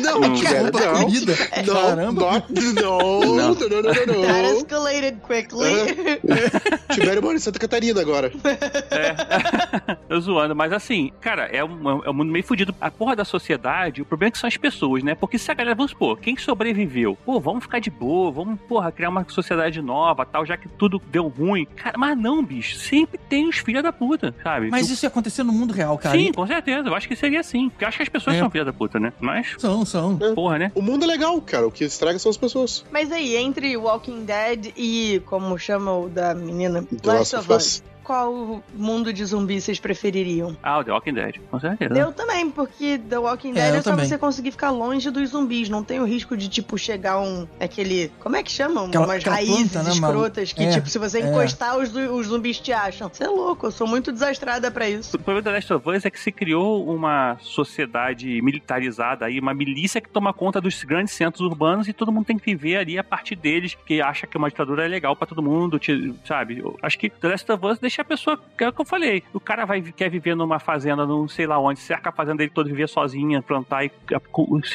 Não, 0.01 0.20
Hum. 0.20 0.34
Tibério, 0.34 0.64
Rouba 0.64 0.80
não. 0.86 1.03
comida? 1.06 1.34
Não, 1.66 1.74
Caramba. 1.74 2.22
não, 2.49 2.72
não, 2.74 3.22
não, 3.22 3.56
não, 3.56 3.82
não, 3.82 3.93
That 3.93 4.08
não. 4.08 4.58
escalated 4.58 5.18
quickly. 5.26 5.72
Tibério 6.93 7.22
mora 7.24 7.36
em 7.36 7.39
Santa 7.39 7.60
Catarina 7.60 8.01
agora. 8.01 8.30
Tô 10.10 10.20
zoando, 10.20 10.56
mas 10.56 10.74
assim, 10.74 11.12
cara, 11.22 11.43
é 11.43 11.64
um, 11.64 12.03
é 12.03 12.10
um 12.10 12.14
mundo 12.14 12.32
meio 12.32 12.43
fudido. 12.43 12.76
A 12.82 12.91
porra 12.91 13.16
da 13.16 13.24
sociedade, 13.26 14.01
o 14.01 14.06
problema 14.06 14.30
é 14.30 14.32
que 14.32 14.38
são 14.38 14.47
as 14.47 14.58
pessoas, 14.58 15.01
né? 15.03 15.16
Porque 15.16 15.38
se 15.38 15.49
a 15.49 15.53
galera, 15.53 15.76
vamos 15.76 15.91
supor, 15.91 16.18
quem 16.20 16.36
sobreviveu, 16.38 17.18
pô, 17.26 17.39
vamos 17.39 17.64
ficar 17.64 17.80
de 17.80 17.89
boa, 17.89 18.32
vamos, 18.32 18.60
porra, 18.68 18.91
criar 18.91 19.10
uma 19.10 19.26
sociedade 19.30 19.82
nova, 19.82 20.26
tal, 20.26 20.45
já 20.45 20.58
que 20.58 20.68
tudo 20.68 21.01
deu 21.10 21.28
ruim. 21.28 21.66
Cara, 21.76 21.97
mas 21.97 22.18
não, 22.18 22.43
bicho, 22.43 22.78
sempre 22.78 23.18
tem 23.18 23.47
os 23.47 23.58
filhos 23.58 23.82
da 23.84 23.91
puta, 23.93 24.36
sabe? 24.43 24.70
Mas 24.70 24.88
Tu- 24.88 24.93
isso 24.93 25.06
ia 25.06 25.10
acontecer 25.10 25.34
no 25.43 25.51
mundo 25.53 25.73
real, 25.73 25.97
cara. 25.97 26.17
Sim, 26.17 26.31
com 26.31 26.45
certeza, 26.47 26.88
eu 26.88 26.95
acho 26.95 27.07
que 27.07 27.15
seria 27.15 27.39
assim. 27.39 27.69
Porque 27.69 27.83
eu 27.83 27.88
acho 27.88 27.97
que 27.97 28.03
as 28.03 28.09
pessoas 28.09 28.36
É. 28.36 28.39
são 28.39 28.49
filhas 28.49 28.65
da 28.67 28.73
puta, 28.73 28.99
né? 28.99 29.11
Mas, 29.19 29.55
São, 29.57 29.86
são. 29.86 30.17
porra, 30.36 30.57
né? 30.59 30.71
O 30.75 30.81
mundo 30.81 31.03
é 31.03 31.07
legal, 31.07 31.39
cara. 31.41 31.67
O 31.67 31.71
que 31.71 31.83
estraga 31.83 32.17
são 32.19 32.29
as 32.29 32.38
pessoas. 32.38 32.86
Mas 32.91 33.11
aí, 33.11 33.36
entre 33.36 33.75
Walking 33.77 34.25
Dead 34.25 34.71
e, 34.77 35.21
como 35.25 35.57
chama 35.57 35.95
o 35.97 36.09
da 36.09 36.33
menina, 36.33 36.83
The 36.83 37.07
Last 37.11 37.36
of 37.36 37.51
Us. 37.53 37.83
Qual 38.06 38.64
mundo 38.74 39.12
de 39.12 39.26
zumbi 39.26 39.60
vocês 39.60 39.80
prefeririam? 39.80 40.56
Ah, 40.62 40.80
o 40.80 40.84
The 40.84 40.91
Walking 40.91 41.14
Dead, 41.14 41.36
com 41.49 41.60
certeza. 41.60 41.93
Eu 41.97 42.12
também, 42.14 42.49
porque 42.51 42.97
The 42.99 43.18
Walking 43.18 43.51
É, 43.51 43.53
Dead 43.53 43.74
é, 43.74 43.78
eu 43.78 43.84
só 43.84 43.91
também. 43.91 44.06
você 44.08 44.18
conseguir 44.18 44.51
ficar 44.51 44.70
longe 44.70 45.10
dos 45.10 45.30
zumbis. 45.32 45.68
Não 45.70 45.84
tem 45.84 45.99
o 45.99 46.06
risco 46.06 46.38
de, 46.38 46.47
tipo, 46.47 46.78
chegar 46.78 47.20
um. 47.20 47.47
aquele. 47.60 48.12
Como 48.20 48.36
é 48.36 48.43
que 48.43 48.51
chamam? 48.51 48.86
Aquela- 48.88 49.06
Umas 49.06 49.18
aquela 49.18 49.36
raízes 49.36 49.72
planta, 49.72 49.84
né, 49.84 49.91
escrotas 49.91 50.53
que, 50.53 50.64
é, 50.64 50.70
tipo, 50.72 50.88
se 50.89 50.99
você 50.99 51.20
é. 51.20 51.28
encostar, 51.28 51.78
os, 51.78 51.93
os 51.95 52.28
zumbis 52.28 52.60
te 52.60 52.72
acham. 52.72 53.10
Você 53.12 53.24
é 53.24 53.28
louco, 53.28 53.66
eu 53.68 53.72
sou 53.72 53.88
muito 53.88 54.12
desastrada 54.12 54.70
pra 54.70 54.88
isso. 54.89 55.16
O 55.16 55.20
problema 55.20 55.41
da 55.41 55.51
Last 55.51 55.74
of 55.74 55.89
Us 55.89 56.06
é 56.06 56.10
que 56.12 56.20
se 56.20 56.32
criou 56.32 56.88
uma 56.88 57.38
sociedade 57.41 58.41
militarizada 58.41 59.26
aí, 59.26 59.39
uma 59.39 59.53
milícia 59.53 59.99
que 59.99 60.10
toma 60.10 60.32
conta 60.34 60.62
dos 60.62 60.84
grandes 60.84 61.14
centros 61.14 61.41
urbanos 61.41 61.88
e 61.88 61.93
todo 61.93 62.12
mundo 62.12 62.26
tem 62.26 62.38
que 62.38 62.45
viver 62.45 62.78
ali 62.78 62.97
a 62.99 63.03
partir 63.03 63.36
deles, 63.36 63.76
que 63.86 64.01
acha 64.01 64.28
que 64.28 64.38
uma 64.38 64.49
ditadura 64.49 64.86
é 64.86 64.88
legal 64.88 65.16
pra 65.16 65.26
todo 65.26 65.41
mundo, 65.41 65.80
sabe? 66.26 66.60
Eu 66.60 66.78
acho 66.82 66.97
que 66.99 67.10
The 67.10 67.28
Last 67.30 67.51
of 67.51 67.66
Us 67.66 67.80
deixa 67.80 67.95
a 68.02 68.06
pessoa, 68.06 68.39
que 68.58 68.64
é 68.64 68.70
o 68.70 68.74
que 68.74 68.82
eu 68.82 68.86
falei, 68.86 69.24
o 69.34 69.39
cara 69.39 69.66
vai, 69.66 69.82
quer 69.82 70.10
viver 70.10 70.36
numa 70.36 70.60
fazenda, 70.60 71.06
não 71.06 71.28
sei 71.28 71.48
lá 71.48 71.60
onde, 71.60 71.80
cerca 71.80 72.10
a 72.10 72.12
fazenda 72.12 72.38
dele 72.38 72.52
toda, 72.54 72.70
viver 72.70 72.89
sozinha, 72.89 73.41
plantar 73.41 73.86
e 73.86 73.91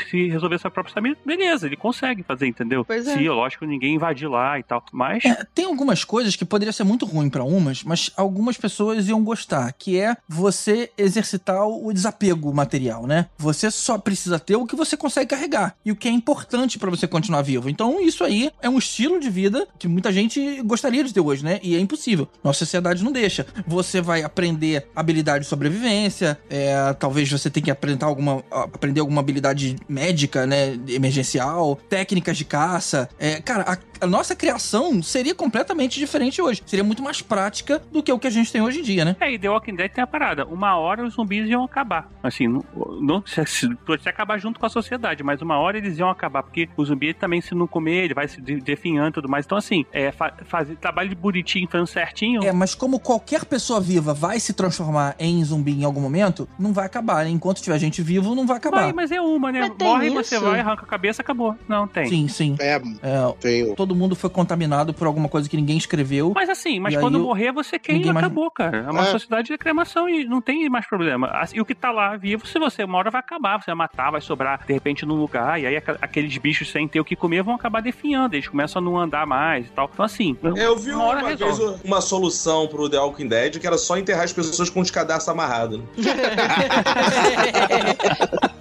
se 0.08 0.28
resolver 0.28 0.58
sua 0.58 0.70
própria 0.70 0.94
família, 0.94 1.16
beleza, 1.24 1.66
ele 1.66 1.76
consegue 1.76 2.22
fazer, 2.22 2.46
entendeu? 2.46 2.84
Pois 2.84 3.06
é. 3.06 3.16
Se, 3.16 3.28
lógico, 3.28 3.64
ninguém 3.64 3.94
invadir 3.94 4.28
lá 4.28 4.58
e 4.58 4.62
tal, 4.62 4.84
mas... 4.92 5.24
É, 5.24 5.44
tem 5.54 5.64
algumas 5.64 6.04
coisas 6.04 6.36
que 6.36 6.44
poderia 6.44 6.72
ser 6.72 6.84
muito 6.84 7.06
ruim 7.06 7.28
pra 7.28 7.44
umas, 7.44 7.84
mas 7.84 8.10
algumas 8.16 8.56
pessoas 8.56 9.08
iam 9.08 9.22
gostar, 9.22 9.72
que 9.72 9.98
é 9.98 10.16
você 10.28 10.90
exercitar 10.96 11.66
o 11.66 11.92
desapego 11.92 12.52
material, 12.52 13.06
né? 13.06 13.28
Você 13.38 13.70
só 13.70 13.98
precisa 13.98 14.38
ter 14.38 14.56
o 14.56 14.66
que 14.66 14.76
você 14.76 14.96
consegue 14.96 15.30
carregar 15.30 15.74
e 15.84 15.92
o 15.92 15.96
que 15.96 16.08
é 16.08 16.10
importante 16.10 16.78
pra 16.78 16.90
você 16.90 17.06
continuar 17.06 17.42
vivo. 17.42 17.68
Então 17.68 18.00
isso 18.00 18.24
aí 18.24 18.50
é 18.60 18.68
um 18.68 18.78
estilo 18.78 19.20
de 19.20 19.30
vida 19.30 19.66
que 19.78 19.88
muita 19.88 20.12
gente 20.12 20.62
gostaria 20.62 21.04
de 21.04 21.12
ter 21.12 21.20
hoje, 21.20 21.44
né? 21.44 21.60
E 21.62 21.74
é 21.74 21.80
impossível. 21.80 22.28
Nossa 22.42 22.60
sociedade 22.60 23.02
não 23.04 23.09
deixa. 23.12 23.46
Você 23.66 24.00
vai 24.00 24.22
aprender 24.22 24.86
habilidade 24.94 25.44
de 25.44 25.48
sobrevivência, 25.50 26.38
é, 26.48 26.92
talvez 26.94 27.30
você 27.30 27.48
tenha 27.50 27.64
que 27.64 27.70
aprender 27.70 28.04
alguma, 28.04 28.42
aprender 28.50 29.00
alguma 29.00 29.20
habilidade 29.20 29.76
médica, 29.88 30.46
né? 30.46 30.78
Emergencial, 30.88 31.78
técnicas 31.88 32.36
de 32.36 32.44
caça. 32.44 33.08
É, 33.18 33.40
cara, 33.40 33.62
a- 33.62 33.78
a 34.00 34.06
nossa 34.06 34.34
criação 34.34 35.02
seria 35.02 35.34
completamente 35.34 35.98
diferente 35.98 36.40
hoje. 36.40 36.62
Seria 36.66 36.84
muito 36.84 37.02
mais 37.02 37.20
prática 37.22 37.80
do 37.92 38.02
que 38.02 38.12
o 38.12 38.18
que 38.18 38.26
a 38.26 38.30
gente 38.30 38.50
tem 38.52 38.60
hoje 38.60 38.80
em 38.80 38.82
dia, 38.82 39.04
né? 39.04 39.16
É, 39.20 39.32
e 39.32 39.38
The 39.38 39.48
Walking 39.50 39.74
Dead 39.74 39.90
tem 39.90 40.02
a 40.02 40.06
parada. 40.06 40.44
Uma 40.46 40.76
hora 40.76 41.04
os 41.04 41.14
zumbis 41.14 41.48
iam 41.48 41.64
acabar. 41.64 42.08
Assim, 42.22 42.48
não, 42.48 42.64
não 43.00 43.22
se, 43.26 43.44
se, 43.46 43.74
pode 43.76 44.08
acabar 44.08 44.38
junto 44.38 44.58
com 44.58 44.66
a 44.66 44.68
sociedade, 44.68 45.22
mas 45.22 45.40
uma 45.42 45.58
hora 45.58 45.78
eles 45.78 45.98
iam 45.98 46.08
acabar, 46.10 46.42
porque 46.42 46.68
o 46.76 46.84
zumbi 46.84 47.12
também, 47.14 47.40
se 47.40 47.54
não 47.54 47.66
comer, 47.66 48.04
ele 48.04 48.14
vai 48.14 48.28
se 48.28 48.40
de- 48.40 48.60
definhando 48.60 49.08
e 49.10 49.12
tudo 49.12 49.28
mais. 49.28 49.44
Então, 49.44 49.56
assim, 49.58 49.84
é, 49.92 50.10
fa- 50.12 50.32
fazer 50.46 50.76
trabalho 50.76 51.08
de 51.08 51.14
bonitinho, 51.14 51.68
fazendo 51.70 51.86
certinho. 51.86 52.44
É, 52.44 52.52
mas 52.52 52.74
como 52.74 52.98
qualquer 53.00 53.44
pessoa 53.44 53.80
viva 53.80 54.14
vai 54.14 54.40
se 54.40 54.52
transformar 54.52 55.14
em 55.18 55.42
zumbi 55.44 55.72
em 55.72 55.84
algum 55.84 56.00
momento, 56.00 56.48
não 56.58 56.72
vai 56.72 56.86
acabar, 56.86 57.24
né? 57.24 57.30
Enquanto 57.30 57.60
tiver 57.60 57.78
gente 57.78 58.02
vivo, 58.02 58.34
não 58.34 58.46
vai 58.46 58.56
acabar. 58.56 58.82
Vai, 58.82 58.92
mas 58.92 59.10
é 59.10 59.20
uma, 59.20 59.50
né? 59.52 59.60
Mas 59.60 59.72
tem 59.76 59.88
Morre, 59.88 60.06
isso? 60.06 60.14
você 60.16 60.38
vai, 60.38 60.60
arranca 60.60 60.84
a 60.84 60.86
cabeça, 60.86 61.22
acabou. 61.22 61.56
Não, 61.68 61.86
tem. 61.86 62.06
Sim, 62.08 62.28
sim. 62.28 62.56
É, 62.58 62.74
É, 63.02 63.32
tenho. 63.40 63.74
todo 63.74 63.89
mundo 63.94 64.16
foi 64.16 64.30
contaminado 64.30 64.94
por 64.94 65.06
alguma 65.06 65.28
coisa 65.28 65.48
que 65.48 65.56
ninguém 65.56 65.76
escreveu. 65.76 66.32
Mas 66.34 66.48
assim, 66.48 66.80
mas 66.80 66.96
quando 66.96 67.18
eu- 67.18 67.24
morrer, 67.24 67.52
você 67.52 67.78
queima 67.78 68.02
e 68.02 68.12
mais- 68.12 68.26
acabou, 68.26 68.50
cara. 68.50 68.78
É 68.86 68.90
uma 68.90 69.02
É. 69.02 69.10
sociedade 69.10 69.48
de 69.48 69.58
cremação 69.58 70.08
e 70.08 70.24
não 70.24 70.40
tem 70.40 70.68
mais 70.68 70.86
problema. 70.86 71.28
Assim, 71.28 71.56
E 71.56 71.60
o 71.60 71.64
que 71.64 71.74
tá 71.74 71.90
lá 71.90 72.16
vivo, 72.16 72.46
se 72.46 72.58
você 72.58 72.84
uma 72.84 72.98
hora 72.98 73.10
vai 73.10 73.20
acabar, 73.20 73.58
você 73.60 73.66
vai 73.66 73.74
matar, 73.74 74.10
vai 74.10 74.20
sobrar 74.20 74.64
de 74.66 74.72
repente 74.72 75.04
num 75.04 75.14
lugar, 75.16 75.60
e 75.60 75.66
aí 75.66 75.76
aqueles 76.00 76.36
bichos 76.38 76.70
sem 76.70 76.86
ter 76.88 77.00
o 77.00 77.04
que 77.04 77.16
comer 77.16 77.42
vão 77.42 77.54
acabar 77.54 77.80
definhando, 77.82 78.34
eles 78.34 78.48
começam 78.48 78.80
a 78.80 78.84
não 78.84 78.98
andar 78.98 79.26
mais 79.26 79.66
e 79.66 79.70
tal. 79.70 79.90
Então 79.92 80.04
assim, 80.04 80.36
É, 80.56 80.66
Eu 80.66 80.76
vi 80.78 80.92
uma 80.92 81.10
uma, 81.10 81.34
vez 81.34 81.40
uma 81.84 82.00
solução 82.00 82.66
pro 82.68 82.88
The 82.88 82.98
Walking 82.98 83.28
Dead 83.28 83.58
que 83.58 83.66
era 83.66 83.76
só 83.78 83.96
enterrar 83.98 84.24
as 84.24 84.32
pessoas 84.32 84.70
com 84.70 84.80
os 84.80 84.90
cadarços 84.90 85.28
amarrados. 85.28 85.78
né? 85.78 85.84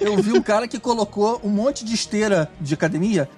Eu 0.00 0.16
vi 0.16 0.32
um 0.32 0.42
cara 0.42 0.68
que 0.68 0.78
colocou 0.78 1.40
um 1.42 1.48
monte 1.48 1.84
de 1.84 1.94
esteira 1.94 2.50
de 2.60 2.74
academia 2.74 3.28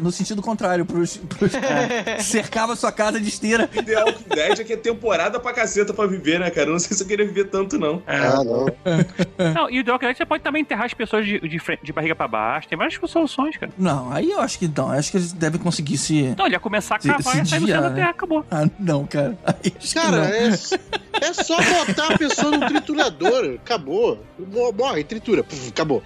no 0.00 0.12
sentido 0.12 0.42
contrário, 0.42 0.84
pros, 0.84 1.16
pros- 1.16 1.52
cercava 2.24 2.76
sua 2.76 2.92
casa 2.92 3.20
de 3.20 3.28
esteira. 3.28 3.68
E 3.72 3.82
The 3.82 4.04
Walking 4.04 4.28
Dead 4.34 4.60
é 4.60 4.64
que 4.64 4.72
é 4.72 4.76
temporada 4.76 5.40
pra 5.40 5.52
caceta 5.52 5.92
pra 5.94 6.06
viver, 6.06 6.38
né, 6.40 6.50
cara? 6.50 6.68
Eu 6.68 6.72
não 6.72 6.78
sei 6.78 6.96
se 6.96 7.02
eu 7.02 7.06
queria 7.06 7.26
viver 7.26 7.44
tanto, 7.46 7.78
não. 7.78 8.02
Ah, 8.06 8.42
não. 8.44 8.66
Não, 9.54 9.70
e 9.70 9.80
o 9.80 9.84
Walking 9.86 10.06
Dead 10.06 10.16
você 10.16 10.26
pode 10.26 10.42
também 10.42 10.62
enterrar 10.62 10.86
as 10.86 10.94
pessoas 10.94 11.24
de, 11.26 11.38
de, 11.40 11.58
frente- 11.58 11.80
de 11.84 11.92
barriga 11.92 12.14
pra 12.14 12.26
baixo, 12.28 12.68
tem 12.68 12.76
várias 12.78 12.98
soluções, 13.10 13.56
cara. 13.56 13.72
Não, 13.78 14.12
aí 14.12 14.30
eu 14.30 14.40
acho 14.40 14.58
que 14.58 14.68
não. 14.74 14.90
Acho 14.90 15.10
que 15.10 15.16
eles 15.16 15.32
devem 15.32 15.60
conseguir 15.60 15.96
se. 15.98 16.18
Então, 16.22 16.46
ele 16.46 16.54
ia 16.54 16.60
começar 16.60 16.96
a 16.96 17.00
Se- 17.00 17.08
cavar 17.08 17.22
se 17.22 17.28
e 17.28 17.32
sair 17.46 17.60
no 17.60 17.66
desviar, 17.66 17.80
céu 17.80 17.82
da 17.82 17.90
né? 17.90 17.96
terra, 17.96 18.10
acabou. 18.10 18.44
Ah, 18.50 18.68
não, 18.78 19.06
cara. 19.06 19.36
Que 19.62 19.94
Cara, 19.94 20.16
não. 20.18 20.24
é, 20.24 20.48
é 20.48 21.32
só 21.32 21.56
botar 21.56 22.14
a 22.14 22.18
pessoa 22.18 22.56
no 22.56 22.66
triturador. 22.66 23.54
Acabou. 23.62 24.22
Mo- 24.38 24.72
Morre, 24.72 25.04
tritura. 25.04 25.42
Puf, 25.44 25.68
Acabou. 25.68 26.02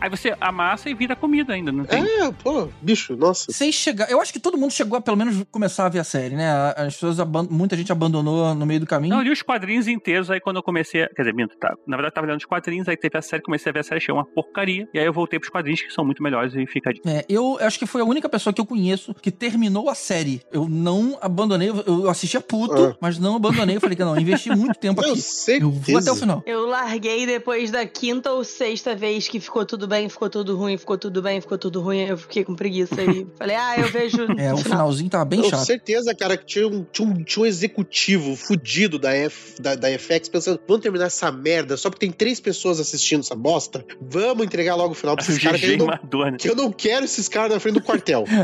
Aí 0.00 0.10
você 0.10 0.34
amassa 0.40 0.88
e 0.90 0.94
vira 0.94 1.16
comida 1.16 1.52
ainda, 1.54 1.72
não 1.72 1.84
tem? 1.84 2.02
É, 2.04 2.30
pô, 2.32 2.68
bicho, 2.80 3.16
nossa. 3.16 3.46
Vocês 3.50 3.74
chegaram. 3.74 4.10
Eu 4.10 4.20
acho 4.20 4.32
que 4.32 4.38
todo 4.40 4.56
mundo 4.58 4.70
chegou 4.72 4.98
a 4.98 5.00
pelo 5.00 5.16
menos 5.16 5.42
começar 5.50 5.86
a 5.86 5.88
ver 5.88 6.00
a 6.00 6.04
série, 6.04 6.34
né? 6.36 6.50
As 6.76 6.94
pessoas. 6.94 7.18
aban- 7.20 7.46
Muita 7.50 7.76
gente 7.76 7.90
abandonou 7.92 8.54
no 8.54 8.66
meio 8.66 8.80
do 8.80 8.86
caminho. 8.86 9.14
Não, 9.14 9.20
eu 9.20 9.24
li 9.26 9.30
os 9.30 9.42
quadrinhos 9.42 9.88
inteiros 9.88 10.30
aí 10.30 10.40
quando 10.40 10.56
eu 10.56 10.62
comecei. 10.62 11.04
a- 11.04 11.08
Quer 11.08 11.22
dizer, 11.22 11.34
minto, 11.34 11.56
tá. 11.58 11.74
Na 11.86 11.96
verdade, 11.96 12.12
eu 12.12 12.14
tava 12.14 12.26
lendo 12.26 12.38
os 12.38 12.44
quadrinhos, 12.44 12.88
aí 12.88 12.96
teve 12.96 13.16
a 13.18 13.22
série, 13.22 13.42
comecei 13.42 13.70
a 13.70 13.72
ver 13.72 13.80
a 13.80 13.82
série, 13.82 13.96
achei 13.98 14.12
uma 14.14 14.24
porcaria. 14.24 14.86
E 14.92 14.98
aí 14.98 15.06
eu 15.06 15.12
voltei 15.12 15.38
pros 15.38 15.50
quadrinhos 15.50 15.80
que 15.82 15.90
são 15.92 16.04
muito 16.04 16.22
melhores 16.22 16.54
e 16.54 16.66
fica 16.66 16.92
de. 16.92 17.00
É, 17.06 17.24
eu 17.28 17.58
acho 17.60 17.78
que 17.78 17.86
foi 17.86 18.00
a 18.02 18.04
única 18.04 18.28
pessoa 18.28 18.52
que 18.52 18.60
eu 18.60 18.66
conheço 18.66 19.14
que 19.14 19.30
terminou 19.30 19.88
a 19.88 19.94
série. 19.94 20.40
Eu 20.52 20.68
não 20.68 21.16
abandonei, 21.20 21.70
eu 21.86 22.08
assistia 22.10 22.40
puto, 22.40 22.74
Ah. 22.92 22.96
mas 23.00 23.18
não 23.18 23.36
abandonei. 23.36 23.76
Eu 23.76 23.80
falei 23.80 23.96
que 23.96 24.04
não, 24.04 24.18
investi 24.18 24.50
muito 24.50 24.78
tempo 24.78 25.00
Eu 25.04 25.12
aqui. 25.12 25.20
sei. 25.22 25.62
Eu 25.62 25.70
vou 25.70 25.98
até 25.98 26.10
o 26.10 26.16
final. 26.16 26.42
Eu 26.46 26.66
larguei 26.66 27.24
depois 27.26 27.70
da 27.70 27.86
quinta 27.86 28.32
ou 28.32 28.44
sexta 28.44 28.94
vez 28.94 29.28
que 29.28 29.40
ficou 29.40 29.64
tudo 29.64 29.85
bem, 29.86 30.08
ficou 30.08 30.28
tudo 30.30 30.56
ruim, 30.56 30.76
ficou 30.76 30.96
tudo 30.98 31.22
bem, 31.22 31.40
ficou 31.40 31.56
tudo 31.58 31.80
ruim. 31.80 32.00
Eu 32.00 32.16
fiquei 32.18 32.44
com 32.44 32.54
preguiça 32.54 33.00
aí. 33.00 33.26
Falei, 33.38 33.56
ah, 33.56 33.78
eu 33.78 33.88
vejo. 33.88 34.22
É, 34.38 34.52
o 34.52 34.56
final. 34.56 34.58
finalzinho 34.58 35.10
tava 35.10 35.24
bem 35.24 35.42
Com 35.42 35.50
chato. 35.50 35.64
certeza, 35.64 36.14
cara, 36.14 36.36
que 36.36 36.44
tinha 36.46 36.66
um, 36.68 36.84
tinha 36.90 37.08
um, 37.08 37.22
tinha 37.24 37.42
um 37.42 37.46
executivo 37.46 38.36
fudido 38.36 38.98
da, 38.98 39.12
F, 39.14 39.60
da, 39.60 39.74
da 39.74 39.88
FX 39.98 40.28
pensando: 40.28 40.60
vamos 40.66 40.82
terminar 40.82 41.06
essa 41.06 41.30
merda 41.32 41.76
só 41.76 41.88
porque 41.90 42.06
tem 42.06 42.12
três 42.12 42.40
pessoas 42.40 42.80
assistindo 42.80 43.20
essa 43.20 43.34
bosta? 43.34 43.84
Vamos 44.00 44.44
entregar 44.44 44.74
logo 44.74 44.92
o 44.92 44.94
final 44.94 45.16
pra 45.16 45.24
esses 45.24 45.38
caras 45.42 45.60
que, 45.60 45.66
eu 45.66 45.76
não- 45.78 46.36
que 46.36 46.48
eu 46.48 46.56
não 46.56 46.72
quero 46.72 47.04
esses 47.04 47.28
caras 47.28 47.52
na 47.52 47.60
frente 47.60 47.74
do 47.74 47.82
quartel. 47.82 48.24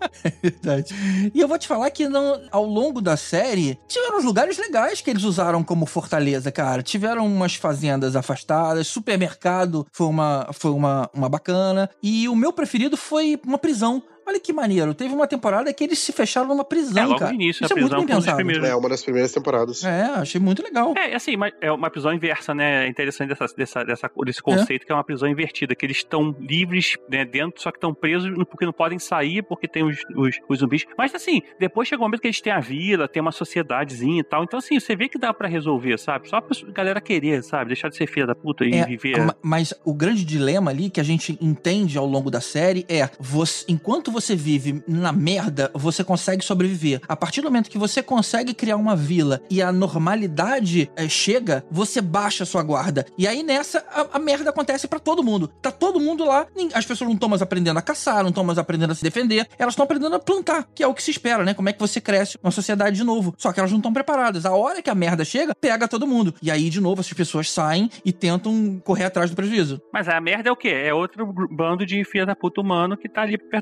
Verdade. 0.42 0.94
E 1.34 1.40
eu 1.40 1.48
vou 1.48 1.58
te 1.58 1.66
falar 1.66 1.90
que 1.90 2.08
não, 2.08 2.40
ao 2.50 2.64
longo 2.64 3.00
da 3.00 3.16
série, 3.16 3.78
tiveram 3.86 4.18
uns 4.18 4.24
lugares 4.24 4.58
legais 4.58 5.00
que 5.00 5.10
eles 5.10 5.24
usaram 5.24 5.62
como 5.62 5.86
fortaleza, 5.86 6.50
cara. 6.50 6.82
Tiveram 6.82 7.26
umas 7.26 7.54
fazendas 7.54 8.16
afastadas, 8.16 8.86
supermercado 8.86 9.86
foi 9.92 10.06
uma, 10.06 10.48
foi 10.52 10.70
uma, 10.70 11.10
uma 11.12 11.28
bacana. 11.28 11.88
E 12.02 12.28
o 12.28 12.36
meu 12.36 12.52
preferido 12.52 12.96
foi 12.96 13.40
uma 13.46 13.58
prisão. 13.58 14.02
Olha 14.28 14.38
que 14.38 14.52
maneiro. 14.52 14.92
Teve 14.92 15.14
uma 15.14 15.26
temporada 15.26 15.72
que 15.72 15.82
eles 15.82 15.98
se 15.98 16.12
fecharam 16.12 16.48
numa 16.48 16.64
prisão, 16.64 17.02
É, 17.02 17.06
logo 17.06 17.18
cara. 17.18 17.30
no 17.32 17.34
início, 17.42 17.64
Isso 17.64 17.72
a 17.72 17.76
é 17.76 17.80
muito 17.80 17.90
prisão 17.90 18.06
bem 18.06 18.14
um 18.14 18.18
dos 18.18 18.26
pensado. 18.26 18.66
é 18.66 18.76
uma 18.76 18.88
das 18.90 19.02
primeiras 19.02 19.32
temporadas. 19.32 19.82
É, 19.84 20.02
achei 20.02 20.38
muito 20.40 20.62
legal. 20.62 20.92
É, 20.96 21.14
assim, 21.14 21.34
mas 21.36 21.52
é 21.62 21.72
uma 21.72 21.88
prisão 21.88 22.12
inversa, 22.12 22.54
né? 22.54 22.84
É 22.84 22.88
interessante 22.88 23.30
dessa, 23.30 23.46
dessa, 23.56 23.84
dessa- 23.84 24.10
desse 24.24 24.42
conceito 24.42 24.84
que 24.84 24.92
é 24.92 24.94
uma 24.94 25.02
prisão 25.02 25.26
invertida, 25.28 25.74
que 25.74 25.86
eles 25.86 25.96
estão 25.96 26.36
livres 26.38 26.96
né, 27.08 27.24
dentro, 27.24 27.60
só 27.62 27.70
que 27.70 27.78
estão 27.78 27.94
presos 27.94 28.30
porque 28.50 28.66
não 28.66 28.72
podem 28.72 28.98
sair, 28.98 29.42
porque 29.42 29.66
tem 29.66 29.82
os, 29.82 29.96
os, 30.14 30.36
os 30.46 30.58
zumbis. 30.58 30.84
Mas 30.96 31.14
assim, 31.14 31.40
depois 31.58 31.88
chega 31.88 32.02
um 32.02 32.04
momento 32.04 32.20
que 32.20 32.26
eles 32.26 32.40
têm 32.40 32.52
a 32.52 32.60
vila, 32.60 33.08
tem 33.08 33.22
uma 33.22 33.32
sociedadezinha 33.32 34.20
e 34.20 34.24
tal. 34.24 34.44
Então, 34.44 34.58
assim, 34.58 34.78
você 34.78 34.94
vê 34.94 35.08
que 35.08 35.18
dá 35.18 35.32
pra 35.32 35.48
resolver, 35.48 35.98
sabe? 35.98 36.28
Só 36.28 36.36
a 36.36 36.42
pessoa- 36.42 36.70
a 36.70 36.74
galera 36.74 37.00
querer, 37.00 37.42
sabe? 37.42 37.68
Deixar 37.68 37.88
de 37.88 37.96
ser 37.96 38.06
filha 38.06 38.26
da 38.26 38.34
puta 38.34 38.64
e 38.64 38.74
É, 38.74 38.84
viver. 38.84 39.24
ma- 39.24 39.34
Mas 39.42 39.72
o 39.84 39.94
grande 39.94 40.24
dilema 40.24 40.70
ali 40.70 40.90
que 40.90 41.00
a 41.00 41.04
gente 41.04 41.38
entende 41.40 41.96
ao 41.96 42.04
longo 42.06 42.30
da 42.30 42.40
série 42.42 42.84
é: 42.88 43.08
você- 43.18 43.64
enquanto 43.68 44.10
você 44.12 44.17
vive 44.34 44.82
na 44.86 45.12
merda, 45.12 45.70
você 45.74 46.02
consegue 46.02 46.44
sobreviver. 46.44 47.00
A 47.08 47.16
partir 47.16 47.40
do 47.40 47.44
momento 47.44 47.70
que 47.70 47.78
você 47.78 48.02
consegue 48.02 48.54
criar 48.54 48.76
uma 48.76 48.96
vila 48.96 49.40
e 49.50 49.62
a 49.62 49.72
normalidade 49.72 50.90
eh, 50.96 51.08
chega, 51.08 51.64
você 51.70 52.00
baixa 52.00 52.42
a 52.42 52.46
sua 52.46 52.62
guarda. 52.62 53.06
E 53.16 53.26
aí 53.26 53.42
nessa, 53.42 53.84
a, 53.90 54.16
a 54.16 54.18
merda 54.18 54.50
acontece 54.50 54.88
pra 54.88 54.98
todo 54.98 55.22
mundo. 55.22 55.48
Tá 55.62 55.70
todo 55.70 56.00
mundo 56.00 56.24
lá, 56.24 56.46
as 56.74 56.84
pessoas 56.84 57.08
não 57.08 57.14
estão 57.14 57.28
mais 57.28 57.42
aprendendo 57.42 57.78
a 57.78 57.82
caçar, 57.82 58.22
não 58.22 58.30
estão 58.30 58.44
mais 58.44 58.58
aprendendo 58.58 58.90
a 58.90 58.94
se 58.94 59.02
defender, 59.02 59.48
elas 59.58 59.72
estão 59.72 59.84
aprendendo 59.84 60.14
a 60.14 60.18
plantar, 60.18 60.68
que 60.74 60.82
é 60.82 60.86
o 60.86 60.94
que 60.94 61.02
se 61.02 61.10
espera, 61.10 61.44
né? 61.44 61.54
Como 61.54 61.68
é 61.68 61.72
que 61.72 61.80
você 61.80 62.00
cresce 62.00 62.38
uma 62.42 62.50
sociedade 62.50 62.96
de 62.96 63.04
novo. 63.04 63.34
Só 63.36 63.52
que 63.52 63.60
elas 63.60 63.70
não 63.70 63.78
estão 63.78 63.92
preparadas. 63.92 64.44
A 64.44 64.52
hora 64.52 64.82
que 64.82 64.90
a 64.90 64.94
merda 64.94 65.24
chega, 65.24 65.54
pega 65.54 65.88
todo 65.88 66.06
mundo. 66.06 66.34
E 66.42 66.50
aí, 66.50 66.70
de 66.70 66.80
novo, 66.80 67.00
essas 67.00 67.12
pessoas 67.12 67.50
saem 67.50 67.90
e 68.04 68.12
tentam 68.12 68.80
correr 68.84 69.04
atrás 69.04 69.30
do 69.30 69.36
prejuízo. 69.36 69.80
Mas 69.92 70.08
a 70.08 70.20
merda 70.20 70.48
é 70.48 70.52
o 70.52 70.56
quê? 70.56 70.68
É 70.68 70.92
outro 70.92 71.26
bando 71.50 71.86
de 71.86 72.04
filha 72.04 72.26
da 72.26 72.34
puta 72.34 72.60
humano 72.60 72.96
que 72.96 73.08
tá 73.08 73.22
ali 73.22 73.38
pra 73.38 73.58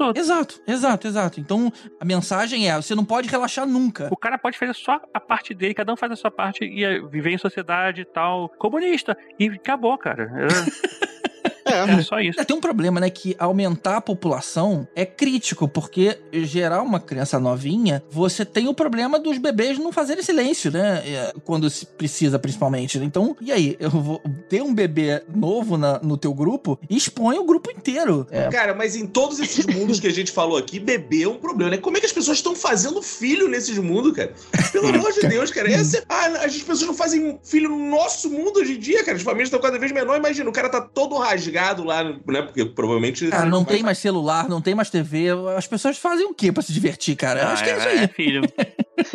outros. 0.00 0.24
Exato, 0.24 0.60
exato, 0.66 1.06
exato. 1.06 1.40
Então, 1.40 1.72
a 2.00 2.04
mensagem 2.04 2.70
é: 2.70 2.76
você 2.76 2.94
não 2.94 3.04
pode 3.04 3.28
relaxar 3.28 3.66
nunca. 3.66 4.08
O 4.10 4.16
cara 4.16 4.38
pode 4.38 4.58
fazer 4.58 4.74
só 4.74 5.00
a 5.12 5.20
parte 5.20 5.54
dele, 5.54 5.74
cada 5.74 5.92
um 5.92 5.96
faz 5.96 6.12
a 6.12 6.16
sua 6.16 6.30
parte 6.30 6.64
e 6.64 6.84
é, 6.84 7.00
viver 7.00 7.30
em 7.30 7.38
sociedade 7.38 8.02
e 8.02 8.04
tal, 8.04 8.48
comunista. 8.58 9.16
E 9.38 9.46
acabou, 9.48 9.96
cara. 9.98 10.30
É, 10.36 11.02
é 11.72 12.02
só 12.02 12.20
isso. 12.20 12.40
É, 12.40 12.44
tem 12.44 12.56
um 12.56 12.60
problema, 12.60 13.00
né? 13.00 13.10
Que 13.10 13.34
aumentar 13.38 13.96
a 13.96 14.00
população 14.00 14.86
é 14.94 15.04
crítico, 15.04 15.66
porque 15.68 16.18
gerar 16.32 16.82
uma 16.82 17.00
criança 17.00 17.38
novinha, 17.38 18.02
você 18.10 18.44
tem 18.44 18.68
o 18.68 18.74
problema 18.74 19.18
dos 19.18 19.38
bebês 19.38 19.78
não 19.78 19.92
fazerem 19.92 20.22
silêncio, 20.22 20.70
né? 20.70 21.02
É, 21.06 21.32
Quando 21.44 21.68
se 21.70 21.86
precisa, 21.86 22.38
principalmente. 22.38 22.98
Então, 22.98 23.36
e 23.40 23.50
aí? 23.52 23.76
Eu 23.80 23.90
vou 23.90 24.22
ter 24.48 24.62
um 24.62 24.74
bebê 24.74 25.22
novo 25.34 25.76
na- 25.76 25.98
no 26.00 26.16
teu 26.16 26.32
grupo 26.34 26.78
e 26.88 26.96
expõe 26.96 27.38
o 27.38 27.44
grupo 27.44 27.70
inteiro. 27.70 28.26
É, 28.30 28.48
Cara, 28.48 28.74
mas 28.74 28.94
em 28.96 29.06
todos 29.06 29.40
esses 29.40 29.66
mundos 29.66 29.98
que 30.00 30.06
a 30.06 30.12
gente 30.12 30.30
falou 30.32 30.56
aqui, 30.56 30.78
bebê 30.78 31.22
é 31.24 31.28
um 31.28 31.36
problema, 31.38 31.70
né? 31.72 31.76
Como 31.78 31.96
é 31.96 32.00
que 32.00 32.06
as 32.06 32.12
pessoas 32.12 32.38
estão 32.38 32.54
fazendo 32.54 33.02
filho 33.02 33.48
nesses 33.48 33.76
mundos, 33.78 34.12
cara? 34.12 34.32
Pelo 34.72 34.88
amor 34.88 35.12
de 35.12 35.26
Deus, 35.28 35.50
cara. 35.50 35.70
Essa, 35.70 36.02
ah, 36.08 36.26
as 36.44 36.56
pessoas 36.58 36.82
não 36.82 36.94
fazem 36.94 37.38
filho 37.42 37.68
no 37.68 37.90
nosso 37.90 38.30
mundo 38.30 38.58
hoje 38.60 38.74
em 38.74 38.78
dia, 38.78 39.02
cara. 39.04 39.16
As 39.16 39.22
famílias 39.22 39.48
estão 39.48 39.60
cada 39.60 39.78
vez 39.78 39.90
menor. 39.92 40.16
Imagina, 40.18 40.48
o 40.48 40.52
cara 40.52 40.68
tá 40.68 40.80
todo 40.80 41.16
rasgado 41.16 41.61
lá, 41.84 42.04
né? 42.04 42.42
Porque 42.42 42.64
provavelmente. 42.64 43.28
Cara, 43.28 43.46
não 43.46 43.64
tem 43.64 43.82
mais 43.82 43.98
celular, 43.98 44.48
não 44.48 44.60
tem 44.60 44.74
mais 44.74 44.90
TV. 44.90 45.28
As 45.56 45.66
pessoas 45.66 45.96
fazem 45.98 46.26
o 46.26 46.34
quê 46.34 46.52
pra 46.52 46.62
se 46.62 46.72
divertir, 46.72 47.16
cara? 47.16 47.40
Eu 47.40 47.48
Ah, 47.48 47.52
acho 47.52 47.64
que 47.64 47.70
é 47.70 47.76
isso 47.78 47.88
é, 47.88 47.98
aí. 48.00 48.08
filho. 48.08 48.42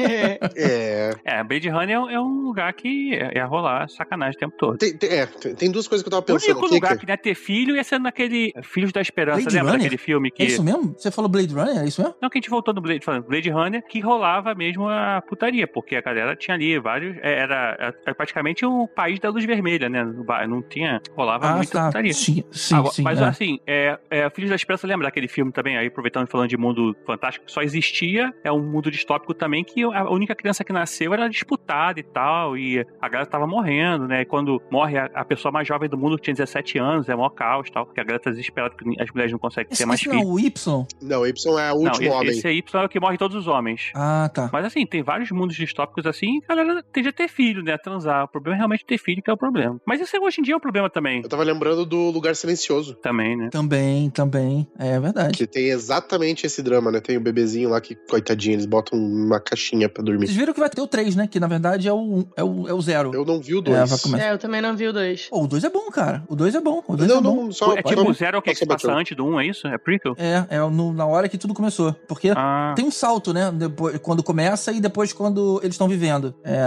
É. 0.56 1.12
É, 1.24 1.44
Blade 1.44 1.70
Runner 1.70 1.96
é 1.96 2.00
um- 2.00 2.10
é 2.10 2.20
um 2.22 2.42
lugar 2.42 2.72
que 2.74 3.14
é, 3.14 3.38
é 3.40 3.44
rolar 3.44 3.88
sacanagem 3.90 4.36
o 4.36 4.40
tempo 4.40 4.56
todo. 4.58 4.78
Tem, 4.78 4.96
tem- 4.98 5.10
é, 5.10 5.26
tem 5.26 5.72
duas 5.72 5.88
coisas 5.88 6.04
que 6.04 6.08
eu 6.08 6.12
tava 6.12 6.22
O 6.22 6.26
pensando 6.26 6.50
único 6.58 6.66
aqui. 6.66 6.74
lugar 6.76 6.98
que 6.98 7.06
não 7.08 7.14
é 7.14 7.18
ter 7.18 7.36
filho 7.36 7.76
ia 7.76 7.84
ser 7.84 8.00
naquele 8.00 8.54
Filhos 8.64 8.92
da 8.92 9.02
Esperança, 9.02 9.42
Blade 9.42 9.56
lembra 9.56 9.72
Runner? 9.72 9.84
daquele 9.84 9.98
filme 9.98 10.32
que. 10.32 10.44
É 10.44 10.46
isso 10.48 10.64
mesmo? 10.64 10.94
Você 10.98 11.12
falou 11.12 11.30
Blade 11.30 11.54
Runner? 11.54 11.78
É 11.80 11.86
isso 11.86 12.02
mesmo? 12.02 12.16
Não, 12.22 12.30
que 12.30 12.38
a 12.38 12.42
gente 12.42 12.50
voltou 12.50 12.74
no 12.74 12.82
Blade, 12.82 13.04
falando 13.06 13.26
Blade 13.26 13.50
Runner, 13.50 13.84
que 13.88 14.00
rolava 14.00 14.54
mesmo 14.56 14.88
a 14.90 15.22
putaria, 15.28 15.68
porque 15.68 15.96
a 15.96 16.02
galera 16.02 16.36
tinha 16.36 16.56
ali 16.56 16.78
vários. 16.80 17.16
é, 17.22 17.38
Era, 17.38 17.94
era 18.06 18.16
praticamente 18.16 18.66
o 18.66 18.88
país 18.88 19.20
da 19.20 19.30
luz 19.30 19.46
vermelha, 19.46 19.88
né? 19.90 20.04
Não 20.48 20.62
tinha. 20.62 21.02
Rolava 21.16 21.48
Ah, 21.50 21.56
muita 21.58 21.72
tá. 21.74 21.86
putaria. 21.88 22.14
Sim, 22.14 22.28
Sim, 22.38 22.44
sim, 22.52 22.76
Agora, 22.76 22.94
sim. 22.94 23.02
mas 23.04 23.22
é. 23.22 23.24
assim, 23.26 23.60
é, 23.68 24.00
é, 24.10 24.30
Filhos 24.30 24.50
da 24.50 24.56
Esperança 24.56 24.86
lembra 24.88 25.08
aquele 25.08 25.28
filme 25.28 25.52
também, 25.52 25.78
aí 25.78 25.88
aproveitando 25.88 26.28
e 26.28 26.32
falando 26.32 26.50
de 26.50 26.58
mundo 26.58 26.96
fantástico, 27.06 27.46
só 27.50 27.62
existia, 27.62 28.34
é 28.44 28.52
um 28.52 28.62
mundo 28.62 28.90
distópico 28.92 29.34
também 29.34 29.64
que 29.68 29.84
a 29.84 30.10
única 30.10 30.34
criança 30.36 30.64
que 30.64 30.74
nasceu 30.74 31.14
era 31.14 31.30
disputada 31.30 32.00
e 32.00 32.04
tal, 32.04 32.58
e 32.58 32.86
a 33.02 33.10
galera 33.10 33.30
tava 33.30 33.46
morrendo, 33.46 34.08
né? 34.08 34.22
E 34.22 34.26
quando 34.26 34.62
morre 34.72 34.98
a, 34.98 35.06
a 35.14 35.26
pessoa 35.26 35.52
mais 35.52 35.68
jovem 35.68 35.90
do 35.90 35.98
mundo, 35.98 36.16
que 36.18 36.24
tinha 36.24 36.34
17 36.34 36.78
anos, 36.80 37.10
é 37.10 37.16
maior 37.16 37.30
caos 37.30 37.68
e 37.68 37.72
tal, 37.72 37.86
porque 37.86 38.00
a 38.00 38.04
galera 38.04 38.24
tá 38.24 38.30
desesperada 38.32 38.74
porque 38.76 39.02
as 39.02 39.10
mulheres 39.12 39.32
não 39.32 39.40
conseguem 39.40 39.72
Esse, 39.72 39.84
ter 39.84 39.86
mais 39.86 40.00
esse 40.00 40.10
não 40.10 40.16
é 40.16 40.20
filhos. 40.20 40.34
o 40.34 40.40
Y? 40.40 40.86
Não, 41.02 41.22
o 41.22 41.28
Y 41.28 41.60
é 41.60 41.74
o 41.74 41.76
Não, 41.76 41.84
último 41.84 42.08
esse, 42.08 42.16
homem. 42.16 42.30
esse 42.30 42.48
aí 42.48 42.64
é 42.74 42.78
o 42.86 42.90
que 42.90 43.00
morre 43.00 43.18
todos 43.18 43.36
os 43.38 43.48
homens. 43.48 43.92
Ah, 43.96 44.30
tá. 44.34 44.50
Mas 44.52 44.66
assim, 44.66 44.86
tem 44.86 45.04
vários 45.04 45.32
mundos 45.32 45.56
distópicos 45.56 46.06
assim, 46.06 46.40
a 46.48 46.56
galera 46.56 46.84
tende 46.92 47.10
a 47.10 47.14
ter 47.14 47.28
filho, 47.28 47.62
né? 47.64 47.78
Transar. 47.78 48.26
O 48.26 48.28
problema 48.28 48.56
é 48.56 48.60
realmente 48.60 48.86
ter 48.86 48.98
filho, 48.98 49.22
que 49.22 49.30
é 49.30 49.34
o 49.34 49.38
problema. 49.38 49.80
Mas 49.86 50.00
isso 50.02 50.18
hoje 50.22 50.40
em 50.40 50.44
dia 50.44 50.54
é 50.54 50.58
um 50.58 50.62
problema 50.62 50.90
também. 50.90 51.22
Eu 51.24 51.30
tava 51.30 51.44
lembrando 51.44 51.86
do 51.86 52.10
Lugar 52.10 52.36
Silencioso. 52.36 52.96
Também, 52.96 53.36
né? 53.36 53.50
Também, 53.52 54.10
também. 54.10 54.68
É 54.78 55.00
verdade. 55.00 55.38
Que 55.38 55.48
tem 55.48 55.70
exatamente 55.70 56.46
esse 56.46 56.62
drama, 56.62 56.92
né? 56.92 57.00
Tem 57.00 57.18
o 57.18 57.22
bebezinho 57.22 57.70
lá 57.70 57.82
que, 57.82 57.96
coitadinho, 57.96 58.54
eles 58.56 58.66
botam 58.66 58.98
uma 58.98 59.40
caixinha 59.58 59.90
pra 59.90 60.04
dormir. 60.04 60.28
Vocês 60.28 60.38
viram 60.38 60.54
que 60.54 60.60
vai 60.60 60.70
ter 60.70 60.80
o 60.82 60.88
3, 60.88 61.16
né? 61.16 61.28
Que 61.28 61.40
na 61.40 61.48
verdade 61.48 61.88
é 61.88 61.94
o, 61.94 62.26
é 62.36 62.44
o, 62.44 62.68
é 62.68 62.74
o 62.74 62.82
zero. 62.82 63.12
Eu 63.14 63.26
não 63.26 63.42
vi 63.42 63.56
o 63.56 63.60
É, 63.60 63.62
dois. 63.62 63.90
vai 63.90 64.00
começar. 64.00 64.26
É, 64.28 64.32
eu 64.34 64.38
também 64.38 64.62
não 64.62 64.76
vi 64.76 64.88
o 64.88 64.94
dois. 64.94 65.28
Pô, 65.30 65.44
o 65.44 65.48
2 65.48 65.64
é 65.64 65.70
bom, 65.70 65.90
cara. 65.92 66.24
O 66.28 66.36
2 66.36 66.56
é 66.56 66.62
bom. 66.62 66.84
O 66.88 66.96
2 66.96 67.10
Não, 67.10 67.18
é 67.18 67.22
bom. 67.22 67.36
não, 67.46 67.52
só 67.52 67.74
É 67.76 67.82
tipo 67.82 68.10
o 68.10 68.14
zero 68.14 68.38
é 68.38 68.40
o 68.40 68.42
que, 68.42 68.52
que 68.52 68.56
se 68.58 68.66
passa 68.66 68.88
bateu. 68.88 69.00
antes 69.02 69.18
do 69.18 69.26
1, 69.26 69.40
é 69.42 69.48
isso? 69.48 69.68
É 69.68 69.78
prequel? 69.78 70.16
É, 70.18 70.46
é 70.50 70.60
no- 70.60 70.94
na 70.94 71.06
hora 71.06 71.28
que 71.28 71.38
tudo 71.38 71.54
começou. 71.54 71.94
Porque 72.08 72.32
Ah. 72.36 72.74
tem 72.76 72.86
um 72.86 72.92
salto, 72.92 73.34
né? 73.34 73.52
Depois, 73.52 73.98
quando 74.00 74.22
começa 74.24 74.72
e 74.72 74.80
depois 74.80 75.12
quando 75.14 75.60
eles 75.64 75.74
estão 75.74 75.88
vivendo. 75.88 76.34
É, 76.44 76.60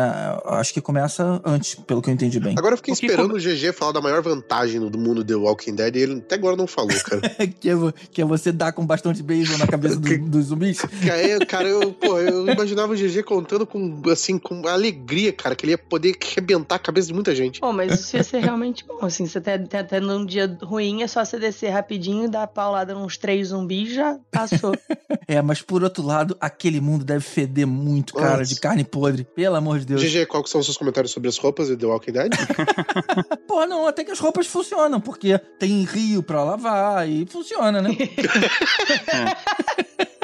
acho 0.47 0.73
que 0.75 0.81
começa 0.81 1.41
antes, 1.45 1.75
pelo 1.75 2.03
que 2.03 2.11
eu 2.11 2.15
entendi 2.15 2.41
bem. 2.41 2.55
Agora 2.59 2.73
eu 2.75 2.77
fiquei 2.77 2.95
O 2.95 2.97
que 2.97 3.07
esperando 3.07 3.35
o 3.35 3.39
GG 3.39 3.73
falar 3.73 3.93
da 3.93 4.01
maior 4.01 4.23
vantagem 4.23 4.81
do 4.89 4.99
mundo 4.99 5.25
The 5.25 5.35
Walking 5.35 5.75
Dead 5.75 5.97
e 5.97 5.99
ele 6.01 6.15
até 6.19 6.35
agora 6.35 6.57
não 6.57 6.67
falou, 6.67 6.91
cara. 7.05 7.21
que, 7.61 7.71
é, 7.71 7.75
que 8.11 8.23
é 8.23 8.25
você 8.25 8.51
dar 8.53 8.73
com 8.73 8.85
bastão 8.85 9.13
de 9.13 9.23
beisebol 9.23 9.59
na 9.59 9.67
cabeça 9.67 9.97
do- 9.97 10.19
dos 10.31 10.47
zumbis. 10.47 10.81
Cara, 10.81 11.47
cara, 11.47 11.69
eu, 11.69 11.93
pô, 11.93 12.19
eu 12.19 12.49
imaginava 12.49 12.80
o 12.85 12.97
GG 12.97 13.23
contando 13.23 13.67
com, 13.67 14.03
assim, 14.11 14.39
com 14.39 14.67
alegria, 14.67 15.33
cara, 15.33 15.55
que 15.55 15.65
ele 15.65 15.73
ia 15.73 15.79
poder 15.79 16.17
arrebentar 16.21 16.77
a 16.77 16.79
cabeça 16.79 17.09
de 17.09 17.15
muita 17.15 17.35
gente. 17.35 17.61
Pô, 17.61 17.73
mas 17.73 17.93
isso 17.93 18.17
ia 18.17 18.23
ser 18.23 18.41
realmente 18.41 18.85
bom, 18.85 18.99
assim, 19.03 19.27
você 19.27 19.41
tá, 19.41 19.59
tá 19.59 19.85
tendo 19.85 20.13
um 20.13 20.25
dia 20.25 20.59
ruim, 20.63 21.03
é 21.03 21.07
só 21.07 21.25
você 21.25 21.39
descer 21.39 21.71
rapidinho, 21.71 22.31
dar 22.31 22.45
a 22.45 22.47
paulada 22.47 22.95
nos 22.95 23.17
três 23.17 23.49
zumbis, 23.49 23.93
já 23.93 24.19
passou. 24.31 24.75
É, 25.27 25.41
mas 25.41 25.63
por 25.63 25.85
outro 25.85 26.05
lado, 26.05 26.37
aquele 26.41 26.81
mundo 26.81 27.05
deve 27.05 27.21
feder 27.21 27.65
muito, 27.65 28.15
cara, 28.15 28.39
Nossa. 28.39 28.53
de 28.53 28.61
carne 28.61 28.83
podre. 28.83 29.25
Pelo 29.25 29.55
amor 29.55 29.79
de 29.79 29.87
Deus. 29.87 30.03
GG, 30.03 30.27
qual 30.27 30.43
que 30.43 30.51
são 30.51 30.61
os 30.61 30.67
seus 30.67 30.77
comentários 30.77 31.13
sobre 31.13 31.29
as 31.29 31.37
roupas 31.37 31.69
de 31.69 31.77
The 31.77 31.87
Walking 31.87 32.13
Dead? 32.13 32.33
Pô, 33.47 33.65
não, 33.65 33.87
até 33.87 34.03
que 34.03 34.11
as 34.11 34.19
roupas 34.19 34.49
funcionam, 34.49 35.01
porque 35.01 35.39
tem 35.59 35.85
rio 35.85 36.23
pra 36.23 36.43
lavar 36.43 37.09
e 37.09 37.27
funciona, 37.27 37.81
né? 37.81 37.91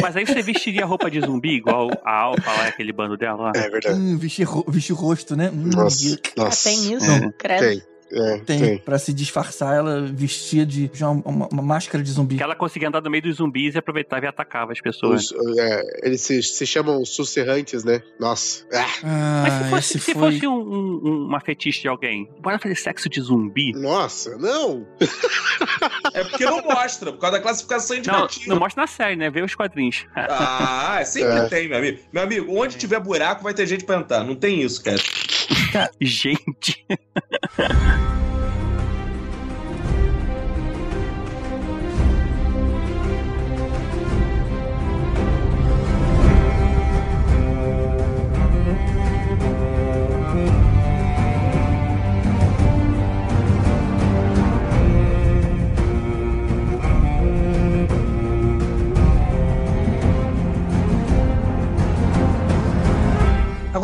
Mas 0.00 0.16
aí 0.16 0.26
você 0.26 0.42
vestiria 0.42 0.84
roupa 0.86 1.10
de 1.10 1.20
zumbi, 1.20 1.50
igual 1.56 1.90
a 2.04 2.12
Alpha 2.20 2.50
lá, 2.52 2.68
aquele 2.68 2.92
bando 2.92 3.16
dela 3.16 3.44
lá. 3.44 3.52
É 3.54 3.68
verdade. 3.68 3.98
hum, 3.98 4.16
vestir, 4.16 4.44
ro- 4.44 4.64
vestir 4.68 4.92
o 4.92 4.96
rosto, 4.96 5.36
né? 5.36 5.50
Hum, 5.50 5.70
Nossa, 5.74 6.14
Ah, 6.38 6.44
nossa. 6.44 6.68
tem 6.68 6.92
isso? 6.94 7.04
É, 7.10 7.32
Credo. 7.38 7.60
Tem. 7.60 7.82
É, 8.14 8.38
Tem, 8.38 8.60
tem. 8.60 8.78
pra 8.78 8.98
se 8.98 9.12
disfarçar, 9.12 9.74
ela 9.76 10.02
vestia 10.02 10.64
de 10.64 10.90
já 10.94 11.08
uma, 11.10 11.48
uma 11.50 11.62
máscara 11.62 12.02
de 12.02 12.10
zumbi. 12.10 12.36
Que 12.36 12.42
ela 12.42 12.54
conseguia 12.54 12.88
andar 12.88 13.00
no 13.02 13.10
meio 13.10 13.22
dos 13.24 13.36
zumbis 13.36 13.74
e 13.74 13.78
aproveitava 13.78 14.24
e 14.24 14.28
atacava 14.28 14.72
as 14.72 14.80
pessoas. 14.80 15.30
Os, 15.32 15.58
é, 15.58 15.82
eles 16.06 16.20
se, 16.20 16.42
se 16.42 16.66
chamam 16.66 17.04
sussurrantes, 17.04 17.82
né? 17.84 18.00
Nossa. 18.20 18.64
Ah, 18.72 18.86
Ah, 19.02 19.42
Mas 19.42 19.52
se 19.52 19.70
fosse, 19.70 19.98
se 20.00 20.14
foi... 20.14 20.32
fosse 20.32 20.46
um, 20.46 20.54
um- 20.54 21.26
uma 21.26 21.40
fetiche 21.40 21.82
de 21.82 21.88
alguém, 21.88 22.28
bora 22.40 22.58
fazer 22.58 22.76
sexo 22.76 23.08
de 23.08 23.20
zumbi? 23.20 23.72
nossa, 23.72 24.36
não! 24.38 24.86
É 26.14 26.22
porque 26.24 26.44
não 26.44 26.62
mostra, 26.62 27.12
por 27.12 27.18
causa 27.18 27.36
da 27.38 27.42
classificação 27.42 27.96
Não, 27.96 28.00
indicativa. 28.00 28.46
não 28.54 28.60
mostra 28.60 28.82
na 28.82 28.86
série, 28.86 29.16
né? 29.16 29.30
Vê 29.30 29.42
os 29.42 29.54
quadrinhos. 29.54 30.06
Ah, 30.14 31.02
sempre 31.04 31.32
É. 31.38 31.48
tem, 31.48 31.68
meu 31.68 31.78
amigo. 31.78 31.98
Meu 32.12 32.22
amigo, 32.22 32.56
onde 32.58 32.76
tiver 32.76 33.00
buraco 33.00 33.42
vai 33.42 33.52
ter 33.54 33.66
gente 33.66 33.84
pra 33.84 33.96
entrar. 33.96 34.22
Não 34.24 34.34
tem 34.36 34.62
isso, 34.62 34.82
cara. 34.82 34.98
Gente. 36.00 36.84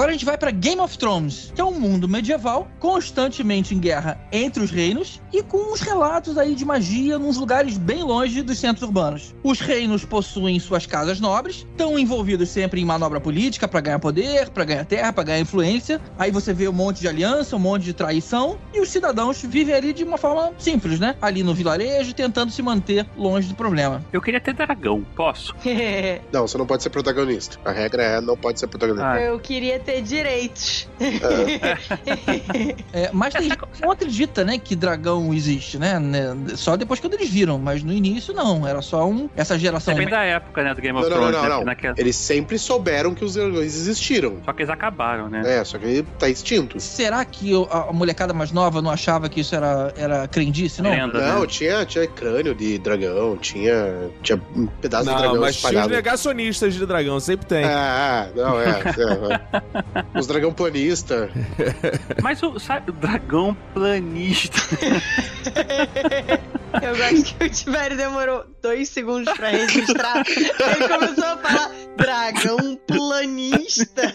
Agora 0.00 0.10
a 0.10 0.12
gente 0.12 0.24
vai 0.24 0.38
pra 0.38 0.50
Game 0.50 0.80
of 0.80 0.96
Thrones, 0.96 1.52
que 1.54 1.60
é 1.60 1.64
um 1.64 1.69
mundo 1.80 2.08
medieval 2.08 2.68
constantemente 2.78 3.74
em 3.74 3.78
guerra 3.78 4.20
entre 4.30 4.62
os 4.62 4.70
reinos 4.70 5.20
e 5.32 5.42
com 5.42 5.72
uns 5.72 5.80
relatos 5.80 6.36
aí 6.36 6.54
de 6.54 6.64
magia 6.64 7.18
nos 7.18 7.36
lugares 7.36 7.78
bem 7.78 8.02
longe 8.02 8.42
dos 8.42 8.58
centros 8.58 8.82
urbanos. 8.82 9.34
Os 9.42 9.60
reinos 9.60 10.04
possuem 10.04 10.60
suas 10.60 10.86
casas 10.86 11.18
nobres, 11.20 11.66
estão 11.70 11.98
envolvidos 11.98 12.48
sempre 12.50 12.80
em 12.80 12.84
manobra 12.84 13.20
política 13.20 13.66
pra 13.66 13.80
ganhar 13.80 13.98
poder, 13.98 14.50
pra 14.50 14.64
ganhar 14.64 14.84
terra, 14.84 15.12
pra 15.12 15.24
ganhar 15.24 15.40
influência. 15.40 16.00
Aí 16.18 16.30
você 16.30 16.52
vê 16.52 16.68
um 16.68 16.72
monte 16.72 17.00
de 17.00 17.08
aliança, 17.08 17.56
um 17.56 17.60
monte 17.60 17.84
de 17.84 17.92
traição 17.94 18.58
e 18.74 18.80
os 18.80 18.88
cidadãos 18.90 19.40
vivem 19.42 19.74
ali 19.74 19.92
de 19.92 20.04
uma 20.04 20.18
forma 20.18 20.52
simples, 20.58 21.00
né? 21.00 21.16
Ali 21.22 21.42
no 21.42 21.54
vilarejo, 21.54 22.12
tentando 22.14 22.52
se 22.52 22.62
manter 22.62 23.06
longe 23.16 23.48
do 23.48 23.54
problema. 23.54 24.04
Eu 24.12 24.20
queria 24.20 24.40
ter 24.40 24.52
dragão, 24.54 25.04
posso? 25.16 25.54
Não, 26.32 26.46
você 26.46 26.58
não 26.58 26.66
pode 26.66 26.82
ser 26.82 26.90
protagonista. 26.90 27.58
A 27.64 27.72
regra 27.72 28.02
é 28.02 28.20
não 28.20 28.36
pode 28.36 28.60
ser 28.60 28.66
protagonista. 28.66 29.08
Ah, 29.08 29.20
Eu 29.20 29.38
queria 29.38 29.78
ter 29.78 30.02
direitos. 30.02 30.88
É, 31.00 31.69
mas 33.12 33.34
tem 33.34 33.42
gente 33.44 33.56
que 33.56 33.82
não 33.82 33.90
acredita, 33.90 34.44
né, 34.44 34.58
que 34.58 34.74
dragão 34.76 35.32
existe, 35.34 35.78
né? 35.78 35.98
né? 35.98 36.34
Só 36.56 36.76
depois 36.76 37.00
quando 37.00 37.14
eles 37.14 37.28
viram, 37.28 37.58
mas 37.58 37.82
no 37.82 37.92
início 37.92 38.32
não, 38.34 38.66
era 38.66 38.80
só 38.82 39.06
um 39.08 39.28
essa 39.36 39.58
geração. 39.58 39.94
Depende 39.94 40.10
da 40.12 40.22
época, 40.22 40.62
né, 40.62 40.74
do 40.74 40.80
Game 40.80 40.98
of 40.98 41.08
Não, 41.08 41.16
não, 41.16 41.22
Thrones, 41.30 41.36
não, 41.36 41.42
né? 41.42 41.48
não. 41.48 41.56
Porque 41.56 41.70
naquela- 41.86 41.94
Eles 41.98 42.16
sempre 42.16 42.58
souberam 42.58 43.14
que 43.14 43.24
os 43.24 43.34
dragões 43.34 43.74
existiram. 43.76 44.36
Só 44.44 44.52
que 44.52 44.62
eles 44.62 44.70
acabaram, 44.70 45.28
né? 45.28 45.42
É, 45.58 45.64
só 45.64 45.78
que 45.78 46.04
tá 46.18 46.28
extinto. 46.28 46.78
Será 46.80 47.24
que 47.24 47.54
o- 47.54 47.68
a 47.70 47.90
a 47.90 47.92
molecada 47.92 48.32
mais 48.32 48.52
nova 48.52 48.80
não 48.82 48.90
achava 48.90 49.28
que 49.28 49.40
isso 49.40 49.54
era, 49.54 49.92
era 49.96 50.28
crendice, 50.28 50.80
não? 50.82 50.90
Lenda, 50.90 51.18
Não, 51.32 51.40
né? 51.40 51.46
tinha, 51.46 51.84
tinha 51.84 52.06
crânio 52.06 52.54
de 52.54 52.78
dragão, 52.78 53.36
tinha, 53.36 54.10
tinha 54.22 54.40
um 54.54 54.66
pedaço 54.66 55.04
de 55.06 55.10
Não, 55.10 55.18
dragão 55.18 55.40
mas 55.40 55.56
tinha 55.56 55.68
os 55.70 55.70
espalhado. 55.72 55.88
negacionistas 55.94 56.74
de 56.74 56.86
dragão, 56.86 57.18
sempre 57.18 57.46
tem. 57.46 57.64
Ah, 57.64 58.28
ah, 58.28 58.36
não, 58.36 58.60
é. 58.60 58.68
é, 58.68 60.00
é. 60.14 60.18
Os 60.18 60.26
dragão 60.26 60.52
planista. 60.52 61.30
Mas 62.22 62.42
o, 62.42 62.58
sabe, 62.58 62.90
o 62.90 62.94
dragão 62.94 63.56
planista. 63.74 64.58
Eu 66.82 66.96
gosto 66.96 67.34
que 67.36 67.44
o 67.44 67.50
Tibério 67.50 67.96
demorou 67.96 68.44
dois 68.62 68.88
segundos 68.88 69.32
pra 69.34 69.48
registrar. 69.48 70.22
Ele 70.28 70.88
começou 70.88 71.24
a 71.24 71.36
falar 71.38 71.70
dragão 71.96 72.76
planista. 72.86 74.02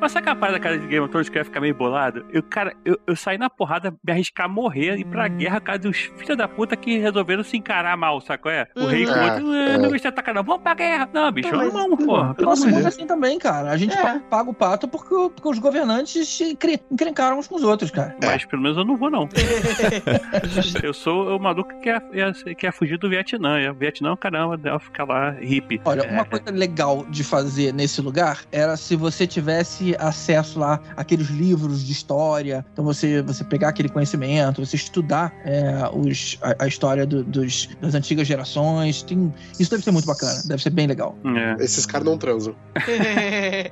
Mas 0.00 0.12
sabe 0.12 0.24
aquela 0.24 0.36
parada 0.36 0.58
cara 0.60 0.78
de 0.78 0.86
Game 0.88 1.00
of 1.04 1.10
Thrones 1.10 1.28
que 1.28 1.38
eu 1.38 1.40
ia 1.40 1.44
ficar 1.44 1.60
meio 1.60 1.74
bolado? 1.76 2.26
Eu, 2.32 2.42
cara, 2.42 2.74
eu, 2.84 2.98
eu 3.06 3.14
saí 3.14 3.38
na 3.38 3.48
porrada, 3.48 3.94
me 4.04 4.12
arriscar 4.12 4.46
a 4.46 4.48
morrer, 4.48 4.98
ir 4.98 5.04
pra 5.04 5.28
guerra, 5.28 5.60
por 5.60 5.66
causa 5.66 5.78
dos 5.82 5.96
filhos 5.96 6.36
da 6.36 6.48
puta 6.48 6.76
que 6.76 6.98
resolveram 6.98 7.44
se 7.44 7.56
encarar 7.56 7.96
mal, 7.96 8.20
sabe 8.20 8.42
qual 8.42 8.52
é? 8.54 8.66
O 8.76 8.86
rei 8.86 9.06
com 9.06 9.12
o 9.12 9.14
Ah, 9.14 9.24
outro, 9.34 9.54
é. 9.54 9.74
"Ah, 9.74 9.78
não 9.78 9.82
gostei 9.90 10.00
de 10.00 10.08
atacar 10.08 10.34
não, 10.34 10.42
vamos 10.42 10.62
pra 10.62 10.74
guerra. 10.74 11.08
Não, 11.12 11.30
bicho, 11.30 11.50
Pô, 11.50 11.56
mas- 11.56 11.72
vamos, 11.72 12.04
porra, 12.04 12.34
pelo 12.34 12.48
Nosso 12.50 12.68
mundo 12.68 12.84
é 12.84 12.88
assim 12.88 13.06
também, 13.06 13.38
cara. 13.38 13.70
A 13.70 13.76
gente 13.76 13.96
É. 13.96 14.02
pa- 14.02 14.20
paga 14.28 14.50
o 14.50 14.54
pato 14.54 14.88
porque, 14.88 15.08
porque 15.34 15.48
os 15.48 15.58
governantes 15.60 16.01
se 16.06 16.54
cre- 16.56 16.80
encrencaram 16.90 17.38
uns 17.38 17.46
com 17.46 17.56
os 17.56 17.62
outros, 17.62 17.90
cara. 17.90 18.16
Mas 18.22 18.44
pelo 18.44 18.62
menos 18.62 18.76
eu 18.78 18.84
não 18.84 18.96
vou, 18.96 19.10
não. 19.10 19.28
eu 20.82 20.94
sou 20.94 21.36
o 21.36 21.40
maluco 21.40 21.70
que 21.74 21.80
quer, 21.80 22.02
ia- 22.12 22.32
quer 22.54 22.72
fugir 22.72 22.98
do 22.98 23.08
Vietnã. 23.08 23.60
E 23.60 23.68
o 23.68 23.74
Vietnã, 23.74 24.16
caramba, 24.16 24.56
deve 24.56 24.78
ficar 24.80 25.04
lá 25.04 25.30
hippie. 25.30 25.80
Olha, 25.84 26.02
É. 26.02 26.10
uma 26.12 26.24
coisa 26.24 26.50
legal 26.50 27.04
de 27.08 27.22
fazer 27.24 27.72
nesse 27.72 28.00
lugar 28.00 28.40
era 28.50 28.76
se 28.76 28.96
você 28.96 29.26
tivesse 29.26 29.94
acesso 29.98 30.58
lá 30.58 30.80
àqueles 30.96 31.28
livros 31.28 31.84
de 31.84 31.92
história. 31.92 32.64
Então 32.72 32.84
você, 32.84 33.22
você 33.22 33.44
pegar 33.44 33.68
aquele 33.68 33.88
conhecimento, 33.88 34.64
você 34.64 34.76
estudar 34.76 35.32
é, 35.44 35.72
os, 35.92 36.38
a, 36.42 36.64
a 36.64 36.66
história 36.66 37.06
do- 37.06 37.22
dos, 37.24 37.68
das 37.80 37.94
antigas 37.94 38.26
gerações. 38.26 39.02
Tem, 39.02 39.32
isso 39.58 39.70
deve 39.70 39.82
ser 39.82 39.90
muito 39.90 40.06
bacana, 40.06 40.42
deve 40.46 40.62
ser 40.62 40.70
bem 40.70 40.86
legal. 40.86 41.16
É. 41.58 41.62
Esses 41.64 41.86
caras 41.86 42.06
não 42.06 42.18
transam. 42.18 42.54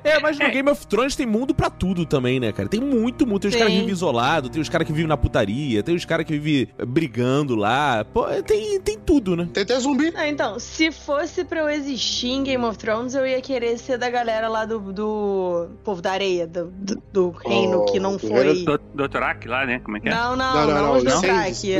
É, 0.03 0.19
mas 0.19 0.37
no 0.37 0.49
Game 0.49 0.69
of 0.69 0.85
Thrones 0.87 1.15
tem 1.15 1.25
mundo 1.25 1.53
pra 1.53 1.69
tudo 1.69 2.05
também, 2.05 2.20
né, 2.21 2.51
cara? 2.51 2.67
Tem 2.69 2.79
muito, 2.79 3.25
muito. 3.25 3.41
Tem 3.43 3.49
os 3.49 3.55
Tem. 3.55 3.59
caras 3.59 3.73
que 3.73 3.79
vivem 3.79 3.93
isolados, 3.93 4.49
tem 4.49 4.61
os 4.61 4.69
caras 4.69 4.87
que 4.87 4.93
vivem 4.93 5.07
na 5.07 5.17
putaria, 5.17 5.83
tem 5.83 5.95
os 5.95 6.05
caras 6.05 6.25
que 6.25 6.37
vivem 6.37 6.67
brigando 6.87 7.55
lá. 7.55 8.05
Pô, 8.05 8.25
tem, 8.43 8.79
tem 8.81 8.97
tudo, 8.99 9.35
né? 9.35 9.47
Tem 9.53 9.63
até 9.63 9.79
zumbi. 9.79 10.11
Não, 10.11 10.25
então, 10.25 10.59
se 10.59 10.91
fosse 10.91 11.43
pra 11.43 11.61
eu 11.61 11.69
existir 11.69 12.29
em 12.29 12.43
Game 12.43 12.63
of 12.63 12.77
Thrones, 12.77 13.13
eu 13.15 13.25
ia 13.25 13.41
querer 13.41 13.77
ser 13.77 13.97
da 13.97 14.09
galera 14.09 14.47
lá 14.47 14.65
do, 14.65 14.79
do 14.93 15.67
povo 15.83 16.01
da 16.01 16.11
areia, 16.11 16.47
do, 16.47 16.67
do, 16.71 17.01
do 17.11 17.29
reino 17.31 17.81
Oh, 17.81 17.85
que 17.85 17.99
não 17.99 18.13
do 18.13 18.19
foi. 18.19 18.63
Do, 18.63 18.77
do 18.77 18.81
Dothraki 18.93 19.47
lá, 19.47 19.65
né? 19.65 19.79
Como 19.79 19.97
é 19.97 19.99
que 19.99 20.09
é? 20.09 20.11
Não, 20.11 20.35
não, 20.35 20.53
Não, 20.53 20.67
não, 20.67 20.73
não, 20.73 20.81
não, 20.83 20.91
os 20.93 21.03
os 21.03 21.13
Dothraki. 21.13 21.75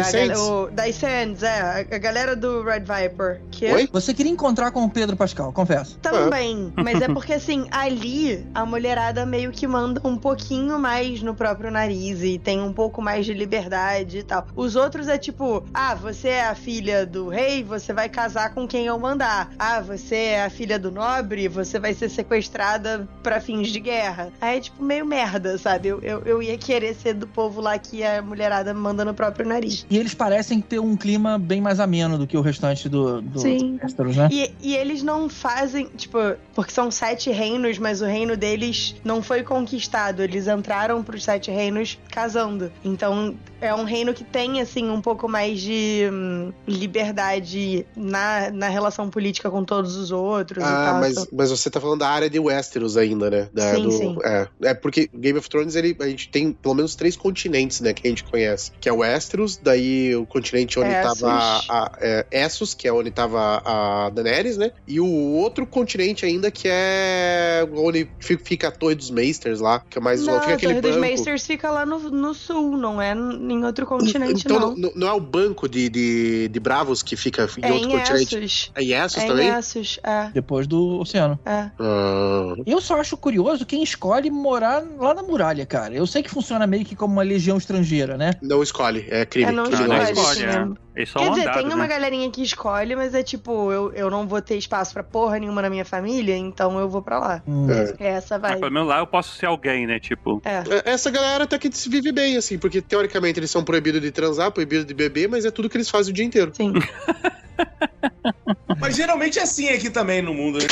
Das 0.73 0.95
Sands, 0.95 1.43
é. 1.43 1.61
A, 1.61 1.95
a 1.95 1.97
galera 1.97 2.35
do 2.35 2.63
Red 2.63 2.81
Viper. 2.81 3.41
Que 3.51 3.71
Oi? 3.71 3.89
Você 3.91 4.13
queria 4.13 4.31
encontrar 4.31 4.71
com 4.71 4.83
o 4.83 4.89
Pedro 4.89 5.15
Pascal, 5.15 5.51
confesso. 5.51 5.97
Também, 5.99 6.71
mas 6.75 7.01
é 7.01 7.07
porque 7.07 7.33
assim, 7.33 7.67
ali 7.71 8.45
a 8.53 8.65
mulherada 8.65 9.25
meio 9.25 9.51
que 9.51 9.67
manda 9.67 10.01
um 10.03 10.15
pouquinho 10.31 10.79
mais 10.79 11.21
no 11.21 11.35
próprio 11.35 11.69
nariz 11.69 12.23
e 12.23 12.39
tem 12.39 12.61
um 12.61 12.71
pouco 12.71 13.01
mais 13.01 13.25
de 13.25 13.33
liberdade 13.33 14.19
e 14.19 14.23
tal. 14.23 14.47
Os 14.55 14.77
outros 14.77 15.09
é 15.09 15.17
tipo, 15.17 15.61
ah, 15.73 15.93
você 15.93 16.29
é 16.29 16.47
a 16.47 16.55
filha 16.55 17.05
do 17.05 17.27
rei, 17.27 17.63
você 17.63 17.91
vai 17.91 18.07
casar 18.07 18.53
com 18.53 18.65
quem 18.65 18.85
eu 18.85 18.97
mandar. 18.97 19.51
Ah, 19.59 19.81
você 19.81 20.15
é 20.15 20.45
a 20.45 20.49
filha 20.49 20.79
do 20.79 20.89
nobre, 20.89 21.49
você 21.49 21.79
vai 21.79 21.93
ser 21.93 22.07
sequestrada 22.07 23.09
pra 23.21 23.41
fins 23.41 23.69
de 23.69 23.79
guerra. 23.81 24.31
Aí 24.39 24.57
é 24.57 24.61
tipo 24.61 24.81
meio 24.81 25.05
merda, 25.05 25.57
sabe? 25.57 25.89
Eu, 25.89 25.99
eu, 26.01 26.21
eu 26.21 26.41
ia 26.41 26.57
querer 26.57 26.95
ser 26.95 27.13
do 27.13 27.27
povo 27.27 27.59
lá 27.59 27.77
que 27.77 28.01
a 28.01 28.21
mulherada 28.21 28.73
manda 28.73 29.03
no 29.03 29.13
próprio 29.13 29.45
nariz. 29.45 29.85
E 29.89 29.97
eles 29.97 30.13
parecem 30.13 30.61
ter 30.61 30.79
um 30.79 30.95
clima 30.95 31.37
bem 31.37 31.59
mais 31.59 31.81
ameno 31.81 32.17
do 32.17 32.25
que 32.25 32.37
o 32.37 32.41
restante 32.41 32.87
do, 32.87 33.21
do 33.21 33.39
Sim. 33.39 33.77
Westeros, 33.83 34.15
né? 34.15 34.29
E, 34.31 34.53
e 34.61 34.75
eles 34.77 35.03
não 35.03 35.27
fazem, 35.27 35.87
tipo, 35.97 36.17
porque 36.55 36.71
são 36.71 36.89
sete 36.89 37.29
reinos, 37.31 37.77
mas 37.77 38.01
o 38.01 38.05
reino 38.05 38.37
deles 38.37 38.95
não 39.03 39.21
foi 39.21 39.43
conquistado. 39.43 40.10
Eles 40.19 40.47
entraram 40.47 41.03
pros 41.03 41.23
sete 41.23 41.49
reinos 41.51 41.97
casando. 42.11 42.71
Então 42.83 43.35
é 43.59 43.73
um 43.73 43.83
reino 43.83 44.13
que 44.13 44.23
tem, 44.23 44.59
assim, 44.61 44.89
um 44.89 45.01
pouco 45.01 45.27
mais 45.29 45.59
de 45.61 46.09
hum, 46.11 46.51
liberdade 46.67 47.85
na, 47.95 48.49
na 48.51 48.67
relação 48.69 49.09
política 49.09 49.49
com 49.49 49.63
todos 49.63 49.95
os 49.95 50.11
outros 50.11 50.63
Ah, 50.63 50.97
mas, 50.99 51.27
mas 51.31 51.49
você 51.49 51.69
tá 51.69 51.79
falando 51.79 51.99
da 51.99 52.09
área 52.09 52.29
de 52.29 52.39
Westeros 52.39 52.97
ainda, 52.97 53.29
né? 53.29 53.49
Da, 53.53 53.75
Sim, 53.75 53.81
do, 53.83 53.91
sim. 53.91 54.17
É, 54.23 54.47
é 54.63 54.73
porque 54.73 55.09
Game 55.13 55.37
of 55.37 55.49
Thrones 55.49 55.75
ele, 55.75 55.95
a 55.99 56.07
gente 56.07 56.29
tem 56.29 56.51
pelo 56.53 56.73
menos 56.75 56.95
três 56.95 57.15
continentes, 57.15 57.79
né? 57.81 57.93
Que 57.93 58.07
a 58.07 58.09
gente 58.09 58.23
conhece. 58.23 58.71
Que 58.79 58.89
é 58.89 58.93
o 58.93 58.97
Westeros, 58.97 59.57
daí 59.57 60.15
o 60.15 60.25
continente 60.25 60.79
onde 60.79 60.91
Essos. 60.91 61.19
tava 61.19 61.33
a, 61.33 61.59
a- 61.69 61.91
é, 62.01 62.25
Essos, 62.31 62.73
que 62.73 62.87
é 62.87 62.93
onde 62.93 63.11
tava 63.11 63.61
a 63.65 64.09
Daenerys, 64.09 64.57
né? 64.57 64.71
E 64.87 64.99
o 64.99 65.05
outro 65.07 65.65
continente 65.65 66.25
ainda 66.25 66.49
que 66.51 66.67
é 66.67 67.67
onde 67.73 68.09
fi- 68.19 68.37
fica 68.37 68.67
a 68.67 68.71
Torre 68.71 68.95
dos 68.95 69.09
Meisters 69.09 69.59
lá, 69.59 69.79
que 69.89 69.97
é 69.97 70.00
mais 70.01 70.25
não, 70.25 70.39
fica 70.39 70.51
a 70.51 70.55
aquele 70.55 70.73
Torre 70.73 70.81
dos 70.81 70.91
banco. 70.91 71.01
Maesters 71.01 71.45
fica 71.45 71.71
lá 71.71 71.85
no, 71.85 71.99
no 72.09 72.33
sul, 72.33 72.75
não 72.77 73.01
é 73.01 73.13
em 73.13 73.63
outro 73.63 73.85
continente, 73.85 74.43
Então 74.45 74.59
não. 74.59 74.75
não. 74.75 74.91
não 74.95 75.07
é 75.07 75.13
o 75.13 75.19
banco 75.19 75.69
de, 75.69 75.87
de, 75.89 76.47
de 76.49 76.59
Bravos 76.59 77.01
que 77.03 77.15
fica 77.15 77.43
em 77.57 77.65
É 77.65 77.71
outro 77.71 77.89
em 77.89 77.91
continente? 77.97 78.35
Essos. 78.37 78.71
É 78.75 78.81
em 78.83 78.91
Essos 78.93 79.23
É 79.23 79.27
também? 79.27 79.47
em 79.49 79.57
Essos, 79.57 79.99
é. 80.03 80.29
Depois 80.33 80.67
do 80.67 80.99
oceano. 80.99 81.39
É. 81.45 81.69
Ah, 81.79 82.53
Eu 82.65 82.81
só 82.81 82.99
acho 82.99 83.15
curioso 83.15 83.65
quem 83.65 83.83
escolhe 83.83 84.29
morar 84.29 84.83
lá 84.97 85.13
na 85.13 85.23
muralha, 85.23 85.65
cara. 85.65 85.93
Eu 85.93 86.07
sei 86.07 86.23
que 86.23 86.29
funciona 86.29 86.65
meio 86.67 86.83
que 86.85 86.95
como 86.95 87.13
uma 87.13 87.23
legião 87.23 87.57
estrangeira, 87.57 88.17
né? 88.17 88.31
não 88.41 88.61
escolhe, 88.63 89.05
é 89.09 89.25
crime. 89.25 89.49
É, 89.49 89.51
não 89.51 89.65
crime 89.65 89.87
Não, 89.87 89.95
não 89.97 90.03
escolhe, 90.03 90.43
é. 90.43 90.67
Mesmo. 90.93 91.01
Eles 91.01 91.09
são 91.09 91.23
Quer 91.23 91.29
dizer, 91.31 91.51
tem 91.53 91.65
uma 91.67 91.75
né? 91.77 91.87
galerinha 91.87 92.29
que 92.29 92.43
escolhe, 92.43 92.95
mas 92.95 93.13
é 93.13 93.23
tipo, 93.23 93.71
eu, 93.71 93.91
eu 93.93 94.09
não 94.09 94.27
vou 94.27 94.41
ter 94.41 94.55
espaço 94.57 94.93
pra 94.93 95.03
porra 95.03 95.39
nenhuma 95.39 95.61
na 95.61 95.69
minha 95.69 95.85
família, 95.85 96.35
então 96.35 96.79
eu 96.79 96.89
vou 96.89 97.01
pra 97.01 97.17
lá. 97.19 97.43
Hum. 97.47 97.67
É. 97.71 97.95
É 98.03 98.07
essa 98.13 98.37
Mas 98.37 98.51
vai. 98.51 98.59
pelo 98.59 98.71
menos 98.71 98.87
lá 98.89 98.99
eu 98.99 99.07
posso 99.07 99.35
ser 99.37 99.45
alguém, 99.45 99.87
né? 99.87 99.99
Tipo, 99.99 100.41
É. 100.43 100.57
É, 100.85 100.91
Essa 100.91 101.09
galera 101.09 101.45
até 101.45 101.57
que 101.57 101.71
se 101.71 101.89
vive 101.89 102.11
bem, 102.11 102.35
assim, 102.37 102.57
porque 102.57 102.81
teoricamente 102.81 103.39
eles 103.39 103.49
são 103.51 103.63
proibidos 103.63 104.01
de 104.01 104.11
transar, 104.11 104.51
proibidos 104.51 104.85
de 104.85 104.93
beber, 104.93 105.29
mas 105.29 105.45
é 105.45 105.51
tudo 105.51 105.69
que 105.69 105.77
eles 105.77 105.89
fazem 105.89 106.11
o 106.11 106.15
dia 106.15 106.25
inteiro. 106.25 106.51
Sim. 106.53 106.73
Mas 108.79 108.95
geralmente 108.95 109.37
é 109.37 109.43
assim 109.43 109.69
aqui 109.69 109.89
também 109.89 110.21
no 110.21 110.33
mundo, 110.33 110.57
né? 110.57 110.65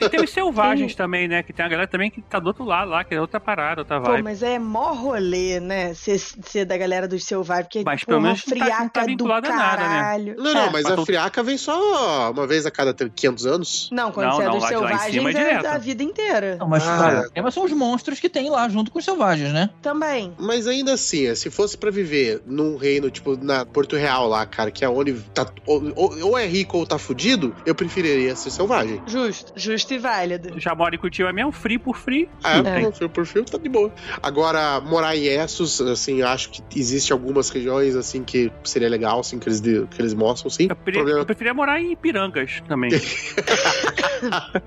é. 0.00 0.04
E 0.04 0.08
tem 0.10 0.20
os 0.22 0.30
selvagens 0.30 0.94
também, 0.94 1.26
né? 1.26 1.42
Que 1.42 1.52
tem 1.52 1.64
a 1.64 1.68
galera 1.68 1.88
também 1.88 2.10
que 2.10 2.20
tá 2.20 2.38
do 2.38 2.48
outro 2.48 2.64
lado 2.64 2.90
lá, 2.90 3.02
que 3.02 3.14
é 3.14 3.20
outra 3.20 3.40
parada, 3.40 3.80
outra 3.80 3.98
Pô, 4.00 4.10
vibe. 4.10 4.22
mas 4.22 4.42
é 4.42 4.58
mó 4.58 4.92
rolê, 4.92 5.58
né? 5.58 5.94
Ser, 5.94 6.18
ser 6.18 6.64
da 6.66 6.76
galera 6.76 7.08
dos 7.08 7.24
selvagens, 7.24 7.66
porque 7.66 7.82
Mas 7.84 8.00
pô, 8.00 8.06
pelo 8.08 8.18
uma 8.18 8.26
menos 8.28 8.44
tá- 8.44 8.54
não 8.54 8.62
friaca 8.66 8.88
tá 8.90 9.00
do 9.02 9.06
vinculado 9.06 9.46
a 9.46 9.56
nada, 9.56 9.82
né? 9.88 9.88
caralho. 10.00 10.36
Não, 10.36 10.52
não, 10.54 10.60
É. 10.60 10.70
mas 10.70 10.82
Mas 10.82 10.92
a 10.92 10.96
tu- 10.96 11.06
friaca 11.06 11.42
vem 11.42 11.56
só 11.56 12.30
uma 12.30 12.46
vez 12.46 12.66
a 12.66 12.70
cada 12.70 12.92
500 12.92 13.46
anos. 13.46 13.88
Não, 13.90 14.12
quando 14.12 14.26
Não, 14.28 14.36
você 14.36 14.42
é 14.42 14.46
não, 14.46 14.58
dos 14.58 14.68
selvagens 14.68 15.12
cima 15.14 15.30
é 15.30 15.32
é 15.32 15.36
direto. 15.38 15.66
a 15.66 15.78
vida 15.78 16.02
inteira. 16.02 16.56
Não, 16.60 16.68
mas 16.68 16.86
Ah. 16.86 17.20
o 17.20 17.20
problema 17.22 17.50
são 17.50 17.64
os 17.64 17.72
monstros 17.72 18.20
que 18.20 18.28
tem 18.28 18.50
lá 18.50 18.68
junto 18.68 18.90
com 18.90 18.98
os 18.98 19.04
selvagens, 19.04 19.52
né? 19.52 19.70
Também. 19.80 20.34
Mas 20.38 20.66
ainda 20.66 20.92
assim, 20.92 21.34
se 21.34 21.50
fosse 21.50 21.76
pra 21.78 21.90
viver 21.90 22.42
num 22.44 22.76
reino, 22.76 23.10
tipo, 23.10 23.36
na 23.42 23.64
Porto 23.64 23.96
Real 23.96 24.28
lá, 24.28 24.44
cara, 24.44 24.70
que 24.70 24.84
é 24.84 24.88
onde 24.88 25.14
tá, 25.32 25.45
ou, 25.66 25.92
ou- 25.94 26.26
ou 26.30 26.38
é 26.38 26.46
rico 26.46 26.78
ou 26.78 26.86
tá 26.86 26.98
fudido, 26.98 27.54
eu 27.64 27.74
preferiria 27.74 28.34
ser 28.36 28.50
selvagem. 28.50 29.00
Justo, 29.06 29.52
justo 29.56 29.94
e 29.94 29.98
válido. 29.98 30.58
Já 30.60 30.74
moro 30.74 30.94
em 30.94 30.98
Curitiba 30.98 31.32
mesmo, 31.32 31.52
free 31.52 31.78
por 31.78 31.96
free. 31.96 32.28
Ah, 32.42 32.58
É. 32.58 32.80
por 32.80 32.92
fio 32.94 33.08
por 33.08 33.26
fio, 33.26 33.44
tá 33.44 33.58
de 33.58 33.68
boa. 33.68 33.92
Agora, 34.22 34.80
morar 34.80 35.16
em 35.16 35.24
Essos, 35.24 35.80
assim, 35.80 36.22
acho 36.22 36.50
que 36.50 36.62
existe 36.78 37.12
algumas 37.12 37.48
regiões, 37.50 37.94
assim, 37.96 38.22
que 38.24 38.50
seria 38.64 38.88
legal, 38.88 39.20
assim, 39.20 39.38
que 39.38 39.48
eles, 39.48 39.60
de- 39.60 39.86
que 39.88 40.00
eles 40.00 40.14
mostram, 40.14 40.50
sim. 40.50 40.66
Eu, 40.68 40.76
preferia, 40.76 41.00
Problema- 41.00 41.20
eu 41.20 41.26
preferia 41.26 41.54
morar 41.54 41.80
em 41.80 41.94
Pirangas 41.96 42.62
também. 42.68 42.90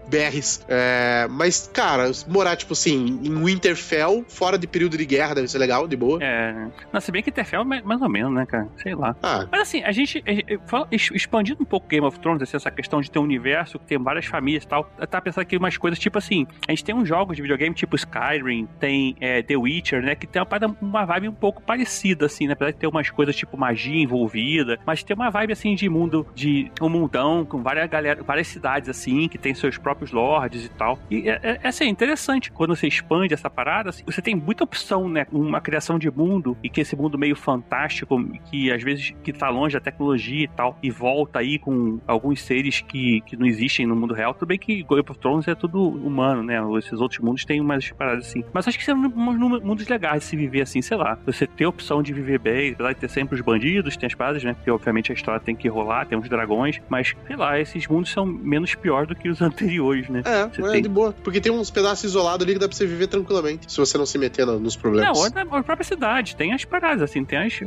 BRs. 0.10 0.66
É, 0.68 1.28
mas, 1.30 1.70
cara, 1.74 2.12
morar, 2.28 2.56
tipo 2.56 2.74
assim, 2.74 3.20
em 3.24 3.44
Winterfell, 3.44 4.24
fora 4.28 4.58
de 4.58 4.68
período 4.68 4.98
de 4.98 5.06
guerra, 5.06 5.36
deve 5.36 5.48
ser 5.48 5.58
legal, 5.58 5.88
de 5.88 5.96
boa. 5.96 6.20
É. 6.22 6.68
Não, 6.92 7.00
se 7.02 7.12
bem 7.12 7.22
que 7.24 7.30
Interfell 7.30 7.62
é 7.62 7.82
mais 7.82 8.02
ou 8.02 8.10
menos, 8.10 8.34
né, 8.34 8.46
cara? 8.46 8.68
Sei 8.82 8.94
lá. 8.96 9.16
Ah, 9.22 9.48
Mas 9.52 9.62
assim, 9.62 9.84
a 9.84 9.92
gente, 9.92 10.24
expandindo 10.92 11.62
um 11.62 11.66
pouco 11.66 11.88
Game 11.88 12.06
of 12.06 12.20
Thrones, 12.20 12.42
assim, 12.42 12.58
essa 12.58 12.72
questão 12.72 13.02
de 13.02 13.10
ter 13.10 13.20
um 13.20 13.24
universo 13.24 13.80
que 13.80 13.86
tem 13.86 13.98
várias 13.98 14.26
famílias 14.26 14.64
e 14.64 14.68
tal, 14.68 14.84
tava 15.10 15.22
pensando 15.22 15.42
aqui 15.42 15.58
umas 15.58 15.78
coisas 15.78 16.00
tipo 16.00 16.18
assim, 16.18 16.46
a 16.68 16.72
gente 16.72 16.84
tem 16.84 16.96
uns 16.96 17.08
jogos 17.08 17.36
de 17.36 17.42
videogame 17.42 17.76
tipo 17.76 17.96
Skyrim, 17.96 18.68
tem 18.80 19.16
é, 19.20 19.42
The 19.42 19.58
Witcher, 19.58 20.02
né, 20.02 20.16
que 20.16 20.28
tem 20.28 20.42
uma, 20.42 20.78
uma 20.82 21.06
vibe 21.06 21.30
um 21.30 21.34
pouco 21.34 21.62
parecida, 21.62 22.26
assim, 22.26 22.48
né, 22.48 22.54
apesar 22.54 22.72
de 22.72 22.78
ter 22.78 22.88
umas 22.88 23.10
coisas 23.10 23.36
tipo 23.36 23.58
magia 23.58 24.02
envolvida, 24.02 24.80
mas 24.86 25.04
tem 25.04 25.16
uma 25.16 25.30
vibe, 25.30 25.54
assim, 25.54 25.76
de 25.76 25.90
mundo, 25.90 26.26
de 26.36 26.72
um 26.82 26.90
mundão 26.90 27.46
com 27.46 27.62
várias 27.62 27.90
galera, 27.90 28.24
várias 28.24 28.48
cidades, 28.48 28.90
assim, 28.90 29.28
que 29.28 29.38
tem 29.38 29.54
seus 29.54 29.78
próprios 29.78 30.12
lords 30.12 30.66
e 30.66 30.70
tal. 30.70 31.00
E 31.10 31.30
é, 31.30 31.40
é, 31.42 31.60
é, 31.64 31.68
assim, 31.68 31.88
interessante, 31.88 32.52
quando 32.52 32.76
você 32.76 32.88
expande 32.88 33.34
essa 33.34 33.50
parada, 33.50 33.90
assim, 33.90 34.04
você 34.06 34.22
tem 34.22 34.36
muita 34.36 34.64
opção, 34.64 35.10
né, 35.10 35.26
uma 35.32 35.62
criação 35.62 35.98
de 35.98 36.10
mundo, 36.10 36.58
e 36.64 36.70
que 36.70 36.82
esse 36.82 36.96
mundo 36.96 37.18
meio 37.18 37.36
fantástico, 37.36 38.24
que 38.50 38.72
às 38.72 38.84
vezes 38.84 39.14
que 39.24 39.34
tá 39.34 39.50
longe 39.50 39.74
da 39.74 39.80
tecnologia 39.80 40.49
tal, 40.56 40.78
e 40.84 40.90
volta 40.92 41.40
aí 41.40 41.58
com 41.60 42.00
alguns 42.08 42.42
seres 42.42 42.82
que, 42.82 43.22
que 43.22 43.36
não 43.38 43.46
existem 43.46 43.86
no 43.86 43.96
mundo 43.96 44.14
real. 44.14 44.34
Tudo 44.34 44.48
bem 44.48 44.58
que 44.60 44.84
Game 44.84 45.02
of 45.08 45.18
Thrones 45.20 45.48
é 45.48 45.56
tudo 45.56 45.82
humano, 45.88 46.44
né? 46.44 46.60
Esses 46.78 47.00
outros 47.00 47.20
mundos 47.20 47.46
têm 47.46 47.60
umas 47.62 47.90
paradas 47.92 48.28
assim. 48.28 48.44
Mas 48.54 48.68
acho 48.68 48.78
que 48.78 48.84
são 48.86 48.98
uns 48.98 49.14
mundos 49.64 49.88
legais 49.88 50.22
de 50.22 50.26
se 50.30 50.36
viver 50.36 50.62
assim, 50.62 50.82
sei 50.82 50.98
lá. 50.98 51.18
Você 51.26 51.46
ter 51.48 51.66
a 51.66 51.70
opção 51.70 52.02
de 52.04 52.14
viver 52.14 52.40
bem, 52.40 52.72
apesar 52.74 52.94
de 52.94 53.00
ter 53.00 53.10
sempre 53.10 53.36
os 53.36 53.42
bandidos, 53.42 53.96
tem 53.98 54.08
as 54.08 54.14
paradas, 54.16 54.44
né? 54.44 54.54
Porque 54.54 54.70
obviamente 54.72 55.12
a 55.12 55.16
história 55.16 55.40
tem 55.40 55.56
que 55.56 55.68
rolar, 55.68 56.06
tem 56.06 56.18
uns 56.18 56.28
dragões, 56.30 56.82
mas 56.90 57.16
sei 57.28 57.36
lá, 57.36 57.60
esses 57.60 57.88
mundos 57.88 58.12
são 58.12 58.26
menos 58.26 58.76
pior 58.76 59.06
do 59.06 59.16
que 59.16 59.30
os 59.30 59.42
anteriores, 59.42 60.10
né? 60.10 60.22
é, 60.26 60.48
Você 60.48 60.62
é 60.62 60.72
tem- 60.72 60.82
de 60.82 60.90
boa. 60.90 61.14
Porque 61.24 61.40
tem 61.42 61.52
uns 61.52 61.70
pedaços 61.72 62.04
isolados 62.06 62.44
ali 62.46 62.54
que 62.54 62.60
dá 62.60 62.68
pra 62.68 62.76
você 62.76 62.86
viver 62.86 63.08
tranquilamente, 63.08 63.72
se 63.72 63.78
você 63.78 63.98
não 63.98 64.06
se 64.06 64.18
meter 64.18 64.46
no- 64.46 64.60
nos 64.60 64.76
problemas. 64.76 65.18
Não, 65.18 65.30
na 65.30 65.46
na 65.50 65.64
própria 65.64 65.84
cidade, 65.84 66.36
tem 66.36 66.54
as 66.54 66.64
paradas, 66.66 67.02
assim, 67.02 67.24
tem 67.26 67.38
as. 67.40 67.60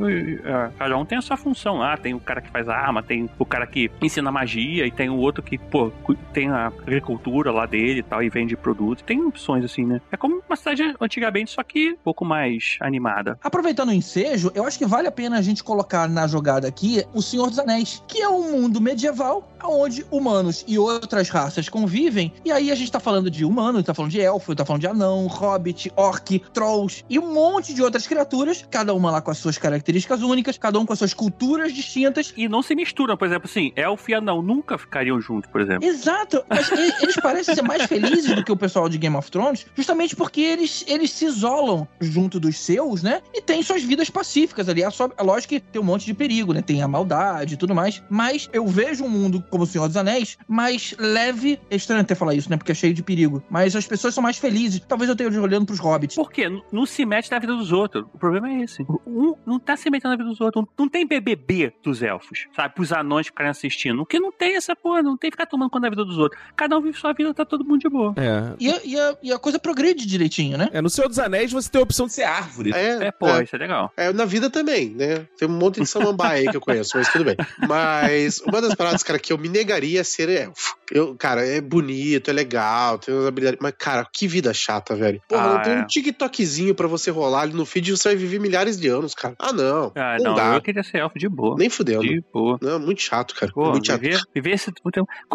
Cada 0.78 0.96
um 0.96 1.04
tem 1.04 1.18
a 1.18 1.22
sua 1.22 1.36
função 1.36 1.78
lá. 1.78 1.96
Tem 1.96 2.14
o 2.14 2.20
cara 2.20 2.40
que 2.40 2.50
faz 2.50 2.68
a 2.68 2.71
arma, 2.74 3.02
tem 3.02 3.28
o 3.38 3.46
cara 3.46 3.66
que 3.66 3.90
ensina 4.00 4.30
magia, 4.30 4.86
e 4.86 4.90
tem 4.90 5.08
o 5.08 5.16
outro 5.16 5.42
que, 5.42 5.58
pô, 5.58 5.90
tem 6.32 6.48
a 6.48 6.66
agricultura 6.66 7.50
lá 7.50 7.66
dele 7.66 8.00
e 8.00 8.02
tal, 8.02 8.22
e 8.22 8.28
vende 8.28 8.56
produtos. 8.56 9.04
Tem 9.04 9.24
opções, 9.24 9.64
assim, 9.64 9.84
né? 9.84 10.00
É 10.10 10.16
como 10.16 10.42
uma 10.48 10.56
cidade 10.56 10.94
antigamente, 11.00 11.50
só 11.50 11.62
que 11.62 11.92
um 11.92 12.04
pouco 12.04 12.24
mais 12.24 12.76
animada. 12.80 13.38
Aproveitando 13.42 13.90
o 13.90 13.92
ensejo, 13.92 14.50
eu 14.54 14.66
acho 14.66 14.78
que 14.78 14.86
vale 14.86 15.08
a 15.08 15.12
pena 15.12 15.38
a 15.38 15.42
gente 15.42 15.62
colocar 15.62 16.08
na 16.08 16.26
jogada 16.26 16.68
aqui 16.68 17.04
o 17.12 17.22
Senhor 17.22 17.48
dos 17.48 17.58
Anéis, 17.58 18.02
que 18.06 18.20
é 18.20 18.28
um 18.28 18.52
mundo 18.52 18.80
medieval 18.80 19.48
onde 19.64 20.04
humanos 20.10 20.64
e 20.66 20.78
outras 20.78 21.28
raças 21.28 21.68
convivem. 21.68 22.32
E 22.44 22.50
aí 22.50 22.70
a 22.70 22.74
gente 22.74 22.90
tá 22.90 23.00
falando 23.00 23.30
de 23.30 23.44
humano, 23.44 23.82
tá 23.82 23.94
falando 23.94 24.10
de 24.10 24.20
elfo, 24.20 24.54
tá 24.54 24.64
falando 24.64 24.80
de 24.80 24.86
anão, 24.86 25.26
hobbit, 25.26 25.92
orc, 25.96 26.38
trolls 26.52 27.04
e 27.08 27.18
um 27.18 27.32
monte 27.32 27.72
de 27.74 27.82
outras 27.82 28.06
criaturas, 28.06 28.66
cada 28.70 28.94
uma 28.94 29.10
lá 29.10 29.20
com 29.20 29.30
as 29.30 29.38
suas 29.38 29.58
características 29.58 30.22
únicas, 30.22 30.58
cada 30.58 30.78
um 30.78 30.86
com 30.86 30.92
as 30.92 30.98
suas 30.98 31.14
culturas 31.14 31.72
distintas. 31.72 32.32
E 32.36 32.48
não 32.62 32.66
se 32.68 32.74
misturam, 32.76 33.16
por 33.16 33.26
exemplo, 33.26 33.48
assim, 33.50 33.72
elfo 33.74 34.08
e 34.10 34.14
anão 34.14 34.40
nunca 34.40 34.78
ficariam 34.78 35.20
juntos, 35.20 35.50
por 35.50 35.60
exemplo. 35.60 35.84
Exato, 35.84 36.44
mas 36.48 36.70
eles 37.02 37.16
parecem 37.16 37.54
ser 37.56 37.62
mais 37.62 37.82
felizes 37.84 38.32
do 38.36 38.44
que 38.44 38.52
o 38.52 38.56
pessoal 38.56 38.88
de 38.88 38.96
Game 38.98 39.16
of 39.16 39.28
Thrones, 39.30 39.66
justamente 39.74 40.14
porque 40.14 40.40
eles, 40.40 40.84
eles 40.86 41.10
se 41.10 41.24
isolam 41.24 41.88
junto 42.00 42.38
dos 42.38 42.56
seus, 42.58 43.02
né? 43.02 43.20
E 43.34 43.42
têm 43.42 43.62
suas 43.64 43.82
vidas 43.82 44.08
pacíficas 44.08 44.68
ali. 44.68 44.82
É, 44.82 44.90
só, 44.90 45.10
é 45.16 45.22
lógico 45.22 45.54
que 45.54 45.60
tem 45.60 45.82
um 45.82 45.84
monte 45.84 46.06
de 46.06 46.14
perigo, 46.14 46.52
né? 46.52 46.62
Tem 46.62 46.82
a 46.82 46.88
maldade 46.88 47.54
e 47.54 47.56
tudo 47.56 47.74
mais. 47.74 48.00
Mas 48.08 48.48
eu 48.52 48.64
vejo 48.66 49.04
um 49.04 49.08
mundo 49.08 49.44
como 49.50 49.64
o 49.64 49.66
Senhor 49.66 49.88
dos 49.88 49.96
Anéis 49.96 50.38
mais 50.46 50.94
leve. 50.98 51.58
É 51.68 51.74
estranho 51.74 52.02
até 52.02 52.14
falar 52.14 52.34
isso, 52.34 52.48
né? 52.48 52.56
Porque 52.56 52.70
é 52.70 52.74
cheio 52.74 52.94
de 52.94 53.02
perigo. 53.02 53.42
Mas 53.50 53.74
as 53.74 53.86
pessoas 53.86 54.14
são 54.14 54.22
mais 54.22 54.38
felizes. 54.38 54.80
Talvez 54.86 55.08
eu 55.08 55.14
esteja 55.14 55.40
olhando 55.40 55.66
pros 55.66 55.80
hobbits. 55.80 56.14
Por 56.14 56.30
quê? 56.30 56.48
Não- 56.48 56.62
Não 56.70 56.86
se 56.86 57.04
mete 57.04 57.28
na 57.30 57.38
vida 57.40 57.54
dos 57.56 57.72
outros. 57.72 58.04
O 58.14 58.18
problema 58.18 58.48
é 58.48 58.60
esse. 58.62 58.82
Um 59.06 59.34
não 59.44 59.58
tá 59.58 59.76
se 59.76 59.90
metendo 59.90 60.10
na 60.12 60.16
vida 60.16 60.28
dos 60.28 60.40
outros. 60.40 60.64
Não 60.78 60.88
tem 60.88 61.04
BBB 61.06 61.72
dos 61.82 62.02
elfos, 62.02 62.46
sabe? 62.54 62.74
Pros 62.74 62.92
anões 62.92 63.26
ficarem 63.26 63.50
assistindo. 63.50 63.98
Porque 63.98 64.18
não 64.20 64.32
tem 64.32 64.56
essa 64.56 64.74
porra, 64.76 65.02
não 65.02 65.16
tem 65.16 65.30
que 65.30 65.34
ficar 65.36 65.46
tomando 65.46 65.70
conta 65.70 65.82
da 65.84 65.90
vida 65.90 66.04
dos 66.04 66.18
outros. 66.18 66.40
Cada 66.56 66.76
um 66.76 66.82
vive 66.82 66.98
sua 66.98 67.12
vida, 67.12 67.32
tá 67.34 67.44
todo 67.44 67.64
mundo 67.64 67.80
de 67.80 67.88
boa. 67.88 68.14
É. 68.16 68.54
E 68.58 68.70
a, 68.70 68.80
e 68.84 68.98
a- 69.00 69.16
e 69.22 69.32
a 69.32 69.38
coisa 69.38 69.58
progride 69.58 70.06
direitinho, 70.06 70.56
né? 70.58 70.68
É, 70.72 70.80
no 70.80 70.90
Senhor 70.90 71.08
dos 71.08 71.18
Anéis 71.18 71.52
você 71.52 71.70
tem 71.70 71.80
a 71.80 71.84
opção 71.84 72.06
de 72.06 72.12
ser 72.12 72.22
árvore. 72.24 72.72
É, 72.74 73.06
É, 73.06 73.10
pô, 73.12 73.28
é. 73.28 73.44
isso 73.44 73.54
é 73.54 73.58
legal. 73.58 73.92
É, 73.96 74.12
na 74.12 74.24
vida 74.24 74.48
também, 74.50 74.90
né? 74.90 75.26
Tem 75.38 75.48
um 75.48 75.52
monte 75.52 75.80
de 75.80 75.86
samambaia 75.86 76.40
aí 76.42 76.48
que 76.48 76.56
eu 76.56 76.60
conheço, 76.60 76.96
mas 76.96 77.08
tudo 77.10 77.24
bem. 77.24 77.36
Mas 77.66 78.40
uma 78.46 78.60
das 78.60 78.74
paradas, 78.74 79.02
cara, 79.02 79.18
que 79.18 79.32
eu 79.32 79.38
me 79.38 79.48
negaria 79.48 80.00
a 80.00 80.04
ser 80.04 80.28
elfo. 80.28 80.76
Eu, 80.90 81.14
cara, 81.16 81.46
é 81.46 81.60
bonito, 81.60 82.28
é 82.28 82.32
legal, 82.34 82.98
tem 82.98 83.14
umas 83.14 83.26
habilidades. 83.26 83.58
Mas, 83.62 83.72
cara, 83.78 84.06
que 84.12 84.28
vida 84.28 84.52
chata, 84.52 84.94
velho. 84.94 85.22
Porra, 85.28 85.42
Ah, 85.42 85.54
não 85.54 85.62
tem 85.62 85.72
é. 85.74 85.78
um 85.80 85.86
TikTokzinho 85.86 86.74
pra 86.74 86.86
você 86.86 87.10
rolar 87.10 87.42
ali 87.42 87.54
no 87.54 87.64
feed 87.64 87.88
e 87.88 87.96
você 87.96 88.08
vai 88.10 88.16
viver 88.16 88.38
milhares 88.38 88.78
de 88.78 88.88
anos, 88.88 89.14
cara. 89.14 89.34
Ah, 89.38 89.52
não. 89.52 89.90
Ah, 89.94 90.16
não, 90.18 90.24
não, 90.30 90.34
dá. 90.34 90.54
eu 90.54 90.60
queria 90.60 90.82
ser 90.82 90.98
elfo 90.98 91.18
de 91.18 91.28
boa. 91.28 91.56
Nem 91.58 91.70
fudendo. 91.70 92.02
De 92.02 92.22
boa. 92.32 92.41
Não, 92.60 92.78
muito 92.78 93.02
chato, 93.02 93.34
cara. 93.34 93.52
Pô, 93.52 93.70
muito 93.70 93.86
chato. 93.86 94.00
viver, 94.00 94.20
viver 94.34 94.50
esse. 94.52 94.72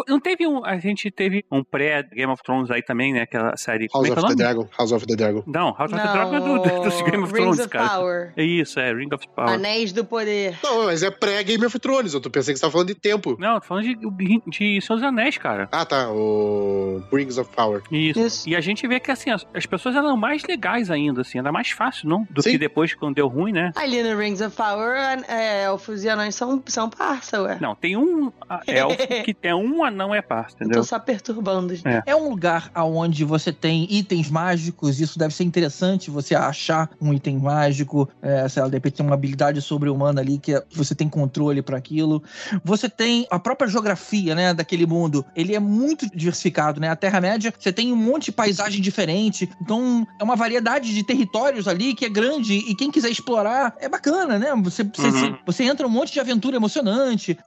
Não 0.08 0.20
teve 0.20 0.46
um. 0.46 0.64
A 0.64 0.78
gente 0.78 1.10
teve 1.10 1.44
um 1.50 1.62
pré-Game 1.62 2.32
of 2.32 2.42
Thrones 2.42 2.70
aí 2.70 2.82
também, 2.82 3.12
né? 3.12 3.22
Aquela 3.22 3.56
série. 3.56 3.88
como 3.88 4.06
House 4.06 4.16
é 4.16 4.20
é 4.20 4.22
of 4.22 4.22
the 4.22 4.28
nome? 4.28 4.36
Dragon. 4.36 4.68
House 4.78 4.92
of 4.92 5.06
the 5.06 5.16
Dragon. 5.16 5.42
Não, 5.46 5.74
House 5.74 5.92
of 5.92 6.00
the 6.00 6.04
Não, 6.04 6.12
Dragon 6.12 6.36
é 6.36 6.40
do, 6.40 6.58
do, 6.58 6.82
dos 6.82 7.02
Game 7.02 7.22
of 7.22 7.32
Rings 7.32 7.42
Thrones, 7.42 7.60
of 7.60 7.68
cara. 7.68 7.88
Power. 7.88 8.32
É 8.36 8.42
isso, 8.44 8.80
é, 8.80 8.92
Ring 8.92 9.08
of 9.12 9.26
Power. 9.34 9.50
Anéis 9.50 9.92
do 9.92 10.04
Poder. 10.04 10.58
Não, 10.62 10.84
mas 10.86 11.02
é 11.02 11.10
pré-Game 11.10 11.64
of 11.64 11.78
Thrones. 11.78 12.14
Eu 12.14 12.20
tô 12.20 12.30
pensando 12.30 12.54
que 12.54 12.58
você 12.58 12.66
tá 12.66 12.70
falando 12.70 12.88
de 12.88 12.94
tempo. 12.94 13.36
Não, 13.38 13.60
tô 13.60 13.66
falando 13.66 13.84
de, 13.84 14.40
de 14.46 14.80
Seus 14.80 15.02
Anéis, 15.02 15.38
cara. 15.38 15.68
Ah, 15.72 15.84
tá. 15.84 16.10
O 16.10 17.02
Rings 17.12 17.38
of 17.38 17.50
Power. 17.54 17.82
Isso. 17.90 18.48
E 18.48 18.54
a 18.56 18.60
gente 18.60 18.86
vê 18.86 19.00
que, 19.00 19.10
assim, 19.10 19.30
as, 19.30 19.46
as 19.54 19.66
pessoas 19.66 19.94
eram 19.96 20.16
mais 20.16 20.42
legais 20.44 20.90
ainda, 20.90 21.20
assim. 21.22 21.38
Era 21.38 21.52
mais 21.52 21.70
fácil, 21.70 22.08
não? 22.08 22.26
Do 22.30 22.42
Sim. 22.42 22.52
que 22.52 22.58
depois, 22.58 22.94
quando 22.94 23.14
deu 23.14 23.28
ruim, 23.28 23.52
né? 23.52 23.72
Ali 23.76 24.02
no 24.02 24.16
Rings 24.18 24.40
of 24.40 24.56
Power, 24.56 24.96
é, 25.28 25.64
elfos 25.64 26.04
e 26.04 26.08
anões 26.08 26.34
são, 26.34 26.62
são 26.66 26.88
parça, 26.98 27.40
ué. 27.42 27.58
Não, 27.60 27.74
tem 27.74 27.96
um 27.96 28.32
elfo 28.66 28.96
que 29.24 29.36
é 29.42 29.54
um 29.54 29.84
anão 29.84 30.14
é 30.14 30.20
parça, 30.20 30.56
Eu 30.58 30.64
entendeu? 30.66 30.82
tô 30.82 30.86
só 30.88 30.98
perturbando. 30.98 31.74
gente. 31.74 31.86
É. 31.86 32.02
É 32.06 32.16
um 32.16 32.28
lugar 32.28 32.70
onde 32.74 33.24
você 33.24 33.52
tem 33.52 33.86
itens 33.90 34.28
mágicos, 34.30 35.00
isso 35.00 35.18
deve 35.18 35.34
ser 35.34 35.44
interessante 35.44 36.10
você 36.10 36.34
achar 36.34 36.90
um 37.00 37.12
item 37.14 37.38
mágico, 37.38 38.08
é, 38.20 38.48
sei 38.48 38.62
lá, 38.62 38.68
de 38.68 38.74
repente 38.74 38.94
tem 38.94 39.06
uma 39.06 39.14
habilidade 39.14 39.60
sobre-humana 39.62 40.20
ali 40.20 40.38
que 40.38 40.54
é- 40.54 40.60
que 40.60 40.76
você 40.76 40.94
tem 40.94 41.08
controle 41.08 41.62
para 41.62 41.76
aquilo. 41.78 42.22
Você 42.64 42.88
tem 42.88 43.26
a 43.30 43.38
própria 43.38 43.68
geografia, 43.68 44.34
né, 44.34 44.52
daquele 44.52 44.86
mundo, 44.86 45.24
ele 45.36 45.54
é 45.54 45.60
muito 45.60 46.06
diversificado, 46.14 46.80
né? 46.80 46.88
A 46.88 46.96
Terra-média, 46.96 47.52
você 47.58 47.72
tem 47.72 47.92
um 47.92 47.96
monte 47.96 48.26
de 48.26 48.32
paisagem 48.32 48.80
diferente, 48.82 49.48
então 49.62 50.06
é 50.20 50.24
uma 50.24 50.34
variedade 50.36 50.92
de 50.94 51.02
territórios 51.04 51.68
ali 51.68 51.94
que 51.94 52.04
é 52.04 52.08
grande 52.08 52.54
e 52.54 52.74
quem 52.74 52.90
quiser 52.90 53.10
explorar 53.10 53.74
é 53.80 53.88
bacana, 53.88 54.38
né? 54.38 54.52
Você, 54.64 54.82
você, 54.84 55.08
Uhum. 55.08 55.38
você 55.46 55.64
entra 55.64 55.86
um 55.86 55.90
monte 55.90 56.12
de 56.12 56.20
aventura 56.20 56.56
emocionante. 56.56 56.87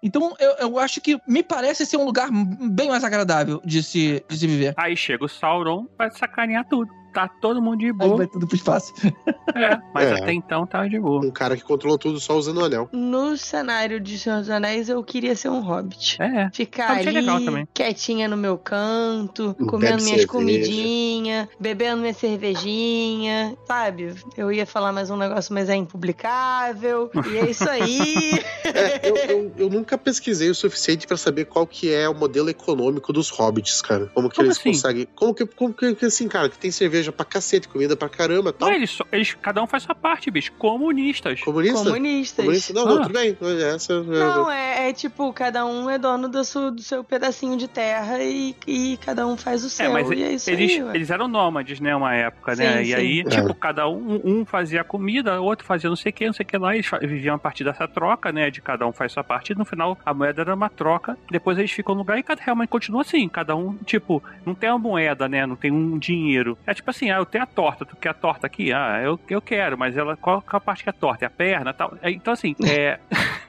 Então 0.01 0.35
eu, 0.39 0.51
eu 0.59 0.79
acho 0.79 1.01
que 1.01 1.19
me 1.27 1.43
parece 1.43 1.85
ser 1.85 1.97
um 1.97 2.05
lugar 2.05 2.29
bem 2.31 2.89
mais 2.89 3.03
agradável 3.03 3.61
de 3.63 3.81
se, 3.83 4.23
de 4.27 4.37
se 4.37 4.47
viver. 4.47 4.73
Aí 4.77 4.95
chega 4.95 5.25
o 5.25 5.29
Sauron 5.29 5.85
pra 5.97 6.09
sacanear 6.11 6.67
tudo. 6.67 7.00
Tá 7.13 7.27
todo 7.27 7.61
mundo 7.61 7.79
de 7.79 7.87
Aí 7.87 7.93
boa. 7.93 8.17
vai 8.17 8.27
tudo 8.27 8.47
pro 8.47 8.55
espaço. 8.55 8.93
É, 9.53 9.77
mas 9.93 10.07
É. 10.07 10.13
até 10.13 10.31
então 10.33 10.65
tava 10.65 10.87
de 10.87 10.97
boa. 10.97 11.25
Um 11.25 11.29
cara 11.29 11.57
que 11.57 11.63
controlou 11.63 11.97
tudo 11.97 12.21
só 12.21 12.37
usando 12.37 12.59
o 12.59 12.63
anel. 12.63 12.87
No 12.93 13.35
cenário 13.35 13.99
de 13.99 14.17
Senhor 14.17 14.39
dos 14.39 14.49
Anéis, 14.49 14.87
eu 14.87 15.03
queria 15.03 15.35
ser 15.35 15.49
um 15.49 15.59
hobbit. 15.59 16.21
É. 16.21 16.49
Ficar 16.53 16.93
Hobbit 16.93 17.17
é 17.17 17.19
ali, 17.29 17.67
quietinha 17.73 18.29
no 18.29 18.37
meu 18.37 18.57
canto, 18.57 19.53
Bebe 19.59 19.69
comendo 19.69 19.95
minhas 20.03 20.21
cerveja. 20.21 20.27
comidinhas, 20.27 21.47
bebendo 21.59 21.99
minha 22.01 22.13
cervejinha, 22.13 23.57
sabe? 23.67 24.13
Eu 24.37 24.51
ia 24.53 24.65
falar 24.65 24.91
mais 24.93 25.09
um 25.09 25.17
negócio, 25.17 25.53
mas 25.53 25.67
é 25.69 25.75
impublicável. 25.75 27.11
E 27.29 27.37
é 27.37 27.49
isso 27.49 27.69
aí. 27.69 28.41
É, 28.73 29.09
eu, 29.09 29.15
eu, 29.17 29.51
eu 29.57 29.69
nunca 29.69 29.97
pesquisei 29.97 30.49
o 30.49 30.55
suficiente 30.55 31.05
pra 31.05 31.17
saber 31.17 31.45
qual 31.45 31.67
que 31.67 31.91
é 31.93 32.07
o 32.07 32.13
modelo 32.13 32.49
econômico 32.49 33.11
dos 33.11 33.29
hobbits, 33.29 33.81
cara. 33.81 34.09
Como 34.13 34.29
que 34.29 34.35
Como 34.37 34.47
eles 34.47 34.57
assim? 34.57 34.71
conseguem. 34.71 35.07
Como 35.13 35.33
que, 35.33 35.45
como 35.45 35.73
que, 35.73 35.93
que 35.95 36.05
assim, 36.05 36.27
cara, 36.29 36.47
que 36.47 36.57
tem 36.57 36.71
cerveja 36.71 37.00
pra 37.09 37.25
cacete, 37.25 37.67
comida 37.67 37.95
pra 37.95 38.09
caramba 38.09 38.49
e 38.49 38.53
tal. 38.53 38.69
Não, 38.69 38.75
eles, 38.75 38.89
só- 38.91 39.05
eles, 39.11 39.33
cada 39.41 39.61
um 39.63 39.67
faz 39.67 39.83
sua 39.83 39.95
parte, 39.95 40.29
bicho. 40.29 40.51
Comunistas. 40.53 41.41
Comunista? 41.41 41.83
Comunistas. 41.85 42.45
Comunista? 42.45 42.73
Não, 42.73 42.85
não, 42.85 42.97
Ah. 42.97 43.01
tudo 43.03 43.13
bem. 43.13 43.37
Essa, 43.73 44.03
Não, 44.03 44.51
é, 44.51 44.89
é 44.89 44.93
tipo, 44.93 45.31
cada 45.33 45.65
um 45.65 45.89
é 45.89 45.97
dono 45.97 46.27
do 46.27 46.43
seu, 46.43 46.69
do 46.71 46.81
seu 46.81 47.03
pedacinho 47.03 47.57
de 47.57 47.67
terra 47.67 48.21
e, 48.21 48.55
e 48.67 48.97
cada 49.05 49.25
um 49.25 49.37
faz 49.37 49.63
o 49.63 49.69
seu. 49.69 49.85
É, 49.85 49.89
mas 49.89 50.09
e 50.11 50.21
é 50.23 50.33
isso 50.33 50.49
eles, 50.49 50.71
aí, 50.71 50.83
ué. 50.83 50.95
eles 50.95 51.09
eram 51.09 51.27
nômades, 51.27 51.79
né, 51.79 51.95
uma 51.95 52.13
época, 52.13 52.55
Sim, 52.55 52.63
né? 52.63 52.83
sim. 52.83 52.89
E 52.89 52.95
aí, 52.95 53.19
É. 53.21 53.23
tipo, 53.23 53.53
cada 53.55 53.87
um, 53.87 54.19
um 54.23 54.45
fazia 54.45 54.83
comida, 54.83 55.39
outro 55.41 55.65
fazia 55.65 55.89
não 55.89 55.95
sei 55.95 56.09
o 56.09 56.13
que, 56.13 56.25
não 56.25 56.33
sei 56.33 56.43
o 56.43 56.47
que 56.47 56.57
lá, 56.57 56.73
eles 56.75 56.89
viviam 57.01 57.35
a 57.35 57.39
partir 57.39 57.63
dessa 57.63 57.87
troca, 57.87 58.31
né? 58.31 58.49
De 58.51 58.61
cada 58.61 58.85
um 58.85 58.91
faz 58.91 59.11
sua 59.11 59.23
parte, 59.23 59.53
e 59.53 59.55
no 59.55 59.65
final 59.65 59.97
a 60.05 60.13
moeda 60.13 60.41
era 60.41 60.53
uma 60.53 60.69
troca, 60.69 61.17
depois 61.29 61.57
eles 61.57 61.71
ficam 61.71 61.95
no 61.95 62.01
lugar 62.01 62.17
e 62.17 62.23
cada 62.23 62.41
realmente 62.41 62.69
continua 62.69 63.01
assim, 63.01 63.27
cada 63.29 63.55
um, 63.55 63.75
tipo, 63.85 64.21
não 64.45 64.53
tem 64.53 64.69
uma 64.69 64.77
moeda, 64.79 65.27
né? 65.29 65.45
Não 65.45 65.55
tem 65.55 65.71
um 65.71 65.97
dinheiro. 65.97 66.57
É 66.67 66.73
tipo 66.73 66.90
assim, 66.91 67.09
ah, 67.11 67.17
eu 67.17 67.25
tenho 67.25 67.43
a 67.43 67.47
torta, 67.47 67.85
tu 67.85 67.95
quer 67.95 68.09
a 68.09 68.13
torta 68.13 68.45
aqui? 68.47 68.71
Ah, 68.71 69.01
eu, 69.03 69.19
eu 69.29 69.41
quero, 69.41 69.77
mas 69.77 69.97
ela, 69.97 70.15
qual, 70.15 70.41
qual 70.41 70.57
a 70.57 70.61
parte 70.61 70.83
que 70.83 70.89
é 70.89 70.91
a 70.91 70.93
torta? 70.93 71.25
É 71.25 71.27
a 71.27 71.29
perna 71.31 71.71
e 71.71 71.73
tal? 71.73 71.97
É, 72.01 72.11
Então, 72.11 72.33
assim, 72.33 72.55
é. 72.65 72.99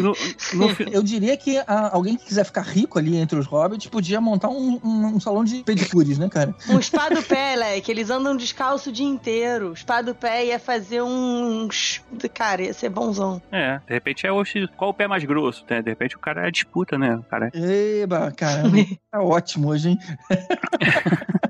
no- 0.00 0.14
no 0.58 0.68
fi- 0.74 0.88
Eu 0.92 1.02
diria 1.02 1.36
que 1.36 1.58
ah, 1.66 1.90
alguém 1.92 2.16
que 2.16 2.26
quiser 2.26 2.44
ficar 2.44 2.62
rico 2.62 2.98
ali 2.98 3.16
entre 3.16 3.38
os 3.38 3.46
hobbits 3.46 3.86
podia 3.88 4.20
montar 4.20 4.48
um, 4.48 4.80
um- 4.84 5.06
um 5.16 5.20
salão 5.20 5.44
de 5.44 5.62
pedicures, 5.62 6.18
né, 6.18 6.28
cara? 6.28 6.54
Um 6.68 6.78
espadupé, 6.78 7.54
leque, 7.56 7.90
eles 7.90 8.10
andam 8.10 8.36
descalço 8.36 8.90
o 8.90 8.92
dia 8.92 9.06
inteiro. 9.06 9.70
O 9.70 9.72
espadupé 9.72 10.46
ia 10.46 10.58
fazer 10.58 11.02
uns. 11.02 12.02
Cara, 12.34 12.62
ia 12.62 12.74
ser 12.74 12.88
bonzão. 12.88 13.40
É, 13.52 13.78
de 13.78 13.94
repente 13.94 14.26
é 14.26 14.32
o 14.32 14.42
qual 14.76 14.90
o 14.90 14.94
pé 14.94 15.06
mais 15.06 15.24
grosso, 15.24 15.64
né? 15.70 15.80
De 15.82 15.90
repente 15.90 16.16
o 16.16 16.20
cara 16.20 16.46
é 16.48 16.50
disputa, 16.50 16.98
né? 16.98 17.14
O 17.16 17.22
cara 17.22 17.48
é... 17.54 18.00
Eba, 18.02 18.32
caramba. 18.32 18.76
Tá 19.10 19.20
ótimo 19.20 19.68
hoje, 19.68 19.90
hein? 19.90 19.98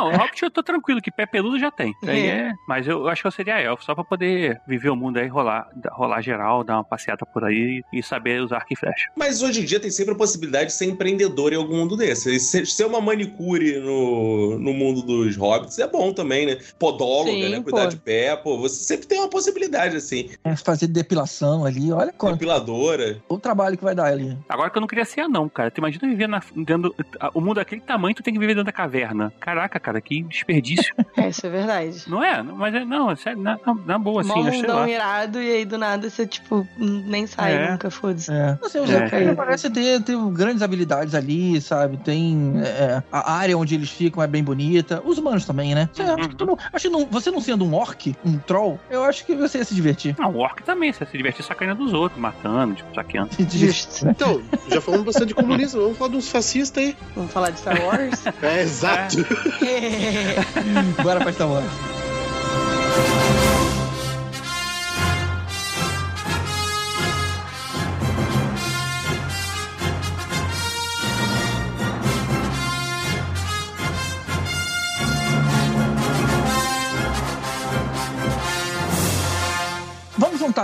Não, 0.00 0.08
o 0.08 0.16
Hobbit 0.16 0.42
eu 0.42 0.50
tô 0.50 0.62
tranquilo, 0.62 1.02
que 1.02 1.10
pé 1.10 1.26
peludo 1.26 1.58
já 1.58 1.70
tem. 1.70 1.94
Aí 2.06 2.26
é. 2.26 2.52
Mas 2.66 2.86
eu 2.86 3.06
acho 3.08 3.22
que 3.22 3.28
eu 3.28 3.32
seria 3.32 3.60
elfo, 3.60 3.84
só 3.84 3.94
pra 3.94 4.02
poder 4.02 4.60
viver 4.66 4.88
o 4.88 4.96
mundo 4.96 5.18
aí, 5.18 5.28
rolar, 5.28 5.68
rolar 5.90 6.22
geral, 6.22 6.64
dar 6.64 6.76
uma 6.76 6.84
passeada 6.84 7.26
por 7.26 7.44
aí 7.44 7.82
e 7.92 8.02
saber 8.02 8.40
usar 8.40 8.56
arco 8.56 8.72
e 8.72 8.76
flecha. 8.76 9.10
Mas 9.14 9.42
hoje 9.42 9.60
em 9.60 9.64
dia 9.64 9.78
tem 9.78 9.90
sempre 9.90 10.14
a 10.14 10.16
possibilidade 10.16 10.66
de 10.66 10.72
ser 10.72 10.86
empreendedor 10.86 11.52
em 11.52 11.56
algum 11.56 11.76
mundo 11.76 11.96
desse. 11.96 12.38
Ser, 12.40 12.66
ser 12.66 12.86
uma 12.86 13.00
manicure 13.00 13.78
no, 13.78 14.58
no 14.58 14.72
mundo 14.72 15.02
dos 15.02 15.36
hobbits 15.36 15.78
é 15.78 15.86
bom 15.86 16.12
também, 16.12 16.46
né? 16.46 16.58
Podóloga, 16.78 17.30
Sim, 17.30 17.48
né? 17.50 17.60
Cuidar 17.62 17.84
pô. 17.84 17.88
de 17.88 17.96
pé, 17.96 18.36
pô. 18.36 18.58
Você 18.58 18.82
sempre 18.82 19.06
tem 19.06 19.18
uma 19.18 19.28
possibilidade, 19.28 19.96
assim. 19.96 20.30
É, 20.44 20.56
Fazer 20.56 20.86
depilação 20.86 21.64
ali, 21.64 21.92
olha 21.92 22.12
quanto 22.12 22.34
Depiladora. 22.34 23.20
o 23.28 23.38
trabalho 23.38 23.76
que 23.76 23.84
vai 23.84 23.94
dar 23.94 24.06
ali. 24.06 24.36
Agora 24.48 24.70
que 24.70 24.78
eu 24.78 24.80
não 24.80 24.88
queria 24.88 25.04
ser 25.04 25.22
anão, 25.22 25.48
cara. 25.48 25.70
Tu 25.70 25.78
imagina 25.78 26.08
viver 26.08 26.26
na, 26.26 26.40
dentro. 26.56 26.94
O 27.34 27.40
mundo 27.40 27.56
daquele 27.56 27.80
tamanho, 27.80 28.14
tu 28.14 28.22
tem 28.22 28.32
que 28.32 28.40
viver 28.40 28.54
dentro 28.54 28.64
da 28.64 28.72
caverna. 28.72 29.32
Caraca, 29.40 29.78
cara, 29.80 29.89
que 29.98 30.22
desperdício. 30.24 30.94
É, 31.16 31.28
isso 31.28 31.46
é 31.46 31.50
verdade. 31.50 32.02
não 32.06 32.22
é? 32.24 32.42
Mas 32.42 32.74
é, 32.74 32.84
não, 32.84 33.10
é 33.10 33.16
sério, 33.16 33.40
na, 33.42 33.58
na- 33.66 33.74
na 33.74 33.98
boa, 33.98 34.22
Mó 34.22 34.32
assim, 34.34 34.42
sei 34.50 34.60
mundão 34.60 34.86
irado 34.88 35.40
e 35.40 35.50
aí 35.52 35.64
do 35.64 35.76
nada 35.76 36.08
você, 36.08 36.26
tipo, 36.26 36.66
nem 36.78 37.26
sai 37.26 37.54
É. 37.54 37.70
nunca, 37.72 37.90
foda-se. 37.90 38.30
É. 38.32 38.56
Não 38.60 38.68
sei, 38.68 38.80
o 38.80 38.84
É. 38.84 38.86
Zé 39.08 39.34
parece 39.34 39.68
ter, 39.70 40.00
ter 40.02 40.16
grandes 40.32 40.62
habilidades 40.62 41.14
ali, 41.14 41.60
sabe? 41.60 41.96
Tem. 41.98 42.52
é, 42.64 43.02
a 43.12 43.32
área 43.32 43.56
onde 43.58 43.74
eles 43.74 43.90
ficam 43.90 44.22
é 44.22 44.26
bem 44.26 44.42
bonita. 44.42 45.02
Os 45.04 45.18
humanos 45.18 45.44
também, 45.44 45.74
né? 45.74 45.88
Você, 45.92 46.02
acho 46.02 46.28
que 46.30 46.44
não- 46.44 46.58
acho 46.72 46.88
que 46.88 46.92
não- 46.96 47.06
você 47.06 47.30
não 47.30 47.40
sendo 47.40 47.64
um 47.64 47.74
orc, 47.74 48.14
um 48.24 48.38
troll, 48.38 48.78
eu 48.90 49.04
acho 49.04 49.24
que 49.26 49.34
você 49.34 49.58
ia 49.58 49.64
se 49.64 49.74
divertir. 49.74 50.14
Não, 50.18 50.30
o 50.30 50.38
orc 50.38 50.62
também, 50.62 50.92
você 50.92 51.04
se 51.04 51.16
divertir 51.16 51.44
sacaneando 51.44 51.84
dos 51.84 51.92
outros, 51.92 52.20
matando, 52.20 52.74
tipo, 52.74 52.94
saqueando. 52.94 53.30
Justo. 53.50 54.08
Então, 54.08 54.40
já 54.68 54.80
falamos 54.80 55.04
bastante 55.06 55.28
de 55.28 55.34
comunismo, 55.34 55.82
vamos 55.82 55.98
falar 55.98 56.10
dos 56.10 56.28
fascistas 56.28 56.82
aí. 56.82 56.96
Vamos 57.14 57.32
falar 57.32 57.50
de 57.50 57.58
Star 57.58 57.80
Wars? 57.84 58.24
É, 58.42 58.62
exato. 58.62 59.16
Bora 61.02 61.20
pra 61.20 61.32
Star. 61.32 61.62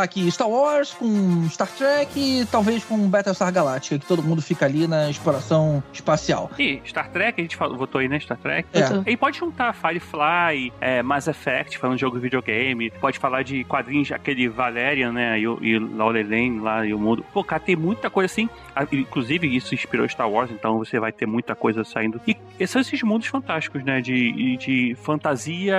Aqui 0.06 0.30
Star 0.30 0.48
Wars 0.48 0.94
com 0.94 1.48
Star 1.50 1.68
Trek 1.68 2.18
e 2.18 2.46
talvez 2.46 2.84
com 2.84 2.96
Battlestar 3.08 3.52
Galactica, 3.52 3.98
que 3.98 4.06
todo 4.06 4.22
mundo 4.22 4.40
fica 4.40 4.64
ali 4.64 4.86
na 4.86 5.10
exploração 5.10 5.82
espacial. 5.92 6.50
E 6.58 6.80
Star 6.86 7.10
Trek, 7.10 7.40
a 7.40 7.44
gente 7.44 7.56
falou, 7.56 7.76
votou 7.76 8.00
aí, 8.00 8.08
né? 8.08 8.18
Star 8.20 8.38
Trek. 8.38 8.68
É. 8.72 9.10
E 9.10 9.16
pode 9.16 9.38
juntar 9.38 9.74
Firefly, 9.74 10.72
é, 10.80 11.02
Mass 11.02 11.26
Effect, 11.26 11.78
falando 11.78 11.96
de 11.96 12.00
jogo 12.00 12.16
de 12.16 12.22
videogame. 12.22 12.90
Pode 12.90 13.18
falar 13.18 13.42
de 13.42 13.64
quadrinhos, 13.64 14.10
aquele 14.12 14.48
Valerian, 14.48 15.12
né? 15.12 15.38
E, 15.38 15.42
e 15.42 15.78
Laura 15.78 16.22
Lane 16.22 16.60
lá 16.60 16.86
e 16.86 16.94
o 16.94 16.98
mundo. 16.98 17.24
Pô, 17.32 17.44
cara, 17.44 17.60
tem 17.60 17.76
muita 17.76 18.08
coisa 18.08 18.26
assim. 18.32 18.48
Inclusive, 18.92 19.54
isso 19.54 19.74
inspirou 19.74 20.08
Star 20.08 20.30
Wars, 20.30 20.50
então 20.50 20.78
você 20.78 20.98
vai 21.00 21.12
ter 21.12 21.26
muita 21.26 21.54
coisa 21.54 21.84
saindo. 21.84 22.20
E 22.26 22.36
esses 22.58 22.70
são 22.70 22.80
esses 22.80 23.02
mundos 23.02 23.26
fantásticos, 23.26 23.84
né? 23.84 24.00
De, 24.00 24.56
de 24.56 24.96
fantasia 25.02 25.76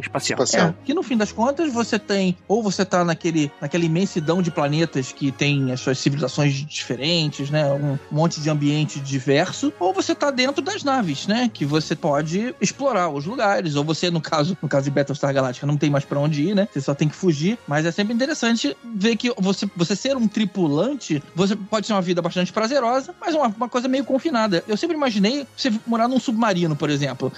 espacial. 0.00 0.38
É, 0.68 0.74
que 0.84 0.94
no 0.94 1.02
fim 1.02 1.16
das 1.16 1.32
contas 1.32 1.72
você 1.72 1.98
tem, 1.98 2.36
ou 2.46 2.62
você 2.62 2.84
tá 2.84 3.04
naquele, 3.04 3.50
naquela 3.60 3.84
imensidão 3.84 4.40
de 4.42 4.50
planetas 4.50 5.12
que 5.12 5.30
tem 5.32 5.72
as 5.72 5.80
suas 5.80 5.98
civilizações 5.98 6.54
diferentes, 6.54 7.50
né? 7.50 7.64
Um 7.72 7.98
monte 8.10 8.40
de 8.40 8.48
ambiente 8.50 9.00
diverso, 9.00 9.72
ou 9.78 9.92
você 9.92 10.14
tá 10.14 10.30
dentro 10.30 10.62
das 10.62 10.82
naves, 10.84 11.26
né? 11.26 11.50
Que 11.52 11.64
você 11.64 11.94
pode 11.96 12.54
explorar 12.60 13.08
os 13.08 13.24
lugares, 13.24 13.74
ou 13.76 13.84
você, 13.84 14.10
no 14.10 14.20
caso, 14.20 14.56
no 14.62 14.68
caso 14.68 14.84
de 14.84 14.90
Battlestar 14.90 15.32
Galactica, 15.32 15.66
não 15.66 15.76
tem 15.76 15.90
mais 15.90 16.04
pra 16.04 16.18
onde 16.18 16.42
ir, 16.42 16.54
né? 16.54 16.68
Você 16.72 16.80
só 16.80 16.94
tem 16.94 17.08
que 17.08 17.14
fugir, 17.16 17.58
mas 17.66 17.84
é 17.86 17.90
sempre 17.90 18.14
interessante 18.14 18.76
ver 18.94 19.16
que 19.16 19.32
você, 19.38 19.68
você 19.76 19.94
ser 19.96 20.16
um 20.16 20.26
tripulante, 20.28 21.22
você 21.34 21.54
pode 21.56 21.86
ser 21.86 21.92
uma 21.92 22.02
vida 22.02 22.20
bastante 22.22 22.52
prazerosa, 22.52 23.14
mas 23.20 23.34
uma, 23.34 23.48
uma 23.48 23.68
coisa 23.68 23.88
meio 23.88 24.04
confinada. 24.04 24.62
Eu 24.66 24.76
sempre 24.76 24.96
imaginei 24.96 25.46
você 25.56 25.72
morar 25.86 26.08
num 26.08 26.18
submarino, 26.20 26.74
por 26.76 26.90
exemplo. 26.90 27.32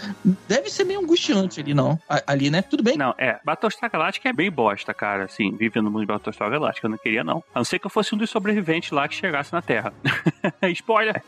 Deve 0.48 0.70
ser 0.70 0.84
meio 0.84 1.00
angustiante 1.00 1.60
ali, 1.60 1.74
não? 1.74 1.98
A- 2.08 2.22
ali, 2.26 2.50
né? 2.50 2.62
Tudo 2.62 2.82
bem? 2.82 2.96
Não, 2.96 3.14
é. 3.18 3.38
Battlestar 3.44 3.90
Galactica 3.90 4.28
é 4.28 4.32
bem 4.32 4.50
bosta, 4.50 4.92
cara. 4.94 5.24
Assim, 5.24 5.54
viver 5.56 5.82
no 5.82 5.90
mundo 5.90 5.99
de 6.00 6.06
Battlestar 6.06 6.50
Galactica, 6.50 6.86
eu 6.86 6.90
não 6.90 6.98
queria, 6.98 7.24
não. 7.24 7.42
A 7.54 7.60
não 7.60 7.64
ser 7.64 7.78
que 7.78 7.86
eu 7.86 7.90
fosse 7.90 8.14
um 8.14 8.18
dos 8.18 8.30
sobreviventes 8.30 8.90
lá 8.90 9.06
que 9.08 9.14
chegasse 9.14 9.52
na 9.52 9.62
Terra. 9.62 9.92
Spoiler! 10.74 11.22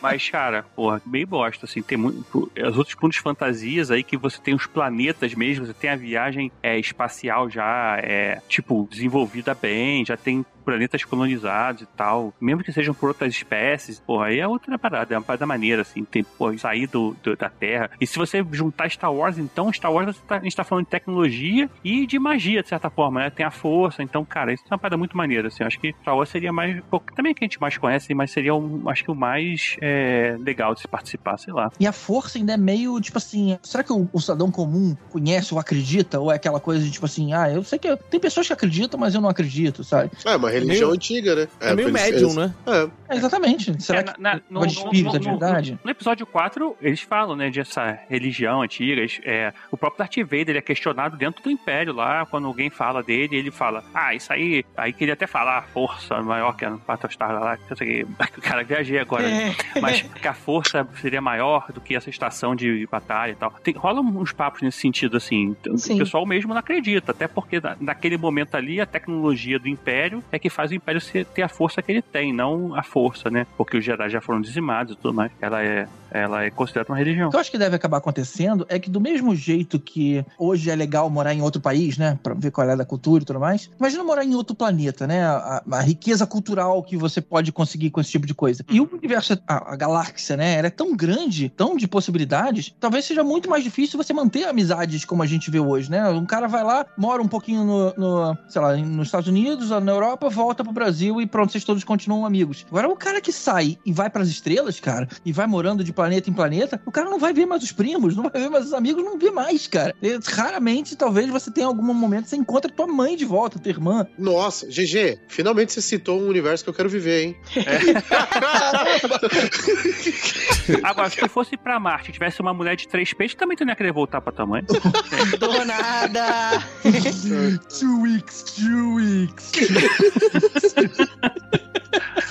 Mas, 0.00 0.28
cara, 0.28 0.64
porra, 0.74 1.00
bem 1.04 1.26
bosta, 1.26 1.66
assim. 1.66 1.82
Tem 1.82 1.98
muito. 1.98 2.50
Os 2.56 2.78
outros 2.78 2.94
pontos 2.94 3.18
fantasias 3.18 3.90
aí 3.90 4.02
que 4.02 4.16
você 4.16 4.40
tem 4.40 4.54
os 4.54 4.66
planetas 4.66 5.34
mesmo, 5.34 5.66
você 5.66 5.74
tem 5.74 5.90
a 5.90 5.96
viagem 5.96 6.50
é, 6.62 6.78
espacial 6.78 7.48
já, 7.50 7.98
é, 8.02 8.40
tipo, 8.48 8.86
desenvolvida 8.90 9.54
bem, 9.54 10.04
já 10.04 10.16
tem 10.16 10.44
planetas 10.68 11.02
colonizados 11.02 11.82
e 11.82 11.86
tal, 11.96 12.34
mesmo 12.38 12.62
que 12.62 12.70
sejam 12.72 12.92
por 12.92 13.08
outras 13.08 13.32
espécies, 13.34 13.98
porra, 13.98 14.26
aí 14.26 14.38
é 14.38 14.46
outra 14.46 14.78
parada, 14.78 15.14
é 15.14 15.16
uma 15.16 15.24
parada 15.24 15.46
maneira, 15.46 15.80
assim, 15.80 16.04
tem, 16.04 16.22
pô, 16.22 16.56
sair 16.58 16.86
do, 16.86 17.16
do- 17.22 17.34
da 17.34 17.48
Terra. 17.48 17.90
E 17.98 18.06
se 18.06 18.18
você 18.18 18.44
juntar 18.52 18.90
Star 18.90 19.10
Wars, 19.12 19.38
então, 19.38 19.72
Star 19.72 19.90
Wars, 19.90 20.14
você 20.14 20.22
tá- 20.28 20.36
a 20.36 20.40
gente 20.42 20.54
tá 20.54 20.62
falando 20.64 20.84
de 20.84 20.90
tecnologia 20.90 21.70
e 21.82 22.06
de 22.06 22.18
magia, 22.18 22.62
de 22.62 22.68
certa 22.68 22.90
forma, 22.90 23.20
né? 23.20 23.30
Tem 23.30 23.46
a 23.46 23.50
força, 23.50 24.02
então, 24.02 24.24
cara, 24.26 24.52
isso 24.52 24.62
é 24.70 24.74
uma 24.74 24.78
parada 24.78 24.98
muito 24.98 25.16
maneira, 25.16 25.48
assim, 25.48 25.62
eu 25.62 25.66
acho 25.66 25.80
que 25.80 25.94
Star 26.02 26.14
Wars 26.14 26.28
seria 26.28 26.52
mais, 26.52 26.78
pô, 26.90 27.00
também 27.16 27.32
que 27.34 27.42
a 27.42 27.46
gente 27.46 27.58
mais 27.60 27.78
conhece, 27.78 28.12
mas 28.14 28.30
seria, 28.30 28.54
um, 28.54 28.88
acho 28.90 29.02
que 29.04 29.10
o 29.10 29.14
mais 29.14 29.76
é, 29.80 30.36
legal 30.40 30.74
de 30.74 30.80
se 30.82 30.88
participar, 30.88 31.38
sei 31.38 31.52
lá. 31.54 31.70
E 31.80 31.86
a 31.86 31.92
força 31.92 32.36
ainda 32.36 32.52
é 32.52 32.56
meio, 32.58 33.00
tipo 33.00 33.16
assim, 33.16 33.58
será 33.62 33.82
que 33.82 33.92
o, 33.92 34.06
o 34.12 34.20
cidadão 34.20 34.50
comum 34.50 34.94
conhece 35.10 35.54
ou 35.54 35.60
acredita? 35.60 36.20
Ou 36.20 36.30
é 36.30 36.34
aquela 36.36 36.60
coisa 36.60 36.84
de, 36.84 36.90
tipo 36.90 37.06
assim, 37.06 37.32
ah, 37.32 37.50
eu 37.50 37.62
sei 37.64 37.78
que 37.78 37.88
eu- 37.88 37.96
tem 37.96 38.20
pessoas 38.20 38.46
que 38.46 38.52
acreditam, 38.52 38.98
mas 39.00 39.14
eu 39.14 39.20
não 39.20 39.28
acredito, 39.28 39.82
sabe? 39.84 40.10
É 40.24 40.36
uma 40.36 40.48
religião 40.58 40.88
Meio- 40.88 40.94
antiga, 40.94 41.34
né? 41.34 41.48
é 41.60 41.74
meio 41.74 41.88
eles- 41.88 42.00
médium, 42.02 42.20
eles- 42.30 42.36
né? 42.36 42.54
É. 42.66 43.14
É, 43.14 43.16
exatamente. 43.16 43.82
Será 43.82 44.00
É, 44.00 44.02
que 44.02 44.20
na- 44.20 44.34
na- 44.34 44.40
no, 44.50 44.60
no- 44.60 44.66
espírito 44.66 45.12
no- 45.14 45.18
de 45.20 45.28
no- 45.28 45.38
verdade? 45.38 45.78
No 45.84 45.90
episódio 45.90 46.26
4, 46.26 46.76
eles 46.82 47.00
falam, 47.00 47.34
né, 47.36 47.50
dessa 47.50 47.98
religião 48.08 48.62
antiga. 48.62 48.88
eles- 49.00 49.20
é, 49.24 49.52
o 49.70 49.76
próprio 49.76 49.98
Darth 49.98 50.16
Vader 50.24 50.50
ele 50.50 50.58
é 50.58 50.62
questionado 50.62 51.16
dentro 51.16 51.42
do 51.42 51.50
Império 51.50 51.92
lá, 51.92 52.24
quando 52.26 52.46
alguém 52.46 52.70
fala 52.70 53.02
dele, 53.02 53.36
ele 53.36 53.50
fala, 53.50 53.82
ah, 53.94 54.14
isso 54.14 54.32
aí, 54.32 54.64
aí 54.76 54.92
queria 54.92 55.14
até 55.14 55.26
falar, 55.26 55.58
a 55.58 55.62
força 55.62 56.20
maior 56.22 56.56
que 56.56 56.64
a 56.64 56.70
Battlestar 56.70 57.28
Galactica, 57.28 57.74
isso 57.74 57.82
aqui. 57.82 58.40
cara, 58.40 58.62
viajei 58.64 58.98
agora. 58.98 59.28
né? 59.28 59.54
Mas 59.80 60.02
que 60.02 60.28
a 60.28 60.34
força 60.34 60.86
seria 61.00 61.20
maior 61.20 61.66
do 61.72 61.80
que 61.80 61.94
essa 61.94 62.08
estação 62.10 62.54
de 62.54 62.86
batalha 62.90 63.32
e 63.32 63.36
tal. 63.36 63.50
Tem, 63.62 63.74
rola 63.74 64.00
uns 64.00 64.32
papos 64.32 64.62
nesse 64.62 64.78
sentido, 64.80 65.16
assim. 65.16 65.56
Sim. 65.76 65.94
O 65.94 65.98
pessoal 65.98 66.24
mesmo 66.26 66.52
não 66.52 66.60
acredita, 66.60 67.12
até 67.12 67.26
porque 67.28 67.60
na- 67.60 67.76
naquele 67.80 68.16
momento 68.16 68.54
ali, 68.56 68.80
a 68.80 68.86
tecnologia 68.86 69.58
do 69.58 69.68
Império 69.68 70.22
é 70.32 70.38
que 70.38 70.47
faz 70.50 70.70
o 70.70 70.74
Império 70.74 71.00
ter 71.34 71.42
a 71.42 71.48
força 71.48 71.82
que 71.82 71.92
ele 71.92 72.02
tem, 72.02 72.32
não 72.32 72.74
a 72.74 72.82
força, 72.82 73.30
né? 73.30 73.46
Porque 73.56 73.76
os 73.76 73.84
Jedi 73.84 74.08
já 74.08 74.20
foram 74.20 74.40
dizimados 74.40 74.94
e 74.94 74.96
tudo 74.96 75.14
mais. 75.14 75.32
Ela 75.40 75.62
é, 75.62 75.86
ela 76.10 76.44
é 76.44 76.50
considerada 76.50 76.90
uma 76.90 76.98
religião. 76.98 77.28
O 77.28 77.30
que 77.30 77.36
eu 77.36 77.40
acho 77.40 77.50
que 77.50 77.58
deve 77.58 77.76
acabar 77.76 77.98
acontecendo 77.98 78.66
é 78.68 78.78
que 78.78 78.90
do 78.90 79.00
mesmo 79.00 79.34
jeito 79.34 79.78
que 79.78 80.24
hoje 80.38 80.70
é 80.70 80.76
legal 80.76 81.08
morar 81.10 81.34
em 81.34 81.42
outro 81.42 81.60
país, 81.60 81.96
né, 81.98 82.18
Pra 82.22 82.34
ver 82.34 82.50
qual 82.50 82.68
é 82.68 82.76
da 82.76 82.84
cultura 82.84 83.22
e 83.22 83.26
tudo 83.26 83.40
mais, 83.40 83.70
imagina 83.78 84.04
morar 84.04 84.24
em 84.24 84.34
outro 84.34 84.54
planeta, 84.54 85.06
né, 85.06 85.24
a, 85.24 85.62
a 85.70 85.80
riqueza 85.80 86.26
cultural 86.26 86.82
que 86.82 86.96
você 86.96 87.20
pode 87.20 87.52
conseguir 87.52 87.90
com 87.90 88.00
esse 88.00 88.10
tipo 88.10 88.26
de 88.26 88.34
coisa. 88.34 88.64
E 88.68 88.80
o 88.80 88.88
universo, 88.92 89.38
a, 89.46 89.72
a 89.72 89.76
galáxia, 89.76 90.36
né, 90.36 90.54
ela 90.54 90.66
é 90.66 90.70
tão 90.70 90.96
grande, 90.96 91.48
tão 91.48 91.76
de 91.76 91.86
possibilidades, 91.86 92.74
talvez 92.78 93.04
seja 93.04 93.24
muito 93.24 93.48
mais 93.48 93.64
difícil 93.64 94.02
você 94.02 94.12
manter 94.12 94.44
amizades 94.44 95.04
como 95.04 95.22
a 95.22 95.26
gente 95.26 95.50
vê 95.50 95.60
hoje, 95.60 95.90
né? 95.90 96.08
Um 96.10 96.26
cara 96.26 96.46
vai 96.46 96.62
lá, 96.62 96.86
mora 96.96 97.22
um 97.22 97.28
pouquinho 97.28 97.64
no, 97.64 97.94
no 97.96 98.38
sei 98.48 98.60
lá, 98.60 98.76
nos 98.76 99.08
Estados 99.08 99.28
Unidos, 99.28 99.70
na 99.70 99.92
Europa, 99.92 100.28
volta 100.28 100.62
pro 100.62 100.72
Brasil 100.72 101.20
e 101.20 101.26
pronto, 101.26 101.52
vocês 101.52 101.64
todos 101.64 101.84
continuam 101.84 102.24
amigos. 102.24 102.66
Agora 102.68 102.88
o 102.88 102.96
cara 102.96 103.20
que 103.20 103.32
sai 103.32 103.78
e 103.84 103.92
vai 103.92 104.10
pras 104.10 104.28
estrelas, 104.28 104.80
cara, 104.80 105.08
e 105.24 105.32
vai 105.32 105.46
morando 105.46 105.82
de 105.82 105.92
planeta 105.98 106.30
em 106.30 106.32
planeta, 106.32 106.80
o 106.86 106.92
cara 106.92 107.10
não 107.10 107.18
vai 107.18 107.32
ver 107.32 107.44
mais 107.44 107.60
os 107.60 107.72
primos, 107.72 108.14
não 108.14 108.30
vai 108.30 108.40
ver 108.40 108.48
mais 108.48 108.66
os 108.66 108.72
amigos, 108.72 109.02
não 109.02 109.18
vê 109.18 109.32
mais, 109.32 109.66
cara. 109.66 109.92
E, 110.00 110.16
raramente, 110.28 110.94
talvez 110.94 111.28
você 111.28 111.50
tenha 111.50 111.66
algum 111.66 111.92
momento 111.92 112.22
que 112.22 112.30
você 112.30 112.36
encontra 112.36 112.70
tua 112.70 112.86
mãe 112.86 113.16
de 113.16 113.24
volta, 113.24 113.58
tua 113.58 113.70
irmã. 113.70 114.06
Nossa, 114.16 114.68
GG, 114.68 115.18
finalmente 115.26 115.72
você 115.72 115.82
citou 115.82 116.20
um 116.20 116.28
universo 116.28 116.62
que 116.62 116.70
eu 116.70 116.74
quero 116.74 116.88
viver, 116.88 117.24
hein? 117.24 117.36
Agora, 120.84 121.10
se 121.10 121.16
tu 121.16 121.28
fosse 121.28 121.56
pra 121.56 121.80
Marte 121.80 122.10
e 122.10 122.12
tivesse 122.12 122.40
uma 122.40 122.54
mulher 122.54 122.76
de 122.76 122.86
três 122.86 123.12
peixes, 123.12 123.36
também 123.36 123.56
tu 123.56 123.64
não 123.64 123.72
ia 123.72 123.76
querer 123.76 123.92
voltar 123.92 124.20
pra 124.20 124.32
tua 124.32 124.46
mãe. 124.46 124.62
Do 125.40 125.64
nada. 125.64 126.62
two 127.76 128.02
weeks, 128.02 128.44
two 128.44 128.94
weeks. 128.94 129.50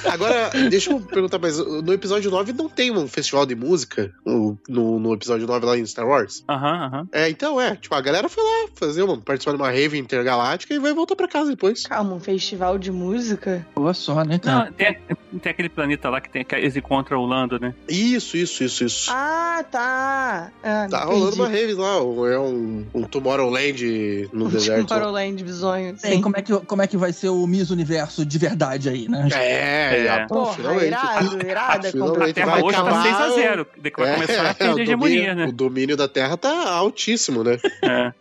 Agora, 0.05 0.49
deixa 0.69 0.91
eu 0.91 0.99
perguntar, 0.99 1.39
mas 1.39 1.57
no 1.57 1.91
episódio 1.93 2.29
9 2.31 2.53
não 2.53 2.69
tem 2.69 2.91
um 2.91 3.07
festival 3.07 3.45
de 3.45 3.55
música? 3.55 4.11
No, 4.25 4.57
no, 4.67 4.99
no 4.99 5.13
episódio 5.13 5.45
9 5.47 5.65
lá 5.65 5.77
em 5.77 5.85
Star 5.85 6.07
Wars? 6.07 6.43
Aham, 6.49 6.85
aham. 6.85 7.07
É, 7.11 7.29
então 7.29 7.59
é. 7.59 7.75
Tipo, 7.75 7.95
a 7.95 8.01
galera 8.01 8.29
foi 8.29 8.43
lá 8.43 8.69
fazer 8.75 9.03
uma, 9.03 9.17
participar 9.19 9.51
de 9.51 9.57
uma 9.61 9.69
rave 9.71 9.97
intergaláctica 9.97 10.73
e 10.73 10.79
vai 10.79 10.93
voltar 10.93 11.15
pra 11.15 11.27
casa 11.27 11.49
depois. 11.49 11.83
Calma, 11.83 12.13
um 12.15 12.19
festival 12.19 12.77
de 12.77 12.91
música? 12.91 13.65
Boa 13.75 13.93
só, 13.93 14.23
né, 14.23 14.39
Não, 14.43 14.71
tem, 14.71 14.97
tem 15.41 15.51
aquele 15.51 15.69
planeta 15.69 16.09
lá 16.09 16.21
que, 16.21 16.29
tem, 16.29 16.43
que 16.45 16.55
eles 16.55 16.75
encontram 16.75 17.19
o 17.19 17.25
Lando, 17.25 17.59
né? 17.59 17.73
Isso, 17.89 18.37
isso, 18.37 18.63
isso, 18.63 18.83
isso. 18.85 19.11
Ah, 19.11 19.63
tá. 19.69 20.51
Ah, 20.63 20.87
Tá 20.89 21.03
entendi. 21.03 21.13
rolando 21.19 21.35
uma 21.35 21.47
rave 21.47 21.73
lá, 21.73 22.03
um- 22.03 22.25
é 22.27 22.39
um, 22.39 22.85
um 22.93 23.03
Tomorrowland 23.03 24.29
no 24.31 24.47
deserto. 24.49 24.87
Tomorrowland 24.87 25.43
bizonho. 25.43 25.95
Tem, 25.97 26.13
Sim. 26.13 26.21
como 26.21 26.37
é, 26.37 26.41
que, 26.41 26.57
como 26.61 26.81
é 26.81 26.87
que 26.87 26.97
vai 26.97 27.11
ser 27.13 27.29
o 27.29 27.45
Miss 27.47 27.69
Universo 27.69 28.25
de 28.25 28.37
verdade 28.37 28.89
aí, 28.89 29.07
né? 29.09 29.27
É, 29.33 29.46
É. 29.47 30.09
ah, 30.09 30.25
pô, 30.27 30.35
Porra, 30.35 30.53
finalmente. 30.55 30.87
irado, 30.87 31.47
irado. 31.47 31.87
Finalmente 31.91 32.29
A 32.29 32.33
Terra 32.33 32.51
vai 32.51 32.61
hoje 32.63 32.77
tá 32.77 32.81
acabar 32.81 33.05
6x0. 33.05 33.67
Vai 33.77 33.91
começar 33.91 34.41
a 34.45 34.49
É, 34.49 34.53
perder 34.53 34.73
o 34.73 34.79
hegemonia, 34.79 35.19
domínio, 35.19 35.35
né? 35.35 35.45
O 35.47 35.51
domínio 35.51 35.97
da 35.97 36.07
Terra 36.07 36.37
tá 36.37 36.69
altíssimo, 36.69 37.43
né? 37.43 37.57
É. 37.83 38.13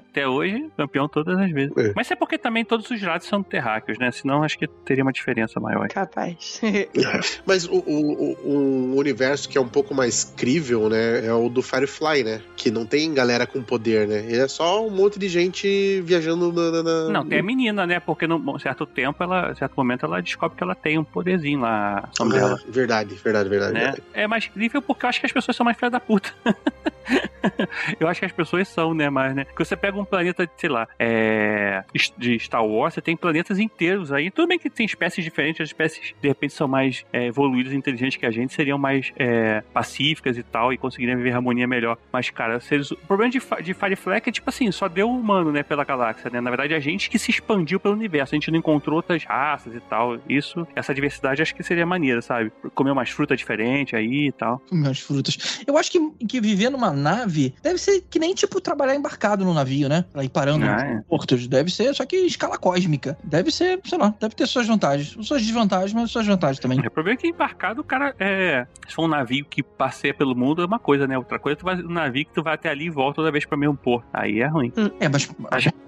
Até 0.14 0.28
hoje, 0.28 0.70
campeão 0.76 1.08
todas 1.08 1.36
as 1.36 1.50
vezes. 1.50 1.76
É. 1.76 1.92
Mas 1.96 2.08
é 2.08 2.14
porque 2.14 2.38
também 2.38 2.64
todos 2.64 2.88
os 2.88 3.02
lados 3.02 3.26
são 3.26 3.42
terráqueos, 3.42 3.98
né? 3.98 4.12
Senão 4.12 4.44
acho 4.44 4.56
que 4.56 4.68
teria 4.68 5.02
uma 5.02 5.12
diferença 5.12 5.58
maior. 5.58 5.88
Capaz. 5.88 6.60
Mas 7.44 7.64
o, 7.66 7.78
o, 7.78 8.32
o- 8.44 8.96
universo 8.96 9.48
que 9.48 9.58
é 9.58 9.60
um 9.60 9.66
pouco 9.68 9.92
mais 9.92 10.22
crível, 10.22 10.88
né? 10.88 11.26
É 11.26 11.32
o 11.32 11.48
do 11.48 11.60
Firefly, 11.62 12.22
né? 12.22 12.40
Que 12.56 12.70
não 12.70 12.86
tem 12.86 13.12
galera 13.12 13.44
com 13.44 13.60
poder, 13.60 14.06
né? 14.06 14.18
Ele 14.20 14.38
é 14.40 14.46
só 14.46 14.86
um 14.86 14.90
monte 14.90 15.18
de 15.18 15.26
gente 15.28 16.00
viajando 16.02 16.52
na. 16.52 16.70
na- 16.70 16.82
na- 16.84 17.08
Não, 17.10 17.26
tem 17.26 17.40
a 17.40 17.42
menina, 17.42 17.84
né? 17.84 17.98
Porque 17.98 18.28
num 18.28 18.56
certo 18.60 18.86
tempo, 18.86 19.20
ela, 19.20 19.50
em 19.50 19.56
certo 19.56 19.74
momento, 19.76 20.06
ela 20.06 20.22
descobre 20.22 20.56
que 20.56 20.62
ela 20.62 20.76
tem 20.76 20.96
um 20.96 21.02
poderzinho 21.02 21.58
lá, 21.58 22.08
a 22.08 22.22
nome 22.24 22.34
dela. 22.36 22.56
Ah, 22.60 22.64
verdade, 22.70 23.16
verdade, 23.16 23.48
verdade. 23.48 23.72
Né? 23.74 23.80
verdade. 23.80 24.02
É 24.14 24.28
mais 24.28 24.46
incrível 24.46 24.80
porque 24.80 25.04
eu 25.04 25.08
acho 25.10 25.18
que 25.18 25.26
as 25.26 25.32
pessoas 25.32 25.56
são 25.56 25.64
mais 25.64 25.76
filha 25.76 25.90
da 25.90 25.98
puta. 25.98 26.32
eu 28.00 28.08
acho 28.08 28.20
que 28.20 28.26
as 28.26 28.32
pessoas 28.32 28.68
são, 28.68 28.94
né? 28.94 29.10
Mas, 29.10 29.34
né? 29.34 29.44
Porque 29.44 29.64
você 29.64 29.76
pega 29.76 29.98
um 29.98 30.03
planeta, 30.04 30.48
sei 30.56 30.70
lá, 30.70 30.88
é, 30.98 31.84
de 32.18 32.38
Star 32.38 32.64
Wars, 32.64 32.94
você 32.94 33.00
tem 33.00 33.16
planetas 33.16 33.58
inteiros 33.58 34.12
aí. 34.12 34.30
Tudo 34.30 34.48
bem 34.48 34.58
que 34.58 34.70
tem 34.70 34.86
espécies 34.86 35.24
diferentes, 35.24 35.60
as 35.60 35.68
espécies 35.68 36.14
de 36.20 36.28
repente 36.28 36.54
são 36.54 36.68
mais 36.68 37.04
é, 37.12 37.26
evoluídas 37.26 37.72
e 37.72 37.76
inteligentes 37.76 38.16
que 38.16 38.26
a 38.26 38.30
gente, 38.30 38.52
seriam 38.52 38.78
mais 38.78 39.12
é, 39.16 39.62
pacíficas 39.72 40.36
e 40.38 40.42
tal, 40.42 40.72
e 40.72 40.78
conseguiriam 40.78 41.16
viver 41.16 41.32
harmonia 41.32 41.66
melhor. 41.66 41.98
Mas, 42.12 42.30
cara, 42.30 42.60
seres, 42.60 42.90
o 42.90 42.96
problema 42.96 43.30
de, 43.30 43.40
de 43.62 43.74
Firefly 43.74 44.16
é 44.16 44.30
tipo 44.30 44.48
assim, 44.48 44.70
só 44.70 44.88
deu 44.88 45.10
humano, 45.10 45.52
né, 45.52 45.62
pela 45.62 45.84
galáxia, 45.84 46.30
né? 46.30 46.40
Na 46.40 46.50
verdade, 46.50 46.74
a 46.74 46.80
gente 46.80 47.10
que 47.10 47.18
se 47.18 47.30
expandiu 47.30 47.78
pelo 47.78 47.94
universo, 47.94 48.34
a 48.34 48.36
gente 48.36 48.50
não 48.50 48.58
encontrou 48.58 48.96
outras 48.96 49.24
raças 49.24 49.74
e 49.74 49.80
tal. 49.80 50.18
Isso, 50.28 50.66
essa 50.74 50.94
diversidade 50.94 51.42
acho 51.42 51.54
que 51.54 51.62
seria 51.62 51.86
maneira, 51.86 52.22
sabe? 52.22 52.52
Comer 52.74 52.90
umas 52.90 53.10
frutas 53.10 53.38
diferentes 53.38 53.94
aí 53.94 54.28
e 54.28 54.32
tal. 54.32 54.62
Minhas 54.70 55.00
frutas. 55.00 55.62
Eu 55.66 55.76
acho 55.76 55.90
que, 55.90 56.10
que 56.26 56.40
viver 56.40 56.70
numa 56.70 56.92
nave. 56.92 57.54
Deve 57.62 57.78
ser 57.78 58.02
que 58.08 58.18
nem, 58.18 58.34
tipo, 58.34 58.60
trabalhar 58.60 58.94
embarcado 58.94 59.44
no 59.44 59.54
navio, 59.54 59.88
né? 59.88 59.93
Pra 60.02 60.24
ir 60.24 60.28
parando 60.28 60.64
Ah, 60.66 60.80
é. 60.80 61.00
portos. 61.08 61.46
Deve 61.46 61.70
ser, 61.70 61.94
só 61.94 62.04
que 62.06 62.16
escala 62.16 62.58
cósmica. 62.58 63.16
Deve 63.24 63.50
ser, 63.50 63.80
sei 63.84 63.98
lá, 63.98 64.14
deve 64.20 64.34
ter 64.34 64.46
suas 64.46 64.66
vantagens. 64.66 65.16
Suas 65.26 65.42
desvantagens, 65.42 65.92
mas 65.92 66.10
suas 66.10 66.26
vantagens 66.26 66.58
também. 66.58 66.78
O 66.80 66.90
problema 66.90 67.18
é 67.18 67.20
que 67.20 67.28
embarcado, 67.28 67.80
o 67.80 67.84
cara 67.84 68.14
é. 68.18 68.66
Se 68.88 68.94
for 68.94 69.04
um 69.04 69.08
navio 69.08 69.44
que 69.44 69.62
passeia 69.62 70.12
pelo 70.14 70.34
mundo, 70.34 70.62
é 70.62 70.66
uma 70.66 70.78
coisa, 70.78 71.06
né? 71.06 71.16
Outra 71.16 71.38
coisa, 71.38 71.56
tu 71.56 71.64
vai 71.64 71.76
um 71.76 71.88
navio 71.88 72.24
que 72.26 72.32
tu 72.32 72.42
vai 72.42 72.54
até 72.54 72.68
ali 72.68 72.86
e 72.86 72.90
volta 72.90 73.16
toda 73.16 73.30
vez 73.30 73.44
pra 73.44 73.56
mesmo 73.56 73.76
porto. 73.76 74.06
Aí 74.12 74.40
é 74.40 74.46
ruim. 74.46 74.72
É, 75.00 75.08
mas 75.08 75.28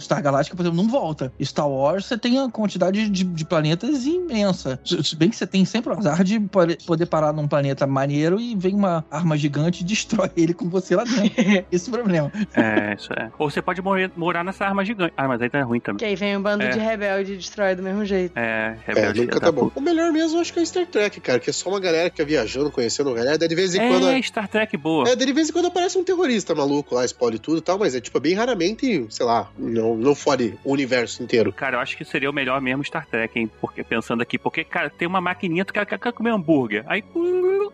Star 0.00 0.22
Galáctica, 0.22 0.56
por 0.56 0.62
exemplo, 0.62 0.82
não 0.82 0.88
volta. 0.88 1.32
Star 1.42 1.68
Wars, 1.68 2.06
você 2.06 2.16
tem 2.18 2.38
a 2.38 2.48
quantidade 2.50 3.08
de, 3.08 3.24
de 3.24 3.44
planetas 3.44 4.04
imensa. 4.06 4.78
Se 4.84 5.16
bem 5.16 5.30
que 5.30 5.36
você 5.36 5.46
tem 5.46 5.64
sempre 5.64 5.92
o 5.92 5.96
azar 5.98 6.22
de 6.24 6.38
pode- 6.40 6.78
poder 6.86 7.06
parar 7.06 7.32
num 7.32 7.46
planeta 7.48 7.86
maneiro 7.86 8.40
e 8.40 8.54
vem 8.56 8.74
uma 8.74 9.04
arma 9.10 9.36
gigante 9.36 9.82
e 9.82 9.84
destrói 9.86 10.30
ele 10.36 10.54
com 10.54 10.68
você 10.68 10.94
lá 10.96 11.04
dentro. 11.04 11.34
Esse 11.70 11.88
é 11.88 11.92
o 11.92 11.96
problema. 11.96 12.30
É, 12.54 12.94
isso 12.94 13.12
é. 13.12 13.30
Ou 13.38 13.50
você 13.50 13.60
pode 13.62 13.80
morar, 13.82 13.95
morar 14.16 14.44
nessa 14.44 14.64
arma 14.64 14.84
gigante. 14.84 15.12
Ah, 15.16 15.26
mas 15.28 15.40
aí 15.42 15.48
tá 15.50 15.62
ruim 15.62 15.80
também. 15.80 15.98
Que 15.98 16.04
aí 16.04 16.16
vem 16.16 16.36
um 16.36 16.42
bando 16.42 16.64
É. 16.64 16.68
de 16.70 16.78
rebelde 16.78 17.32
e 17.32 17.36
destrói 17.36 17.74
do 17.74 17.82
mesmo 17.82 18.04
jeito. 18.04 18.36
É, 18.36 18.76
É, 18.86 18.92
rebelde. 18.92 19.20
nunca 19.22 19.40
tá 19.40 19.50
bom. 19.52 19.70
O 19.74 19.80
melhor 19.80 20.12
mesmo 20.12 20.40
acho 20.40 20.52
que 20.52 20.60
é 20.60 20.64
Star 20.64 20.86
Trek, 20.86 21.20
cara, 21.20 21.38
que 21.38 21.50
é 21.50 21.52
só 21.52 21.70
uma 21.70 21.80
galera 21.80 22.10
que 22.10 22.16
fica 22.16 22.26
viajando, 22.28 22.70
conhecendo 22.70 23.12
galera, 23.14 23.38
daí 23.38 23.48
de 23.48 23.54
vez 23.54 23.74
em 23.74 23.78
quando. 23.88 24.08
É, 24.08 24.20
Star 24.22 24.48
Trek 24.48 24.76
boa. 24.76 25.08
É, 25.08 25.16
daí 25.16 25.26
de 25.26 25.32
vez 25.32 25.48
em 25.48 25.52
quando 25.52 25.66
aparece 25.66 25.98
um 25.98 26.04
terrorista 26.04 26.54
maluco 26.54 26.94
lá, 26.94 27.04
spoiler 27.04 27.38
tudo 27.40 27.58
e 27.58 27.60
tal, 27.62 27.78
mas 27.78 27.94
é 27.94 28.00
tipo 28.00 28.18
bem 28.20 28.34
raramente, 28.34 29.06
sei 29.10 29.24
lá, 29.26 29.48
não, 29.58 29.96
não 29.96 30.14
fode 30.14 30.58
o 30.64 30.72
universo 30.72 31.22
inteiro. 31.22 31.52
Cara, 31.52 31.76
eu 31.76 31.80
acho 31.80 31.96
que 31.96 32.04
seria 32.04 32.28
o 32.30 32.32
melhor 32.32 32.60
mesmo 32.60 32.84
Star 32.84 33.06
Trek, 33.06 33.38
hein? 33.38 33.50
Porque 33.60 33.82
pensando 33.84 34.22
aqui, 34.22 34.38
porque, 34.38 34.64
cara, 34.64 34.90
tem 34.90 35.06
uma 35.06 35.20
maquininha, 35.20 35.64
tu 35.64 35.72
quer, 35.72 35.84
quer, 35.86 35.98
quer 35.98 36.12
comer 36.12 36.30
hambúrguer. 36.30 36.84
Aí, 36.86 37.02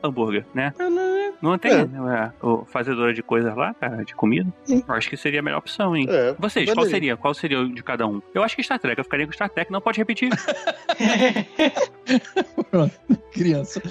hambúrguer, 0.03 0.45
né? 0.55 0.73
Não 1.41 1.59
tem 1.59 1.73
É. 1.73 1.85
né, 1.85 2.33
o 2.43 2.65
fazedora 2.67 3.13
de 3.13 3.23
coisas 3.23 3.55
lá, 3.57 3.75
cara, 3.75 4.05
de 4.05 4.15
comida? 4.15 4.53
Eu 4.69 4.95
acho 4.95 5.09
que 5.11 5.17
seria 5.17 5.41
a 5.41 5.43
melhor 5.43 5.59
opção, 5.59 5.97
hein? 5.97 6.07
É, 6.13 6.35
Vocês, 6.39 6.73
qual 6.73 6.87
seria? 6.87 7.17
Qual 7.17 7.35
seria 7.35 7.61
o 7.61 7.73
de 7.73 7.83
cada 7.83 8.07
um? 8.07 8.21
Eu 8.35 8.43
acho 8.43 8.55
que 8.55 8.63
Star 8.63 8.79
Trek, 8.79 8.99
eu 8.99 9.05
ficaria 9.05 9.27
com 9.27 9.33
Star 9.33 9.49
Trek, 9.49 9.73
não 9.73 9.81
pode 9.81 9.99
repetir. 9.99 10.31
Criança. 13.33 13.81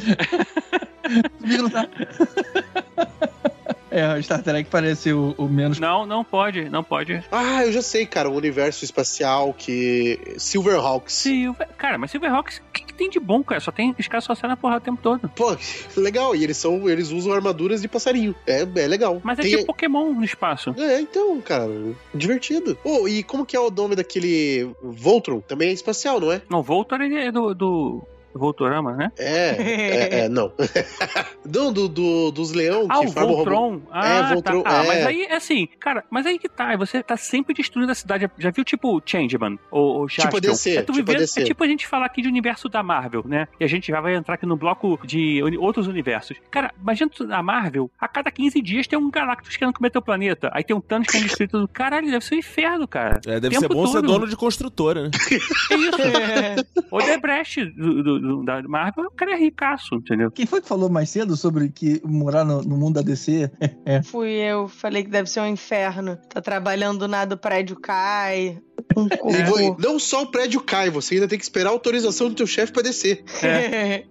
Tá. 3.92 3.98
É, 3.98 4.18
o 4.18 4.24
Star 4.24 4.42
Trek 4.42 4.70
parece 4.70 5.12
o, 5.12 5.36
o 5.38 5.48
menos. 5.48 5.80
Não, 5.80 6.06
não 6.06 6.24
pode, 6.24 6.70
não 6.70 6.84
pode. 6.84 7.24
Ah, 7.32 7.66
eu 7.66 7.72
já 7.72 7.82
sei, 7.82 8.06
cara, 8.06 8.30
o 8.30 8.36
universo 8.36 8.86
espacial 8.86 9.54
que. 9.54 10.20
Silverhawks. 10.38 11.14
Silver... 11.14 11.68
Cara, 11.78 11.98
mas 11.98 12.12
Silverhawks, 12.12 12.58
o 12.60 12.72
que, 12.72 12.86
que 12.86 12.94
tem 12.94 13.10
de 13.10 13.20
bom, 13.20 13.44
cara? 13.44 13.60
Só 13.60 13.72
tem. 13.72 13.94
Os 14.00 14.08
caras 14.08 14.24
só 14.24 14.34
saem 14.34 14.50
na 14.50 14.58
porra 14.58 14.78
o 14.78 14.82
tempo 14.82 15.00
todo. 15.02 15.30
Pô, 15.30 15.56
legal, 16.00 16.36
e 16.36 16.44
eles 16.44 16.58
são. 16.58 16.90
Eles 16.90 17.12
usam 17.12 17.34
armaduras 17.34 17.82
de 17.82 17.88
passarinho. 17.88 18.34
É, 18.48 18.62
é 18.62 18.88
legal. 18.88 19.22
Mas 19.24 19.40
é 19.40 19.42
Tem- 19.44 19.52
tipo 19.52 19.66
Pokémon 19.66 20.14
no 20.14 20.24
espaço. 20.24 20.74
É, 20.78 21.02
então, 21.02 21.40
cara, 21.42 21.68
divertido. 22.14 22.78
Oh, 22.84 23.08
e 23.08 23.24
como 23.24 23.46
que 23.46 23.56
é 23.56 23.60
o 23.60 23.70
nome 23.70 23.96
daquele 23.96 24.72
Voltron? 24.82 25.42
Também 25.42 25.70
é 25.70 25.74
espacial, 25.74 26.20
não 26.20 26.32
é? 26.32 26.42
Não, 26.50 26.64
Voltor 26.64 27.02
ele 27.02 27.16
é 27.16 27.32
do. 27.32 27.54
do... 27.54 28.04
Voltorama, 28.34 28.94
né? 28.96 29.12
É, 29.18 29.50
é, 29.50 30.20
é, 30.26 30.30
não. 30.30 30.52
do, 31.46 31.72
do, 31.72 31.88
do- 31.88 32.32
dos 32.32 32.52
leão 32.54 32.88
Ah, 32.90 33.00
que 33.00 33.08
o 33.08 33.12
formam 33.12 33.36
Voltron. 33.36 33.82
Ah, 33.92 34.08
É, 34.30 34.34
Voltron, 34.34 34.62
tá. 34.64 34.80
Ah, 34.80 34.84
é. 34.84 34.88
mas 34.88 35.06
aí 35.06 35.24
é 35.24 35.36
assim, 35.36 35.68
cara, 35.80 36.04
mas 36.10 36.26
aí 36.26 36.38
que 36.40 36.50
tá, 36.50 36.76
você 36.78 37.02
tá 37.04 37.18
sempre 37.18 37.54
destruindo 37.54 37.92
a 37.92 37.96
cidade. 37.96 38.30
Já 38.38 38.52
viu 38.52 38.64
tipo 38.64 39.02
Changeman? 39.06 39.58
Ou, 39.70 40.02
ou 40.02 40.08
Tipo? 40.08 40.40
DC, 40.40 40.78
é, 40.78 40.82
tu 40.82 40.94
tipo 40.94 41.14
DC. 41.14 41.42
é 41.42 41.44
tipo 41.44 41.64
a 41.64 41.68
gente 41.68 41.88
falar 41.88 42.06
aqui 42.06 42.22
de 42.22 42.28
universo 42.28 42.68
da 42.70 42.82
Marvel, 42.84 43.24
né? 43.26 43.48
E 43.60 43.64
a 43.64 43.68
gente 43.68 43.88
já 43.92 44.00
vai 44.02 44.16
entrar 44.16 44.36
aqui 44.36 44.46
no 44.46 44.56
bloco 44.56 45.00
de 45.06 45.42
uni- 45.44 45.58
outros 45.58 45.88
universos. 45.88 46.38
Cara, 46.50 46.74
imagina 46.82 47.10
tu, 47.14 47.28
a 47.32 47.42
Marvel, 47.44 47.90
a 48.00 48.08
cada 48.08 48.30
15 48.32 48.62
dias 48.62 48.88
tem 48.88 48.98
um 48.98 49.10
Galactus 49.10 49.56
querendo 49.58 49.74
comer 49.74 49.90
teu 49.90 50.02
planeta. 50.02 50.50
Aí 50.54 50.64
tem 50.64 50.76
um 50.76 50.82
Thanos 50.82 51.08
querendo 51.08 51.28
destruir 51.28 51.50
tudo. 51.50 51.68
Caralho, 51.68 52.10
deve 52.10 52.24
ser 52.26 52.36
um 52.36 52.40
inferno, 52.40 52.88
cara. 52.88 53.20
É, 53.26 53.40
deve 53.40 53.50
Tempo 53.56 53.62
ser 53.62 53.68
bom 53.70 53.88
ser 53.88 53.94
todo. 54.02 54.08
dono 54.08 54.28
de 54.28 54.36
construtora, 54.36 55.04
né? 55.04 55.10
É 55.72 55.76
isso. 55.76 56.66
o 56.92 56.98
Debrecht 57.02 57.66
do, 57.66 58.04
do- 58.04 58.20
do- 58.22 58.44
da 58.44 58.62
Marvel, 58.64 59.06
o 59.06 59.12
cara 59.12 59.34
é 59.34 59.36
ricaço, 59.38 59.96
entendeu? 59.96 60.32
Quem 60.32 60.46
foi 60.46 60.62
que 60.62 60.68
falou 60.68 60.90
mais 60.90 61.10
cedo 61.10 61.36
sobre 61.36 61.70
que 61.70 62.02
morar 62.06 62.46
no, 62.46 62.62
no 62.62 62.78
mundo 62.78 62.96
da 62.96 63.02
DC? 63.02 63.52
É. 63.86 64.02
Fui 64.04 64.30
eu, 64.30 64.68
falei 64.68 65.04
que 65.04 65.10
deve 65.10 65.30
ser 65.30 65.42
um 65.42 65.48
inferno. 65.48 66.16
Tá 66.30 66.42
trabalhando 66.42 67.00
do 67.00 67.08
nada, 67.08 67.36
o 67.36 67.38
prédio 67.38 67.76
cai. 67.80 68.60
Um 68.96 69.08
E 69.30 69.44
vo- 69.44 69.78
não 69.80 69.98
só 70.00 70.24
o 70.24 70.28
prédio 70.32 70.62
cai, 70.62 70.90
você 70.90 71.16
ainda 71.16 71.28
tem 71.28 71.38
que 71.38 71.44
esperar 71.44 71.70
a 71.70 71.74
autorização 71.74 72.30
do 72.30 72.36
teu 72.36 72.48
chefe 72.48 72.72
pra 72.74 72.82
descer. 72.82 73.24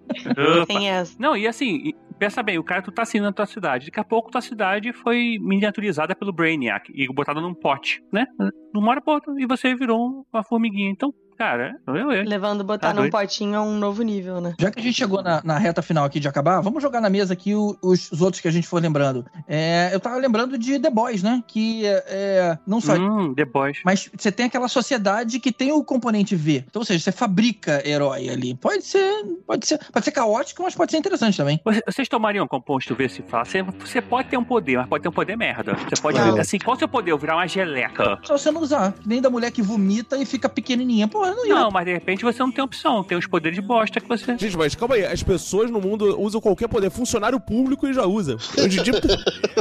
Opa. 0.57 0.65
Tem 0.67 0.89
essa. 0.89 1.15
Não, 1.19 1.35
e 1.35 1.47
assim, 1.47 1.91
pensa 2.19 2.41
bem, 2.43 2.57
o 2.57 2.63
cara 2.63 2.81
tu 2.81 2.91
tá 2.91 3.01
assinando 3.03 3.29
a 3.29 3.33
tua 3.33 3.45
cidade. 3.45 3.85
Daqui 3.87 3.99
a 3.99 4.03
pouco 4.03 4.31
tua 4.31 4.41
cidade 4.41 4.93
foi 4.93 5.37
miniaturizada 5.41 6.15
pelo 6.15 6.31
Brainiac 6.33 6.91
e 6.93 7.07
botada 7.13 7.41
num 7.41 7.53
pote, 7.53 8.03
né? 8.11 8.25
Numa 8.73 8.91
hora 8.91 9.01
pra 9.01 9.13
outra, 9.15 9.33
e 9.37 9.45
você 9.45 9.75
virou 9.75 10.25
uma 10.31 10.43
formiguinha. 10.43 10.89
Então, 10.91 11.13
cara, 11.41 11.75
eu, 11.87 11.95
eu. 12.11 12.23
Levando 12.23 12.63
botar 12.63 12.89
Tá 12.89 12.93
num 12.93 13.01
doido. 13.01 13.11
potinho 13.11 13.57
a 13.57 13.61
um 13.61 13.77
novo 13.77 14.01
nível, 14.03 14.39
né? 14.39 14.53
Já 14.59 14.69
que 14.71 14.79
a 14.79 14.83
gente 14.83 14.95
chegou 14.95 15.21
na, 15.23 15.41
na 15.43 15.57
reta 15.57 15.81
final 15.81 16.03
aqui 16.05 16.19
de 16.19 16.27
acabar, 16.27 16.61
vamos 16.61 16.81
jogar 16.81 17.01
na 17.01 17.09
mesa 17.09 17.33
aqui 17.33 17.55
os, 17.55 18.11
os 18.11 18.21
outros 18.21 18.41
que 18.41 18.47
a 18.47 18.51
gente 18.51 18.67
for 18.67 18.81
lembrando. 18.81 19.25
É, 19.47 19.89
eu 19.93 19.99
tava 19.99 20.17
lembrando 20.17 20.57
de 20.57 20.79
The 20.79 20.89
Boys, 20.89 21.23
né? 21.23 21.43
Que 21.47 21.85
é, 21.85 22.57
não 22.67 22.79
só. 22.79 22.93
Hum, 22.95 23.33
The 23.33 23.45
Boys. 23.45 23.79
Mas 23.85 24.09
você 24.15 24.31
tem 24.31 24.45
aquela 24.45 24.67
sociedade 24.67 25.39
que 25.39 25.51
tem 25.51 25.71
o 25.71 25.83
componente 25.83 26.35
V. 26.35 26.63
Então, 26.67 26.81
ou 26.81 26.85
seja, 26.85 26.99
você 27.03 27.11
fabrica 27.11 27.81
herói 27.87 28.29
ali. 28.29 28.55
Pode 28.55 28.83
ser, 28.83 29.23
pode 29.47 29.65
ser, 29.67 29.79
pode 29.91 30.05
ser 30.05 30.11
caótico, 30.11 30.61
mas 30.63 30.75
pode 30.75 30.91
ser 30.91 30.97
interessante 30.97 31.37
também. 31.37 31.59
Vocês- 31.87 32.07
tomariam 32.11 32.45
composto 32.47 32.93
V 32.93 33.07
se 33.07 33.21
fala? 33.23 33.45
Você, 33.45 33.63
você 33.63 34.01
pode 34.01 34.27
ter 34.27 34.37
um 34.37 34.43
poder, 34.43 34.77
mas 34.77 34.87
pode 34.87 35.01
ter 35.01 35.07
um 35.09 35.13
poder 35.13 35.37
merda. 35.37 35.73
Você 35.75 36.01
pode, 36.01 36.17
Não. 36.17 36.37
assim, 36.37 36.57
qual 36.59 36.75
o 36.75 36.79
seu 36.79 36.87
poder? 36.89 37.11
Eu 37.11 37.17
virar 37.17 37.35
uma 37.37 37.47
geleca. 37.47 38.19
Só 38.23 38.37
você 38.37 38.51
não 38.51 38.61
usar. 38.61 38.93
Nem 39.05 39.21
da 39.21 39.29
mulher 39.29 39.49
que 39.51 39.61
vomita 39.61 40.17
e 40.17 40.25
fica 40.25 40.49
pequenininha. 40.49 41.07
Pô, 41.07 41.23
não 41.35 41.45
ia. 41.45 41.55
Não, 41.55 41.71
mas 41.71 41.85
de 41.85 41.93
repente 41.93 42.23
você 42.23 42.39
não 42.39 42.51
tem 42.51 42.63
opção. 42.63 43.03
Tem 43.03 43.17
os 43.17 43.27
poderes 43.27 43.55
de 43.55 43.61
bosta 43.61 43.99
que 43.99 44.07
você. 44.07 44.37
Gente, 44.37 44.57
mas 44.57 44.75
calma 44.75 44.95
aí, 44.95 45.05
as 45.05 45.21
pessoas 45.23 45.69
no 45.69 45.79
mundo 45.81 46.19
usam 46.19 46.39
qualquer 46.41 46.67
poder. 46.67 46.89
Funcionário 46.89 47.39
público 47.39 47.87
e 47.87 47.93
já 47.93 48.05
usa. 48.05 48.37
Hoje 48.57 48.79
em 48.79 48.83
dia, 48.83 48.93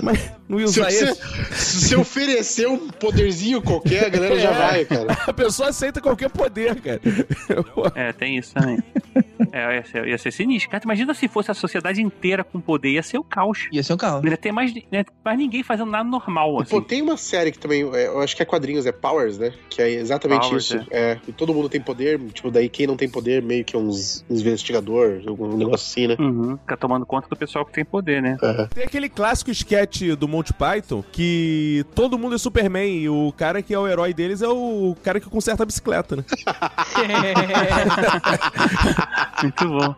mas 0.02 0.32
não 0.48 0.60
ia 0.60 0.66
Se 0.68 0.80
usar 0.80 0.90
você 0.90 1.10
esse. 1.10 1.86
se 1.88 1.97
oferecer 1.97 2.68
um 2.68 2.88
poderzinho 2.88 3.62
qualquer, 3.62 4.06
a 4.06 4.09
galera 4.09 4.38
já 4.38 4.51
É. 4.51 4.55
vai, 4.59 4.84
cara. 4.84 5.12
A 5.26 5.32
pessoa 5.32 5.68
aceita 5.68 6.01
qualquer 6.01 6.28
poder, 6.30 6.80
cara. 6.80 7.01
É, 7.94 8.12
tem 8.12 8.36
isso 8.38 8.52
também. 8.55 8.78
É, 9.52 9.76
ia 9.76 9.84
ser, 9.84 10.06
ia 10.09 10.18
ser 10.18 10.32
sinistro. 10.32 10.70
Cara, 10.70 10.82
imagina 10.84 11.14
se 11.14 11.26
fosse 11.28 11.51
a 11.51 11.55
sociedade 11.55 12.01
inteira 12.02 12.44
com 12.44 12.60
poder, 12.60 12.90
ia 12.90 13.02
ser 13.02 13.18
o 13.18 13.24
caos. 13.24 13.68
Ia 13.72 13.82
ser 13.82 13.94
um 13.94 13.97
carro. 13.97 14.22
Não 14.22 14.30
ia 14.30 14.36
ter 14.36 14.52
mais, 14.52 14.72
né, 14.92 15.05
mais 15.24 15.38
ninguém 15.38 15.62
fazendo 15.62 15.90
nada 15.90 16.09
normal, 16.09 16.56
Pô, 16.56 16.62
assim. 16.62 16.80
tem 16.82 17.02
uma 17.02 17.16
série 17.16 17.51
que 17.51 17.59
também, 17.59 17.82
é, 17.94 18.06
eu 18.09 18.20
acho 18.20 18.36
que 18.36 18.42
é 18.42 18.44
quadrinhos, 18.44 18.86
é 18.86 18.92
Powers, 18.92 19.38
né? 19.38 19.52
Que 19.68 19.82
é 19.82 19.90
exatamente 19.90 20.47
Powers, 20.47 20.64
isso. 20.64 20.86
É. 20.90 21.18
E 21.26 21.32
todo 21.32 21.49
mundo 21.55 21.68
tem 21.68 21.81
poder, 21.81 22.18
tipo, 22.32 22.51
daí 22.51 22.68
quem 22.68 22.86
não 22.86 22.97
tem 22.97 23.09
poder, 23.09 23.43
meio 23.43 23.64
que 23.64 23.77
uns, 23.77 24.24
uns 24.28 24.40
investigador, 24.40 25.20
um 25.27 25.56
negócio 25.56 25.86
assim, 25.86 26.06
né? 26.06 26.16
Uhum, 26.18 26.56
fica 26.59 26.77
tomando 26.77 27.06
conta 27.06 27.28
do 27.28 27.36
pessoal 27.36 27.64
que 27.64 27.72
tem 27.72 27.85
poder, 27.85 28.22
né? 28.22 28.36
Tem 28.74 28.85
aquele 28.85 29.09
clássico 29.09 29.51
sketch 29.51 30.02
do 30.18 30.28
Monty 30.28 30.52
Python 30.52 31.02
que 31.12 31.85
todo 31.94 32.18
mundo 32.18 32.35
é 32.35 32.39
Superman 32.39 32.98
e 32.98 33.09
o 33.09 33.32
cara 33.36 33.62
que 33.62 33.74
é 33.74 33.78
o 33.78 33.86
herói 33.86 34.12
deles 34.12 34.43
é 34.43 34.48
o 34.48 34.97
cara 35.02 35.20
que 35.20 35.28
conserta 35.28 35.62
a 35.62 35.66
bicicleta, 35.66 36.16
né? 36.16 36.24
Muito 39.43 39.68
bom. 39.68 39.94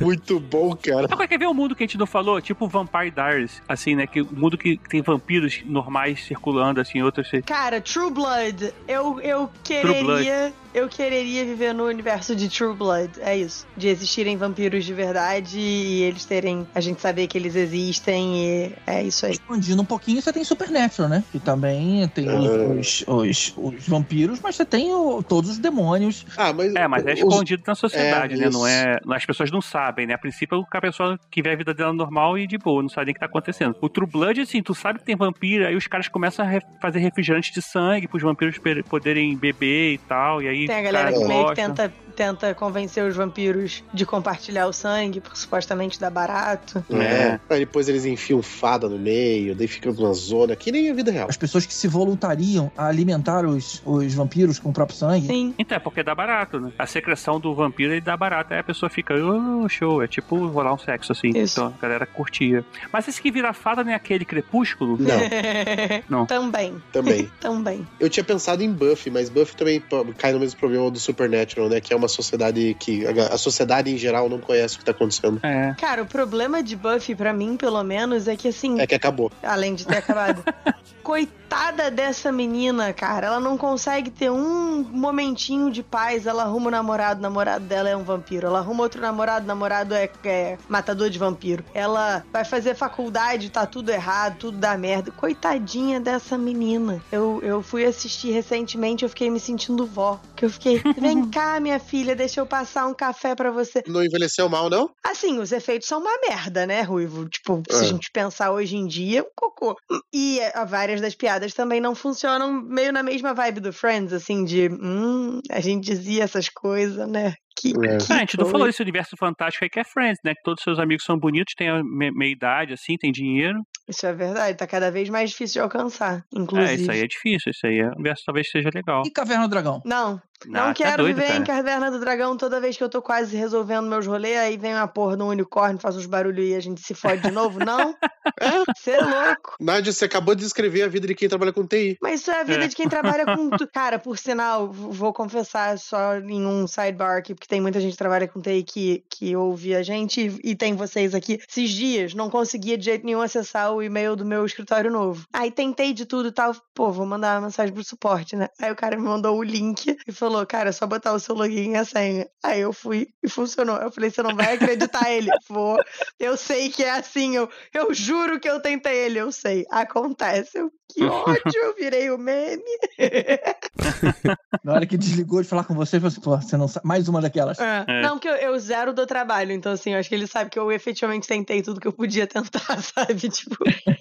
Muito 0.00 0.40
bom, 0.40 0.76
cara. 0.76 1.06
Agora, 1.10 1.28
quer 1.28 1.38
ver 1.38 1.46
o 1.46 1.54
mundo 1.54 1.74
que 1.74 1.84
a 1.84 1.86
gente 1.86 1.98
não 1.98 2.06
falou? 2.06 2.40
Tipo 2.40 2.66
Vampire 2.66 3.10
Diaries, 3.10 3.62
assim, 3.68 3.94
né? 3.94 4.06
Que 4.06 4.22
o 4.22 4.28
mundo 4.32 4.58
que 4.58 4.78
tem 4.88 5.02
vampiros 5.02 5.62
normais 5.64 6.24
circulando, 6.24 6.80
assim, 6.80 7.02
outros... 7.02 7.30
Cara, 7.46 7.80
True 7.80 8.10
Blood. 8.10 8.72
Eu, 8.88 9.20
eu 9.20 9.50
True 9.64 10.02
Blood. 10.02 10.24
quereria. 10.24 10.52
Eu 10.72 10.88
quereria 10.88 11.44
viver 11.44 11.72
no 11.74 11.84
universo 11.84 12.34
de 12.36 12.48
True 12.48 12.74
Blood. 12.74 13.10
É 13.20 13.36
isso. 13.36 13.66
De 13.76 13.88
existirem 13.88 14.36
vampiros 14.36 14.84
de 14.84 14.94
verdade 14.94 15.58
e 15.58 16.02
eles 16.02 16.24
terem. 16.24 16.66
A 16.74 16.80
gente 16.80 17.00
saber 17.00 17.26
que 17.26 17.36
eles 17.36 17.56
existem 17.56 18.36
e 18.46 18.72
é 18.86 19.02
isso 19.02 19.26
aí. 19.26 19.32
Expandindo 19.32 19.82
um 19.82 19.84
pouquinho, 19.84 20.22
você 20.22 20.32
tem 20.32 20.44
Supernatural, 20.44 21.08
né? 21.08 21.24
Que 21.32 21.38
também 21.40 22.06
tem 22.08 22.28
os, 22.28 23.04
os, 23.04 23.04
os- 23.06 23.54
os 23.56 23.88
vampiros, 23.88 24.40
mas 24.40 24.56
você 24.56 24.64
tem 24.64 24.92
o- 24.94 25.22
todos 25.22 25.50
os 25.50 25.58
demônios. 25.58 26.24
Ah, 26.36 26.52
mas. 26.52 26.74
É, 26.74 26.86
mas 26.86 27.04
é 27.06 27.12
os- 27.14 27.18
escondido 27.18 27.62
na 27.66 27.74
sociedade, 27.74 28.34
É, 28.34 28.36
né? 28.36 28.44
Não 28.50 28.66
isso. 28.66 28.66
é. 28.68 28.98
As 29.10 29.26
pessoas 29.26 29.50
não 29.50 29.60
sabem, 29.60 30.06
né? 30.06 30.14
A 30.14 30.18
princípio, 30.18 30.64
a 30.72 30.80
pessoa 30.80 31.18
que 31.30 31.42
vê 31.42 31.50
a 31.50 31.56
vida 31.56 31.74
dela 31.74 31.92
normal 31.92 32.38
e 32.38 32.46
de 32.46 32.56
boa, 32.56 32.80
não 32.82 32.88
sabe 32.88 33.06
nem 33.06 33.12
o 33.12 33.14
que 33.14 33.20
tá 33.20 33.26
acontecendo. 33.26 33.74
O 33.80 33.88
True 33.88 34.06
Blood, 34.08 34.40
assim, 34.40 34.62
tu 34.62 34.74
sabe 34.74 34.98
que 35.00 35.04
tem 35.04 35.16
vampiro, 35.16 35.66
aí 35.66 35.74
os 35.74 35.86
caras 35.86 36.06
começam 36.08 36.44
a 36.44 36.48
re- 36.48 36.62
fazer 36.80 37.00
refrigerante 37.00 37.52
de 37.52 37.60
sangue 37.60 38.06
pros 38.06 38.22
vampiros 38.22 38.56
poderem 38.88 39.36
beber 39.36 39.94
e 39.94 39.98
tal, 39.98 40.40
e 40.42 40.48
aí. 40.48 40.59
Tem 40.66 40.76
a 40.76 40.82
galera 40.82 41.12
cara 41.12 41.18
que 41.18 41.28
meio 41.28 41.48
que 41.48 41.54
tenta, 41.54 41.92
tenta 42.20 42.54
convencer 42.54 43.02
os 43.02 43.16
vampiros 43.16 43.82
de 43.94 44.04
compartilhar 44.04 44.66
o 44.66 44.74
sangue, 44.74 45.22
porque 45.22 45.38
supostamente 45.38 45.98
dá 45.98 46.10
barato. 46.10 46.84
É. 46.90 47.40
Aí 47.48 47.60
depois 47.60 47.88
eles 47.88 48.04
enfiam 48.04 48.42
fada 48.42 48.90
no 48.90 48.98
meio, 48.98 49.54
daí 49.54 49.66
fica 49.66 49.90
uma 49.90 50.12
zona 50.12 50.54
que 50.54 50.70
nem 50.70 50.90
a 50.90 50.92
vida 50.92 51.10
real. 51.10 51.30
As 51.30 51.38
pessoas 51.38 51.64
que 51.64 51.72
se 51.72 51.88
voluntariam 51.88 52.70
a 52.76 52.88
alimentar 52.88 53.46
os, 53.46 53.80
os 53.86 54.12
vampiros 54.12 54.58
com 54.58 54.68
o 54.68 54.72
próprio 54.72 54.98
sangue. 54.98 55.28
Sim. 55.28 55.54
Então, 55.58 55.76
é 55.76 55.78
porque 55.78 56.02
dá 56.02 56.14
barato, 56.14 56.60
né? 56.60 56.70
A 56.78 56.84
secreção 56.84 57.40
do 57.40 57.54
vampiro 57.54 57.94
ele 57.94 58.02
dá 58.02 58.18
barato. 58.18 58.52
Aí 58.52 58.60
a 58.60 58.64
pessoa 58.64 58.90
fica, 58.90 59.14
oh, 59.14 59.66
show. 59.66 60.02
É 60.02 60.06
tipo 60.06 60.46
rolar 60.48 60.74
um 60.74 60.78
sexo 60.78 61.12
assim. 61.12 61.30
Isso. 61.30 61.58
Então 61.58 61.74
a 61.74 61.80
galera 61.80 62.04
curtia. 62.04 62.62
Mas 62.92 63.08
esse 63.08 63.22
que 63.22 63.30
vira 63.30 63.54
fada 63.54 63.82
não 63.82 63.92
é 63.92 63.94
aquele 63.94 64.26
crepúsculo? 64.26 64.98
Não, 65.00 65.16
Não. 66.06 66.26
Também. 66.26 66.82
também. 66.92 67.30
Também. 67.40 67.86
Eu 67.98 68.10
tinha 68.10 68.22
pensado 68.22 68.62
em 68.62 68.70
Buffy, 68.70 69.10
mas 69.10 69.30
Buffy 69.30 69.56
também 69.56 69.82
cai 70.18 70.32
no 70.32 70.40
mesmo 70.40 70.60
problema 70.60 70.90
do 70.90 70.98
Supernatural, 70.98 71.70
né? 71.70 71.80
Que 71.80 71.94
é 71.94 71.96
uma 71.96 72.09
sociedade 72.10 72.76
que 72.78 73.06
a, 73.06 73.38
sociedade 73.38 73.90
em 73.90 73.96
geral 73.96 74.28
não 74.28 74.38
conhece 74.38 74.76
o 74.76 74.78
que 74.78 74.84
tá 74.84 74.90
acontecendo. 74.90 75.40
É. 75.42 75.74
Cara, 75.78 76.02
o 76.02 76.06
problema 76.06 76.62
de 76.62 76.76
Buffy, 76.76 77.14
pra 77.14 77.32
mim, 77.32 77.56
pelo 77.56 77.82
menos, 77.82 78.28
é 78.28 78.36
que 78.36 78.48
assim. 78.48 78.80
É 78.80 78.86
que 78.86 78.94
acabou. 78.94 79.32
Além 79.42 79.74
de 79.74 79.86
ter 79.86 79.98
acabado. 79.98 80.42
Coitada 81.02 81.90
dessa 81.90 82.30
menina, 82.30 82.92
cara. 82.92 83.28
Ela 83.28 83.40
não 83.40 83.56
consegue 83.56 84.10
ter 84.10 84.30
um 84.30 84.82
momentinho 84.82 85.70
de 85.70 85.82
paz. 85.82 86.26
Ela 86.26 86.42
arruma 86.42 86.68
um 86.68 86.70
namorado, 86.70 87.18
o 87.18 87.22
namorado 87.22 87.64
dela 87.64 87.88
é 87.88 87.96
um 87.96 88.04
vampiro. 88.04 88.46
Ela 88.46 88.58
arruma 88.58 88.82
outro 88.82 89.00
namorado, 89.00 89.44
o 89.44 89.48
namorado 89.48 89.94
é, 89.94 90.10
é 90.24 90.58
matador 90.68 91.08
de 91.08 91.18
vampiro. 91.18 91.64
Ela 91.74 92.24
vai 92.32 92.44
fazer 92.44 92.74
faculdade, 92.74 93.50
tá 93.50 93.66
tudo 93.66 93.90
errado, 93.90 94.36
tudo 94.38 94.58
dá 94.58 94.76
merda. 94.76 95.10
Coitadinha 95.10 95.98
dessa 95.98 96.36
menina. 96.36 97.02
Eu, 97.10 97.40
eu 97.42 97.62
fui 97.62 97.84
assistir 97.84 98.30
recentemente, 98.30 99.02
eu 99.02 99.08
fiquei 99.08 99.30
me 99.30 99.40
sentindo 99.40 99.86
vó. 99.86 100.20
Que 100.36 100.44
eu 100.44 100.50
fiquei, 100.50 100.82
vem 100.98 101.28
cá, 101.28 101.58
minha 101.60 101.78
filha, 101.78 101.89
deixa 102.14 102.40
eu 102.40 102.46
passar 102.46 102.86
um 102.86 102.94
café 102.94 103.34
pra 103.34 103.50
você. 103.50 103.82
Não 103.86 104.04
envelheceu 104.04 104.48
mal, 104.48 104.70
não? 104.70 104.90
Assim, 105.04 105.38
os 105.38 105.52
efeitos 105.52 105.88
são 105.88 106.00
uma 106.00 106.18
merda, 106.28 106.66
né, 106.66 106.82
Ruivo? 106.82 107.28
Tipo, 107.28 107.62
se 107.68 107.76
a 107.76 107.82
É. 107.82 107.84
gente 107.84 108.10
pensar 108.12 108.52
hoje 108.52 108.76
em 108.76 108.86
dia, 108.86 109.22
um 109.22 109.30
cocô. 109.36 109.76
E 110.12 110.38
é, 110.40 110.64
várias 110.64 111.00
das 111.00 111.14
piadas 111.14 111.52
também 111.54 111.80
não 111.80 111.94
funcionam 111.94 112.52
meio 112.52 112.92
na 112.92 113.02
mesma 113.02 113.34
vibe 113.34 113.60
do 113.60 113.72
Friends, 113.72 114.12
assim, 114.12 114.44
de 114.44 114.68
hum, 114.68 115.40
a 115.50 115.60
gente 115.60 115.84
dizia 115.84 116.24
essas 116.24 116.48
coisas, 116.48 117.08
né? 117.08 117.34
Que, 117.56 117.70
É. 117.70 117.98
que 117.98 118.12
Ah, 118.12 118.16
a 118.16 118.18
gente 118.20 118.36
não 118.36 118.44
coisa. 118.44 118.50
falou 118.52 118.66
desse 118.66 118.80
universo 118.82 119.16
fantástico 119.18 119.64
aí 119.64 119.70
que 119.70 119.80
é 119.80 119.84
Friends, 119.84 120.18
né? 120.24 120.34
Que 120.34 120.42
todos 120.42 120.60
os 120.60 120.64
seus 120.64 120.78
amigos 120.78 121.04
são 121.04 121.18
bonitos, 121.18 121.54
têm 121.56 121.68
a 121.68 121.82
me- 121.82 122.10
meia 122.10 122.32
idade, 122.32 122.72
assim, 122.72 122.96
têm 122.96 123.12
dinheiro. 123.12 123.58
Isso 123.88 124.06
é 124.06 124.12
verdade, 124.12 124.56
tá 124.56 124.66
cada 124.66 124.90
vez 124.90 125.08
mais 125.08 125.30
difícil 125.30 125.54
de 125.54 125.60
alcançar, 125.60 126.24
inclusive. 126.32 126.70
É, 126.70 126.74
isso 126.76 126.90
aí 126.90 127.00
é 127.00 127.06
difícil, 127.08 127.50
isso 127.50 127.66
aí 127.66 127.80
é 127.80 127.88
um 127.88 127.94
universo 127.94 128.22
talvez 128.24 128.48
seja 128.48 128.70
legal. 128.72 129.02
E 129.04 129.10
Caverna 129.10 129.48
do 129.48 129.50
Dragão? 129.50 129.82
Não, 129.84 130.22
não 130.46 130.60
Ah, 130.62 130.66
tá 130.68 130.74
quero 130.74 131.02
doido, 131.02 131.16
viver 131.16 131.32
em 131.34 131.44
cara. 131.44 131.58
Caverna 131.58 131.90
do 131.90 131.98
Dragão 131.98 132.36
toda 132.36 132.60
vez 132.60 132.76
que 132.76 132.84
eu 132.84 132.88
tô 132.88 133.02
quase 133.02 133.36
resolvendo 133.36 133.88
meus 133.88 134.06
rolês, 134.06 134.38
aí 134.38 134.56
vem 134.56 134.72
uma 134.74 134.86
porra 134.86 135.16
de 135.16 135.22
um 135.24 135.28
unicórnio, 135.28 135.80
faz 135.80 135.96
uns 135.96 136.06
barulhos 136.06 136.46
e 136.48 136.54
a 136.54 136.60
gente 136.60 136.80
se 136.80 136.94
fode 136.94 137.20
de 137.22 137.32
novo. 137.32 137.58
Não, 137.58 137.92
você 138.76 138.92
é 138.92 139.00
louco. 139.00 139.56
Nádia, 139.60 139.92
você 139.92 140.04
acabou 140.04 140.34
de 140.36 140.42
descrever 140.44 140.82
a 140.82 140.88
vida 140.88 141.06
de 141.08 141.14
quem 141.16 141.28
trabalha 141.28 141.52
com 141.52 141.66
TI. 141.66 141.96
Mas 142.00 142.20
isso 142.20 142.30
é 142.30 142.40
a 142.40 142.44
vida 142.44 142.64
É. 142.64 142.68
de 142.68 142.76
quem 142.76 142.88
trabalha 142.88 143.24
com. 143.24 143.50
tu- 143.58 143.68
Cara, 143.72 143.98
por 143.98 144.16
sinal, 144.18 144.70
vou 144.70 145.12
confessar 145.12 145.76
só 145.78 146.16
em 146.18 146.46
um 146.46 146.66
sidebar 146.66 147.18
aqui, 147.18 147.34
porque 147.40 147.48
tem 147.48 147.60
muita 147.60 147.80
gente 147.80 147.92
que 147.92 147.98
trabalha 147.98 148.28
com 148.28 148.38
TI 148.38 148.62
que, 148.62 149.04
que 149.08 149.34
ouve 149.34 149.74
a 149.74 149.82
gente 149.82 150.20
e, 150.20 150.50
e 150.50 150.54
tem 150.54 150.74
vocês 150.74 151.14
aqui. 151.14 151.40
Esses 151.48 151.70
dias, 151.70 152.12
não 152.12 152.28
conseguia 152.28 152.76
de 152.76 152.84
jeito 152.84 153.06
nenhum 153.06 153.22
acessar 153.22 153.72
o 153.72 153.82
e-mail 153.82 154.14
do 154.14 154.26
meu 154.26 154.44
escritório 154.44 154.90
novo. 154.90 155.26
Aí 155.32 155.50
tentei 155.50 155.94
de 155.94 156.04
tudo 156.04 156.28
e 156.28 156.32
tal. 156.32 156.54
Pô, 156.74 156.92
vou 156.92 157.06
mandar 157.06 157.36
uma 157.36 157.46
mensagem 157.46 157.72
pro 157.72 157.82
suporte, 157.82 158.36
né? 158.36 158.48
Aí 158.60 158.70
o 158.70 158.76
cara 158.76 158.94
me 158.94 159.04
mandou 159.04 159.38
o 159.38 159.42
link 159.42 159.96
e 160.06 160.12
falou: 160.12 160.44
Cara, 160.46 160.68
é 160.68 160.72
só 160.72 160.86
botar 160.86 161.14
o 161.14 161.18
seu 161.18 161.34
login 161.34 161.72
e 161.72 161.76
a 161.76 161.84
senha. 161.84 162.28
Aí 162.42 162.60
eu 162.60 162.74
fui 162.74 163.08
e 163.22 163.28
funcionou. 163.28 163.78
Eu 163.78 163.90
falei: 163.90 164.10
Você 164.10 164.22
não 164.22 164.36
vai 164.36 164.54
acreditar 164.54 165.10
ele? 165.10 165.30
Vou. 165.48 165.78
Eu 166.18 166.36
sei 166.36 166.68
que 166.68 166.84
é 166.84 166.90
assim. 166.90 167.36
Eu, 167.36 167.48
eu 167.72 167.94
juro 167.94 168.38
que 168.38 168.50
eu 168.50 168.60
tentei 168.60 169.06
ele. 169.06 169.18
Eu 169.18 169.32
sei. 169.32 169.64
Acontece. 169.70 170.58
Eu, 170.58 170.70
que 170.92 171.04
ódio, 171.04 171.60
eu 171.62 171.74
virei 171.74 172.10
o 172.10 172.18
meme. 172.18 172.62
Na 174.64 174.74
hora 174.74 174.86
que 174.86 174.96
desligou 174.96 175.42
de 175.42 175.48
falar 175.48 175.64
com 175.64 175.74
você, 175.74 175.98
você 175.98 176.20
falou, 176.20 176.40
você 176.40 176.56
não 176.56 176.68
sabe. 176.68 176.86
Mais 176.86 177.08
uma 177.08 177.20
daquelas. 177.20 177.58
É. 177.58 177.84
É. 177.86 178.02
Não, 178.02 178.18
que 178.18 178.28
eu, 178.28 178.34
eu 178.34 178.58
zero 178.58 178.92
do 178.92 179.06
trabalho. 179.06 179.52
Então, 179.52 179.72
assim, 179.72 179.92
eu 179.92 179.98
acho 179.98 180.08
que 180.08 180.14
ele 180.14 180.26
sabe 180.26 180.50
que 180.50 180.58
eu 180.58 180.70
efetivamente 180.70 181.26
tentei 181.26 181.62
tudo 181.62 181.80
que 181.80 181.88
eu 181.88 181.92
podia 181.92 182.26
tentar, 182.26 182.80
sabe? 182.82 183.28
Tipo, 183.28 183.56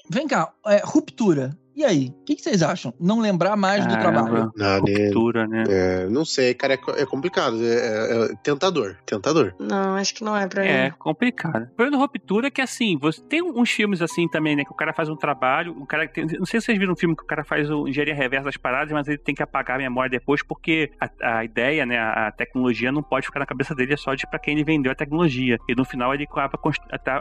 Vem 0.09 0.27
cá, 0.27 0.51
é, 0.65 0.81
ruptura. 0.83 1.57
E 1.79 1.85
aí? 1.85 2.13
O 2.21 2.25
que, 2.25 2.35
que 2.35 2.41
vocês 2.41 2.61
acham? 2.61 2.93
Não 2.99 3.21
lembrar 3.21 3.55
mais 3.55 3.85
do 3.87 3.93
Caramba. 3.97 4.11
trabalho? 4.25 4.51
Não, 4.53 4.81
né? 4.83 5.05
Ruptura, 5.05 5.47
né? 5.47 5.63
É, 5.69 6.07
não 6.09 6.25
sei, 6.25 6.53
cara, 6.53 6.73
é, 6.73 6.79
é 7.01 7.05
complicado. 7.05 7.55
É, 7.63 7.67
é- 7.69 8.23
é 8.25 8.35
tentador, 8.43 8.97
tentador. 9.05 9.53
não, 9.57 9.95
acho 9.95 10.13
que 10.13 10.21
não 10.21 10.35
é 10.35 10.45
pra 10.45 10.65
É 10.65 10.89
mim. 10.89 10.95
complicado. 10.99 11.63
O 11.63 11.75
problema 11.77 11.91
da 11.91 11.97
ruptura 12.03 12.47
é 12.47 12.51
que, 12.51 12.59
assim, 12.59 12.97
você 12.99 13.21
tem 13.21 13.41
uns 13.41 13.71
filmes 13.71 14.01
assim 14.01 14.27
também, 14.27 14.57
né? 14.57 14.65
Que 14.65 14.71
o 14.71 14.75
cara 14.75 14.91
faz 14.91 15.07
um 15.07 15.15
trabalho, 15.15 15.71
o 15.79 15.85
cara 15.85 16.05
tem. 16.05 16.25
Não 16.25 16.45
sei 16.45 16.59
se 16.59 16.65
vocês 16.65 16.77
viram 16.77 16.91
um 16.91 16.97
filme 16.97 17.15
que 17.15 17.23
o 17.23 17.25
cara 17.25 17.45
faz 17.45 17.69
o 17.71 17.87
engenharia 17.87 18.13
reversa 18.13 18.45
das 18.45 18.57
paradas, 18.57 18.91
mas 18.91 19.07
ele 19.07 19.17
tem 19.17 19.33
que 19.33 19.41
apagar 19.41 19.77
a 19.77 19.79
memória 19.79 20.09
depois, 20.09 20.43
porque 20.43 20.91
a, 20.99 21.37
a 21.39 21.45
ideia, 21.45 21.85
né? 21.85 21.97
A, 21.97 22.29
tecnologia 22.29 22.91
não 22.91 23.01
pode 23.01 23.25
ficar 23.25 23.39
na 23.39 23.45
cabeça 23.45 23.73
dele, 23.73 23.93
é 23.93 23.97
só 23.97 24.13
de 24.15 24.27
pra 24.27 24.37
quem 24.37 24.53
ele 24.53 24.65
vendeu 24.65 24.91
a 24.91 24.95
tecnologia. 24.95 25.57
E 25.69 25.73
no 25.75 25.85
final 25.85 26.13
ele 26.13 26.25
acaba, 26.29 26.59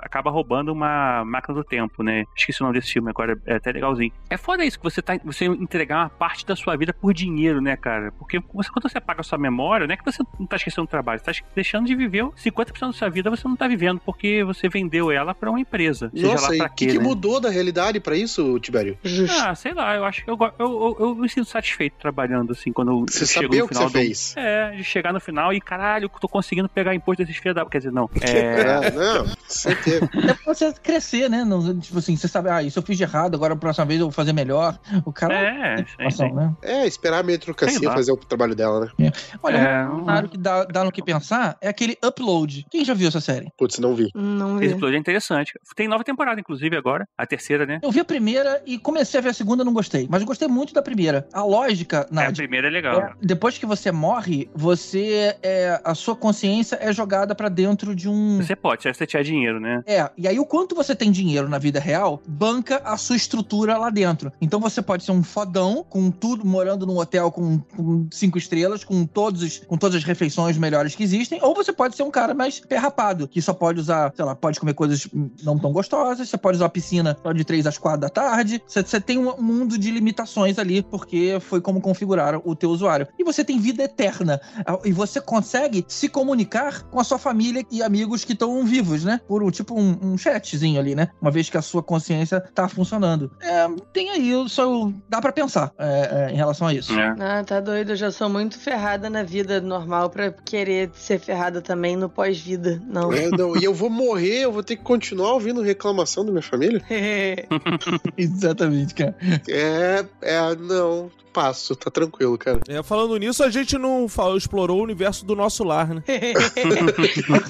acaba 0.03 0.31
roubando 0.33 0.73
uma 0.73 1.25
máquina 1.25 1.55
do 1.55 1.63
tempo, 1.63 2.03
né? 2.03 2.25
Esqueci 2.37 2.61
o 2.61 2.65
nome 2.67 2.77
desse 2.81 2.93
filme 2.93 3.09
agora, 3.11 3.41
é 3.47 3.55
até 3.55 3.71
legalzinho. 3.71 4.11
É 4.29 4.37
foda 4.49 4.65
isso, 4.65 4.79
que 4.79 4.85
você 4.85 5.03
tá. 5.03 5.19
Você 5.25 5.45
entregar 5.45 5.99
uma 5.99 6.09
parte 6.09 6.47
da 6.47 6.57
sua 6.57 6.75
vida 6.75 6.95
por 6.95 7.13
dinheiro, 7.13 7.61
né, 7.61 7.77
cara? 7.77 8.11
Porque 8.13 8.41
você, 8.55 8.71
quando 8.71 8.89
você 8.89 8.97
apaga 8.97 9.21
a 9.21 9.25
sua 9.25 9.37
memória, 9.37 9.87
não 9.87 9.93
é 9.93 9.97
que 9.97 10.05
você 10.05 10.23
não 10.39 10.47
tá 10.47 10.57
esquecendo 10.57 10.87
do 10.87 10.91
trabalho, 10.91 11.21
você 11.21 11.33
tá 11.33 11.47
deixando 11.55 11.87
de 11.87 11.95
viver 11.95 12.25
50% 12.25 12.81
da 12.81 12.93
sua 12.95 13.11
vida 13.11 13.29
você 13.29 13.47
não 13.47 13.57
tá 13.57 13.69
vivendo 13.69 14.01
porque 14.01 14.43
você 14.45 14.67
vendeu 14.67 15.11
ela 15.11 15.35
pra 15.35 15.51
uma 15.51 15.61
empresa. 15.61 16.11
Seja 16.15 16.29
Nossa, 16.29 16.49
lá 16.49 16.55
e 16.55 16.59
pra 16.59 16.67
o 16.67 16.71
que, 16.71 16.87
quê, 16.87 16.93
que 16.93 16.99
né? 16.99 17.05
mudou 17.05 17.39
da 17.39 17.51
realidade 17.51 18.01
pra 18.01 18.17
isso, 18.17 18.59
Tibério? 18.61 18.97
Ah, 19.43 19.55
sei 19.55 19.75
lá, 19.75 19.95
eu 19.95 20.05
acho 20.05 20.25
que 20.25 20.31
eu, 20.31 20.39
eu, 20.41 20.51
eu, 20.59 20.97
eu 21.01 21.15
me 21.15 21.29
sinto 21.29 21.47
satisfeito 21.47 21.97
trabalhando 21.99 22.53
assim, 22.53 22.73
quando 22.73 22.91
eu 22.91 23.07
Você 23.07 23.27
chego 23.27 23.55
no 23.55 23.69
que 23.69 23.75
final 23.75 23.91
você 23.91 23.99
do... 23.99 24.05
fez? 24.05 24.35
É, 24.37 24.71
de 24.71 24.85
chegar 24.85 25.13
no 25.13 25.21
final 25.21 25.53
e 25.53 25.61
caralho, 25.61 26.09
tô 26.21 26.29
conseguindo 26.29 26.69
pegar 26.71 26.95
imposto 26.95 27.23
desses 27.23 27.37
filhos 27.37 27.55
da. 27.55 27.67
Quer 27.67 27.79
dizer, 27.79 27.93
não. 27.93 28.09
É. 28.29 28.39
É, 28.39 28.91
não, 28.91 29.27
certeza. 29.47 30.09
É 30.15 30.35
pra 30.35 30.55
você 30.55 30.73
crescer, 30.73 31.29
né? 31.29 31.45
Não, 31.45 31.79
tipo 31.79 31.99
assim, 31.99 32.17
você 32.17 32.29
sabe, 32.29 32.51
ah, 32.51 32.63
isso 32.63 32.79
eu 32.79 32.83
fiz 32.83 32.97
de 32.97 33.03
errado, 33.03 33.35
agora 33.35 33.55
a 33.55 33.57
próxima 33.57 33.87
vez 33.87 34.01
eu 34.01 34.07
vou 34.07 34.13
fazer 34.13 34.33
melhor. 34.39 34.79
O 35.05 35.13
cara. 35.13 35.35
É, 35.35 36.11
sim, 36.11 36.33
né? 36.33 36.55
É, 36.63 36.87
esperar 36.87 37.19
a 37.21 37.23
meritocracia 37.23 37.89
lá. 37.89 37.95
fazer 37.95 38.13
o 38.13 38.17
trabalho 38.17 38.55
dela, 38.55 38.91
né? 38.99 39.11
Olha, 39.43 39.57
É, 39.57 39.89
um 39.89 40.01
cenário 40.01 40.29
que 40.29 40.39
dá, 40.39 40.65
dá 40.65 40.85
no 40.85 40.93
que 40.93 41.03
pensar 41.03 41.57
é 41.61 41.69
aquele 41.69 41.97
upload. 42.05 42.67
Quem 42.71 42.85
já 42.85 42.95
viu 42.95 43.09
essa 43.09 43.21
série? 43.21 43.49
Putz, 43.57 43.79
não 43.79 43.95
vi. 43.95 44.11
Não 44.15 44.57
Esse 44.59 44.69
vi. 44.69 44.73
episódio 44.73 44.97
é 44.97 44.99
interessante. 44.99 45.53
Tem 45.75 45.89
nova 45.89 46.05
temporada, 46.05 46.41
inclusive, 46.41 46.77
agora. 46.77 47.07
A 47.17 47.27
terceira, 47.27 47.67
né? 47.67 47.79
Eu 47.83 47.91
vi 47.91 48.01
a 48.01 48.05
primeira 48.05 48.63
e 48.67 48.79
comecei 48.79 49.19
a 49.19 49.23
ver 49.23 49.31
a 49.31 49.35
segunda, 49.35 49.65
não 49.65 49.73
gostei. 49.73 50.07
Mas 50.11 50.21
eu 50.21 50.27
gostei 50.27 50.49
muito 50.49 50.73
da 50.73 50.83
primeira. 50.83 51.27
A 51.33 51.43
lógica, 51.43 52.07
É, 52.17 52.27
a 52.27 52.33
primeira 52.33 52.69
é 52.69 52.71
legal. 52.71 53.01
é, 53.01 53.13
depois 53.21 53.59
que 53.59 53.67
você 53.67 53.91
morre, 53.93 54.49
você 54.55 55.37
é, 55.43 55.81
a 55.85 55.95
sua 55.95 56.15
consciência 56.17 56.77
é 56.81 56.93
jogada 56.93 57.35
pra 57.35 57.49
dentro 57.49 57.95
de 57.95 58.09
um 58.09 58.39
Você 58.41 58.55
pode, 58.57 58.83
se 58.83 58.93
você 58.93 59.07
tiver 59.07 59.23
dinheiro, 59.23 59.59
né? 59.61 59.83
É, 59.87 60.09
e 60.17 60.27
aí 60.29 60.39
o 60.39 60.47
quanto 60.47 60.75
você 60.75 60.95
tem 60.95 61.11
dinheiro 61.11 61.49
na 61.49 61.59
vida 61.59 61.81
real 61.81 62.21
banca 62.27 62.81
a 62.85 62.97
sua 62.97 63.17
estrutura 63.17 63.77
lá 63.79 63.91
dentro. 63.91 64.18
Então 64.41 64.61
você 64.61 64.81
pode 64.83 65.05
ser 65.05 65.13
um 65.13 65.23
fodão 65.23 65.85
com 65.89 66.11
tudo, 66.11 66.47
morando 66.47 66.87
num 66.87 66.99
hotel 66.99 67.31
com, 67.31 67.59
com 67.59 68.07
cinco 68.11 68.39
estrelas, 68.39 68.85
com 68.85 69.05
todos 69.07 69.43
os, 69.43 69.59
com 69.59 69.77
todas 69.77 69.97
as 69.97 70.05
refeições 70.05 70.57
melhores 70.57 70.95
que 70.95 71.03
existem, 71.03 71.39
ou 71.43 71.55
você 71.55 71.73
pode 71.73 71.97
ser 71.97 72.03
um 72.03 72.11
cara 72.11 72.35
mais 72.35 72.61
perrapado, 72.61 73.29
que 73.29 73.41
só 73.41 73.53
pode 73.53 73.81
usar, 73.81 74.13
sei 74.15 74.25
lá, 74.25 74.35
pode 74.35 74.59
comer 74.59 74.75
coisas 74.75 75.09
não 75.43 75.59
tão 75.59 75.73
gostosas, 75.73 76.29
você 76.29 76.39
pode 76.39 76.57
usar 76.57 76.67
a 76.67 76.71
piscina 76.71 77.17
só 77.23 77.33
de 77.33 77.45
3 77.45 77.67
às 77.67 77.79
4 77.79 78.01
da 78.01 78.09
tarde. 78.09 78.63
Você, 78.67 78.83
você 78.83 79.01
tem 79.01 79.19
um 79.19 79.41
mundo 79.41 79.79
de 79.79 79.91
limitações 79.91 80.59
ali, 80.59 80.83
porque 80.83 81.39
foi 81.41 81.61
como 81.61 81.81
configuraram 81.81 82.43
o 82.45 82.55
teu 82.55 82.71
usuário. 82.71 83.07
E 83.19 83.25
você 83.25 83.45
tem 83.45 83.59
vida 83.59 83.83
eterna. 83.83 84.41
E 84.85 84.93
você 84.93 85.21
consegue 85.21 85.85
se 85.89 86.09
comunicar 86.09 86.83
com 86.85 87.01
a 87.01 87.05
sua 87.05 87.19
família 87.19 87.65
e 87.71 87.83
amigos 87.83 88.25
que 88.25 88.33
estão 88.33 88.65
vivos, 88.65 89.05
né? 89.05 89.21
Por 89.27 89.43
um 89.43 89.51
tipo 89.51 89.79
um, 89.79 89.99
um 90.03 90.19
chatzinho 90.19 90.81
ali, 90.81 90.95
né? 90.95 91.09
Uma 91.21 91.31
vez 91.31 91.49
que 91.51 91.57
a 91.57 91.63
sua 91.63 91.83
consciência 91.83 92.41
tá 92.41 92.69
funcionando. 92.69 93.31
É, 93.41 93.69
tem 93.93 94.08
aí, 94.11 94.31
eu 94.31 94.49
só 94.49 94.91
dá 95.09 95.21
pra 95.21 95.33
pensar 95.33 95.73
é, 95.79 96.29
é, 96.29 96.33
em 96.33 96.37
relação 96.37 96.67
a 96.67 96.75
isso. 96.75 96.93
É. 96.99 97.15
Ah, 97.19 97.45
tá 97.45 97.61
doido. 97.61 97.91
Eu 97.93 97.97
já 97.97 98.11
sou 98.11 98.29
muito 98.29 98.59
ferrada 98.59 99.09
na 99.11 99.23
vida 99.23 99.61
normal 99.61 100.11
pra 100.11 100.31
querer 100.33 100.91
ser 100.95 101.19
ferrada 101.19 101.61
também 101.61 101.97
no 101.97 102.09
pós-vida. 102.09 102.81
Não. 102.87 103.13
É, 103.13 103.29
não, 103.29 103.57
E 103.57 103.65
eu 103.65 103.75
vou 103.75 103.91
morrer, 103.91 104.45
eu 104.45 104.53
vou 104.53 104.63
ter 104.63 104.77
que 104.77 104.83
continuar 104.83 105.33
ouvindo 105.33 105.61
reclamação 105.63 106.25
da 106.25 106.31
minha 106.31 106.43
família? 106.43 106.83
Exatamente, 108.17 108.95
cara. 108.95 109.15
É, 109.49 110.05
é, 110.23 110.55
não, 110.57 111.11
passo, 111.33 111.77
tá 111.77 111.91
tranquilo, 111.91 112.37
cara. 112.37 112.61
É, 112.69 112.83
falando 112.83 113.17
nisso, 113.17 113.43
a 113.45 113.51
gente 113.51 113.77
não 113.79 114.09
falou, 114.09 114.37
explorou 114.37 114.81
o 114.81 114.83
universo 114.83 115.25
do 115.25 115.37
nosso 115.37 115.63
lar, 115.65 115.95
né? 115.95 116.03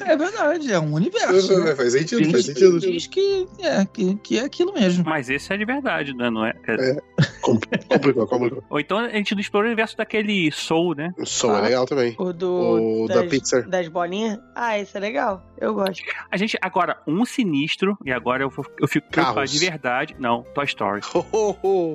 É 0.07 0.17
verdade, 0.17 0.73
é 0.73 0.79
um 0.79 0.95
universo. 0.95 1.59
né? 1.61 1.75
Faz 1.75 1.93
sentido, 1.93 2.23
Diz- 2.23 2.33
faz 2.33 2.45
sentido. 2.47 2.81
Diz 2.81 3.07
que 3.07 3.47
é, 3.61 3.85
que, 3.85 4.15
que 4.17 4.39
é 4.39 4.45
aquilo 4.45 4.73
mesmo. 4.73 5.05
Mas 5.05 5.29
esse 5.31 5.53
é 5.53 5.57
de 5.57 5.65
verdade, 5.65 6.15
né? 6.15 6.31
Não 6.31 6.45
é? 6.45 6.48
É. 6.67 7.01
Complicou, 7.41 8.27
complicou. 8.27 8.63
Ou 8.71 8.81
então 8.81 8.99
a 8.99 9.09
gente 9.11 9.35
não 9.35 9.41
explora 9.41 9.65
o 9.67 9.69
universo 9.69 9.97
daquele 9.97 10.51
Soul, 10.53 10.95
né? 10.95 11.13
O 11.19 11.27
som 11.27 11.57
é 11.57 11.61
legal 11.63 11.87
também. 11.87 12.15
O 12.19 12.33
do. 12.33 13.05
O 13.05 13.09
da 13.09 13.23
das, 13.23 13.31
Pixar. 13.31 13.69
Das 13.69 13.89
bolinhas? 13.89 14.39
Ah, 14.55 14.79
esse 14.79 14.97
é 14.97 15.01
legal. 15.01 15.43
Eu 15.61 15.75
gosto. 15.75 16.03
A 16.31 16.37
gente, 16.37 16.57
agora, 16.63 16.99
um 17.07 17.25
sinistro, 17.25 17.99
e 18.05 18.13
agora 18.13 18.45
eu, 18.45 18.51
vou- 18.51 18.65
eu 18.81 18.87
fico 18.87 19.09
preocupado 19.11 19.47
de 19.47 19.59
verdade. 19.59 20.15
Não, 20.19 20.43
Toy 20.55 20.65
Story. 20.67 21.01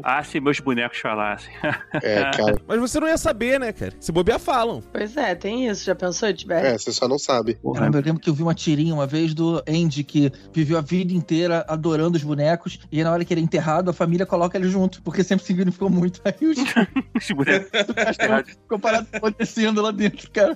Ah, 0.04 0.22
se 0.24 0.40
meus 0.40 0.60
bonecos 0.60 1.00
falassem. 1.00 1.54
É, 2.02 2.24
cara. 2.32 2.62
Mas 2.68 2.80
você 2.80 3.00
não 3.00 3.08
ia 3.08 3.18
saber, 3.18 3.60
né, 3.60 3.72
cara? 3.72 3.94
Se 4.00 4.12
bobear, 4.12 4.40
falam. 4.40 4.82
Pois 4.92 5.16
é, 5.16 5.34
tem 5.36 5.68
isso. 5.68 5.86
Já 5.86 5.96
pensou, 5.96 6.34
Tibete? 6.34 6.66
É, 6.68 6.78
você 6.78 6.92
só 6.92 7.08
não 7.08 7.18
sabe. 7.18 7.58
Caramba, 7.74 8.00
eu 8.00 8.04
lembro 8.04 8.22
que 8.22 8.30
eu 8.30 8.34
vi 8.34 8.44
uma 8.44 8.54
tirinha 8.54 8.94
uma 8.94 9.08
vez 9.08 9.34
do 9.34 9.64
Andy 9.68 10.04
que 10.04 10.32
viveu 10.52 10.78
a 10.78 10.82
vida 10.82 11.14
inteira 11.14 11.66
adorando 11.70 12.18
os 12.18 12.24
bonecos 12.24 12.80
e 12.92 12.98
aí, 12.98 13.04
na 13.04 13.12
hora 13.12 13.24
que 13.24 13.34
ele 13.34 13.42
é 13.42 13.44
enterrado, 13.44 13.90
a 13.90 13.94
família 13.94 14.26
coloca 14.26 14.43
ele 14.54 14.70
junto, 14.70 15.02
porque 15.02 15.24
sempre 15.24 15.46
significou 15.46 15.90
muito. 15.90 16.22
Aí 16.26 16.34
os 16.48 16.58
Os 16.58 17.32
bonecos. 17.32 17.70
ficou 18.62 18.80
parado 18.80 19.08
acontecendo 19.12 19.82
lá 19.82 19.92
dentro, 19.92 20.30
cara. 20.32 20.56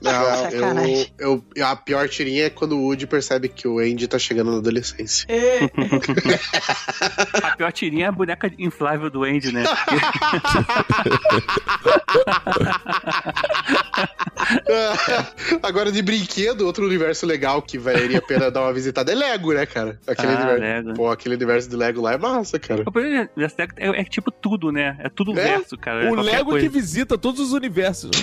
Não, 0.00 0.24
Sacanagem. 0.50 1.12
eu, 1.18 1.44
eu, 1.54 1.66
a 1.66 1.76
pior 1.76 2.08
tirinha 2.08 2.46
é 2.46 2.50
quando 2.50 2.76
o 2.76 2.82
Woody 2.82 3.06
percebe 3.06 3.48
que 3.48 3.66
o 3.68 3.78
Andy 3.78 4.08
tá 4.08 4.18
chegando 4.18 4.50
na 4.52 4.58
adolescência. 4.58 5.26
É. 5.28 5.60
A 7.42 7.56
pior 7.56 7.72
tirinha 7.72 8.06
é 8.06 8.08
a 8.08 8.12
boneca 8.12 8.50
inflável 8.58 9.10
do 9.10 9.24
Andy, 9.24 9.52
né? 9.52 9.64
Agora, 15.62 15.90
de 15.92 16.02
brinquedo, 16.02 16.66
outro 16.66 16.84
universo 16.86 17.26
legal 17.26 17.62
que 17.62 17.78
valeria 17.78 18.18
a 18.18 18.22
pena 18.22 18.50
dar 18.50 18.62
uma 18.62 18.72
visitada 18.72 19.12
é 19.12 19.14
Lego, 19.14 19.52
né, 19.52 19.66
cara? 19.66 19.98
Aquele 20.06 20.32
Ah, 20.32 20.36
universo. 20.36 20.60
Lego. 20.60 20.94
Pô, 20.94 21.10
aquele 21.10 21.34
universo 21.34 21.68
de 21.68 21.76
Lego 21.76 22.00
lá 22.00 22.12
é 22.14 22.18
massa, 22.18 22.58
cara. 22.58 22.84
É, 23.16 24.00
é 24.00 24.04
tipo 24.04 24.30
tudo, 24.30 24.70
né? 24.72 24.96
É 25.00 25.08
tudo 25.08 25.32
É? 25.32 25.34
verso, 25.58 25.76
cara. 25.76 26.04
É 26.04 26.10
o 26.10 26.14
Lego 26.14 26.50
coisa. 26.50 26.66
que 26.66 26.72
visita 26.72 27.16
todos 27.18 27.40
os 27.40 27.52
universos. 27.52 28.10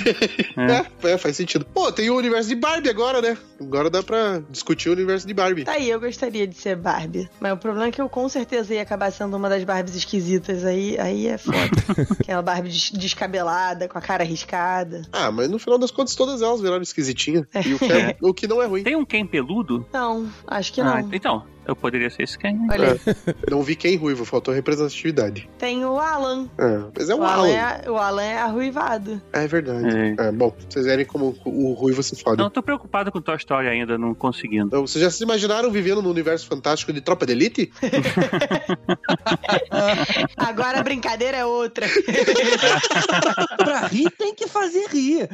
É. 1.04 1.12
é, 1.12 1.18
faz 1.18 1.36
sentido. 1.38 1.66
Pô, 1.66 1.92
tem 1.92 2.10
o 2.10 2.16
universo 2.18 2.50
de 2.50 2.56
Barbie 2.56 2.90
agora, 2.90 3.22
né? 3.22 3.38
Agora 3.62 3.90
dá 3.90 4.04
pra 4.04 4.42
discutir 4.50 4.90
o 4.90 4.92
universo 4.92 5.26
de 5.26 5.34
Barbie. 5.34 5.64
Tá 5.64 5.74
aí, 5.74 5.90
eu 5.90 6.00
gostaria 6.00 6.46
de 6.46 6.56
ser 6.56 6.76
Barbie. 6.76 7.30
Mas 7.40 7.54
o 7.54 7.58
problema 7.58 7.88
é 7.88 7.92
que 7.92 8.02
eu 8.02 8.10
com 8.10 8.28
certeza 8.28 8.74
ia 8.74 8.82
acabar 8.82 9.12
sendo 9.12 9.36
uma 9.38 9.48
das 9.48 9.64
Barbies 9.64 9.96
esquisitas. 9.96 10.66
Aí, 10.66 10.98
aí 11.00 11.28
é 11.28 11.38
foda. 11.38 11.58
Aquela 12.20 12.42
Barbie 12.42 12.70
des- 12.70 12.92
descabelada, 12.92 13.88
com 13.88 13.98
a 13.98 14.02
cara 14.02 14.24
arriscada. 14.24 15.04
Ah, 15.12 15.32
mas 15.32 15.50
no 15.50 15.60
final 15.60 15.78
das 15.78 15.92
contas 15.92 16.16
todas 16.16 16.42
elas 16.42 16.62
viraram 16.62 16.82
esquisitinhas. 16.82 17.46
E 17.66 17.74
o 17.74 17.80
que, 17.80 17.92
é- 17.92 18.16
o 18.22 18.34
que 18.34 18.48
não 18.48 18.62
é 18.62 18.66
ruim. 18.66 18.84
Tem 18.84 18.96
um 18.96 19.06
Ken 19.06 19.26
peludo? 19.26 19.86
Não, 19.94 20.28
acho 20.48 20.74
que 20.74 20.82
não. 20.84 20.94
Ah, 20.94 21.04
então, 21.14 21.46
eu 21.70 21.76
poderia 21.76 22.10
ser 22.10 22.24
esse 22.24 22.38
Ken. 22.38 22.58
Olha. 22.72 23.00
É. 23.06 23.50
Não 23.50 23.62
vi 23.62 23.76
quem 23.76 23.96
ruivo, 23.96 24.26
faltou 24.26 24.54
representatividade. 24.54 25.50
Tem 25.58 25.84
o 25.86 26.00
Alan. 26.00 26.48
É, 26.58 26.80
mas 26.98 27.10
é 27.10 27.16
um 27.16 27.20
o, 27.20 27.24
Alan 27.24 27.48
Alan. 27.48 27.50
é, 27.50 27.90
o 27.90 27.98
Alan 27.98 28.24
é 28.24 28.38
arruivado. 28.38 29.22
É 29.34 29.48
verdade. 29.48 30.16
É, 30.18 30.32
bom, 30.32 30.54
vocês 30.70 30.86
verem 30.86 31.06
como 31.06 31.36
o 31.46 31.74
ruivo 31.74 32.02
se 32.04 32.16
fode. 32.16 32.38
Não, 32.38 32.50
tô 32.50 32.62
preocupado 32.62 33.12
com 33.12 33.22
Toy 33.22 33.36
Story 33.38 33.68
ainda, 33.68 33.98
não 33.98 34.14
conseguindo. 34.14 34.68
Então, 34.68 34.86
vocês 34.86 35.04
já 35.04 35.10
se 35.10 35.24
imaginaram 35.24 35.72
vivendo 35.72 36.02
no 36.02 36.10
universo 36.10 36.48
fantástico 36.48 36.92
de 36.94 37.02
Tropa 37.02 37.26
de 37.26 37.32
Elite? 37.34 37.72
Agora 40.38 40.80
a 40.80 40.84
brincadeira 40.84 41.38
é 41.38 41.46
outra. 41.46 41.86
pra 43.58 43.88
rir 43.88 44.10
tem 44.18 44.34
que 44.34 44.48
fazer 44.48 44.88
rir. 44.90 45.28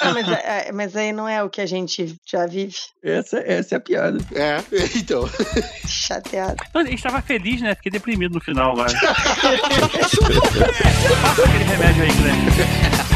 Ah, 0.00 0.12
mas, 0.12 0.28
é- 0.28 0.68
é- 0.68 0.72
mas 0.72 0.96
aí 0.96 1.12
não 1.12 1.28
é 1.28 1.42
o 1.42 1.50
que 1.50 1.60
a 1.60 1.66
gente 1.66 2.16
já 2.24 2.46
vive. 2.46 2.74
Essa, 3.02 3.38
essa 3.38 3.74
é 3.74 3.78
a 3.78 3.80
piada. 3.80 4.18
É, 4.34 4.62
então. 4.96 5.28
Chateado. 5.86 6.56
Então, 6.68 6.82
Ele 6.82 6.94
estava 6.94 7.20
feliz, 7.22 7.60
né? 7.60 7.74
Fiquei 7.74 7.92
deprimido 7.92 8.34
no 8.34 8.40
final 8.40 8.72
agora. 8.72 8.92
Passa 11.22 11.44
aquele 11.44 11.64
remédio 11.64 12.02
aí, 12.02 12.12
Glenn. 12.12 13.15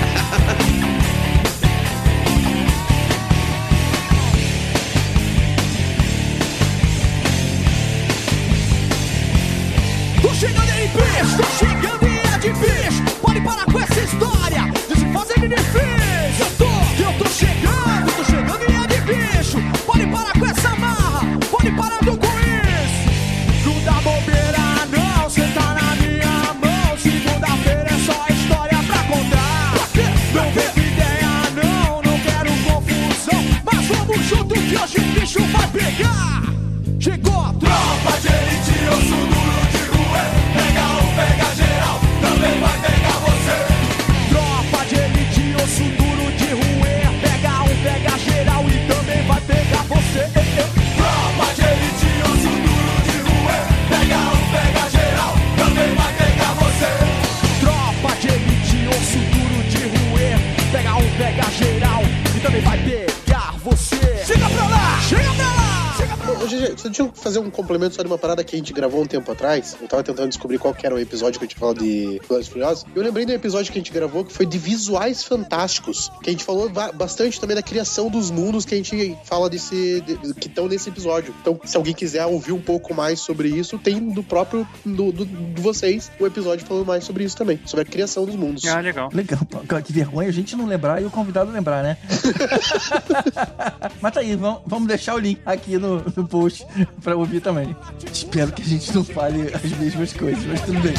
Um 67.40 67.50
complemento 67.50 67.94
só 67.94 68.02
de 68.02 68.08
uma 68.08 68.18
parada 68.18 68.42
que 68.44 68.54
a 68.54 68.58
gente 68.58 68.72
gravou 68.72 69.02
um 69.02 69.06
tempo 69.06 69.30
atrás. 69.32 69.76
Eu 69.80 69.88
tava 69.88 70.02
tentando 70.02 70.28
descobrir 70.28 70.58
qual 70.58 70.74
que 70.74 70.84
era 70.86 70.94
o 70.94 70.98
episódio 70.98 71.38
que 71.38 71.44
a 71.44 71.48
gente 71.48 71.58
falou 71.58 71.74
de 71.74 72.20
Velozes 72.28 72.48
e 72.48 72.50
Furiosos. 72.50 72.84
Eu 72.94 73.02
lembrei 73.02 73.24
do 73.26 73.32
episódio 73.32 73.72
que 73.72 73.78
a 73.78 73.80
gente 73.80 73.92
gravou 73.92 74.24
que 74.24 74.32
foi 74.32 74.46
de 74.46 74.58
visuais 74.58 75.22
fantásticos. 75.24 76.10
Que 76.22 76.30
a 76.30 76.32
gente 76.32 76.44
falou 76.44 76.68
bastante 76.94 77.40
também 77.40 77.56
da 77.56 77.62
criação 77.62 78.08
dos 78.10 78.30
mundos 78.30 78.64
que 78.64 78.74
a 78.74 78.76
gente 78.76 79.16
fala 79.24 79.48
desse. 79.50 80.00
de- 80.02 80.34
que 80.34 80.48
estão 80.48 80.68
nesse 80.68 80.88
episódio. 80.88 81.34
Então, 81.40 81.58
se 81.64 81.76
alguém 81.76 81.94
quiser 81.94 82.24
ouvir 82.26 82.52
um 82.52 82.60
pouco 82.60 82.94
mais 82.94 83.20
sobre 83.20 83.48
isso, 83.48 83.78
tem 83.78 83.98
do 84.10 84.22
próprio. 84.22 84.66
do, 84.84 85.10
do- 85.12 85.26
de 85.26 85.60
vocês 85.60 86.10
o 86.20 86.26
episódio 86.26 86.64
falando 86.66 86.86
mais 86.86 87.04
sobre 87.04 87.24
isso 87.24 87.36
também. 87.36 87.60
Sobre 87.66 87.82
a 87.82 87.84
criação 87.90 88.24
dos 88.24 88.36
mundos. 88.36 88.64
Ah, 88.66 88.80
legal. 88.80 89.10
Legal, 89.12 89.40
que 89.84 89.92
vergonha 89.92 90.28
a 90.28 90.32
gente 90.32 90.54
não 90.56 90.66
lembrar 90.66 91.02
e 91.02 91.04
o 91.04 91.10
convidado 91.10 91.50
lembrar, 91.50 91.82
né? 91.82 91.96
Mas 94.00 94.12
tá 94.12 94.20
aí, 94.20 94.36
vamos, 94.36 94.60
vamos 94.66 94.88
deixar 94.88 95.14
o 95.14 95.18
link 95.18 95.40
aqui 95.44 95.76
no, 95.78 96.02
no 96.16 96.26
post 96.26 96.66
pra 97.02 97.16
ouvir 97.16 97.29
ouvir 97.30 97.40
também. 97.40 97.76
Espero 98.12 98.50
que 98.52 98.62
a 98.62 98.64
gente 98.64 98.92
não 98.92 99.04
fale 99.04 99.54
as 99.54 99.70
mesmas 99.78 100.12
coisas, 100.12 100.44
mas 100.44 100.60
tudo 100.62 100.80
bem. 100.80 100.94